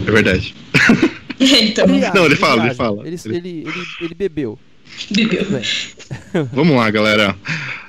É 0.06 0.10
verdade. 0.10 0.54
então. 1.38 1.86
não, 1.86 2.24
ele 2.24 2.36
fala, 2.36 2.64
ele 2.64 2.74
fala. 2.74 3.06
Ele, 3.06 3.20
ele, 3.26 3.36
ele, 3.36 3.86
ele 4.00 4.14
bebeu. 4.14 4.58
Bebeu. 5.10 5.46
Vamos 6.50 6.76
lá, 6.76 6.90
galera. 6.90 7.36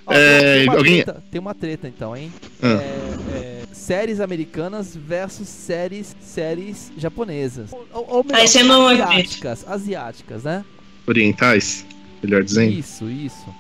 é, 0.10 0.58
tem, 0.58 0.68
uma 0.68 0.76
alguém... 0.76 1.04
treta, 1.04 1.24
tem 1.32 1.40
uma 1.40 1.56
treta 1.56 1.88
então, 1.88 2.16
hein? 2.16 2.34
Ah. 2.62 2.68
É, 2.68 3.38
é, 3.38 3.55
séries 3.76 4.20
americanas 4.20 4.96
versus 4.96 5.48
séries, 5.48 6.16
séries 6.22 6.92
japonesas. 6.98 7.72
Ou, 7.74 8.08
ou 8.10 8.24
melhor, 8.24 8.42
asiáticas, 8.42 9.68
asiáticas, 9.68 10.44
né? 10.44 10.66
Orientais, 11.06 11.86
melhor 12.24 12.44
dizendo. 12.44 12.72
Isso, 12.72 13.10
isso. 13.10 13.54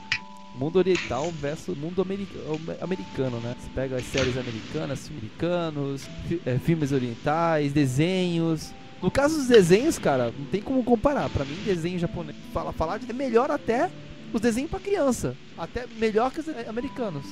Mundo 0.58 0.78
oriental 0.78 1.32
versus 1.32 1.78
mundo 1.78 2.02
americano, 2.02 3.40
né? 3.42 3.56
Você 3.60 3.70
pega 3.76 3.98
as 3.98 4.06
séries 4.06 4.38
americanas, 4.38 5.12
americanos, 5.12 6.08
é, 6.46 6.58
filmes 6.58 6.94
orientais, 6.94 7.74
desenhos. 7.74 8.74
No 9.02 9.12
caso 9.12 9.36
dos 9.36 9.48
desenhos, 9.48 10.00
cara, 10.00 10.34
não 10.40 10.46
tem 10.46 10.62
como 10.62 10.82
comparar. 10.84 11.30
Para 11.30 11.44
mim, 11.44 11.58
desenho 11.66 12.00
japonês, 12.00 12.38
fala, 12.54 12.72
falar 12.72 13.00
de 13.00 13.10
é 13.10 13.14
melhor 13.14 13.52
até 13.52 13.92
os 14.32 14.40
desenhos 14.40 14.72
para 14.72 14.80
criança, 14.80 15.36
até 15.58 15.86
melhor 16.00 16.32
que 16.32 16.40
os 16.40 16.48
americanos. 16.68 17.26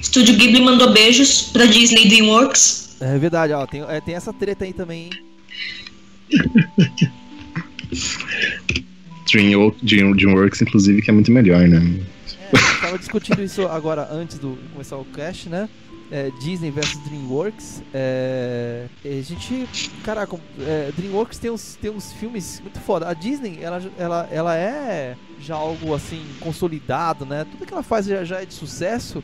Estúdio 0.00 0.36
Ghibli 0.36 0.60
mandou 0.60 0.92
beijos 0.92 1.42
pra 1.42 1.66
Disney 1.66 2.08
DreamWorks. 2.08 2.96
É 3.00 3.18
verdade, 3.18 3.52
ó, 3.52 3.66
tem, 3.66 3.82
é, 3.82 4.00
tem 4.00 4.14
essa 4.14 4.32
treta 4.32 4.64
aí 4.64 4.72
também, 4.72 5.04
hein? 5.04 5.10
Dream, 9.30 9.74
Dream, 9.82 10.12
DreamWorks, 10.12 10.62
inclusive, 10.62 11.02
que 11.02 11.10
é 11.10 11.12
muito 11.12 11.30
melhor, 11.30 11.66
né? 11.68 11.78
É, 12.52 12.56
eu 12.56 12.80
tava 12.80 12.98
discutindo 12.98 13.42
isso 13.42 13.66
agora 13.66 14.08
antes 14.10 14.38
do 14.38 14.58
começar 14.72 14.96
o 14.96 15.04
cast, 15.04 15.48
né? 15.48 15.68
É, 16.10 16.28
Disney 16.42 16.72
versus 16.72 16.98
DreamWorks. 17.04 17.82
É, 17.94 18.86
a 19.04 19.22
gente. 19.22 19.68
Caraca, 20.04 20.36
é, 20.58 20.90
DreamWorks 20.96 21.38
tem 21.38 21.50
uns, 21.52 21.78
tem 21.80 21.90
uns 21.90 22.12
filmes 22.12 22.60
muito 22.60 22.80
foda. 22.80 23.08
A 23.08 23.14
Disney, 23.14 23.58
ela, 23.62 23.80
ela, 23.96 24.28
ela 24.32 24.56
é 24.56 25.16
já 25.40 25.54
algo 25.54 25.94
assim 25.94 26.20
consolidado, 26.40 27.24
né? 27.24 27.46
Tudo 27.48 27.64
que 27.64 27.72
ela 27.72 27.84
faz 27.84 28.06
já, 28.06 28.24
já 28.24 28.42
é 28.42 28.44
de 28.44 28.54
sucesso. 28.54 29.22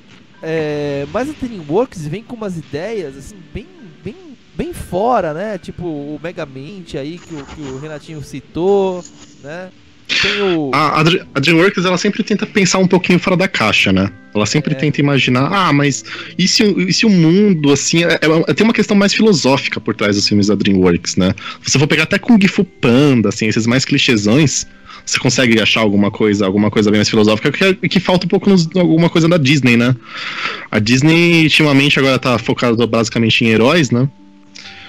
É, 0.49 1.05
mas 1.12 1.28
a 1.28 1.32
DreamWorks 1.32 2.07
vem 2.07 2.22
com 2.22 2.36
umas 2.36 2.57
ideias 2.57 3.16
assim 3.16 3.34
bem, 3.53 3.66
bem, 4.05 4.14
bem 4.55 4.72
fora, 4.72 5.34
né? 5.34 5.59
Tipo 5.59 5.84
o 5.84 6.20
Megamente 6.22 6.97
aí 6.97 7.18
que 7.18 7.34
o, 7.34 7.44
que 7.44 7.61
o 7.62 7.80
Renatinho 7.80 8.22
citou, 8.22 9.05
né? 9.42 9.70
O... 10.57 10.70
A, 10.72 11.01
a, 11.01 11.40
DreamWorks 11.40 11.84
ela 11.84 11.99
sempre 11.99 12.22
tenta 12.22 12.47
pensar 12.47 12.78
um 12.78 12.86
pouquinho 12.86 13.18
fora 13.18 13.36
da 13.36 13.49
caixa, 13.49 13.92
né? 13.92 14.09
Ela 14.32 14.47
sempre 14.47 14.72
é. 14.72 14.76
tenta 14.76 15.01
imaginar, 15.01 15.53
ah, 15.53 15.72
mas 15.72 16.05
e 16.38 16.47
se, 16.47 16.62
e 16.62 16.92
se 16.92 17.05
o 17.05 17.11
mundo, 17.11 17.72
assim, 17.72 18.05
é, 18.05 18.14
é, 18.14 18.55
tem 18.55 18.62
uma 18.62 18.72
questão 18.72 18.97
mais 18.97 19.12
filosófica 19.12 19.80
por 19.80 19.97
trás 19.97 20.14
dos 20.14 20.28
filmes 20.28 20.47
da 20.47 20.55
DreamWorks, 20.55 21.16
né? 21.16 21.34
Se 21.61 21.72
você 21.72 21.78
for 21.80 21.88
pegar 21.88 22.05
até 22.05 22.20
com 22.20 22.40
Gifu 22.40 22.62
Panda, 22.62 23.30
assim, 23.30 23.49
esses 23.49 23.66
mais 23.66 23.84
clichêsões, 23.84 24.64
você 25.07 25.20
consegue 25.20 25.61
achar 25.61 25.80
alguma 25.80 26.11
coisa, 26.11 26.44
alguma 26.44 26.68
coisa 26.68 26.90
bem 26.90 26.98
mais 26.98 27.09
filosófica, 27.09 27.52
que, 27.52 27.88
que 27.88 28.00
falta 28.00 28.26
um 28.26 28.28
pouco 28.28 28.50
nos, 28.50 28.68
alguma 28.74 29.09
coisa 29.09 29.28
da 29.28 29.38
Disney, 29.38 29.76
né? 29.76 29.94
A 30.68 30.80
Disney, 30.80 31.44
ultimamente, 31.44 31.96
agora 32.00 32.18
tá 32.18 32.36
focada 32.38 32.84
basicamente 32.88 33.44
em 33.44 33.48
heróis, 33.48 33.92
né? 33.92 34.09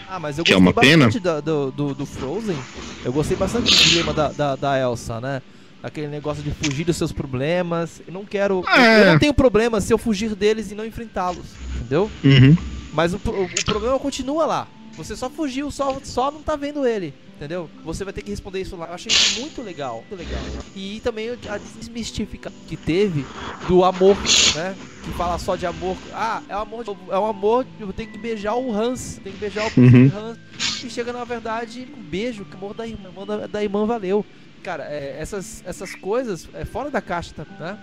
Ah, 0.10 0.20
mas 0.20 0.40
eu 0.40 0.44
que 0.44 0.52
é 0.52 0.58
uma 0.58 0.74
pena. 0.74 1.08
Do, 1.44 1.72
do, 1.72 1.94
do, 1.94 2.06
Frozen. 2.06 2.58
Eu 3.06 3.14
gostei 3.14 3.38
bastante 3.38 3.72
do 3.72 3.90
dilema 3.90 4.12
da, 4.12 4.30
da, 4.30 4.56
da, 4.56 4.80
Elsa, 4.80 5.22
né? 5.22 5.40
Aquele 5.84 6.08
negócio 6.08 6.42
de 6.42 6.50
fugir 6.50 6.84
dos 6.84 6.98
seus 6.98 7.12
problemas. 7.12 8.02
Eu 8.08 8.14
não 8.14 8.26
quero. 8.26 8.64
É. 8.68 8.80
Eu, 8.80 9.00
eu, 9.04 9.12
não 9.12 9.20
tenho 9.20 9.34
problema 9.36 9.80
se 9.80 9.94
eu 9.94 10.00
fugir 10.00 10.34
deles 10.34 10.72
e 10.72 10.76
não 10.76 10.86
enfrentá-los. 10.86 11.46
Entendeu? 11.76 12.10
Uhum. 12.24 12.58
Mas 12.92 13.14
o, 13.14 13.18
o, 13.18 13.44
o 13.44 13.66
problema 13.66 14.00
continua 14.00 14.48
lá. 14.48 14.68
Você 14.94 15.16
só 15.16 15.30
fugiu, 15.30 15.70
só, 15.70 16.00
só 16.04 16.32
não 16.32 16.42
tá 16.42 16.56
vendo 16.56 16.88
ele 16.88 17.14
entendeu? 17.38 17.70
Você 17.86 18.04
vai 18.04 18.12
ter 18.12 18.22
que 18.22 18.32
responder 18.32 18.62
isso 18.62 18.76
lá. 18.76 18.88
Eu 18.88 18.94
achei 18.94 19.12
muito 19.40 19.62
legal, 19.62 20.04
muito 20.10 20.20
legal. 20.20 20.42
E 20.76 21.00
também 21.04 21.30
a 21.30 21.58
desmistificação 21.58 22.58
que 22.68 22.76
teve 22.76 23.26
do 23.68 23.86
amor, 23.86 24.18
né? 24.56 24.76
Que 25.04 25.12
fala 25.12 25.38
só 25.38 25.56
de 25.56 25.66
amor. 25.66 25.96
Ah, 26.12 26.42
é 26.50 26.58
um 26.58 26.62
amor, 26.62 26.98
é 27.10 27.20
um 27.20 27.26
amor, 27.26 27.66
eu 27.80 27.94
tenho 27.94 28.10
que 28.10 28.18
beijar 28.18 28.56
o 28.56 28.74
Hans, 28.74 29.22
tem 29.24 29.32
que 29.32 29.40
beijar 29.40 29.66
o 29.66 29.80
uhum. 29.80 30.12
Hans. 30.14 30.38
E 30.84 30.90
chega 30.90 31.14
na 31.14 31.24
verdade 31.24 31.88
um 31.96 32.02
beijo, 32.02 32.44
que 32.44 32.56
amor 32.56 32.74
da 32.74 32.86
irmã, 32.88 33.26
da, 33.26 33.48
da 33.48 33.64
irmã 33.64 33.86
valeu. 33.86 34.26
Cara, 34.64 34.84
é, 34.84 35.16
essas, 35.20 35.64
essas 35.66 35.96
coisas 35.96 36.50
é 36.54 36.66
fora 36.66 36.90
da 36.90 37.00
caixa, 37.00 37.34
né? 37.60 37.78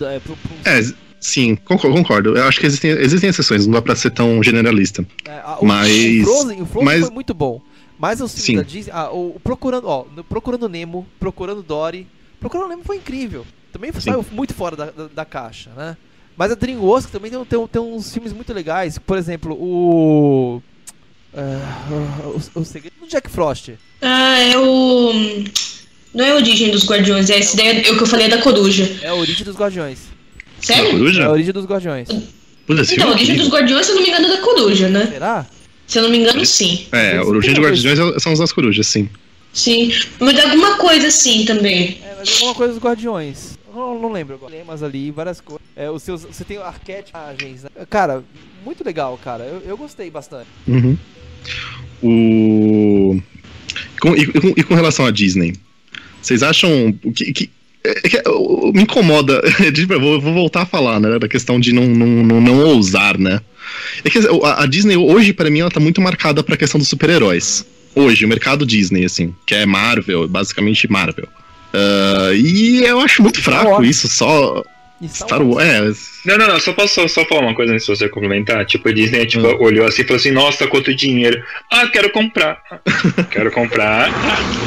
É, 0.00 0.20
pro, 0.20 0.36
pro... 0.36 0.54
é, 0.64 0.80
sim, 1.18 1.56
concordo, 1.56 1.96
concordo. 1.96 2.36
Eu 2.36 2.44
acho 2.44 2.60
que 2.60 2.66
existem, 2.66 2.90
existem 2.90 3.30
exceções, 3.30 3.66
não 3.66 3.74
dá 3.74 3.82
pra 3.82 3.96
ser 3.96 4.10
tão 4.10 4.40
generalista. 4.42 5.04
É, 5.26 5.40
a, 5.42 5.58
o, 5.58 5.66
mas. 5.66 5.90
O 5.90 6.24
Frozen, 6.24 6.62
o 6.62 6.66
Frozen 6.66 6.84
mas... 6.84 7.00
foi 7.00 7.10
muito 7.10 7.34
bom. 7.34 7.60
Mas 7.98 8.20
o 8.20 8.28
filme 8.28 8.62
da 8.62 8.68
Disney. 8.68 8.92
Ah, 8.94 9.10
o, 9.10 9.36
o, 9.36 9.40
Procurando. 9.40 9.88
Ó, 9.88 10.04
Procurando 10.28 10.68
Nemo, 10.68 11.06
Procurando 11.18 11.62
Dory. 11.62 12.06
Procurando 12.38 12.68
Nemo 12.68 12.84
foi 12.84 12.96
incrível. 12.96 13.44
Também 13.72 13.92
Sim. 13.92 14.00
saiu 14.00 14.24
muito 14.30 14.54
fora 14.54 14.76
da, 14.76 14.86
da, 14.86 15.08
da, 15.08 15.24
caixa, 15.24 15.70
né? 15.76 15.96
Mas 16.36 16.52
a 16.52 16.54
DreamWorks 16.54 17.10
também 17.10 17.30
tem, 17.30 17.44
tem, 17.44 17.66
tem, 17.66 17.82
uns 17.82 18.12
filmes 18.12 18.32
muito 18.32 18.52
legais. 18.54 18.98
Por 18.98 19.18
exemplo, 19.18 19.54
o. 19.54 20.62
Uh, 21.34 22.40
o, 22.54 22.60
o, 22.60 22.64
Segredo 22.64 22.94
do 23.00 23.08
Jack 23.08 23.28
Frost. 23.28 23.70
Ah, 24.00 24.38
é 24.38 24.56
o. 24.56 25.12
Não 26.14 26.24
é 26.24 26.30
a 26.30 26.36
origem 26.36 26.70
dos 26.70 26.86
Guardiões, 26.86 27.28
é 27.28 27.38
esse 27.38 27.56
daí 27.56 27.82
é 27.86 27.90
o 27.90 27.96
que 27.96 28.02
eu 28.02 28.06
falei 28.06 28.26
é 28.26 28.28
da 28.30 28.38
coruja. 28.38 28.98
É 29.02 29.08
a 29.08 29.14
origem 29.14 29.44
dos 29.44 29.56
Guardiões. 29.56 29.98
Sério? 30.60 31.20
É 31.20 31.24
a 31.24 31.30
origem 31.30 31.52
dos 31.52 31.66
Guardiões. 31.66 32.08
Então, 32.08 33.08
a 33.08 33.12
origem 33.12 33.36
dos 33.36 33.48
Guardiões, 33.48 33.86
se 33.86 33.92
eu 33.92 33.96
não 33.96 34.02
me 34.02 34.08
engano, 34.08 34.26
é 34.26 34.36
da 34.36 34.42
coruja, 34.42 34.88
né? 34.88 35.06
Será? 35.06 35.46
Se 35.88 35.98
eu 35.98 36.02
não 36.02 36.10
me 36.10 36.18
engano, 36.18 36.44
sim. 36.44 36.86
É, 36.92 37.18
o 37.20 37.28
Origem 37.28 37.54
de 37.54 37.60
Guardiões 37.60 38.22
são 38.22 38.34
os 38.34 38.38
das 38.38 38.52
corujas, 38.52 38.86
sim. 38.86 39.08
Sim, 39.54 39.90
mas 40.20 40.38
alguma 40.38 40.76
coisa 40.76 41.08
assim 41.08 41.46
também. 41.46 41.98
É, 42.02 42.14
mas 42.18 42.30
alguma 42.34 42.54
coisa 42.54 42.74
dos 42.74 42.82
Guardiões. 42.82 43.58
Não, 43.74 43.98
não 43.98 44.12
lembro 44.12 44.34
agora. 44.34 44.54
Temas 44.54 44.82
ali, 44.82 45.10
várias 45.10 45.40
coisas. 45.40 45.66
É, 45.74 45.90
os 45.90 46.02
seus, 46.02 46.24
você 46.24 46.44
tem 46.44 46.58
arquétipos, 46.58 47.20
né? 47.62 47.70
Cara, 47.88 48.22
muito 48.62 48.84
legal, 48.84 49.18
cara. 49.22 49.44
Eu, 49.44 49.62
eu 49.64 49.76
gostei 49.78 50.10
bastante. 50.10 50.46
Uhum. 50.66 50.98
O... 52.02 53.22
Com, 54.00 54.14
e, 54.14 54.26
com, 54.26 54.48
e, 54.56 54.62
com, 54.62 54.74
relação 54.74 55.06
à 55.06 55.10
Disney, 55.10 55.54
vocês 56.20 56.42
acham 56.42 56.92
que, 57.14 57.32
que 57.32 57.44
é, 57.44 57.46
é, 57.46 57.57
me 58.74 58.82
incomoda, 58.82 59.40
vou, 60.00 60.20
vou, 60.20 60.34
voltar 60.34 60.62
a 60.62 60.66
falar, 60.66 61.00
né, 61.00 61.18
da 61.18 61.28
questão 61.28 61.58
de 61.58 61.72
não, 61.72 61.86
não, 61.86 62.06
não, 62.06 62.40
não 62.40 62.60
ousar, 62.66 63.18
né? 63.18 63.40
É 64.04 64.10
que 64.10 64.18
a, 64.18 64.62
a 64.62 64.66
Disney 64.66 64.96
hoje, 64.96 65.32
para 65.32 65.50
mim, 65.50 65.60
ela 65.60 65.70
tá 65.70 65.80
muito 65.80 66.00
marcada 66.00 66.42
pra 66.42 66.56
questão 66.56 66.78
dos 66.78 66.88
super-heróis. 66.88 67.66
Hoje, 67.94 68.24
o 68.24 68.28
mercado 68.28 68.64
Disney, 68.64 69.04
assim, 69.04 69.34
que 69.46 69.54
é 69.54 69.66
Marvel, 69.66 70.28
basicamente 70.28 70.90
Marvel. 70.90 71.28
Uh, 71.74 72.34
e 72.34 72.84
eu 72.84 73.00
acho 73.00 73.22
muito 73.22 73.42
fraco 73.42 73.84
isso, 73.84 74.08
só. 74.08 74.64
Star 75.06 75.40
Wars. 75.42 76.20
É. 76.24 76.28
Não, 76.28 76.38
não, 76.38 76.48
não, 76.48 76.60
só 76.60 76.72
posso 76.72 77.08
só 77.08 77.24
falar 77.24 77.42
uma 77.42 77.54
coisa 77.54 77.72
antes 77.72 77.86
de 77.86 77.96
você 77.96 78.08
complementar. 78.08 78.64
Tipo, 78.66 78.88
a 78.88 78.92
Disney 78.92 79.26
tipo, 79.26 79.46
hum. 79.46 79.56
olhou 79.60 79.86
assim 79.86 80.02
e 80.02 80.04
falou 80.04 80.18
assim: 80.18 80.30
Nossa, 80.32 80.66
quanto 80.66 80.94
dinheiro. 80.94 81.42
Ah, 81.70 81.86
quero 81.86 82.10
comprar. 82.10 82.60
quero 83.30 83.52
comprar. 83.52 84.10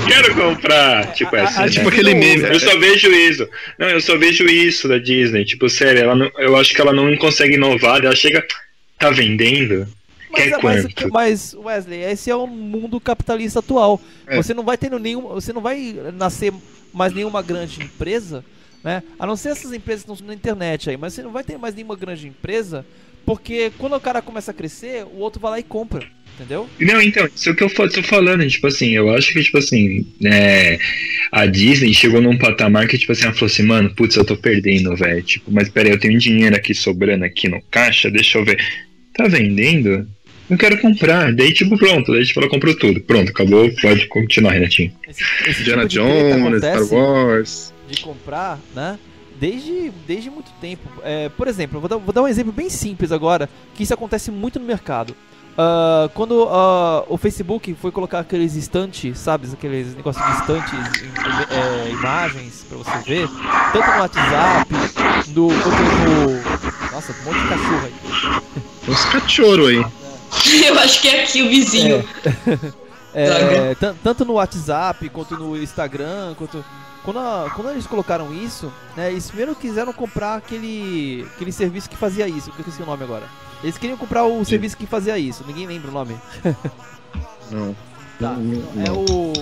quero 0.08 0.34
comprar. 0.36 1.14
Tipo, 1.14 1.36
essa. 1.36 1.64
Ah, 1.64 1.70
tipo 1.70 1.90
aquele 1.90 2.14
meme. 2.14 2.44
Eu 2.44 2.60
só 2.60 2.78
vejo 2.78 3.12
isso. 3.12 3.48
Não, 3.78 3.90
eu 3.90 4.00
só 4.00 4.18
vejo 4.18 4.46
isso 4.46 4.88
da 4.88 4.98
Disney. 4.98 5.44
Tipo, 5.44 5.68
sério, 5.70 6.02
ela 6.02 6.16
não, 6.16 6.32
eu 6.38 6.56
acho 6.56 6.74
que 6.74 6.80
ela 6.80 6.94
não 6.94 7.16
consegue 7.18 7.56
inovar. 7.56 8.04
Ela 8.04 8.16
chega. 8.16 8.46
Tá 8.98 9.10
vendendo? 9.10 9.88
Mas, 10.32 10.44
Quer 10.44 10.50
mas, 10.52 10.62
quanto? 10.62 11.10
mas, 11.12 11.54
Wesley, 11.56 12.04
esse 12.04 12.30
é 12.30 12.36
o 12.36 12.48
mundo 12.48 13.00
capitalista 13.02 13.60
atual. 13.60 14.00
É. 14.28 14.38
Você 14.38 14.54
não 14.54 14.64
vai 14.64 14.78
tendo 14.78 14.98
nenhum. 14.98 15.22
Você 15.22 15.52
não 15.52 15.62
vai 15.62 15.96
nascer 16.14 16.54
mais 16.94 17.14
nenhuma 17.14 17.42
grande 17.42 17.82
empresa, 17.82 18.44
né? 18.84 19.04
A 19.20 19.26
não 19.26 19.36
ser 19.36 19.50
essas 19.50 19.74
empresas 19.74 20.04
que 20.04 20.12
estão 20.12 20.28
na 20.28 20.34
internet 20.34 20.90
aí, 20.90 20.98
mas 20.98 21.14
você 21.14 21.22
não 21.22 21.32
vai 21.32 21.44
ter 21.44 21.58
mais 21.58 21.76
nenhuma 21.76 21.96
grande 21.96 22.28
empresa, 22.28 22.86
porque 23.26 23.72
quando 23.78 23.96
o 23.96 24.00
cara 24.00 24.22
começa 24.22 24.52
a 24.52 24.54
crescer, 24.54 25.04
o 25.06 25.18
outro 25.18 25.40
vai 25.40 25.52
lá 25.52 25.60
e 25.60 25.64
compra. 25.64 26.06
Entendeu? 26.36 26.68
Não, 26.80 27.02
então, 27.02 27.28
isso 27.36 27.50
é 27.50 27.52
o 27.52 27.56
que 27.56 27.64
eu 27.64 27.92
tô 27.92 28.02
falando, 28.02 28.48
tipo 28.48 28.66
assim, 28.66 28.92
eu 28.92 29.14
acho 29.14 29.34
que, 29.34 29.44
tipo 29.44 29.58
assim, 29.58 30.08
é, 30.26 30.80
a 31.32 31.46
Disney 31.46 31.94
chegou 31.94 32.22
num 32.22 32.38
patamar 32.38 32.88
que, 32.88 32.98
tipo 32.98 33.12
assim, 33.12 33.26
ela 33.26 33.34
falou 33.34 33.48
assim, 33.48 33.64
mano, 33.64 33.94
putz, 33.94 34.16
eu 34.16 34.26
tô 34.26 34.36
perdendo, 34.36 34.96
velho. 34.96 35.22
Tipo, 35.22 35.52
mas 35.52 35.70
peraí, 35.70 35.92
eu 35.92 36.00
tenho 36.00 36.18
dinheiro 36.18 36.56
aqui 36.56 36.74
sobrando 36.74 37.26
aqui 37.26 37.48
no 37.48 37.62
caixa, 37.70 38.10
deixa 38.10 38.40
eu 38.40 38.46
ver 38.46 38.58
tá 39.14 39.28
vendendo? 39.28 40.08
Eu 40.50 40.58
quero 40.58 40.78
comprar. 40.80 41.34
Daí, 41.34 41.54
tipo, 41.54 41.78
pronto. 41.78 42.12
Daí, 42.12 42.26
tipo, 42.26 42.40
ela 42.40 42.50
comprou 42.50 42.76
tudo. 42.76 43.00
Pronto, 43.02 43.30
acabou. 43.30 43.70
Pode 43.82 44.08
continuar, 44.08 44.52
Renatinho. 44.52 44.92
Esse, 45.08 45.24
esse 45.48 45.62
Indiana 45.62 45.88
tipo 45.88 46.04
Jones, 46.04 46.58
Star 46.58 46.84
Wars. 46.94 47.71
De 47.92 48.02
comprar, 48.02 48.60
né? 48.74 48.98
Desde, 49.40 49.92
desde 50.08 50.30
muito 50.30 50.52
tempo. 50.60 50.88
É, 51.04 51.30
por 51.30 51.48
exemplo, 51.48 51.80
vou 51.80 51.90
dar, 51.90 51.98
vou 51.98 52.14
dar 52.14 52.22
um 52.22 52.28
exemplo 52.28 52.52
bem 52.52 52.70
simples 52.70 53.12
agora, 53.12 53.50
que 53.74 53.84
isso 53.84 53.94
acontece 53.94 54.32
muito 54.32 54.60
no 54.60 54.66
mercado. 54.66 55.16
Uh, 55.52 56.08
quando 56.14 56.46
uh, 56.46 57.06
o 57.10 57.18
Facebook 57.18 57.76
foi 57.76 57.92
colocar 57.92 58.20
aqueles 58.20 58.56
estantes, 58.56 59.18
sabe? 59.20 59.50
Aqueles 59.52 59.94
negócios 59.96 60.26
de 60.26 60.32
estantes, 60.40 60.74
é, 61.50 61.90
imagens 61.90 62.66
pra 62.70 62.78
você 62.78 62.98
ver, 63.06 63.28
tanto 63.74 63.92
no 63.92 64.00
WhatsApp, 64.00 64.74
no, 65.28 65.48
quanto 65.50 65.82
no. 66.08 66.92
Nossa, 66.92 67.12
um 67.12 67.26
monte 67.26 67.42
de 67.42 67.48
cachorro 67.50 67.86
aí. 67.86 67.94
Uns 68.88 69.06
cachorro 69.06 69.68
aí. 69.68 69.86
Eu 70.66 70.80
acho 70.80 71.02
que 71.02 71.10
é 71.10 71.24
aqui 71.24 71.44
o 71.44 71.50
vizinho. 71.50 72.08
É, 73.14 73.76
é, 73.84 73.94
tanto 74.02 74.24
no 74.24 74.34
WhatsApp 74.34 75.10
quanto 75.10 75.38
no 75.38 75.62
Instagram, 75.62 76.34
quanto. 76.38 76.64
Quando, 77.04 77.20
a, 77.20 77.52
quando 77.56 77.72
eles 77.72 77.88
colocaram 77.88 78.34
isso, 78.34 78.72
né, 78.96 79.12
eles 79.12 79.28
primeiro 79.28 79.56
quiseram 79.56 79.92
comprar 79.92 80.36
aquele, 80.36 81.26
aquele 81.36 81.52
serviço 81.52 81.90
que 81.90 81.96
fazia 81.96 82.28
isso. 82.28 82.50
Eu 82.50 82.56
esqueci 82.60 82.82
o 82.82 82.86
nome 82.86 83.04
agora. 83.04 83.26
Eles 83.64 83.78
queriam 83.78 83.98
comprar 83.98 84.26
o 84.26 84.40
Sim. 84.40 84.46
serviço 84.46 84.78
que 84.78 84.86
fazia 84.86 85.18
isso. 85.18 85.44
Ninguém 85.48 85.68
lembra 85.68 85.90
o 85.90 85.94
nome. 85.94 86.16
Não. 87.52 87.76
Tá. 88.20 88.34
Não, 88.34 88.86
é 88.86 88.92
o. 88.92 89.34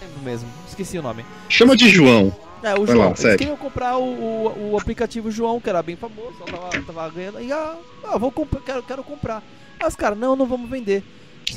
lembro 0.00 0.22
mesmo. 0.22 0.48
Esqueci 0.68 0.98
o 0.98 1.02
nome. 1.02 1.24
Chama 1.48 1.76
de 1.76 1.88
João. 1.88 2.34
É, 2.62 2.74
o 2.74 2.84
Vai 2.84 2.94
João. 2.94 3.08
Lá, 3.10 3.14
eles 3.18 3.36
queriam 3.36 3.56
comprar 3.56 3.96
o, 3.96 4.04
o, 4.04 4.70
o, 4.72 4.78
aplicativo 4.78 5.30
João, 5.30 5.60
que 5.60 5.68
era 5.68 5.82
bem 5.82 5.96
famoso, 5.96 6.34
tava, 6.44 6.82
tava 6.82 7.08
ganhando. 7.10 7.40
E 7.40 7.52
ah, 7.52 7.76
ah 8.04 8.18
vou 8.18 8.30
comprar, 8.30 8.60
quero, 8.60 8.82
quero 8.82 9.04
comprar. 9.04 9.42
Aí 9.78 9.86
os 9.86 9.94
caras, 9.94 10.18
não, 10.18 10.34
não 10.36 10.46
vamos 10.46 10.68
vender. 10.68 11.02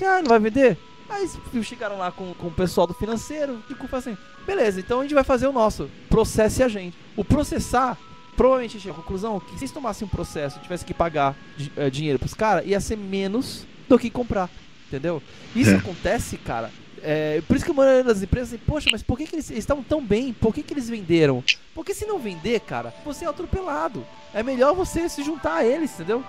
Ah, 0.01 0.21
não 0.21 0.29
vai 0.29 0.39
vender? 0.39 0.77
Aí 1.11 1.29
chegaram 1.63 1.97
lá 1.97 2.11
com, 2.11 2.33
com 2.33 2.47
o 2.47 2.51
pessoal 2.51 2.87
do 2.87 2.93
financeiro 2.93 3.61
e 3.69 3.73
tipo 3.73 3.95
assim, 3.95 4.17
beleza, 4.45 4.79
então 4.79 4.99
a 4.99 5.03
gente 5.03 5.13
vai 5.13 5.23
fazer 5.23 5.47
o 5.47 5.51
nosso. 5.51 5.89
Processe 6.09 6.63
a 6.63 6.67
gente. 6.67 6.97
O 7.15 7.23
processar, 7.23 7.97
provavelmente 8.35 8.79
chega 8.79 8.93
à 8.93 8.95
conclusão 8.95 9.39
que 9.39 9.51
se 9.51 9.63
eles 9.65 9.71
tomassem 9.71 10.07
um 10.07 10.09
processo 10.09 10.57
e 10.57 10.61
tivesse 10.61 10.85
que 10.85 10.93
pagar 10.93 11.35
uh, 11.77 11.91
dinheiro 11.91 12.17
pros 12.17 12.33
caras, 12.33 12.65
ia 12.65 12.79
ser 12.79 12.97
menos 12.97 13.65
do 13.89 13.99
que 13.99 14.09
comprar. 14.09 14.49
Entendeu? 14.87 15.21
Isso 15.55 15.71
é. 15.71 15.75
acontece, 15.75 16.37
cara, 16.37 16.69
é, 17.03 17.41
por 17.47 17.55
isso 17.55 17.65
que 17.65 17.71
a 17.71 17.73
maioria 17.73 18.03
das 18.03 18.21
empresas 18.21 18.53
assim, 18.53 18.61
poxa, 18.65 18.89
mas 18.91 19.01
por 19.01 19.17
que, 19.17 19.25
que 19.25 19.35
eles 19.35 19.49
estavam 19.51 19.83
tão 19.83 20.03
bem? 20.03 20.33
Por 20.33 20.53
que, 20.53 20.61
que 20.61 20.73
eles 20.73 20.87
venderam? 20.87 21.43
Porque 21.73 21.93
se 21.93 22.05
não 22.05 22.19
vender, 22.19 22.59
cara, 22.61 22.93
você 23.03 23.25
é 23.25 23.27
atropelado. 23.27 24.05
É 24.33 24.43
melhor 24.43 24.75
você 24.75 25.09
se 25.09 25.23
juntar 25.23 25.57
a 25.57 25.65
eles, 25.65 25.93
entendeu? 25.93 26.23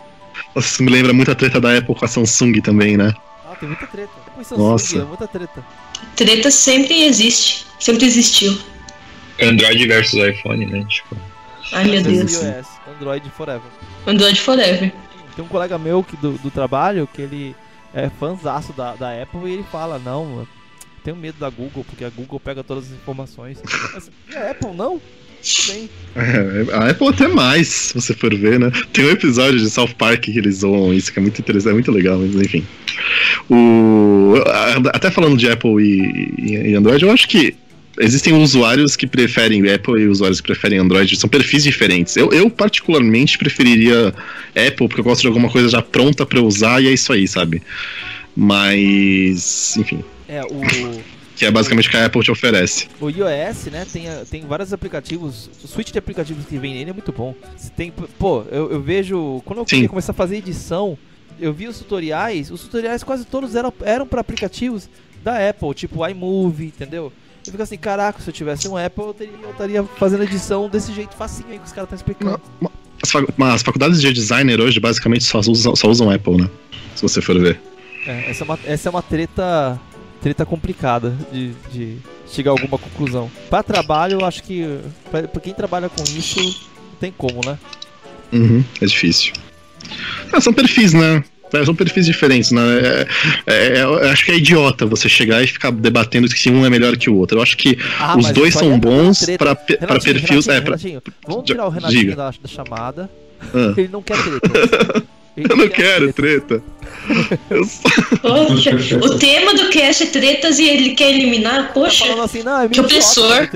Isso 0.57 0.83
me 0.83 0.91
lembra 0.91 1.13
muita 1.13 1.35
treta 1.35 1.61
da 1.61 1.77
Apple 1.77 1.95
com 1.95 2.05
a 2.05 2.09
Samsung 2.09 2.61
também, 2.63 2.97
né? 2.97 3.13
Ah, 3.53 3.57
tem 3.57 3.69
muita 3.69 3.87
treta. 3.87 4.13
Com 4.35 4.43
Samsung, 4.43 4.63
Nossa. 4.63 4.99
É 4.99 5.05
muita 5.05 5.29
treta. 5.29 5.65
Treta 6.17 6.51
sempre 6.51 7.03
existe. 7.03 7.67
Sempre 7.79 8.07
existiu. 8.07 8.59
Android 9.41 9.87
versus 9.87 10.15
iPhone, 10.15 10.65
né? 10.67 10.85
Tipo. 10.89 11.17
Ai 11.73 11.85
meu 11.85 12.03
Deus. 12.03 12.33
iOS, 12.33 12.67
Android 12.89 13.31
forever. 13.31 13.71
Android 14.07 14.41
forever. 14.41 14.93
Tem 15.35 15.45
um 15.45 15.49
colega 15.49 15.79
meu 15.79 16.03
que, 16.03 16.17
do, 16.17 16.33
do 16.39 16.51
trabalho 16.51 17.09
que 17.13 17.23
ele 17.23 17.57
é 17.95 18.09
fãzaço 18.09 18.73
da, 18.73 18.95
da 18.95 19.23
Apple 19.23 19.49
e 19.49 19.55
ele 19.55 19.65
fala, 19.65 19.99
não, 19.99 20.47
tenho 21.03 21.17
medo 21.17 21.39
da 21.39 21.49
Google, 21.49 21.85
porque 21.85 22.05
a 22.05 22.11
Google 22.11 22.39
pega 22.39 22.63
todas 22.63 22.85
as 22.85 22.93
informações. 22.93 23.61
Mas, 23.95 24.11
a 24.35 24.51
Apple 24.51 24.73
não? 24.73 25.01
Bem. 25.69 25.91
É, 26.15 26.75
a 26.75 26.91
Apple 26.91 27.09
até 27.09 27.27
mais, 27.27 27.69
se 27.69 27.95
você 27.95 28.13
for 28.13 28.35
ver, 28.37 28.61
né? 28.61 28.71
Tem 28.93 29.07
um 29.07 29.11
episódio 29.11 29.59
de 29.59 29.71
South 29.71 29.95
Park 29.97 30.21
que 30.21 30.39
eles 30.39 30.57
zoam 30.57 30.93
isso, 30.93 31.11
que 31.11 31.19
é 31.19 31.23
muito 31.23 31.41
interessante, 31.41 31.71
é 31.71 31.73
muito 31.73 31.91
legal, 31.91 32.19
mas 32.19 32.35
enfim. 32.35 32.67
O, 33.49 34.35
até 34.93 35.11
falando 35.11 35.39
de 35.39 35.49
Apple 35.49 35.83
e, 35.83 36.69
e 36.69 36.75
Android, 36.75 37.03
eu 37.03 37.11
acho 37.11 37.27
que 37.27 37.57
existem 37.99 38.33
usuários 38.35 38.97
que 38.97 39.07
preferem 39.07 39.69
Apple 39.71 40.03
e 40.03 40.09
usuários 40.09 40.41
que 40.41 40.47
preferem 40.47 40.79
Android, 40.79 41.17
são 41.17 41.29
perfis 41.29 41.65
diferentes. 41.65 42.17
Eu, 42.17 42.31
eu 42.31 42.51
particularmente 42.51 43.39
preferiria 43.39 44.15
Apple 44.51 44.89
porque 44.89 45.01
eu 45.01 45.05
gosto 45.05 45.23
de 45.23 45.29
alguma 45.29 45.49
coisa 45.49 45.69
já 45.69 45.83
pronta 45.83 46.25
para 46.27 46.41
usar 46.41 46.83
e 46.83 46.89
é 46.89 46.93
isso 46.93 47.13
aí, 47.13 47.27
sabe? 47.27 47.63
Mas, 48.37 49.77
enfim. 49.77 50.03
É, 50.29 50.43
o. 50.43 51.12
Que 51.43 51.47
é 51.47 51.51
basicamente 51.51 51.89
o 51.89 51.91
que 51.91 51.97
a 51.97 52.07
Apple 52.07 52.23
te 52.23 52.31
oferece. 52.31 52.87
O 53.01 53.11
iOS, 53.11 53.65
né, 53.65 53.85
tem, 53.93 54.05
tem 54.31 54.47
vários 54.47 54.73
aplicativos. 54.73 55.51
O 55.65 55.67
suite 55.67 55.93
de 55.93 55.99
aplicativos 55.99 56.47
que 56.47 56.57
vem 56.57 56.73
nele 56.73 56.91
é 56.91 56.93
muito 56.93 57.11
bom. 57.11 57.35
Tem, 57.77 57.93
pô, 58.17 58.45
eu, 58.49 58.71
eu 58.71 58.81
vejo. 58.81 59.43
Quando 59.45 59.59
eu 59.59 59.89
começar 59.89 60.13
a 60.13 60.15
fazer 60.15 60.37
edição, 60.37 60.97
eu 61.41 61.53
vi 61.53 61.67
os 61.67 61.79
tutoriais. 61.79 62.49
Os 62.49 62.61
tutoriais 62.61 63.03
quase 63.03 63.25
todos 63.25 63.57
eram, 63.57 63.75
eram 63.81 64.07
para 64.07 64.21
aplicativos 64.21 64.89
da 65.25 65.49
Apple, 65.49 65.75
tipo 65.75 66.07
iMovie, 66.07 66.67
entendeu? 66.67 67.13
Eu 67.45 67.51
fico 67.51 67.61
assim, 67.61 67.77
caraca, 67.77 68.23
se 68.23 68.31
eu 68.31 68.33
tivesse 68.33 68.69
um 68.69 68.77
Apple, 68.77 69.03
eu, 69.03 69.13
teria, 69.13 69.35
eu 69.43 69.51
estaria 69.51 69.85
fazendo 69.99 70.23
edição 70.23 70.69
desse 70.69 70.93
jeito 70.93 71.17
facinho 71.17 71.49
aí 71.51 71.59
que 71.59 71.67
os 71.67 71.73
caras 71.73 71.91
estão 71.93 71.97
explicando. 71.97 72.41
As 73.53 73.63
faculdades 73.63 74.01
de 74.01 74.13
designer 74.13 74.61
hoje 74.61 74.79
basicamente 74.79 75.25
só 75.25 75.41
usam, 75.41 75.75
só 75.75 75.89
usam 75.89 76.09
Apple, 76.09 76.37
né? 76.37 76.49
Se 76.95 77.03
você 77.03 77.21
for 77.21 77.37
ver. 77.41 77.61
É, 78.07 78.31
essa 78.31 78.43
é 78.43 78.45
uma, 78.45 78.59
essa 78.65 78.89
é 78.89 78.91
uma 78.91 79.03
treta 79.03 79.81
treta 80.23 80.47
complicada 80.47 81.13
de, 81.33 81.53
de 81.73 81.97
chegar 82.27 82.53
a 82.53 82.55
alguma 82.55 82.79
conclusão. 82.79 83.31
Para 83.51 83.63
trabalho, 83.63 84.21
eu 84.21 84.25
acho 84.25 84.43
que 84.43 84.79
para 85.11 85.41
quem 85.41 85.53
trabalha 85.53 85.89
com 85.89 86.03
isso, 86.03 86.41
não 86.41 86.97
tem 87.01 87.13
como, 87.13 87.41
né? 87.45 87.59
Uhum, 88.33 88.65
é 88.81 88.87
difícil. 88.87 89.33
Ah, 90.33 90.41
são 90.41 90.53
perfis, 90.53 90.95
né? 90.95 91.23
É, 91.53 91.65
são 91.67 91.75
perfis 91.75 92.07
diferentes, 92.07 92.51
né? 92.51 92.63
É, 92.63 93.07
é, 93.47 93.79
é, 93.79 93.83
eu 93.83 94.11
acho 94.11 94.25
que 94.25 94.31
é 94.31 94.37
idiota 94.37 94.87
você 94.87 95.07
chegar 95.09 95.43
e 95.43 95.47
ficar 95.47 95.71
debatendo 95.71 96.27
se 96.29 96.51
um 96.51 96.65
é 96.65 96.71
melhor 96.71 96.97
que 96.97 97.11
o 97.11 97.17
outro. 97.17 97.39
Eu 97.39 97.43
acho 97.43 97.59
que 97.59 97.77
ah, 97.99 98.17
os 98.17 98.31
dois 98.31 98.55
são 98.55 98.73
é 98.73 98.79
bons 98.79 99.27
para 99.37 99.55
perfis. 99.55 100.49
é, 100.49 100.61
pra... 100.63 100.79
Vamos 101.27 101.45
tirar 101.45 101.67
o 101.67 101.69
Renatinho 101.69 102.17
da, 102.17 102.31
da, 102.31 102.49
chamada. 102.49 103.11
Ah. 103.53 103.75
Ele 103.77 103.89
não 103.89 104.03
quer 104.03 104.17
treta. 104.17 105.05
Eu 105.37 105.57
não 105.57 105.69
quero 105.69 106.13
treta. 106.13 106.63
Poxa, 108.21 108.71
o 109.03 109.17
tema 109.19 109.55
do 109.55 109.71
cast 109.71 110.05
é 110.05 110.07
tretas 110.07 110.59
e 110.59 110.69
ele 110.69 110.91
quer 110.91 111.11
eliminar? 111.11 111.73
Poxa, 111.73 112.07
tá 112.07 112.25
assim, 112.25 112.43
não, 112.43 112.61
é 112.61 112.69
que 112.69 112.81
opressor. 112.81 113.49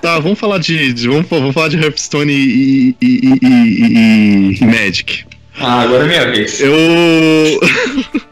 Tá, 0.00 0.18
vamos 0.18 0.38
falar 0.38 0.58
de, 0.58 0.92
de, 0.92 1.08
vamos, 1.08 1.26
vamos 1.28 1.54
falar 1.54 1.68
de 1.68 1.76
Hearthstone 1.78 2.32
e, 2.32 2.96
e, 3.00 3.20
e, 3.42 4.58
e, 4.60 4.64
Magic. 4.64 5.24
Ah, 5.58 5.80
agora 5.82 6.04
é 6.04 6.06
minha 6.06 6.30
vez. 6.30 6.60
Eu. 6.60 6.72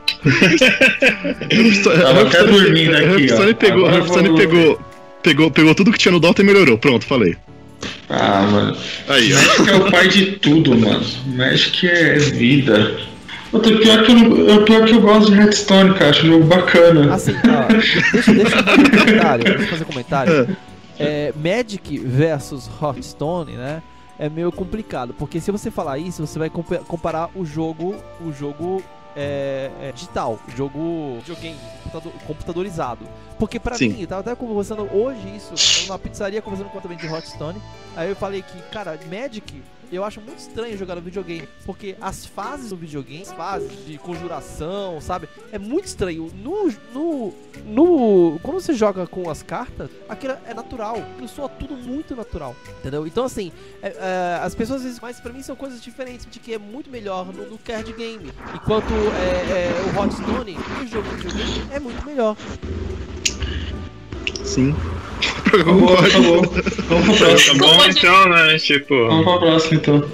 Tava 1.83 2.23
até 2.23 2.45
dormindo 2.45 2.95
aqui. 2.95 3.07
Hearthstone 3.07 3.55
pegou, 3.55 3.87
Hearthstone 3.87 4.37
pegou, 4.37 4.81
pegou, 5.23 5.51
pegou 5.51 5.74
tudo 5.74 5.93
que 5.93 5.99
tinha 5.99 6.12
no 6.12 6.20
Dota 6.20 6.43
e 6.43 6.45
melhorou. 6.45 6.78
Pronto, 6.78 7.05
falei. 7.07 7.37
Ah, 8.09 8.43
mano. 8.51 8.77
Aí, 9.09 9.32
ó. 9.32 9.36
Magic 9.36 9.70
é 9.70 9.77
o 9.77 9.90
pai 9.90 10.09
de 10.09 10.27
tudo, 10.32 10.77
mano. 10.77 11.05
Magic 11.27 11.89
é 11.89 12.15
vida. 12.15 12.98
Outra, 13.53 13.77
pior 13.78 14.05
que 14.05 14.12
eu, 14.12 14.65
pior 14.65 14.85
que 14.85 14.94
eu 14.94 15.01
gosto 15.01 15.32
de 15.32 15.39
Hearthstone, 15.39 15.94
cara. 15.94 16.11
Acho 16.11 16.27
um 16.27 16.31
jogo 16.31 16.44
bacana. 16.44 17.15
Assim, 17.15 17.32
ó, 17.32 17.73
deixa, 17.73 18.01
deixa 18.12 18.31
eu 18.32 18.47
fazer 18.51 18.70
um 18.70 18.90
comentário. 18.90 19.44
Deixa 19.44 19.62
eu 19.62 19.69
fazer 19.69 19.82
um 19.82 19.86
comentário. 19.86 20.57
É, 20.98 21.31
Magic 21.36 21.98
versus 21.98 22.70
Hearthstone, 22.81 23.53
né? 23.53 23.82
É 24.19 24.31
meio 24.31 24.51
complicado, 24.51 25.12
porque 25.12 25.40
se 25.40 25.51
você 25.51 25.70
falar 25.70 25.98
isso, 25.98 26.27
você 26.27 26.39
vai 26.39 26.48
comparar 26.48 27.28
o 27.35 27.44
jogo, 27.44 27.94
o 28.19 28.32
jogo 28.32 28.82
é, 29.16 29.70
é, 29.80 29.93
digital, 29.93 30.38
jogo 30.55 31.18
videogame, 31.20 31.59
computadorizado. 32.26 33.09
Porque 33.38 33.59
pra 33.59 33.76
Sim. 33.76 33.88
mim, 33.88 34.01
eu 34.02 34.06
tava 34.06 34.20
até 34.20 34.34
conversando 34.34 34.82
hoje 34.94 35.34
isso, 35.34 35.55
numa 35.84 35.98
pizzaria 35.98 36.43
conversando 36.43 36.70
com 36.70 36.80
também 36.80 36.98
de 36.98 37.09
Hotstone. 37.09 37.60
Aí 37.97 38.10
eu 38.10 38.16
falei 38.16 38.43
que, 38.43 38.60
cara, 38.70 38.98
Magic 39.10 39.62
eu 39.93 40.05
acho 40.05 40.21
muito 40.21 40.39
estranho 40.39 40.77
jogar 40.77 40.97
no 40.97 41.01
videogame, 41.01 41.49
porque 41.65 41.97
as 42.01 42.27
fases 42.27 42.71
do 42.71 42.77
videogame, 42.77 43.23
as 43.23 43.33
fases 43.33 43.85
de 43.87 43.99
conjuração, 43.99 45.01
sabe? 45.01 45.29
É 45.53 45.59
muito 45.59 45.87
estranho. 45.87 46.31
No, 46.35 46.73
no, 46.93 47.35
no 47.65 48.39
quando 48.43 48.61
você 48.61 48.75
joga 48.75 49.07
com 49.07 49.29
as 49.31 49.43
cartas, 49.43 49.91
aquilo 50.09 50.37
é 50.45 50.55
natural, 50.55 50.97
aquilo 50.97 51.29
soa 51.29 51.49
tudo 51.49 51.77
muito 51.77 52.15
natural, 52.15 52.55
entendeu? 52.79 53.07
Então 53.07 53.25
assim, 53.25 53.53
é, 53.83 53.89
é, 53.89 54.41
as 54.43 54.55
pessoas 54.55 54.83
vezes, 54.83 55.01
mas 55.01 55.21
para 55.21 55.33
mim 55.33 55.43
são 55.43 55.57
coisas 55.57 55.81
diferentes, 55.83 56.27
de 56.31 56.39
que 56.39 56.55
é 56.55 56.59
muito 56.59 56.91
melhor 56.91 57.27
no, 57.27 57.49
no 57.51 57.59
card 57.59 57.93
game, 57.93 58.33
enquanto 58.55 58.93
é, 58.93 59.69
é 59.69 59.95
o 59.95 60.01
Hot 60.01 60.15
Stone, 60.15 60.55
no 60.55 60.87
jogo 60.87 61.09
de 61.09 61.17
videogame, 61.17 61.69
é 61.73 61.81
muito 61.81 62.05
melhor. 62.05 62.37
Sim. 64.47 64.74
Acabou, 65.47 65.98
acabou. 65.98 66.43
Vamos 66.89 67.18
pra 67.18 67.27
próxima. 67.27 67.59
Tá 67.59 67.66
bom 67.66 67.85
então, 67.85 68.28
né? 68.28 68.59
Tipo. 68.59 69.09
Vamos 69.09 69.24
pra 69.24 69.39
próxima 69.39 69.74
então. 69.77 70.05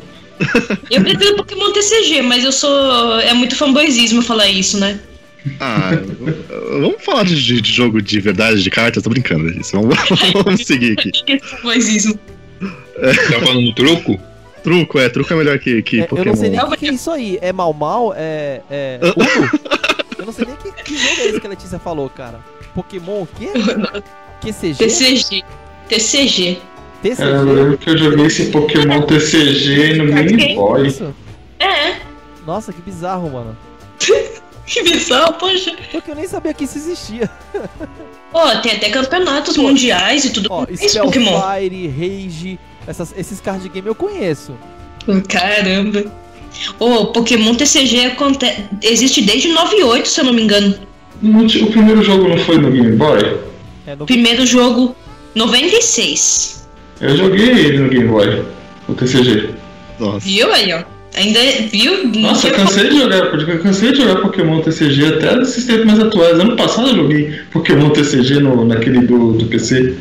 Eu 0.90 1.00
prefiro 1.02 1.36
Pokémon 1.36 1.72
TCG, 1.72 2.22
mas 2.22 2.44
eu 2.44 2.52
sou. 2.52 3.20
É 3.20 3.32
muito 3.34 3.54
fanboyzismo 3.54 4.22
falar 4.22 4.48
isso, 4.48 4.78
né? 4.78 4.98
Ah, 5.60 5.90
vamos 6.70 7.02
falar 7.04 7.24
de, 7.24 7.60
de, 7.60 7.72
jogo 7.72 8.00
de 8.00 8.20
verdade 8.20 8.62
de 8.62 8.70
cartas? 8.70 9.02
Tô 9.02 9.10
brincando 9.10 9.52
disso. 9.52 9.72
Vamos, 9.72 9.96
vamos 10.32 10.66
seguir 10.66 10.92
aqui. 10.98 11.10
fanboyzismo. 11.44 12.18
Tá 12.60 13.40
falando 13.40 13.64
do 13.64 13.74
truco? 13.74 14.20
Truco, 14.62 14.98
é, 14.98 15.08
truco 15.08 15.32
é 15.32 15.36
melhor 15.36 15.58
que, 15.58 15.82
que 15.82 16.00
é, 16.00 16.06
Pokémon. 16.06 16.22
Eu 16.22 16.32
não 16.32 16.40
sei 16.40 16.50
nem 16.50 16.60
o 16.60 16.70
que 16.70 16.86
é 16.86 16.92
isso 16.92 17.10
aí. 17.10 17.38
É 17.42 17.52
mal 17.52 17.72
mal? 17.72 18.14
É. 18.16 18.60
é 18.70 19.00
Uno? 19.16 19.50
eu 20.18 20.26
não 20.26 20.32
sei 20.32 20.46
nem 20.46 20.56
que, 20.56 20.84
que 20.84 20.96
jogo 20.96 21.20
é 21.20 21.26
esse 21.26 21.40
que 21.40 21.46
a 21.46 21.50
Letícia 21.50 21.78
falou, 21.80 22.08
cara. 22.08 22.38
Pokémon 22.74 23.22
o 23.22 23.26
quê? 23.26 23.48
QCG? 24.42 24.74
TCG. 24.76 25.44
TCG. 25.88 26.58
TCG? 27.02 27.22
É, 27.22 27.34
eu 27.34 27.44
lembro 27.44 27.78
que 27.78 27.90
eu 27.90 27.98
joguei 27.98 28.26
esse 28.26 28.46
Pokémon 28.46 29.02
TCG 29.02 29.94
no 29.94 30.06
Game 30.12 30.54
Boy. 30.54 30.94
É. 31.58 31.96
Nossa, 32.46 32.72
que 32.72 32.82
bizarro, 32.82 33.30
mano. 33.30 33.56
que 34.66 34.82
bizarro, 34.82 35.34
poxa. 35.34 35.74
Porque 35.92 36.10
eu 36.10 36.14
nem 36.14 36.26
sabia 36.26 36.52
que 36.52 36.64
isso 36.64 36.78
existia. 36.78 37.30
Ó, 38.32 38.48
oh, 38.48 38.62
tem 38.62 38.72
até 38.72 38.88
campeonatos 38.88 39.56
Pô, 39.56 39.62
mundiais 39.62 40.24
e 40.24 40.30
tudo 40.30 40.48
ó, 40.50 40.66
mais 40.66 40.96
Pokémon. 40.96 41.40
Fire, 41.40 41.88
Rage, 41.88 42.58
essas, 42.86 43.14
esses 43.16 43.40
card 43.40 43.68
game 43.68 43.86
eu 43.86 43.94
conheço. 43.94 44.56
Caramba. 45.28 46.04
O 46.78 46.84
oh, 46.84 47.06
Pokémon 47.06 47.54
TCG 47.54 48.16
existe 48.82 49.22
desde 49.22 49.48
98, 49.48 50.08
se 50.08 50.20
eu 50.20 50.24
não 50.24 50.32
me 50.32 50.42
engano. 50.42 50.74
O 51.22 51.66
primeiro 51.70 52.02
jogo 52.02 52.28
não 52.28 52.38
foi 52.38 52.58
no 52.58 52.70
Game 52.70 52.96
Boy? 52.96 53.51
É 53.86 53.96
no... 53.96 54.06
Primeiro 54.06 54.46
jogo, 54.46 54.94
96. 55.34 56.68
Eu 57.00 57.16
joguei 57.16 57.48
ele 57.50 57.78
no 57.78 57.88
Game 57.88 58.08
Boy, 58.08 58.44
o 58.88 58.94
TCG. 58.94 59.50
Nossa. 59.98 60.20
Viu 60.20 60.52
aí, 60.52 60.72
ó? 60.72 60.82
Ainda 61.14 61.40
viu? 61.70 62.08
Nossa, 62.20 62.48
eu 62.48 62.54
cansei 62.54 62.88
de 62.88 62.98
jogar, 62.98 63.18
eu 63.18 63.58
cansei 63.58 63.92
de 63.92 63.98
jogar 63.98 64.22
Pokémon 64.22 64.62
TCG 64.62 65.06
até 65.06 65.36
nesses 65.36 65.66
tempos 65.66 65.84
mais 65.84 66.00
atuais. 66.00 66.40
Ano 66.40 66.56
passado 66.56 66.88
eu 66.88 66.96
joguei 66.96 67.38
Pokémon 67.52 67.90
TCG 67.90 68.40
no, 68.40 68.64
naquele 68.64 69.00
do, 69.00 69.32
do 69.32 69.46
PC. 69.46 69.94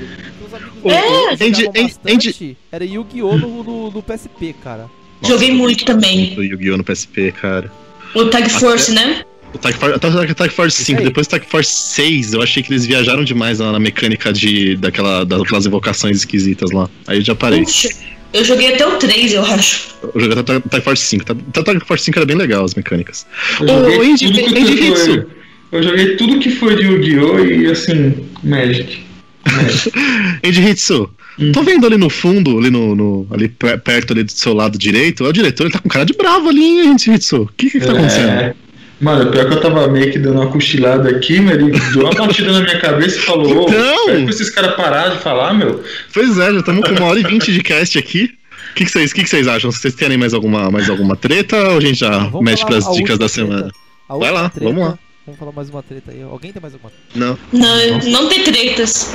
É. 0.85 1.33
Andy, 1.33 1.67
Andy- 1.67 1.83
bastante, 1.83 2.57
era 2.71 2.83
Yu-Gi-Oh! 2.85 3.37
No, 3.37 3.63
no, 3.63 3.91
no 3.91 4.01
PSP, 4.01 4.55
cara. 4.63 4.89
Joguei 5.21 5.51
muito 5.53 5.85
também. 5.85 6.33
Do 6.33 6.43
Yu-Gi-Oh! 6.43 6.77
no 6.77 6.83
PSP, 6.83 7.31
cara. 7.33 7.71
O 8.15 8.25
Tag 8.25 8.49
Force, 8.49 8.91
né? 8.91 9.23
O 9.53 9.57
Tag 9.57 9.77
Force, 9.77 9.95
até 9.95 10.33
Tag 10.33 10.53
Force 10.53 10.83
5, 10.83 10.99
aí. 10.99 11.05
depois 11.05 11.27
do 11.27 11.31
Tag 11.31 11.45
Force 11.45 11.71
6, 11.93 12.33
eu 12.33 12.41
achei 12.41 12.63
que 12.63 12.71
eles 12.71 12.85
viajaram 12.85 13.23
demais 13.23 13.59
lá 13.59 13.71
na 13.71 13.79
mecânica 13.79 14.31
de, 14.31 14.75
daquela, 14.77 15.25
daquelas 15.25 15.65
evocações 15.65 16.17
esquisitas 16.17 16.71
lá. 16.71 16.89
Aí 17.07 17.17
eu 17.17 17.21
já 17.23 17.35
parei. 17.35 17.63
Puxa, 17.63 17.89
eu 18.33 18.45
joguei 18.45 18.73
até 18.73 18.87
o 18.87 18.97
3, 18.97 19.33
eu 19.33 19.43
acho. 19.45 19.93
Eu 20.13 20.21
joguei 20.21 20.39
até 20.39 20.55
o 20.57 20.61
Tag 20.61 20.83
Force 20.83 21.05
5. 21.05 21.23
Até 21.31 21.59
o 21.59 21.63
Tag 21.63 21.85
Force 21.85 22.05
5 22.05 22.19
era 22.19 22.25
bem 22.25 22.37
legal 22.37 22.63
as 22.63 22.73
mecânicas. 22.75 23.25
Eu 23.59 23.65
Ô, 23.67 23.91
joguei 23.91 24.11
Andy- 24.11 24.25
tudo 24.25 24.39
que 24.53 24.59
Andy 24.59 24.77
foi- 24.77 24.87
Hitsu. 24.87 25.25
Eu 25.71 25.83
joguei 25.83 26.15
tudo 26.17 26.39
que 26.39 26.49
foi 26.51 26.75
de 26.75 26.83
Yu-Gi-Oh! 26.83 27.39
e 27.45 27.65
assim, 27.71 28.13
Magic. 28.43 28.99
Andy 30.43 30.61
Hitsu, 30.69 31.09
Hum. 31.39 31.51
tô 31.53 31.63
vendo 31.63 31.85
ali 31.87 31.95
no 31.97 32.09
fundo, 32.09 32.59
ali 32.59 32.69
no, 32.69 32.93
no- 32.93 33.27
ali 33.31 33.47
per- 33.47 33.79
perto 33.79 34.11
ali 34.11 34.23
do 34.23 34.31
seu 34.31 34.53
lado 34.53 34.77
direito, 34.77 35.23
o 35.23 35.31
diretor 35.31 35.63
ele 35.63 35.71
tá 35.73 35.79
com 35.79 35.87
cara 35.87 36.05
de 36.05 36.13
bravo 36.13 36.49
ali, 36.49 36.61
hein, 36.61 36.89
Andy 36.89 37.09
Hitsu? 37.11 37.43
O 37.43 37.49
que 37.55 37.69
que 37.69 37.79
tá 37.79 37.93
acontecendo? 37.93 38.53
É. 39.01 39.03
Mano, 39.03 39.31
pior 39.31 39.47
que 39.47 39.53
eu 39.55 39.61
tava 39.61 39.87
meio 39.87 40.11
que 40.11 40.19
dando 40.19 40.41
uma 40.41 40.51
cochilada 40.51 41.09
aqui, 41.09 41.39
mas 41.41 41.55
ele 41.55 41.71
deu 41.71 42.03
uma 42.03 42.13
batida 42.13 42.51
na 42.51 42.61
minha 42.61 42.79
cabeça 42.79 43.17
e 43.17 43.21
falou: 43.21 43.65
Ô, 43.65 43.69
Então! 43.69 44.05
pede 44.05 44.21
pra 44.23 44.29
esses 44.33 44.49
caras 44.49 44.75
parar 44.75 45.09
de 45.09 45.17
falar, 45.19 45.53
meu. 45.53 45.83
Pois 46.13 46.37
é, 46.37 46.51
já 46.53 46.59
estamos 46.59 46.87
com 46.87 46.95
uma 46.95 47.05
hora 47.07 47.19
e 47.19 47.23
vinte 47.23 47.51
de 47.51 47.61
cast 47.63 47.97
aqui. 47.97 48.31
O 48.71 48.73
que, 48.75 48.85
vocês, 48.87 49.11
que, 49.11 49.23
que 49.23 49.29
vocês 49.29 49.47
acham? 49.47 49.69
Vocês 49.71 49.93
terem 49.95 50.17
mais 50.17 50.33
alguma, 50.33 50.71
mais 50.71 50.89
alguma 50.89 51.15
treta 51.17 51.57
ou 51.71 51.77
a 51.77 51.81
gente 51.81 51.99
já 51.99 52.09
Vamos 52.19 52.41
mexe 52.41 52.65
pras 52.65 52.85
dicas 52.93 53.17
da 53.17 53.27
treta. 53.27 53.29
semana? 53.29 53.71
A 54.07 54.17
Vai 54.17 54.31
lá, 54.31 54.49
treta- 54.49 54.65
vamos 54.71 54.87
lá. 54.89 54.97
Vamos 55.25 55.39
falar 55.39 55.51
mais 55.51 55.69
uma 55.69 55.83
treta 55.83 56.11
aí. 56.11 56.21
Alguém 56.23 56.51
tem 56.53 56.61
mais 56.61 56.73
alguma? 56.73 56.91
Não. 57.13 57.37
Não, 57.51 57.99
não 58.11 58.29
tem 58.29 58.43
tretas. 58.43 59.13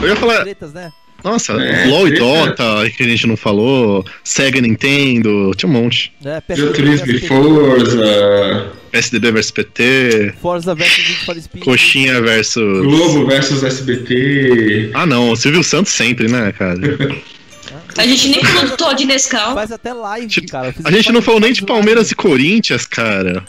Eu 0.00 0.08
ia 0.08 0.16
falar- 0.16 0.42
tretas, 0.42 0.72
né? 0.72 0.90
Nossa, 1.24 1.54
É, 1.54 1.86
LOL 1.86 2.06
e. 2.08 2.18
Dota, 2.18 2.88
que 2.94 3.02
a 3.02 3.06
gente 3.08 3.26
não 3.26 3.36
falou, 3.36 4.04
Sega 4.22 4.60
Nintendo, 4.60 5.52
tinha 5.56 5.68
um 5.68 5.72
monte. 5.72 6.12
É, 6.24 6.40
PSP, 6.42 7.26
Forza, 7.26 8.72
SDB 8.92 9.32
vs 9.32 9.50
PT, 9.50 10.34
Forza 10.40 10.76
for 11.24 11.34
Speed. 11.40 11.64
Coxinha 11.64 12.20
versus. 12.20 12.82
Globo 12.82 13.26
versus 13.26 13.62
SBT. 13.64 14.90
Ah 14.94 15.06
não, 15.06 15.34
Silvio 15.34 15.64
Santos 15.64 15.92
sempre, 15.92 16.28
né, 16.28 16.52
cara? 16.52 16.78
A 17.96 18.04
gente 18.06 18.28
nem 18.28 18.42
falou 18.42 18.70
do 18.70 18.76
Todd 18.76 19.04
Nescau. 19.04 19.54
Faz 19.54 19.70
até 19.70 19.92
live, 19.92 20.26
Tipo, 20.26 20.48
cara. 20.48 20.74
A 20.84 20.90
gente 20.90 21.12
não 21.12 21.22
falou 21.22 21.38
nem 21.40 21.52
de. 21.52 21.62
Palmeiras 21.64 22.10
e 22.10 22.14
Corinthians, 22.14 22.86
cara. 22.86 23.44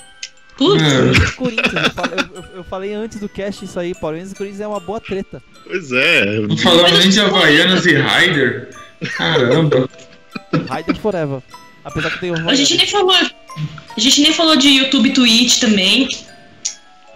Putz. 0.57 0.81
É, 0.83 1.31
Corinthians, 1.35 1.73
eu 1.83 1.91
falei, 1.91 2.19
eu- 2.35 2.45
eu- 2.55 2.63
falei 2.63 2.93
antes 2.93 3.19
do 3.19 3.27
cast 3.27 3.65
isso 3.65 3.77
aí, 3.79 3.93
Palmeiras 3.93 4.31
e 4.31 4.35
Corinthians 4.35 4.61
é 4.61 4.67
uma 4.67 4.79
boa 4.79 5.01
treta. 5.01 5.41
Pois 5.65 5.91
é. 5.91 6.39
não 6.39 6.57
falamos 6.57 6.99
nem 6.99 7.09
de 7.09 7.19
Havaianas 7.19 7.85
e 7.85 7.95
Ryder. 7.95 8.69
Caramba. 9.17 9.89
Raider 10.69 10.95
Forever. 10.97 11.41
Apesar 11.83 12.09
que 12.11 12.19
tem 12.19 12.31
o 12.31 12.49
A 12.49 12.55
gente 12.55 12.77
nem 12.77 12.87
falou. 12.87 13.13
A 13.15 13.99
gente 13.99 14.21
nem 14.21 14.33
falou 14.33 14.55
de 14.55 14.69
YouTube 14.69 15.09
e 15.09 15.13
Twitch 15.13 15.59
também. 15.59 16.09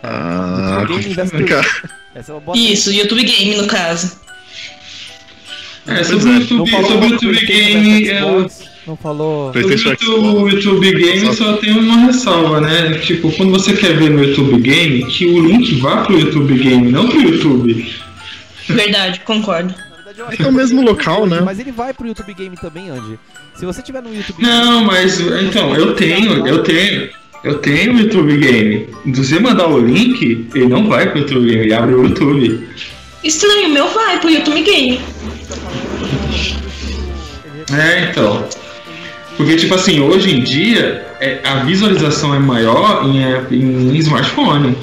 Ah, 0.03 0.85
Game 0.87 1.05
Invest 1.11 1.43
cara. 1.45 1.67
Essa 2.15 2.31
é 2.31 2.35
uma 2.35 2.41
boa 2.41 2.57
Isso, 2.57 2.91
YouTube 2.91 3.23
Game 3.23 3.55
no 3.57 3.67
caso. 3.67 4.19
É, 5.87 6.03
sobre 6.03 6.23
o 6.23 6.27
Não 6.27 6.39
YouTube, 6.39 6.69
sobre 6.69 7.07
o 7.07 7.09
YouTube 7.09 7.45
Game, 7.45 8.07
eu, 8.07 8.47
Não 8.87 8.95
falou. 8.95 9.51
o 9.51 10.49
YouTube 10.49 10.93
Game 10.93 11.35
só 11.35 11.53
tem 11.57 11.77
uma 11.77 12.05
ressalva, 12.07 12.61
né? 12.61 12.97
Tipo, 12.99 13.31
quando 13.33 13.51
você 13.51 13.73
quer 13.73 13.97
ver 13.97 14.09
no 14.09 14.23
YouTube 14.23 14.59
Game, 14.61 15.05
que 15.05 15.25
o 15.25 15.45
link 15.45 15.75
vá 15.75 16.03
pro 16.03 16.17
YouTube 16.17 16.57
Game, 16.57 16.91
não 16.91 17.07
pro 17.07 17.21
YouTube. 17.21 17.93
Verdade, 18.67 19.19
concordo. 19.21 19.73
É 20.37 20.47
o 20.47 20.51
mesmo 20.51 20.81
local, 20.81 21.25
né? 21.25 21.41
Mas 21.41 21.59
ele 21.59 21.71
vai 21.71 21.93
pro 21.93 22.07
YouTube 22.07 22.33
Game 22.33 22.55
também, 22.57 22.89
Andy. 22.89 23.19
Se 23.55 23.65
você 23.65 23.81
tiver 23.81 24.01
no 24.01 24.13
YouTube 24.13 24.41
Não, 24.41 24.83
mas 24.83 25.19
então, 25.19 25.75
eu 25.75 25.95
tenho, 25.95 26.47
eu 26.47 26.63
tenho. 26.63 27.09
Eu 27.41 27.59
tenho 27.59 27.93
o 27.93 27.99
YouTube 27.99 28.37
Game. 28.37 28.89
Se 29.13 29.25
você 29.25 29.39
mandar 29.39 29.67
o 29.67 29.79
link, 29.79 30.47
ele 30.53 30.67
não 30.67 30.89
vai 30.89 31.09
pro 31.09 31.19
YouTube 31.19 31.45
Game, 31.45 31.63
ele 31.63 31.73
abre 31.73 31.95
o 31.95 32.03
YouTube. 32.03 32.67
Estranho, 33.23 33.69
o 33.69 33.71
meu 33.71 33.87
vai 33.89 34.19
pro 34.19 34.29
YouTube 34.29 34.61
Game. 34.61 34.99
É, 37.71 38.09
então. 38.09 38.45
Porque, 39.39 39.55
tipo 39.55 39.73
assim, 39.73 40.01
hoje 40.01 40.35
em 40.35 40.43
dia, 40.43 41.01
é, 41.21 41.39
a 41.45 41.63
visualização 41.63 42.35
é 42.35 42.39
maior 42.39 43.05
em, 43.05 43.23
em 43.55 43.95
smartphone. 43.99 44.75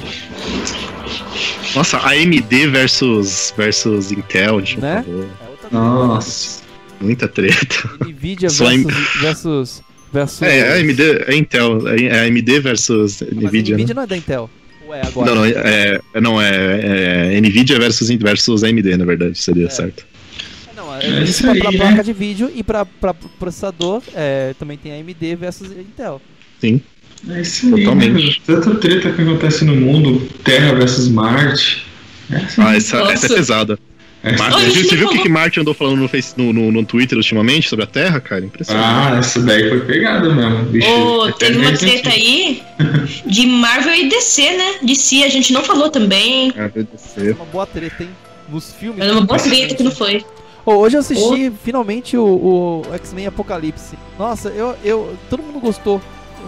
Nossa, 1.74 1.98
AMD 1.98 2.66
versus, 2.68 3.52
versus 3.54 4.10
Intel, 4.10 4.62
não 4.78 4.80
Né? 4.80 5.04
É 5.06 5.74
Nossa. 5.74 6.62
Muita 6.98 7.28
treta. 7.28 7.90
Nvidia 8.00 8.48
Só 8.48 8.64
versus, 8.64 9.20
versus. 9.20 9.82
versus. 10.10 10.40
É, 10.40 10.70
a 10.72 10.74
AMD, 10.80 11.02
é 11.26 11.34
Intel, 11.36 11.86
é 11.88 12.26
AMD 12.26 12.60
versus 12.60 13.20
Mas 13.20 13.44
Nvidia, 13.44 13.76
né? 13.76 13.82
Nvidia 13.82 13.94
não 13.94 14.02
é 14.04 14.06
da 14.06 14.16
Intel. 14.16 14.50
Ou 14.86 14.94
é 14.94 15.02
agora? 15.06 15.26
Não, 15.28 15.34
não, 15.34 15.44
é, 15.44 16.00
é- 16.14 16.20
não, 16.22 16.40
é, 16.40 17.34
é 17.36 17.40
Nvidia 17.42 17.78
versus, 17.78 18.08
versus 18.08 18.64
AMD, 18.64 18.96
na 18.96 19.04
verdade, 19.04 19.36
seria 19.36 19.66
É. 19.66 19.68
certo. 19.68 20.06
É 21.02 21.20
é, 21.20 21.22
isso 21.24 21.42
pra, 21.42 21.52
aí, 21.52 21.58
pra 21.60 21.70
né? 21.72 21.78
placa 21.78 22.04
de 22.04 22.12
vídeo 22.12 22.50
e 22.54 22.62
pra, 22.62 22.84
pra 22.84 23.14
processador 23.14 24.02
é, 24.14 24.54
também 24.58 24.76
tem 24.76 24.92
AMD 25.00 25.36
versus 25.36 25.70
Intel. 25.72 26.20
Sim. 26.60 26.80
É 27.28 27.40
isso 27.40 27.74
aí, 27.74 27.84
Totalmente. 27.84 28.24
né? 28.28 28.34
Tanta 28.46 28.74
treta 28.76 29.10
que 29.10 29.22
acontece 29.22 29.64
no 29.64 29.74
mundo, 29.74 30.20
Terra 30.44 30.74
versus 30.74 31.08
Marte. 31.08 31.86
É 32.30 32.36
assim. 32.36 32.62
Ah, 32.62 32.76
essa, 32.76 32.98
essa 33.12 33.26
é 33.26 33.36
pesada. 33.36 33.78
É. 34.22 34.36
Mar- 34.36 34.52
Olha, 34.54 34.68
você 34.70 34.78
a 34.78 34.82
gente 34.82 34.96
viu 34.96 35.06
o 35.06 35.10
que, 35.10 35.18
que 35.22 35.28
Martin 35.28 35.60
andou 35.60 35.72
falando 35.72 35.98
no, 36.00 36.08
face, 36.08 36.34
no, 36.36 36.52
no, 36.52 36.72
no 36.72 36.84
Twitter 36.84 37.16
ultimamente 37.16 37.68
sobre 37.68 37.84
a 37.84 37.86
Terra, 37.86 38.18
cara? 38.20 38.44
Impressionante. 38.44 38.84
Ah, 38.84 39.18
essa 39.18 39.40
daí 39.40 39.68
foi 39.68 39.80
pegada 39.80 40.28
mesmo. 40.34 40.64
Bicho, 40.64 40.88
Ô, 40.90 41.30
teve 41.32 41.58
uma 41.58 41.70
é 41.70 41.76
treta 41.76 42.10
aí 42.10 42.60
de 43.26 43.46
Marvel 43.46 43.94
e 43.94 44.08
DC, 44.08 44.42
né? 44.56 44.74
DC 44.82 45.22
a 45.22 45.28
gente 45.28 45.52
não 45.52 45.62
falou 45.62 45.90
também. 45.90 46.50
Deve 46.52 46.88
É 46.92 46.96
ser. 46.98 47.34
uma 47.36 47.44
boa 47.44 47.66
treta, 47.66 48.02
hein? 48.02 48.08
Nos 48.48 48.72
filmes. 48.72 49.00
Era 49.00 49.12
uma 49.12 49.22
boa 49.22 49.38
treta 49.38 49.74
que 49.74 49.82
não 49.82 49.90
foi. 49.92 50.24
Hoje 50.66 50.96
eu 50.96 51.00
assisti 51.00 51.50
finalmente 51.62 52.16
o, 52.16 52.82
o 52.88 52.94
X-Men 52.94 53.28
Apocalipse. 53.28 53.96
Nossa, 54.18 54.48
eu, 54.48 54.76
eu. 54.82 55.16
Todo 55.30 55.42
mundo 55.42 55.60
gostou. 55.60 56.00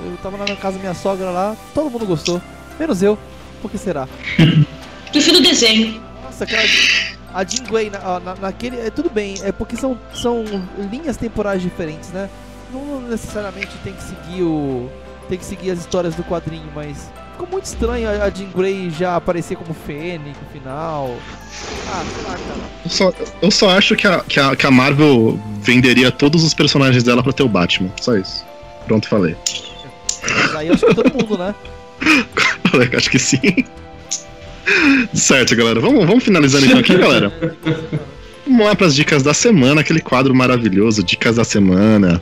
Eu 0.05 0.17
tava 0.23 0.37
na 0.37 0.45
casa 0.57 0.77
da 0.77 0.81
minha 0.83 0.95
sogra 0.95 1.31
lá, 1.31 1.57
todo 1.73 1.89
mundo 1.91 2.05
gostou. 2.05 2.41
Menos 2.79 3.03
eu. 3.03 3.17
Por 3.63 3.71
que 3.71 3.79
será? 3.79 4.09
Prefiro 5.13 5.39
o 5.39 5.43
desenho. 5.43 6.01
Nossa, 6.25 6.45
aquela. 6.45 6.63
A 7.33 7.45
Jean 7.45 7.65
Grey, 7.65 7.91
na, 7.91 8.21
na- 8.21 8.35
naquele. 8.35 8.79
É, 8.81 8.91
tudo 8.91 9.09
bem, 9.11 9.35
é 9.43 9.53
porque 9.53 9.77
são, 9.77 9.99
são 10.15 10.45
linhas 10.91 11.17
temporais 11.17 11.63
diferentes, 11.63 12.11
né? 12.11 12.29
Não 12.73 13.01
necessariamente 13.03 13.71
tem 13.85 13.93
que 13.93 14.03
seguir 14.03 14.43
o. 14.43 14.89
Tem 15.29 15.39
que 15.39 15.45
seguir 15.45 15.71
as 15.71 15.79
histórias 15.79 16.15
do 16.15 16.25
quadrinho, 16.25 16.71
mas. 16.75 17.11
Ficou 17.39 17.53
muito 17.53 17.67
estranho 17.67 18.09
a, 18.09 18.25
a 18.25 18.31
Jean 18.31 18.51
Grey 18.51 18.91
já 18.91 19.15
aparecer 19.15 19.57
como 19.57 19.73
Fênix 19.73 20.37
no 20.43 20.49
final. 20.53 21.17
Ah, 21.87 22.05
sei 22.13 22.25
lá, 22.25 22.31
cara. 22.31 22.61
Eu 22.85 22.91
só, 22.91 23.13
eu 23.43 23.51
só 23.53 23.71
acho 23.79 23.95
que 23.95 24.09
a, 24.09 24.19
que, 24.21 24.41
a, 24.41 24.57
que 24.57 24.67
a 24.67 24.71
Marvel 24.73 25.39
venderia 25.61 26.11
todos 26.11 26.43
os 26.43 26.53
personagens 26.53 27.05
dela 27.05 27.23
pra 27.23 27.33
ter 27.33 27.45
o 27.45 27.49
Batman. 27.49 27.93
Só 28.01 28.17
isso. 28.17 28.45
Pronto, 28.89 29.09
falei. 29.09 29.37
Mas 30.21 30.57
aí 30.57 30.67
eu 30.67 30.75
acho 30.75 30.85
que 30.85 30.95
todo 30.97 31.15
mundo, 31.15 31.39
né? 31.39 31.55
acho 32.97 33.09
que 33.09 33.21
sim. 33.21 33.65
Certo, 35.15 35.55
galera. 35.55 35.79
Vamos, 35.79 36.07
vamos 36.07 36.25
finalizando 36.25 36.67
então 36.67 36.81
aqui, 36.81 36.97
galera. 36.97 37.33
Vamos 38.49 38.67
lá 38.67 38.75
pras 38.75 38.95
dicas 38.95 39.23
da 39.23 39.35
semana, 39.35 39.83
aquele 39.83 40.01
quadro 40.01 40.35
maravilhoso, 40.35 41.03
Dicas 41.03 41.37
da 41.37 41.45
Semana. 41.45 42.21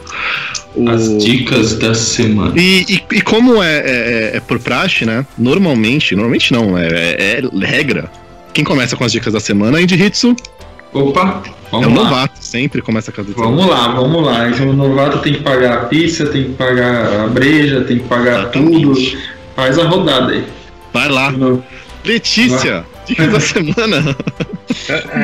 O- 0.75 0.89
As 0.89 1.17
dicas 1.25 1.75
da 1.79 1.95
semana. 1.95 2.53
E, 2.61 2.85
e- 2.89 3.03
e 3.17 3.21
como 3.23 3.63
é, 3.63 3.79
é- 3.79 4.31
é 4.37 4.41
por 4.41 4.59
praxe, 4.59 5.05
né? 5.07 5.25
Normalmente, 5.39 6.15
normalmente 6.17 6.53
não, 6.53 6.77
é, 6.77 6.89
é- 6.89 7.41
é 7.41 7.65
regra. 7.67 8.11
Quem 8.53 8.65
começa 8.65 8.97
com 8.97 9.05
as 9.05 9.13
dicas 9.13 9.33
da 9.33 9.41
semana 9.41 9.79
é 9.79 9.83
Indy 9.83 9.95
Hitsu, 10.03 10.35
Opa, 10.93 11.43
é 11.45 11.77
o 11.77 11.81
vamos 11.81 11.89
lá. 11.99 12.05
novato, 12.05 12.39
sempre 12.41 12.83
começa 12.83 13.13
com 13.13 13.21
as 13.21 13.27
dicas. 13.29 13.43
Vamos 13.45 13.67
lá, 13.67 13.89
vamos 13.89 14.25
lá. 14.25 14.49
Então 14.51 14.69
o 14.71 14.73
novato 14.73 15.19
tem 15.19 15.35
que 15.35 15.43
pagar 15.43 15.75
a 15.75 15.85
pizza, 15.87 16.27
tem 16.27 16.45
que 16.45 16.51
pagar 16.55 17.21
a 17.25 17.27
breja, 17.29 17.83
tem 17.83 17.99
que 17.99 18.05
pagar 18.09 18.47
tudo. 18.51 18.93
Exatamente. 18.93 19.19
Faz 19.55 19.79
a 19.79 19.85
rodada 19.85 20.33
aí. 20.33 20.45
Vai 20.93 21.09
lá, 21.09 21.33
Letícia, 22.05 22.85
dicas 23.07 23.33
da 23.33 23.41
semana. 23.41 24.17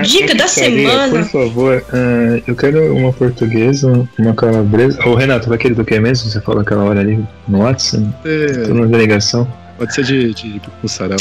Dica 0.05 0.35
da 0.35 0.47
semana. 0.49 1.25
Por 1.25 1.25
favor, 1.31 1.85
ah, 1.93 2.43
eu 2.47 2.55
quero 2.55 2.95
uma 2.95 3.13
portuguesa, 3.13 4.09
uma 4.19 4.35
calabresa. 4.35 5.05
Ô 5.07 5.15
Renato, 5.15 5.49
vai 5.49 5.59
querer 5.59 5.75
do 5.75 5.85
que 5.85 5.99
mesmo? 5.99 6.31
Você 6.31 6.41
falou 6.41 6.63
aquela 6.63 6.85
hora 6.85 7.01
ali 7.01 7.23
no 7.49 7.59
WhatsApp? 7.61 8.07
É, 8.25 8.67
Tô 8.67 8.75
numa 8.75 8.97
ligação. 8.97 9.47
pode 9.79 9.95
ser 9.95 10.05
de, 10.05 10.33
de 10.35 10.61
mussarela. 10.83 11.21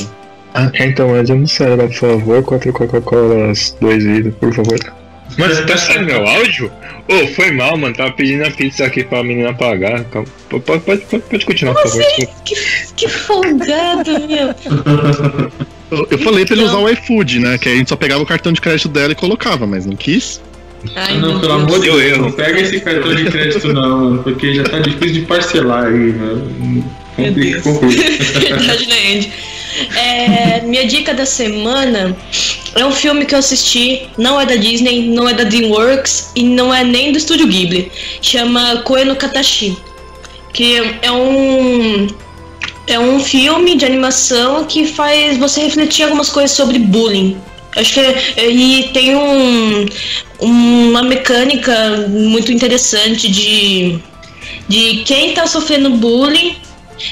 Ah, 0.53 0.69
então, 0.79 1.15
é 1.15 1.23
de 1.23 1.33
mussarela, 1.33 1.87
por 1.87 1.93
favor. 1.95 2.43
Quatro 2.43 2.73
Coca-Colas, 2.73 3.75
dois 3.79 4.03
vidros, 4.03 4.35
por 4.35 4.53
favor. 4.53 4.79
Mano, 5.37 5.55
você 5.55 5.65
tá 5.65 5.77
saindo 5.77 6.05
meu 6.05 6.27
áudio? 6.27 6.69
Ô, 7.07 7.25
foi 7.27 7.51
mal, 7.51 7.77
mano. 7.77 7.95
Tava 7.95 8.11
pedindo 8.11 8.45
a 8.45 8.51
pizza 8.51 8.85
aqui 8.85 9.03
pra 9.03 9.23
menina 9.23 9.53
pagar. 9.53 10.03
Calma. 10.05 10.27
Pode, 10.49 10.63
pode, 10.81 11.01
pode, 11.05 11.23
pode 11.23 11.45
continuar, 11.45 11.73
por 11.73 11.83
favor. 11.83 12.01
desculpa. 12.03 12.33
Que, 12.43 12.55
que 12.97 13.07
folgado, 13.07 14.11
meu. 14.27 14.53
Eu, 15.91 16.07
eu 16.09 16.17
falei 16.19 16.45
pra 16.45 16.55
ele 16.55 16.63
usar 16.63 16.77
o 16.77 16.89
iFood, 16.89 17.39
né? 17.39 17.57
Que 17.57 17.67
a 17.67 17.75
gente 17.75 17.89
só 17.89 17.97
pegava 17.97 18.23
o 18.23 18.25
cartão 18.25 18.53
de 18.53 18.61
crédito 18.61 18.87
dela 18.87 19.11
e 19.11 19.15
colocava, 19.15 19.67
mas 19.67 19.85
não 19.85 19.95
quis. 19.95 20.41
Ai, 20.95 21.19
não, 21.19 21.39
pelo 21.39 21.53
amor 21.53 21.79
de 21.79 21.91
Deus, 21.91 22.17
não 22.17 22.31
pega 22.31 22.59
esse 22.59 22.79
cartão 22.79 23.13
de 23.13 23.25
crédito 23.25 23.71
não, 23.71 24.17
porque 24.23 24.55
já 24.55 24.63
tá 24.63 24.79
difícil 24.79 25.13
de 25.13 25.21
parcelar 25.21 25.85
aí, 25.85 26.13
mano. 26.13 26.83
Complica, 27.15 27.61
complica. 27.61 28.03
Verdade, 28.39 28.87
né, 28.87 29.13
Andy? 29.13 29.33
É, 29.95 30.61
minha 30.61 30.85
dica 30.87 31.13
da 31.13 31.25
semana 31.25 32.15
é 32.75 32.85
um 32.85 32.91
filme 32.91 33.25
que 33.25 33.35
eu 33.35 33.39
assisti, 33.39 34.09
não 34.17 34.39
é 34.39 34.45
da 34.45 34.55
Disney, 34.55 35.07
não 35.07 35.29
é 35.29 35.33
da 35.33 35.43
DreamWorks 35.43 36.31
e 36.35 36.43
não 36.43 36.73
é 36.73 36.83
nem 36.83 37.11
do 37.11 37.17
Estúdio 37.17 37.47
Ghibli. 37.47 37.91
Chama 38.21 38.77
Koe 38.83 39.05
no 39.05 39.15
Katashi, 39.15 39.77
que 40.51 40.77
é 41.01 41.11
um 41.11 42.07
é 42.91 42.99
um 42.99 43.19
filme 43.19 43.75
de 43.75 43.85
animação 43.85 44.65
que 44.65 44.85
faz 44.85 45.37
você 45.37 45.61
refletir 45.61 46.03
algumas 46.03 46.29
coisas 46.29 46.51
sobre 46.51 46.77
bullying. 46.77 47.37
Acho 47.75 47.93
que 47.93 47.99
é, 48.01 48.49
e 48.49 48.89
tem 48.89 49.15
um, 49.15 49.85
uma 50.39 51.01
mecânica 51.01 52.05
muito 52.09 52.51
interessante 52.51 53.31
de, 53.31 53.97
de 54.67 55.03
quem 55.05 55.29
está 55.29 55.47
sofrendo 55.47 55.91
bullying 55.91 56.57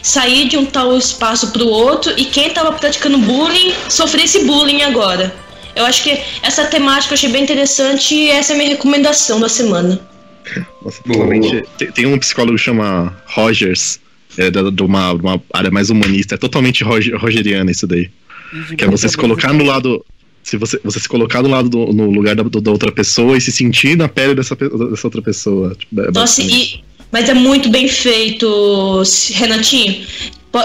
sair 0.03 0.47
de 0.47 0.57
um 0.57 0.65
tal 0.65 0.97
espaço 0.97 1.51
para 1.51 1.63
o 1.63 1.67
outro 1.67 2.13
e 2.17 2.25
quem 2.25 2.47
estava 2.47 2.71
praticando 2.73 3.17
bullying 3.17 3.73
sofrer 3.87 4.25
esse 4.25 4.43
bullying 4.43 4.83
agora. 4.83 5.33
Eu 5.75 5.85
acho 5.85 6.03
que 6.03 6.19
essa 6.41 6.65
temática 6.65 7.13
eu 7.13 7.15
achei 7.15 7.29
bem 7.29 7.43
interessante 7.43 8.13
e 8.13 8.29
essa 8.29 8.51
é 8.51 8.55
a 8.55 8.57
minha 8.57 8.69
recomendação 8.71 9.39
da 9.39 9.47
semana. 9.47 9.99
Nossa, 10.81 11.01
tem, 11.77 11.91
tem, 11.91 12.05
um 12.05 12.17
psicólogo 12.17 12.57
que 12.57 12.63
chama 12.63 13.15
Rogers, 13.27 13.99
é, 14.37 14.49
de, 14.49 14.83
uma, 14.83 15.13
uma 15.13 15.41
área 15.53 15.71
mais 15.71 15.89
humanista, 15.89 16.35
é 16.35 16.37
totalmente 16.37 16.83
rogeriana 16.83 17.71
isso 17.71 17.87
daí. 17.87 18.09
Que 18.77 18.83
é 18.83 18.87
você 18.87 19.07
se 19.07 19.17
colocar 19.17 19.53
no 19.53 19.63
lado. 19.63 20.03
Se 20.43 20.57
você, 20.57 20.79
você 20.83 20.99
se 20.99 21.07
colocar 21.07 21.41
do 21.41 21.49
lado 21.49 21.69
do, 21.69 21.93
no 21.93 22.09
lugar 22.09 22.35
da, 22.35 22.43
da 22.43 22.71
outra 22.71 22.91
pessoa 22.91 23.37
e 23.37 23.41
se 23.41 23.51
sentir 23.51 23.95
na 23.95 24.07
pele 24.07 24.33
dessa, 24.33 24.55
dessa 24.55 25.07
outra 25.07 25.21
pessoa. 25.21 25.75
Tipo, 25.75 26.01
é 26.01 26.11
Nossa, 26.11 26.41
e, 26.41 26.81
mas 27.11 27.29
é 27.29 27.33
muito 27.33 27.69
bem 27.69 27.87
feito, 27.87 29.03
Renatinho. 29.33 30.03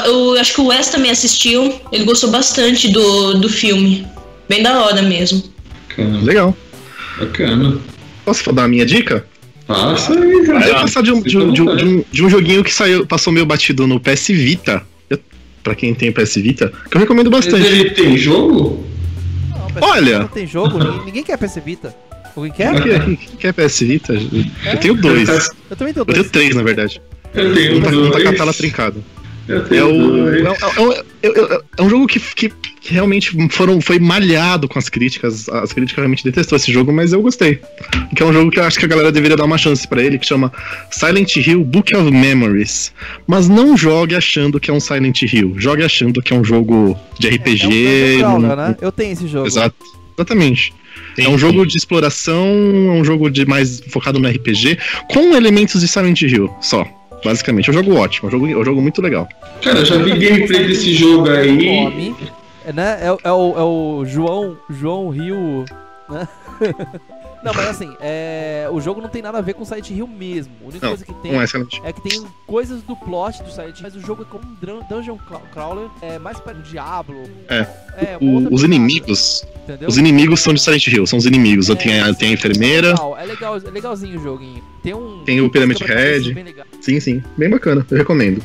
Eu 0.06 0.34
acho 0.38 0.54
que 0.54 0.60
o 0.60 0.66
Wes 0.66 0.88
também 0.88 1.10
assistiu. 1.10 1.78
Ele 1.92 2.04
gostou 2.04 2.30
bastante 2.30 2.88
do, 2.88 3.34
do 3.34 3.48
filme. 3.48 4.06
Bem 4.48 4.62
da 4.62 4.80
hora 4.80 5.02
mesmo. 5.02 5.42
Bacana. 5.88 6.20
Legal. 6.22 6.56
Bacana. 7.18 7.78
Posso 8.24 8.52
dar 8.52 8.64
a 8.64 8.68
minha 8.68 8.86
dica? 8.86 9.26
Passa 9.66 10.12
aí, 10.12 10.46
cara. 10.46 10.68
Eu 10.68 10.74
passar 10.74 11.02
de 11.02 11.12
um, 11.12 11.22
de, 11.22 11.38
um, 11.38 11.52
de, 11.52 11.62
um, 11.62 11.76
de, 11.76 11.84
um, 11.84 12.04
de 12.10 12.24
um 12.24 12.30
joguinho 12.30 12.62
que 12.62 12.72
saiu, 12.72 13.06
passou 13.06 13.32
meio 13.32 13.46
batido 13.46 13.86
no 13.86 13.98
PS 13.98 14.28
Vita. 14.28 14.82
Eu, 15.08 15.18
pra 15.62 15.74
quem 15.74 15.94
tem 15.94 16.12
PS 16.12 16.36
Vita, 16.36 16.72
que 16.90 16.96
eu 16.96 17.00
recomendo 17.00 17.30
bastante. 17.30 17.66
Ele 17.66 17.90
tem 17.90 18.16
jogo? 18.16 18.84
Não, 19.50 19.88
Olha! 19.88 20.20
Não 20.20 20.28
tem 20.28 20.46
jogo, 20.46 20.78
ninguém 21.04 21.24
quer 21.24 21.38
PS 21.38 21.58
Vita. 21.64 21.94
Alguém 22.36 22.52
quer? 22.52 22.82
Quem 22.82 23.16
quer 23.38 23.52
PS 23.52 23.80
Vita? 23.80 24.14
É? 24.66 24.74
Eu 24.74 24.80
tenho 24.80 24.94
dois. 24.94 25.28
Eu 25.70 25.76
também 25.76 25.94
tenho 25.94 26.04
dois. 26.04 26.18
Eu 26.18 26.24
tenho 26.24 26.32
três, 26.32 26.54
na 26.54 26.62
verdade. 26.62 27.00
Eu 27.32 27.54
tenho 27.54 27.78
um 27.78 27.82
tá, 27.82 27.90
dois. 27.90 28.06
Um 28.08 28.10
tá 28.10 28.22
com 28.22 28.28
a 28.28 28.32
tela 28.32 28.52
trincada. 28.52 28.96
É, 29.48 29.82
o, 29.82 30.28
é, 30.34 31.02
é, 31.22 31.28
é, 31.28 31.62
é, 31.78 31.82
um 31.82 31.88
jogo 31.90 32.06
que, 32.06 32.18
que, 32.18 32.48
que, 32.48 32.92
realmente 32.94 33.36
foram, 33.50 33.80
foi 33.80 33.98
malhado 33.98 34.66
com 34.66 34.78
as 34.78 34.88
críticas. 34.88 35.48
As 35.48 35.72
críticas 35.72 35.98
realmente 35.98 36.24
detestou 36.24 36.56
esse 36.56 36.72
jogo, 36.72 36.92
mas 36.92 37.12
eu 37.12 37.20
gostei. 37.20 37.60
Que 38.16 38.22
é 38.22 38.26
um 38.26 38.32
jogo 38.32 38.50
que 38.50 38.58
eu 38.58 38.64
acho 38.64 38.78
que 38.78 38.84
a 38.86 38.88
galera 38.88 39.12
deveria 39.12 39.36
dar 39.36 39.44
uma 39.44 39.58
chance 39.58 39.86
para 39.86 40.02
ele, 40.02 40.18
que 40.18 40.26
chama 40.26 40.50
Silent 40.90 41.36
Hill 41.36 41.62
Book 41.62 41.94
of 41.94 42.10
Memories. 42.10 42.92
Mas 43.26 43.48
não 43.48 43.76
jogue 43.76 44.14
achando 44.14 44.58
que 44.58 44.70
é 44.70 44.74
um 44.74 44.80
Silent 44.80 45.22
Hill. 45.22 45.54
Jogue 45.58 45.84
achando 45.84 46.22
que 46.22 46.32
é 46.32 46.36
um 46.36 46.44
jogo 46.44 46.98
de 47.18 47.28
RPG. 47.28 47.86
É, 47.86 48.20
é 48.20 48.26
um 48.26 48.38
né? 48.38 48.76
Eu 48.80 48.92
tenho 48.92 49.12
esse 49.12 49.28
jogo. 49.28 49.46
Exato. 49.46 49.76
Exatamente. 50.16 50.72
Sim, 51.16 51.24
é 51.24 51.28
um 51.28 51.38
jogo 51.38 51.66
de 51.66 51.76
exploração, 51.76 52.46
é 52.46 52.92
um 52.92 53.04
jogo 53.04 53.30
de 53.30 53.44
mais 53.46 53.80
focado 53.88 54.18
no 54.18 54.28
RPG, 54.28 54.78
com 55.10 55.34
elementos 55.34 55.80
de 55.80 55.88
Silent 55.88 56.22
Hill 56.22 56.52
só. 56.60 56.86
Basicamente, 57.24 57.70
é 57.70 57.72
um 57.72 57.74
jogo 57.74 57.94
ótimo, 57.94 58.26
é 58.26 58.28
um 58.28 58.30
jogo, 58.30 58.46
é 58.48 58.56
um 58.56 58.64
jogo 58.64 58.82
muito 58.82 59.00
legal. 59.00 59.28
Cara, 59.62 59.78
eu 59.78 59.84
já 59.84 59.96
vi 59.96 60.10
gameplay 60.10 60.66
desse 60.66 60.92
jogo 60.92 61.30
aí. 61.30 62.14
É, 62.66 62.72
né? 62.72 62.98
é, 63.00 63.06
é, 63.06 63.32
o, 63.32 63.54
é 63.56 63.62
o 63.62 64.04
João, 64.04 64.56
João 64.68 65.08
Rio, 65.08 65.64
né? 66.08 66.28
Não, 67.44 67.52
mas 67.52 67.68
assim, 67.68 67.94
é... 68.00 68.66
o 68.72 68.80
jogo 68.80 69.00
não 69.00 69.08
tem 69.08 69.20
nada 69.20 69.38
a 69.38 69.40
ver 69.40 69.54
com 69.54 69.64
Silent 69.64 69.90
Hill 69.90 70.06
mesmo. 70.06 70.52
A 70.62 70.68
única 70.68 70.86
não, 70.86 70.96
coisa 70.96 71.04
que 71.04 71.14
tem 71.14 71.32
é, 71.32 71.88
é, 71.88 71.92
que 71.92 72.00
tem 72.00 72.26
coisas 72.46 72.82
do 72.82 72.96
plot 72.96 73.42
do 73.42 73.50
Silent 73.50 73.76
Hill, 73.76 73.82
mas 73.82 73.94
o 73.94 74.00
jogo 74.00 74.22
é 74.22 74.24
como 74.24 74.44
um 74.44 74.82
dungeon 74.88 75.18
crawler, 75.52 75.88
é 76.00 76.18
mais 76.18 76.40
para 76.40 76.56
o 76.56 76.62
Diablo. 76.62 77.22
É. 77.48 77.66
é 77.96 78.18
o, 78.20 78.52
os 78.52 78.62
inimigos. 78.62 79.44
Entendeu? 79.62 79.88
Os 79.88 79.98
inimigos 79.98 80.40
são 80.40 80.54
de 80.54 80.60
Silent 80.60 80.86
Hill, 80.86 81.06
são 81.06 81.18
os 81.18 81.26
inimigos. 81.26 81.68
É, 81.68 81.74
tem, 81.74 82.00
a, 82.00 82.14
tem 82.14 82.30
a 82.30 82.32
enfermeira. 82.32 82.88
Legal, 82.88 83.18
é, 83.18 83.24
legal, 83.24 83.56
é 83.56 83.70
legalzinho 83.70 84.18
o 84.18 84.22
joguinho. 84.22 84.62
Tem 84.82 84.94
um. 84.94 85.22
Tem 85.24 85.40
o 85.40 85.50
Pyramid 85.50 85.82
Head. 85.82 86.34
Sim, 86.80 86.98
sim. 87.00 87.22
Bem 87.36 87.50
bacana, 87.50 87.86
eu 87.90 87.98
recomendo. 87.98 88.42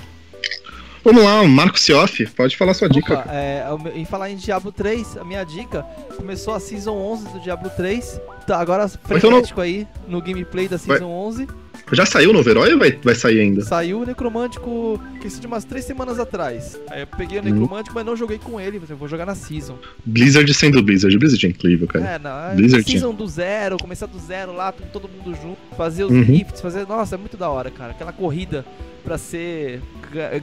Vamos 1.04 1.24
lá, 1.24 1.44
Marco 1.46 1.80
Sioff, 1.80 2.26
pode 2.32 2.58
falar 2.58 2.74
sua 2.74 2.88
Opa, 2.88 2.94
dica. 2.94 3.26
É, 3.30 3.66
em 3.96 4.06
falar 4.06 4.30
em 4.30 4.36
Diablo 4.36 4.72
3, 4.72 5.18
a 5.18 5.24
minha 5.24 5.44
dica 5.44 5.84
começou 6.18 6.54
a 6.54 6.60
Season 6.60 6.96
11 6.96 7.30
do 7.30 7.40
Diablo 7.40 7.70
3. 7.70 8.20
Tá 8.46 8.60
agora 8.60 8.88
frenético 8.88 9.62
aí 9.62 9.88
no 10.08 10.22
gameplay 10.22 10.68
da 10.68 10.78
Season 10.78 11.08
vai... 11.08 11.16
11. 11.28 11.48
Já 11.92 12.06
saiu 12.06 12.30
o 12.30 12.34
novo 12.34 12.50
herói 12.50 12.74
ou 12.74 12.80
vai, 12.80 12.92
vai 12.92 13.16
sair 13.16 13.40
ainda? 13.40 13.62
Saiu 13.62 14.02
o 14.02 14.06
Necromântico, 14.06 15.02
que 15.22 15.28
de 15.28 15.48
umas 15.48 15.66
três 15.66 15.86
semanas 15.86 16.20
atrás. 16.20 16.80
Aí 16.90 17.02
eu 17.02 17.08
peguei 17.08 17.40
o 17.40 17.42
uhum. 17.42 17.50
Necromântico, 17.50 17.92
hum. 17.92 17.96
mas 17.96 18.06
não 18.06 18.16
joguei 18.16 18.38
com 18.38 18.60
ele, 18.60 18.80
mas 18.80 18.90
eu 18.90 18.98
vou 18.98 19.08
jogar 19.08 19.26
na 19.26 19.36
Season. 19.36 19.78
Blizzard 20.06 20.52
sendo 20.54 20.82
Blizzard, 20.82 21.18
Blizzard 21.18 21.46
é 21.46 21.50
incrível, 21.50 21.88
cara. 21.88 22.06
É, 22.06 22.20
não, 22.20 22.52
é 22.52 22.56
Blizzard 22.56 22.90
Season 22.90 23.14
do 23.14 23.28
zero, 23.28 23.78
começar 23.78 24.06
do 24.06 24.20
zero 24.20 24.54
lá, 24.54 24.72
com 24.72 24.86
todo 24.88 25.10
mundo 25.10 25.38
junto, 25.42 25.58
fazer 25.76 26.04
os 26.04 26.12
uhum. 26.12 26.24
rifts, 26.24 26.62
fazer... 26.62 26.88
Nossa, 26.88 27.16
é 27.16 27.18
muito 27.18 27.38
da 27.38 27.50
hora, 27.50 27.70
cara. 27.72 27.92
Aquela 27.92 28.14
corrida 28.14 28.66
pra 29.04 29.18
ser... 29.18 29.82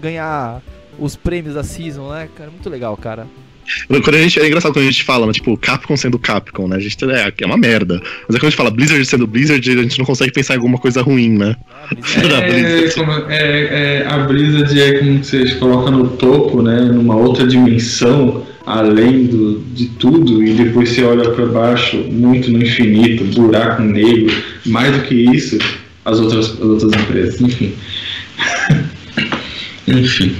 ganhar 0.01 0.63
os 0.99 1.15
prêmios 1.15 1.55
da 1.55 1.63
Season, 1.63 2.11
né, 2.11 2.29
cara? 2.35 2.51
Muito 2.51 2.69
legal, 2.69 2.97
cara. 2.97 3.27
Quando 3.89 4.15
a 4.15 4.19
gente, 4.19 4.39
é 4.41 4.47
engraçado 4.47 4.73
quando 4.73 4.85
a 4.85 4.91
gente 4.91 5.05
fala, 5.05 5.31
tipo, 5.33 5.57
Capcom 5.57 5.97
sendo 5.97 6.19
Capcom, 6.19 6.69
né? 6.69 6.77
A 6.77 6.81
gente 6.81 6.97
é, 7.05 7.33
é 7.39 7.47
uma 7.47 7.57
merda. 7.57 8.01
Mas 8.29 8.37
é 8.37 8.39
quando 8.39 8.45
a 8.45 8.51
gente 8.51 8.57
fala 8.57 8.71
Blizzard 8.71 9.05
sendo 9.05 9.27
Blizzard, 9.27 9.71
a 9.71 9.83
gente 9.83 9.99
não 9.99 10.07
consegue 10.07 10.33
pensar 10.33 10.55
em 10.55 10.57
alguma 10.57 10.79
coisa 10.79 11.03
ruim, 11.03 11.31
né? 11.31 11.57
Ah, 12.37 12.41
é, 12.41 12.91
como, 12.91 13.13
é, 13.31 14.01
é, 14.01 14.07
a 14.07 14.19
Blizzard 14.19 14.81
é 14.81 14.99
como 14.99 15.23
vocês 15.23 15.55
colocam 15.55 15.93
no 15.93 16.09
topo, 16.09 16.63
né? 16.63 16.81
Numa 16.81 17.17
outra 17.17 17.47
dimensão, 17.47 18.45
além 18.65 19.25
do, 19.27 19.61
de 19.73 19.87
tudo, 19.91 20.43
e 20.45 20.53
depois 20.55 20.91
você 20.91 21.03
olha 21.03 21.31
para 21.31 21.47
baixo, 21.47 21.97
muito 21.97 22.51
no 22.51 22.63
infinito, 22.63 23.25
buraco 23.25 23.83
negro, 23.83 24.35
mais 24.67 24.97
do 24.97 25.03
que 25.03 25.15
isso, 25.15 25.59
as 26.05 26.19
outras, 26.19 26.51
as 26.51 26.61
outras 26.61 26.93
empresas, 26.93 27.41
enfim. 27.41 27.75
enfim. 29.87 30.37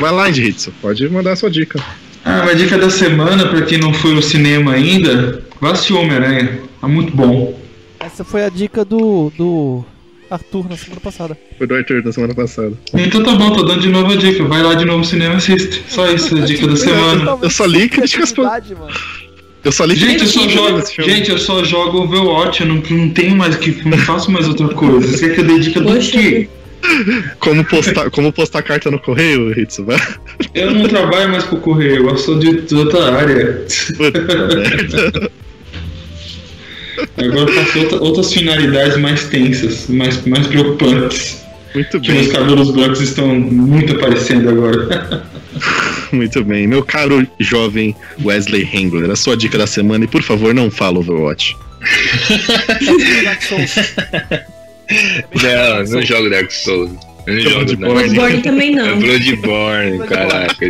Vai 0.00 0.12
lá, 0.12 0.28
Edson, 0.28 0.70
pode 0.80 1.08
mandar 1.08 1.32
a 1.32 1.36
sua 1.36 1.50
dica. 1.50 1.82
Ah, 2.30 2.42
uma 2.42 2.54
dica 2.54 2.76
da 2.76 2.90
semana, 2.90 3.46
para 3.46 3.62
quem 3.62 3.78
não 3.78 3.94
foi 3.94 4.12
no 4.12 4.20
cinema 4.20 4.74
ainda, 4.74 5.42
vá 5.58 5.70
assistir 5.70 5.94
Homem-Aranha. 5.94 6.60
Tá 6.78 6.86
muito 6.86 7.16
bom. 7.16 7.58
Essa 7.98 8.22
foi 8.22 8.44
a 8.44 8.50
dica 8.50 8.84
do, 8.84 9.32
do 9.34 9.82
Arthur 10.30 10.68
na 10.68 10.76
semana 10.76 11.00
passada. 11.00 11.38
Foi 11.56 11.66
do 11.66 11.74
Arthur 11.74 12.04
na 12.04 12.12
semana 12.12 12.34
passada. 12.34 12.72
Então 12.92 13.22
tá 13.22 13.34
bom, 13.34 13.50
tô 13.52 13.62
dando 13.62 13.80
de 13.80 13.88
novo 13.88 14.12
a 14.12 14.16
dica. 14.16 14.44
Vai 14.44 14.62
lá 14.62 14.74
de 14.74 14.84
novo 14.84 14.98
no 14.98 15.04
cinema 15.06 15.34
e 15.34 15.36
assiste. 15.38 15.82
Só 15.88 16.06
isso, 16.10 16.36
a 16.36 16.40
dica 16.42 16.66
da 16.66 16.76
semana. 16.76 17.38
Eu 17.40 17.48
só 17.48 17.64
li 17.64 17.88
críticas 17.88 18.30
pra... 18.30 18.60
Eu 19.64 19.72
só 19.72 19.86
li 19.86 19.96
gente, 19.96 20.22
eu 20.22 20.28
só 20.28 20.48
jogo, 20.48 20.82
gente, 21.00 21.30
eu 21.30 21.38
só 21.38 21.64
jogo 21.64 22.02
Overwatch, 22.02 22.60
eu 22.60 22.68
não, 22.68 22.76
não 22.76 23.10
tenho 23.10 23.34
mais 23.34 23.56
que. 23.56 23.88
não 23.88 23.98
faço 23.98 24.30
mais 24.30 24.46
outra 24.46 24.68
coisa. 24.68 25.08
Você 25.08 25.30
quer 25.30 25.34
que 25.34 25.40
eu 25.40 25.44
dê 25.46 25.58
dica 25.58 25.80
do 25.80 25.98
quê? 25.98 26.48
Como 27.38 27.64
postar, 27.64 28.10
como 28.10 28.32
postar 28.32 28.62
carta 28.62 28.90
no 28.90 28.98
correio, 28.98 29.52
Ritsu? 29.52 29.86
Eu 30.54 30.72
não 30.72 30.88
trabalho 30.88 31.30
mais 31.30 31.44
com 31.44 31.56
o 31.56 31.60
correio, 31.60 32.08
eu 32.08 32.16
sou 32.16 32.38
de 32.38 32.74
outra 32.74 33.14
área. 33.14 33.64
Agora 37.16 37.50
eu 37.50 37.54
faço 37.64 37.78
outra, 37.78 37.98
outras 37.98 38.32
finalidades 38.32 38.96
mais 38.96 39.24
tensas, 39.24 39.88
mais, 39.88 40.24
mais 40.26 40.46
preocupantes. 40.46 41.42
Muito 41.74 42.00
que 42.00 42.08
bem. 42.08 42.22
Meus 42.22 42.32
cabelos 42.32 42.70
brancos 42.70 43.00
estão 43.00 43.28
muito 43.28 43.94
aparecendo 43.94 44.48
agora. 44.48 45.26
Muito 46.12 46.42
bem. 46.42 46.66
Meu 46.66 46.82
caro 46.82 47.26
jovem 47.38 47.94
Wesley 48.24 48.66
Hengler, 48.72 49.10
a 49.10 49.16
sua 49.16 49.36
dica 49.36 49.58
da 49.58 49.66
semana 49.66 50.04
e 50.04 50.08
por 50.08 50.22
favor 50.22 50.54
não 50.54 50.70
fala 50.70 50.98
Overwatch. 50.98 51.54
Não, 55.42 55.84
não 55.84 56.02
jogo 56.02 56.30
Dark 56.30 56.50
Souls. 56.50 56.90
Eu 57.26 57.34
não 57.34 57.40
jogo 57.42 57.76
Bloodborne 57.76 58.42
também 58.42 58.74
não. 58.74 58.86
É 58.86 58.94
Bloodborne, 58.94 59.98
caraca. 60.06 60.66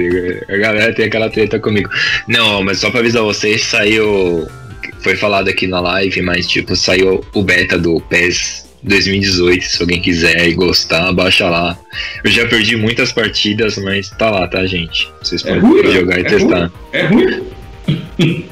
A 0.49 0.57
galera 0.57 0.93
tem 0.93 1.07
aquela 1.07 1.31
treta 1.31 1.59
comigo. 1.61 1.89
Não, 2.27 2.63
mas 2.63 2.79
só 2.79 2.91
pra 2.91 3.01
avisar 3.01 3.23
vocês, 3.23 3.63
saiu. 3.63 4.47
Foi 5.01 5.15
falado 5.15 5.49
aqui 5.49 5.69
na 5.69 5.81
live, 5.81 6.21
mas 6.23 6.49
tipo, 6.49 6.75
saiu 6.75 7.25
o 7.33 7.43
beta 7.43 7.79
do 7.79 8.01
PES 8.01 8.69
2018, 8.83 9.65
se 9.65 9.83
alguém 9.83 10.01
quiser 10.01 10.49
e 10.49 10.55
gostar, 10.55 11.13
baixa 11.13 11.49
lá. 11.49 11.79
Eu 12.25 12.31
já 12.31 12.47
perdi 12.47 12.77
muitas 12.77 13.13
partidas, 13.13 13.77
mas 13.79 14.11
tá 14.11 14.31
lá, 14.31 14.49
tá, 14.49 14.67
gente? 14.67 15.09
Vocês 15.23 15.45
é 15.45 15.55
podem 15.55 15.83
ruim, 15.83 15.93
jogar 15.93 16.19
e 16.19 16.21
é 16.21 16.25
testar. 16.25 16.59
Ruim, 16.67 16.73
é 16.93 17.07
ruim. 17.07 18.45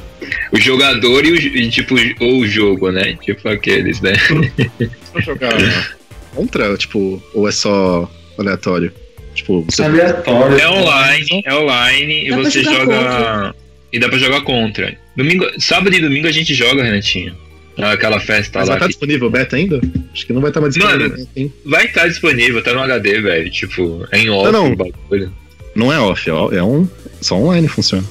o 0.53 0.61
jogador 0.61 1.25
e, 1.25 1.33
o, 1.33 1.37
e, 1.37 1.69
tipo, 1.69 1.97
ou 2.21 2.41
o 2.41 2.47
jogo, 2.47 2.91
né? 2.91 3.17
Tipo 3.21 3.49
aqueles, 3.49 4.01
né? 4.01 4.13
Pra 5.17 5.25
jogar 5.25 5.97
contra, 6.35 6.77
tipo, 6.77 7.23
ou 7.33 7.49
é 7.49 7.53
só 7.53 8.11
aleatório? 8.39 8.93
Tipo, 9.35 9.63
você... 9.63 9.83
aleatório. 9.83 10.59
É 10.59 10.69
online, 10.69 11.43
é 11.45 11.55
online 11.55 12.31
dá 12.31 12.37
e 12.37 12.43
você 12.43 12.63
joga. 12.63 12.85
Contra. 12.85 13.55
E 13.93 13.99
dá 13.99 14.09
pra 14.09 14.19
jogar 14.19 14.41
contra. 14.43 14.99
Domingo, 15.17 15.47
sábado 15.59 15.95
e 15.97 16.01
domingo 16.01 16.27
a 16.27 16.33
gente 16.33 16.55
joga, 16.55 16.83
Renatinho. 16.83 17.35
Aquela 17.79 18.21
festa 18.21 18.59
Mas 18.59 18.69
lá. 18.69 18.75
Vai 18.75 18.77
estar 18.77 18.87
que... 18.87 18.93
disponível 18.93 19.31
beta 19.31 19.57
ainda? 19.57 19.81
Acho 20.13 20.27
que 20.27 20.33
não 20.33 20.41
vai 20.41 20.51
estar 20.51 20.61
mais 20.61 20.75
disponível. 20.75 21.11
Mano, 21.11 21.29
né? 21.37 21.51
vai 21.65 21.85
estar 21.87 22.09
disponível, 22.09 22.63
tá 22.63 22.73
no 22.73 22.81
HD, 22.81 23.21
velho. 23.21 23.51
Tipo, 23.51 24.07
é 24.13 24.19
em 24.19 24.31
off 24.31 24.53
não, 24.53 24.69
não. 24.69 24.77
bagulho. 24.77 25.33
Não 25.75 25.93
é 25.93 25.99
off, 25.99 26.29
é 26.29 26.63
um. 26.63 26.89
Só 27.21 27.37
online 27.37 27.69
funciona. 27.69 28.05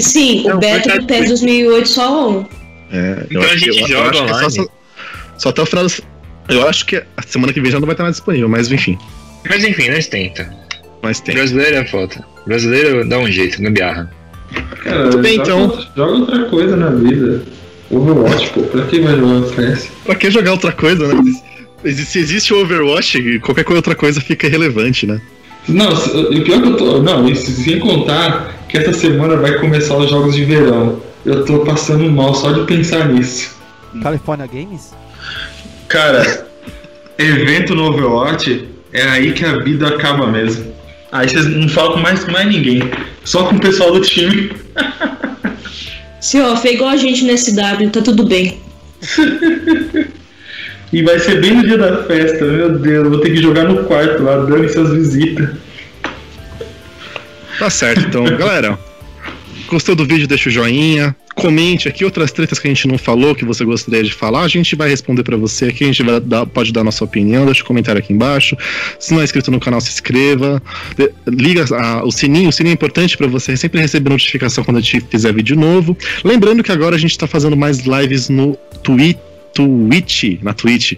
Sim, 0.00 0.44
não, 0.44 0.56
o 0.56 0.58
beta 0.58 0.98
do 0.98 1.06
PES 1.06 1.28
2008 1.28 1.88
só 1.88 2.28
on. 2.28 2.46
É, 2.92 3.26
então 3.30 3.42
a 3.42 3.56
gente 3.56 3.88
joga 3.88 4.18
online. 4.18 4.46
É 4.46 4.50
só, 4.50 4.66
só, 5.38 5.50
até 5.50 5.62
o 5.62 5.66
final 5.66 5.86
do, 5.86 5.92
Eu 6.48 6.66
acho 6.68 6.86
que 6.86 6.96
a 6.96 7.22
semana 7.26 7.52
que 7.52 7.60
vem 7.60 7.70
já 7.70 7.78
não 7.78 7.86
vai 7.86 7.94
estar 7.94 8.04
mais 8.04 8.16
disponível, 8.16 8.48
mas 8.48 8.70
enfim. 8.70 8.98
Mas 9.48 9.64
enfim, 9.64 9.90
nós 9.90 10.06
tenta. 10.06 10.52
Mas 11.02 11.20
tem. 11.20 11.34
Brasileiro 11.34 11.76
é 11.76 11.84
foda. 11.84 12.24
Brasileiro 12.46 13.08
dá 13.08 13.18
um 13.18 13.30
jeito, 13.30 13.60
gambiarra. 13.60 14.10
Cara, 14.82 15.02
Muito 15.02 15.18
bem, 15.18 15.36
joga, 15.36 15.50
então. 15.52 15.86
Joga 15.96 16.12
outra 16.12 16.44
coisa 16.46 16.76
na 16.76 16.90
vida. 16.90 17.42
Overwatch, 17.90 18.50
pô, 18.50 18.62
pra 18.62 18.82
que 18.82 19.00
vai 19.00 19.16
jogar 19.16 19.46
CS? 19.48 19.90
Pra 20.04 20.14
que 20.14 20.30
jogar 20.30 20.52
outra 20.52 20.72
coisa, 20.72 21.14
né? 21.14 21.22
Se 21.84 22.18
existe 22.18 22.52
o 22.52 22.62
Overwatch, 22.62 23.38
qualquer 23.40 23.70
outra 23.72 23.94
coisa 23.94 24.20
fica 24.20 24.46
irrelevante, 24.46 25.06
né? 25.06 25.20
Não, 25.68 25.92
o 25.92 26.42
pior 26.42 26.62
que 26.62 26.68
eu 26.68 26.76
tô. 26.76 27.02
Não, 27.02 27.28
isso 27.28 27.50
sem 27.50 27.78
contar 27.78 28.54
que 28.68 28.76
essa 28.78 28.92
semana 28.92 29.36
vai 29.36 29.58
começar 29.58 29.96
os 29.96 30.10
jogos 30.10 30.34
de 30.34 30.44
verão. 30.44 31.00
Eu 31.24 31.44
tô 31.44 31.60
passando 31.60 32.08
mal 32.10 32.34
só 32.34 32.52
de 32.52 32.64
pensar 32.66 33.08
nisso. 33.08 33.56
California 34.02 34.46
Games? 34.46 34.92
Cara, 35.88 36.46
evento 37.18 37.74
no 37.74 37.84
Overwatch 37.86 38.68
é 38.92 39.02
aí 39.02 39.32
que 39.32 39.44
a 39.44 39.58
vida 39.58 39.88
acaba 39.88 40.26
mesmo. 40.26 40.74
Aí 41.12 41.28
vocês 41.28 41.46
não 41.46 41.68
falam 41.68 41.98
mais 41.98 42.24
com 42.24 42.32
mais 42.32 42.46
ninguém. 42.48 42.82
Só 43.24 43.44
com 43.44 43.56
o 43.56 43.60
pessoal 43.60 43.92
do 43.92 44.00
time. 44.00 44.50
Se 46.20 46.40
ó, 46.40 46.56
foi 46.56 46.74
igual 46.74 46.90
a 46.90 46.96
gente 46.96 47.24
no 47.24 47.36
SW, 47.36 47.90
tá 47.92 48.02
tudo 48.02 48.26
bem. 48.26 48.60
e 50.92 51.02
vai 51.02 51.18
ser 51.20 51.40
bem 51.40 51.52
no 51.54 51.62
dia 51.62 51.78
da 51.78 52.02
festa, 52.04 52.44
meu 52.44 52.78
Deus, 52.78 53.08
vou 53.08 53.20
ter 53.20 53.30
que 53.30 53.40
jogar 53.40 53.64
no 53.64 53.84
quarto 53.84 54.22
lá, 54.22 54.38
dando 54.38 54.64
essas 54.64 54.92
visitas. 54.92 55.50
Tá 57.58 57.70
certo, 57.70 58.00
então, 58.06 58.24
galera. 58.36 58.78
Gostou 59.68 59.94
do 59.94 60.04
vídeo, 60.04 60.26
deixa 60.26 60.48
o 60.48 60.52
joinha. 60.52 61.14
Comente 61.36 61.86
aqui 61.86 62.02
outras 62.02 62.32
tretas 62.32 62.58
que 62.58 62.66
a 62.66 62.70
gente 62.70 62.88
não 62.88 62.96
falou, 62.96 63.34
que 63.34 63.44
você 63.44 63.62
gostaria 63.62 64.02
de 64.02 64.12
falar. 64.12 64.40
A 64.40 64.48
gente 64.48 64.74
vai 64.74 64.88
responder 64.88 65.22
para 65.22 65.36
você 65.36 65.66
aqui. 65.66 65.84
A 65.84 65.86
gente 65.88 66.02
vai 66.02 66.18
dar, 66.18 66.46
pode 66.46 66.72
dar 66.72 66.82
nossa 66.82 67.04
opinião. 67.04 67.44
Deixa 67.44 67.60
o 67.60 67.64
um 67.64 67.66
comentário 67.66 67.98
aqui 67.98 68.10
embaixo. 68.10 68.56
Se 68.98 69.12
não 69.12 69.20
é 69.20 69.24
inscrito 69.24 69.50
no 69.50 69.60
canal, 69.60 69.78
se 69.78 69.90
inscreva. 69.90 70.62
Liga 71.26 71.66
a, 71.76 72.02
o 72.04 72.10
sininho. 72.10 72.48
O 72.48 72.52
sininho 72.52 72.72
é 72.72 72.74
importante 72.74 73.18
para 73.18 73.26
você 73.26 73.54
sempre 73.54 73.82
receber 73.82 74.08
notificação 74.08 74.64
quando 74.64 74.78
a 74.78 74.80
gente 74.80 75.02
fizer 75.10 75.30
vídeo 75.34 75.56
novo. 75.56 75.94
Lembrando 76.24 76.62
que 76.62 76.72
agora 76.72 76.96
a 76.96 76.98
gente 76.98 77.18
tá 77.18 77.26
fazendo 77.26 77.54
mais 77.54 77.80
lives 77.80 78.30
no 78.30 78.56
Twitch. 78.82 79.18
Twitch, 79.56 80.42
na 80.42 80.52
Twitch. 80.52 80.94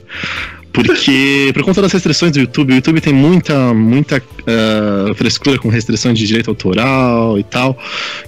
Porque, 0.73 1.51
por 1.55 1.63
conta 1.63 1.83
das 1.83 1.93
restrições 1.93 2.33
do 2.33 2.41
YouTube, 2.41 2.73
o 2.73 2.77
YouTube 2.77 3.01
tem 3.01 3.13
muita, 3.13 3.75
muita 3.75 4.19
uh, 4.19 5.15
frescura 5.15 5.59
com 5.59 5.69
restrições 5.69 6.19
de 6.19 6.27
direito 6.27 6.51
autoral 6.51 7.39
e 7.39 7.43
tal. 7.43 7.77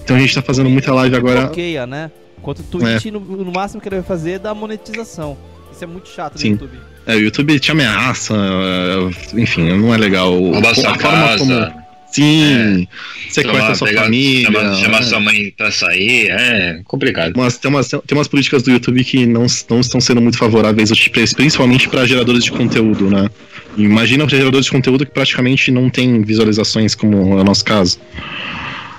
Então 0.03 0.17
a 0.17 0.19
gente 0.19 0.35
tá 0.35 0.43
fazendo 0.43 0.69
muita 0.69 0.93
live 0.93 1.17
agora. 1.17 1.43
Bloqueia, 1.43 1.87
né? 1.87 2.11
Enquanto 2.39 2.61
o 2.61 2.63
Twitch, 2.63 3.07
é. 3.07 3.11
no, 3.11 3.21
no, 3.21 3.53
máximo 3.53 3.81
que 3.81 3.89
ele 3.89 3.97
vai 3.97 4.05
fazer 4.05 4.33
é 4.33 4.39
dar 4.39 4.55
monetização. 4.55 5.37
Isso 5.73 5.85
é 5.85 5.87
muito 5.87 6.09
chato 6.09 6.39
Sim. 6.39 6.49
no 6.49 6.55
YouTube. 6.55 6.79
É, 7.07 7.15
o 7.15 7.21
YouTube 7.21 7.61
te 7.61 7.71
ameaça, 7.71 8.35
enfim, 9.35 9.73
não 9.73 9.95
é 9.95 9.99
legal. 9.99 10.35
a, 10.55 10.71
a 10.71 10.99
forma 10.99 11.39
como 11.39 11.81
Sim, 12.13 12.43
é. 12.43 12.87
sequestra 13.31 13.75
sua 13.75 13.89
pegar, 13.89 14.05
família. 14.05 14.47
Chama, 14.47 14.75
chama 14.75 14.99
é. 14.99 15.03
sua 15.03 15.21
mãe 15.21 15.55
pra 15.57 15.71
sair, 15.71 16.31
é 16.31 16.81
complicado. 16.85 17.33
Mas 17.37 17.59
tem 17.59 17.71
umas, 17.71 17.89
tem 17.89 18.01
umas 18.13 18.29
políticas 18.29 18.63
do 18.63 18.71
YouTube 18.71 19.05
que 19.05 19.27
não, 19.27 19.47
não 19.69 19.81
estão 19.81 20.01
sendo 20.01 20.21
muito 20.21 20.37
favoráveis, 20.37 20.91
principalmente 21.09 21.89
para 21.89 22.07
geradores 22.07 22.45
de 22.45 22.51
conteúdo, 22.51 23.09
né? 23.09 23.29
Imagina 23.77 24.27
para 24.27 24.37
geradores 24.37 24.67
de 24.67 24.73
conteúdo 24.73 25.07
que 25.07 25.13
praticamente 25.13 25.71
não 25.71 25.89
tem 25.89 26.23
visualizações, 26.23 26.95
como 26.95 27.39
é 27.39 27.43
o 27.43 27.45
nosso 27.45 27.65
caso. 27.65 27.99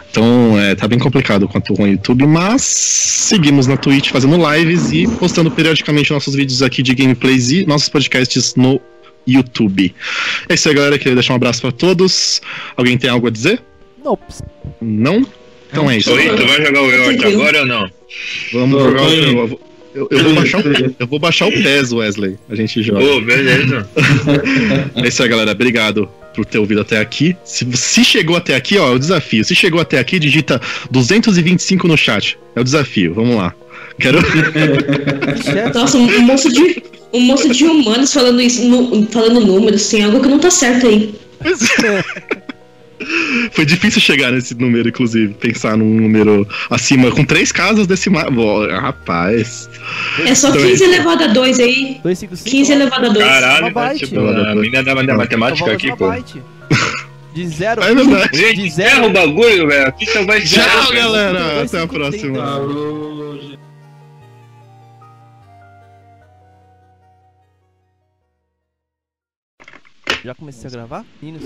Então, 0.09 0.59
é, 0.59 0.75
tá 0.75 0.87
bem 0.89 0.99
complicado 0.99 1.47
quanto 1.47 1.73
com 1.73 1.83
o 1.83 1.87
YouTube, 1.87 2.27
mas 2.27 2.61
seguimos 2.61 3.65
na 3.65 3.77
Twitch 3.77 4.09
fazendo 4.09 4.37
lives 4.53 4.91
e 4.91 5.07
postando 5.07 5.49
periodicamente 5.49 6.11
nossos 6.11 6.35
vídeos 6.35 6.61
aqui 6.61 6.83
de 6.83 6.93
gameplays 6.93 7.49
e 7.49 7.65
nossos 7.65 7.87
podcasts 7.87 8.53
no 8.55 8.81
YouTube. 9.27 9.93
É 10.49 10.53
isso 10.53 10.69
aí, 10.69 10.75
galera. 10.75 10.97
Queria 10.97 11.15
deixar 11.15 11.33
um 11.33 11.37
abraço 11.37 11.61
para 11.61 11.71
todos. 11.71 12.41
Alguém 12.75 12.97
tem 12.97 13.09
algo 13.09 13.27
a 13.27 13.29
dizer? 13.29 13.61
Não. 14.03 14.17
Não? 14.81 15.25
Então 15.69 15.89
é 15.89 15.97
isso. 15.97 16.11
Oi, 16.11 16.29
tu 16.35 16.45
vai 16.45 16.65
jogar 16.65 16.81
o 16.81 16.85
Overwatch 16.85 17.25
agora 17.25 17.59
ou 17.59 17.65
não? 17.65 17.91
Vamos 18.51 18.83
jogar 18.83 19.03
o 19.03 19.71
eu, 19.93 20.07
eu, 20.09 20.23
vou 20.23 20.33
baixar 20.33 20.59
o, 20.59 20.95
eu 20.99 21.07
vou 21.07 21.19
baixar 21.19 21.47
o 21.47 21.51
PES, 21.51 21.91
Wesley. 21.91 22.37
A 22.49 22.55
gente 22.55 22.81
joga. 22.81 23.03
Ô, 23.03 23.17
oh, 23.17 23.21
beleza. 23.21 23.89
é 24.95 25.07
isso 25.07 25.21
aí, 25.21 25.29
galera. 25.29 25.51
Obrigado 25.51 26.09
por 26.33 26.45
ter 26.45 26.59
ouvido 26.59 26.79
até 26.81 26.97
aqui. 26.97 27.35
Se, 27.43 27.65
se 27.75 28.03
chegou 28.05 28.37
até 28.37 28.55
aqui, 28.55 28.77
ó, 28.77 28.89
é 28.89 28.95
o 28.95 28.99
desafio. 28.99 29.43
Se 29.43 29.53
chegou 29.53 29.81
até 29.81 29.99
aqui, 29.99 30.17
digita 30.17 30.61
225 30.89 31.87
no 31.87 31.97
chat. 31.97 32.37
É 32.55 32.61
o 32.61 32.63
desafio. 32.63 33.13
Vamos 33.13 33.35
lá. 33.35 33.53
Quero. 34.01 34.19
Nossa, 35.73 35.97
um 35.97 36.21
moço 36.21 36.51
de, 36.51 36.83
um 37.13 37.21
moço 37.21 37.49
de 37.49 37.65
humanos 37.65 38.13
falando 38.13 38.41
isso, 38.41 38.63
no, 38.67 39.05
falando 39.07 39.41
números, 39.41 39.87
tem 39.89 40.03
algo 40.03 40.21
que 40.21 40.27
não 40.27 40.39
tá 40.39 40.49
certo 40.49 40.87
aí. 40.87 41.13
Foi 43.51 43.65
difícil 43.65 43.99
chegar 43.99 44.31
nesse 44.31 44.53
número, 44.53 44.89
inclusive. 44.89 45.33
Pensar 45.33 45.75
num 45.75 45.95
número 45.95 46.47
acima, 46.69 47.11
com 47.11 47.25
três 47.25 47.51
casas 47.51 47.87
decimais. 47.87 48.27
Rapaz. 48.79 49.69
É 50.25 50.35
só 50.35 50.51
15 50.51 50.73
então, 50.73 50.87
elevado 50.87 51.23
a 51.23 51.27
2 51.27 51.59
aí. 51.59 51.99
255. 52.03 52.49
15 52.49 52.71
elevado 52.71 53.05
a 53.07 53.09
2. 53.09 53.25
Caralho, 53.25 53.73
tá, 53.73 53.95
tipo, 53.95 54.19
a 54.19 54.55
menina 54.55 54.83
da 54.83 55.15
matemática 55.15 55.71
aqui, 55.71 55.95
pô. 55.95 56.11
De 57.33 57.47
zero. 57.47 57.81
É 57.81 57.95
verdade. 57.95 58.37
Gente, 58.37 58.61
de 58.61 58.69
zero. 58.69 59.05
o 59.07 59.09
bagulho, 59.09 59.67
velho. 59.67 59.87
Aqui 59.87 60.05
só 60.05 60.23
vai 60.25 60.41
Tchau, 60.41 60.91
galera. 60.93 61.63
Até 61.63 61.81
a 61.81 61.87
próxima. 61.87 62.43
Já 70.23 70.35
comecei 70.35 70.67
a 70.67 70.71
gravar? 70.71 71.03
Meninos, 71.19 71.43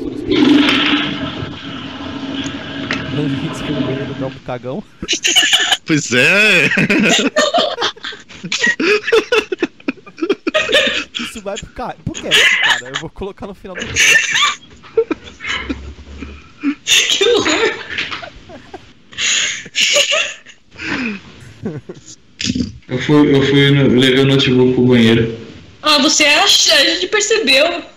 Grande 3.12 3.46
hits 3.46 3.62
pelo 3.62 3.82
banheiro 3.82 4.06
do 4.06 4.20
Galpo 4.20 4.40
Cagão. 4.42 4.84
Pois 5.88 6.12
é! 6.14 6.66
Isso 11.14 11.42
vai 11.42 11.56
pro, 11.56 11.68
ca... 11.68 11.96
pro 12.04 12.14
cast, 12.14 12.62
cara. 12.64 12.90
Eu 12.90 13.00
vou 13.02 13.10
colocar 13.12 13.46
no 13.46 13.54
final 13.54 13.76
do 13.76 13.86
cast. 13.86 14.60
Que 16.84 17.30
horror! 17.30 17.76
Eu 22.90 22.98
fui, 23.04 23.36
eu 23.36 23.42
fui 23.44 23.70
levei 23.70 24.22
o 24.22 24.26
notebook 24.26 24.74
pro 24.74 24.88
banheiro. 24.88 25.38
Ah, 25.84 26.00
você 26.00 26.26
acha? 26.26 26.74
A 26.74 26.84
gente 26.84 27.08
percebeu. 27.10 27.95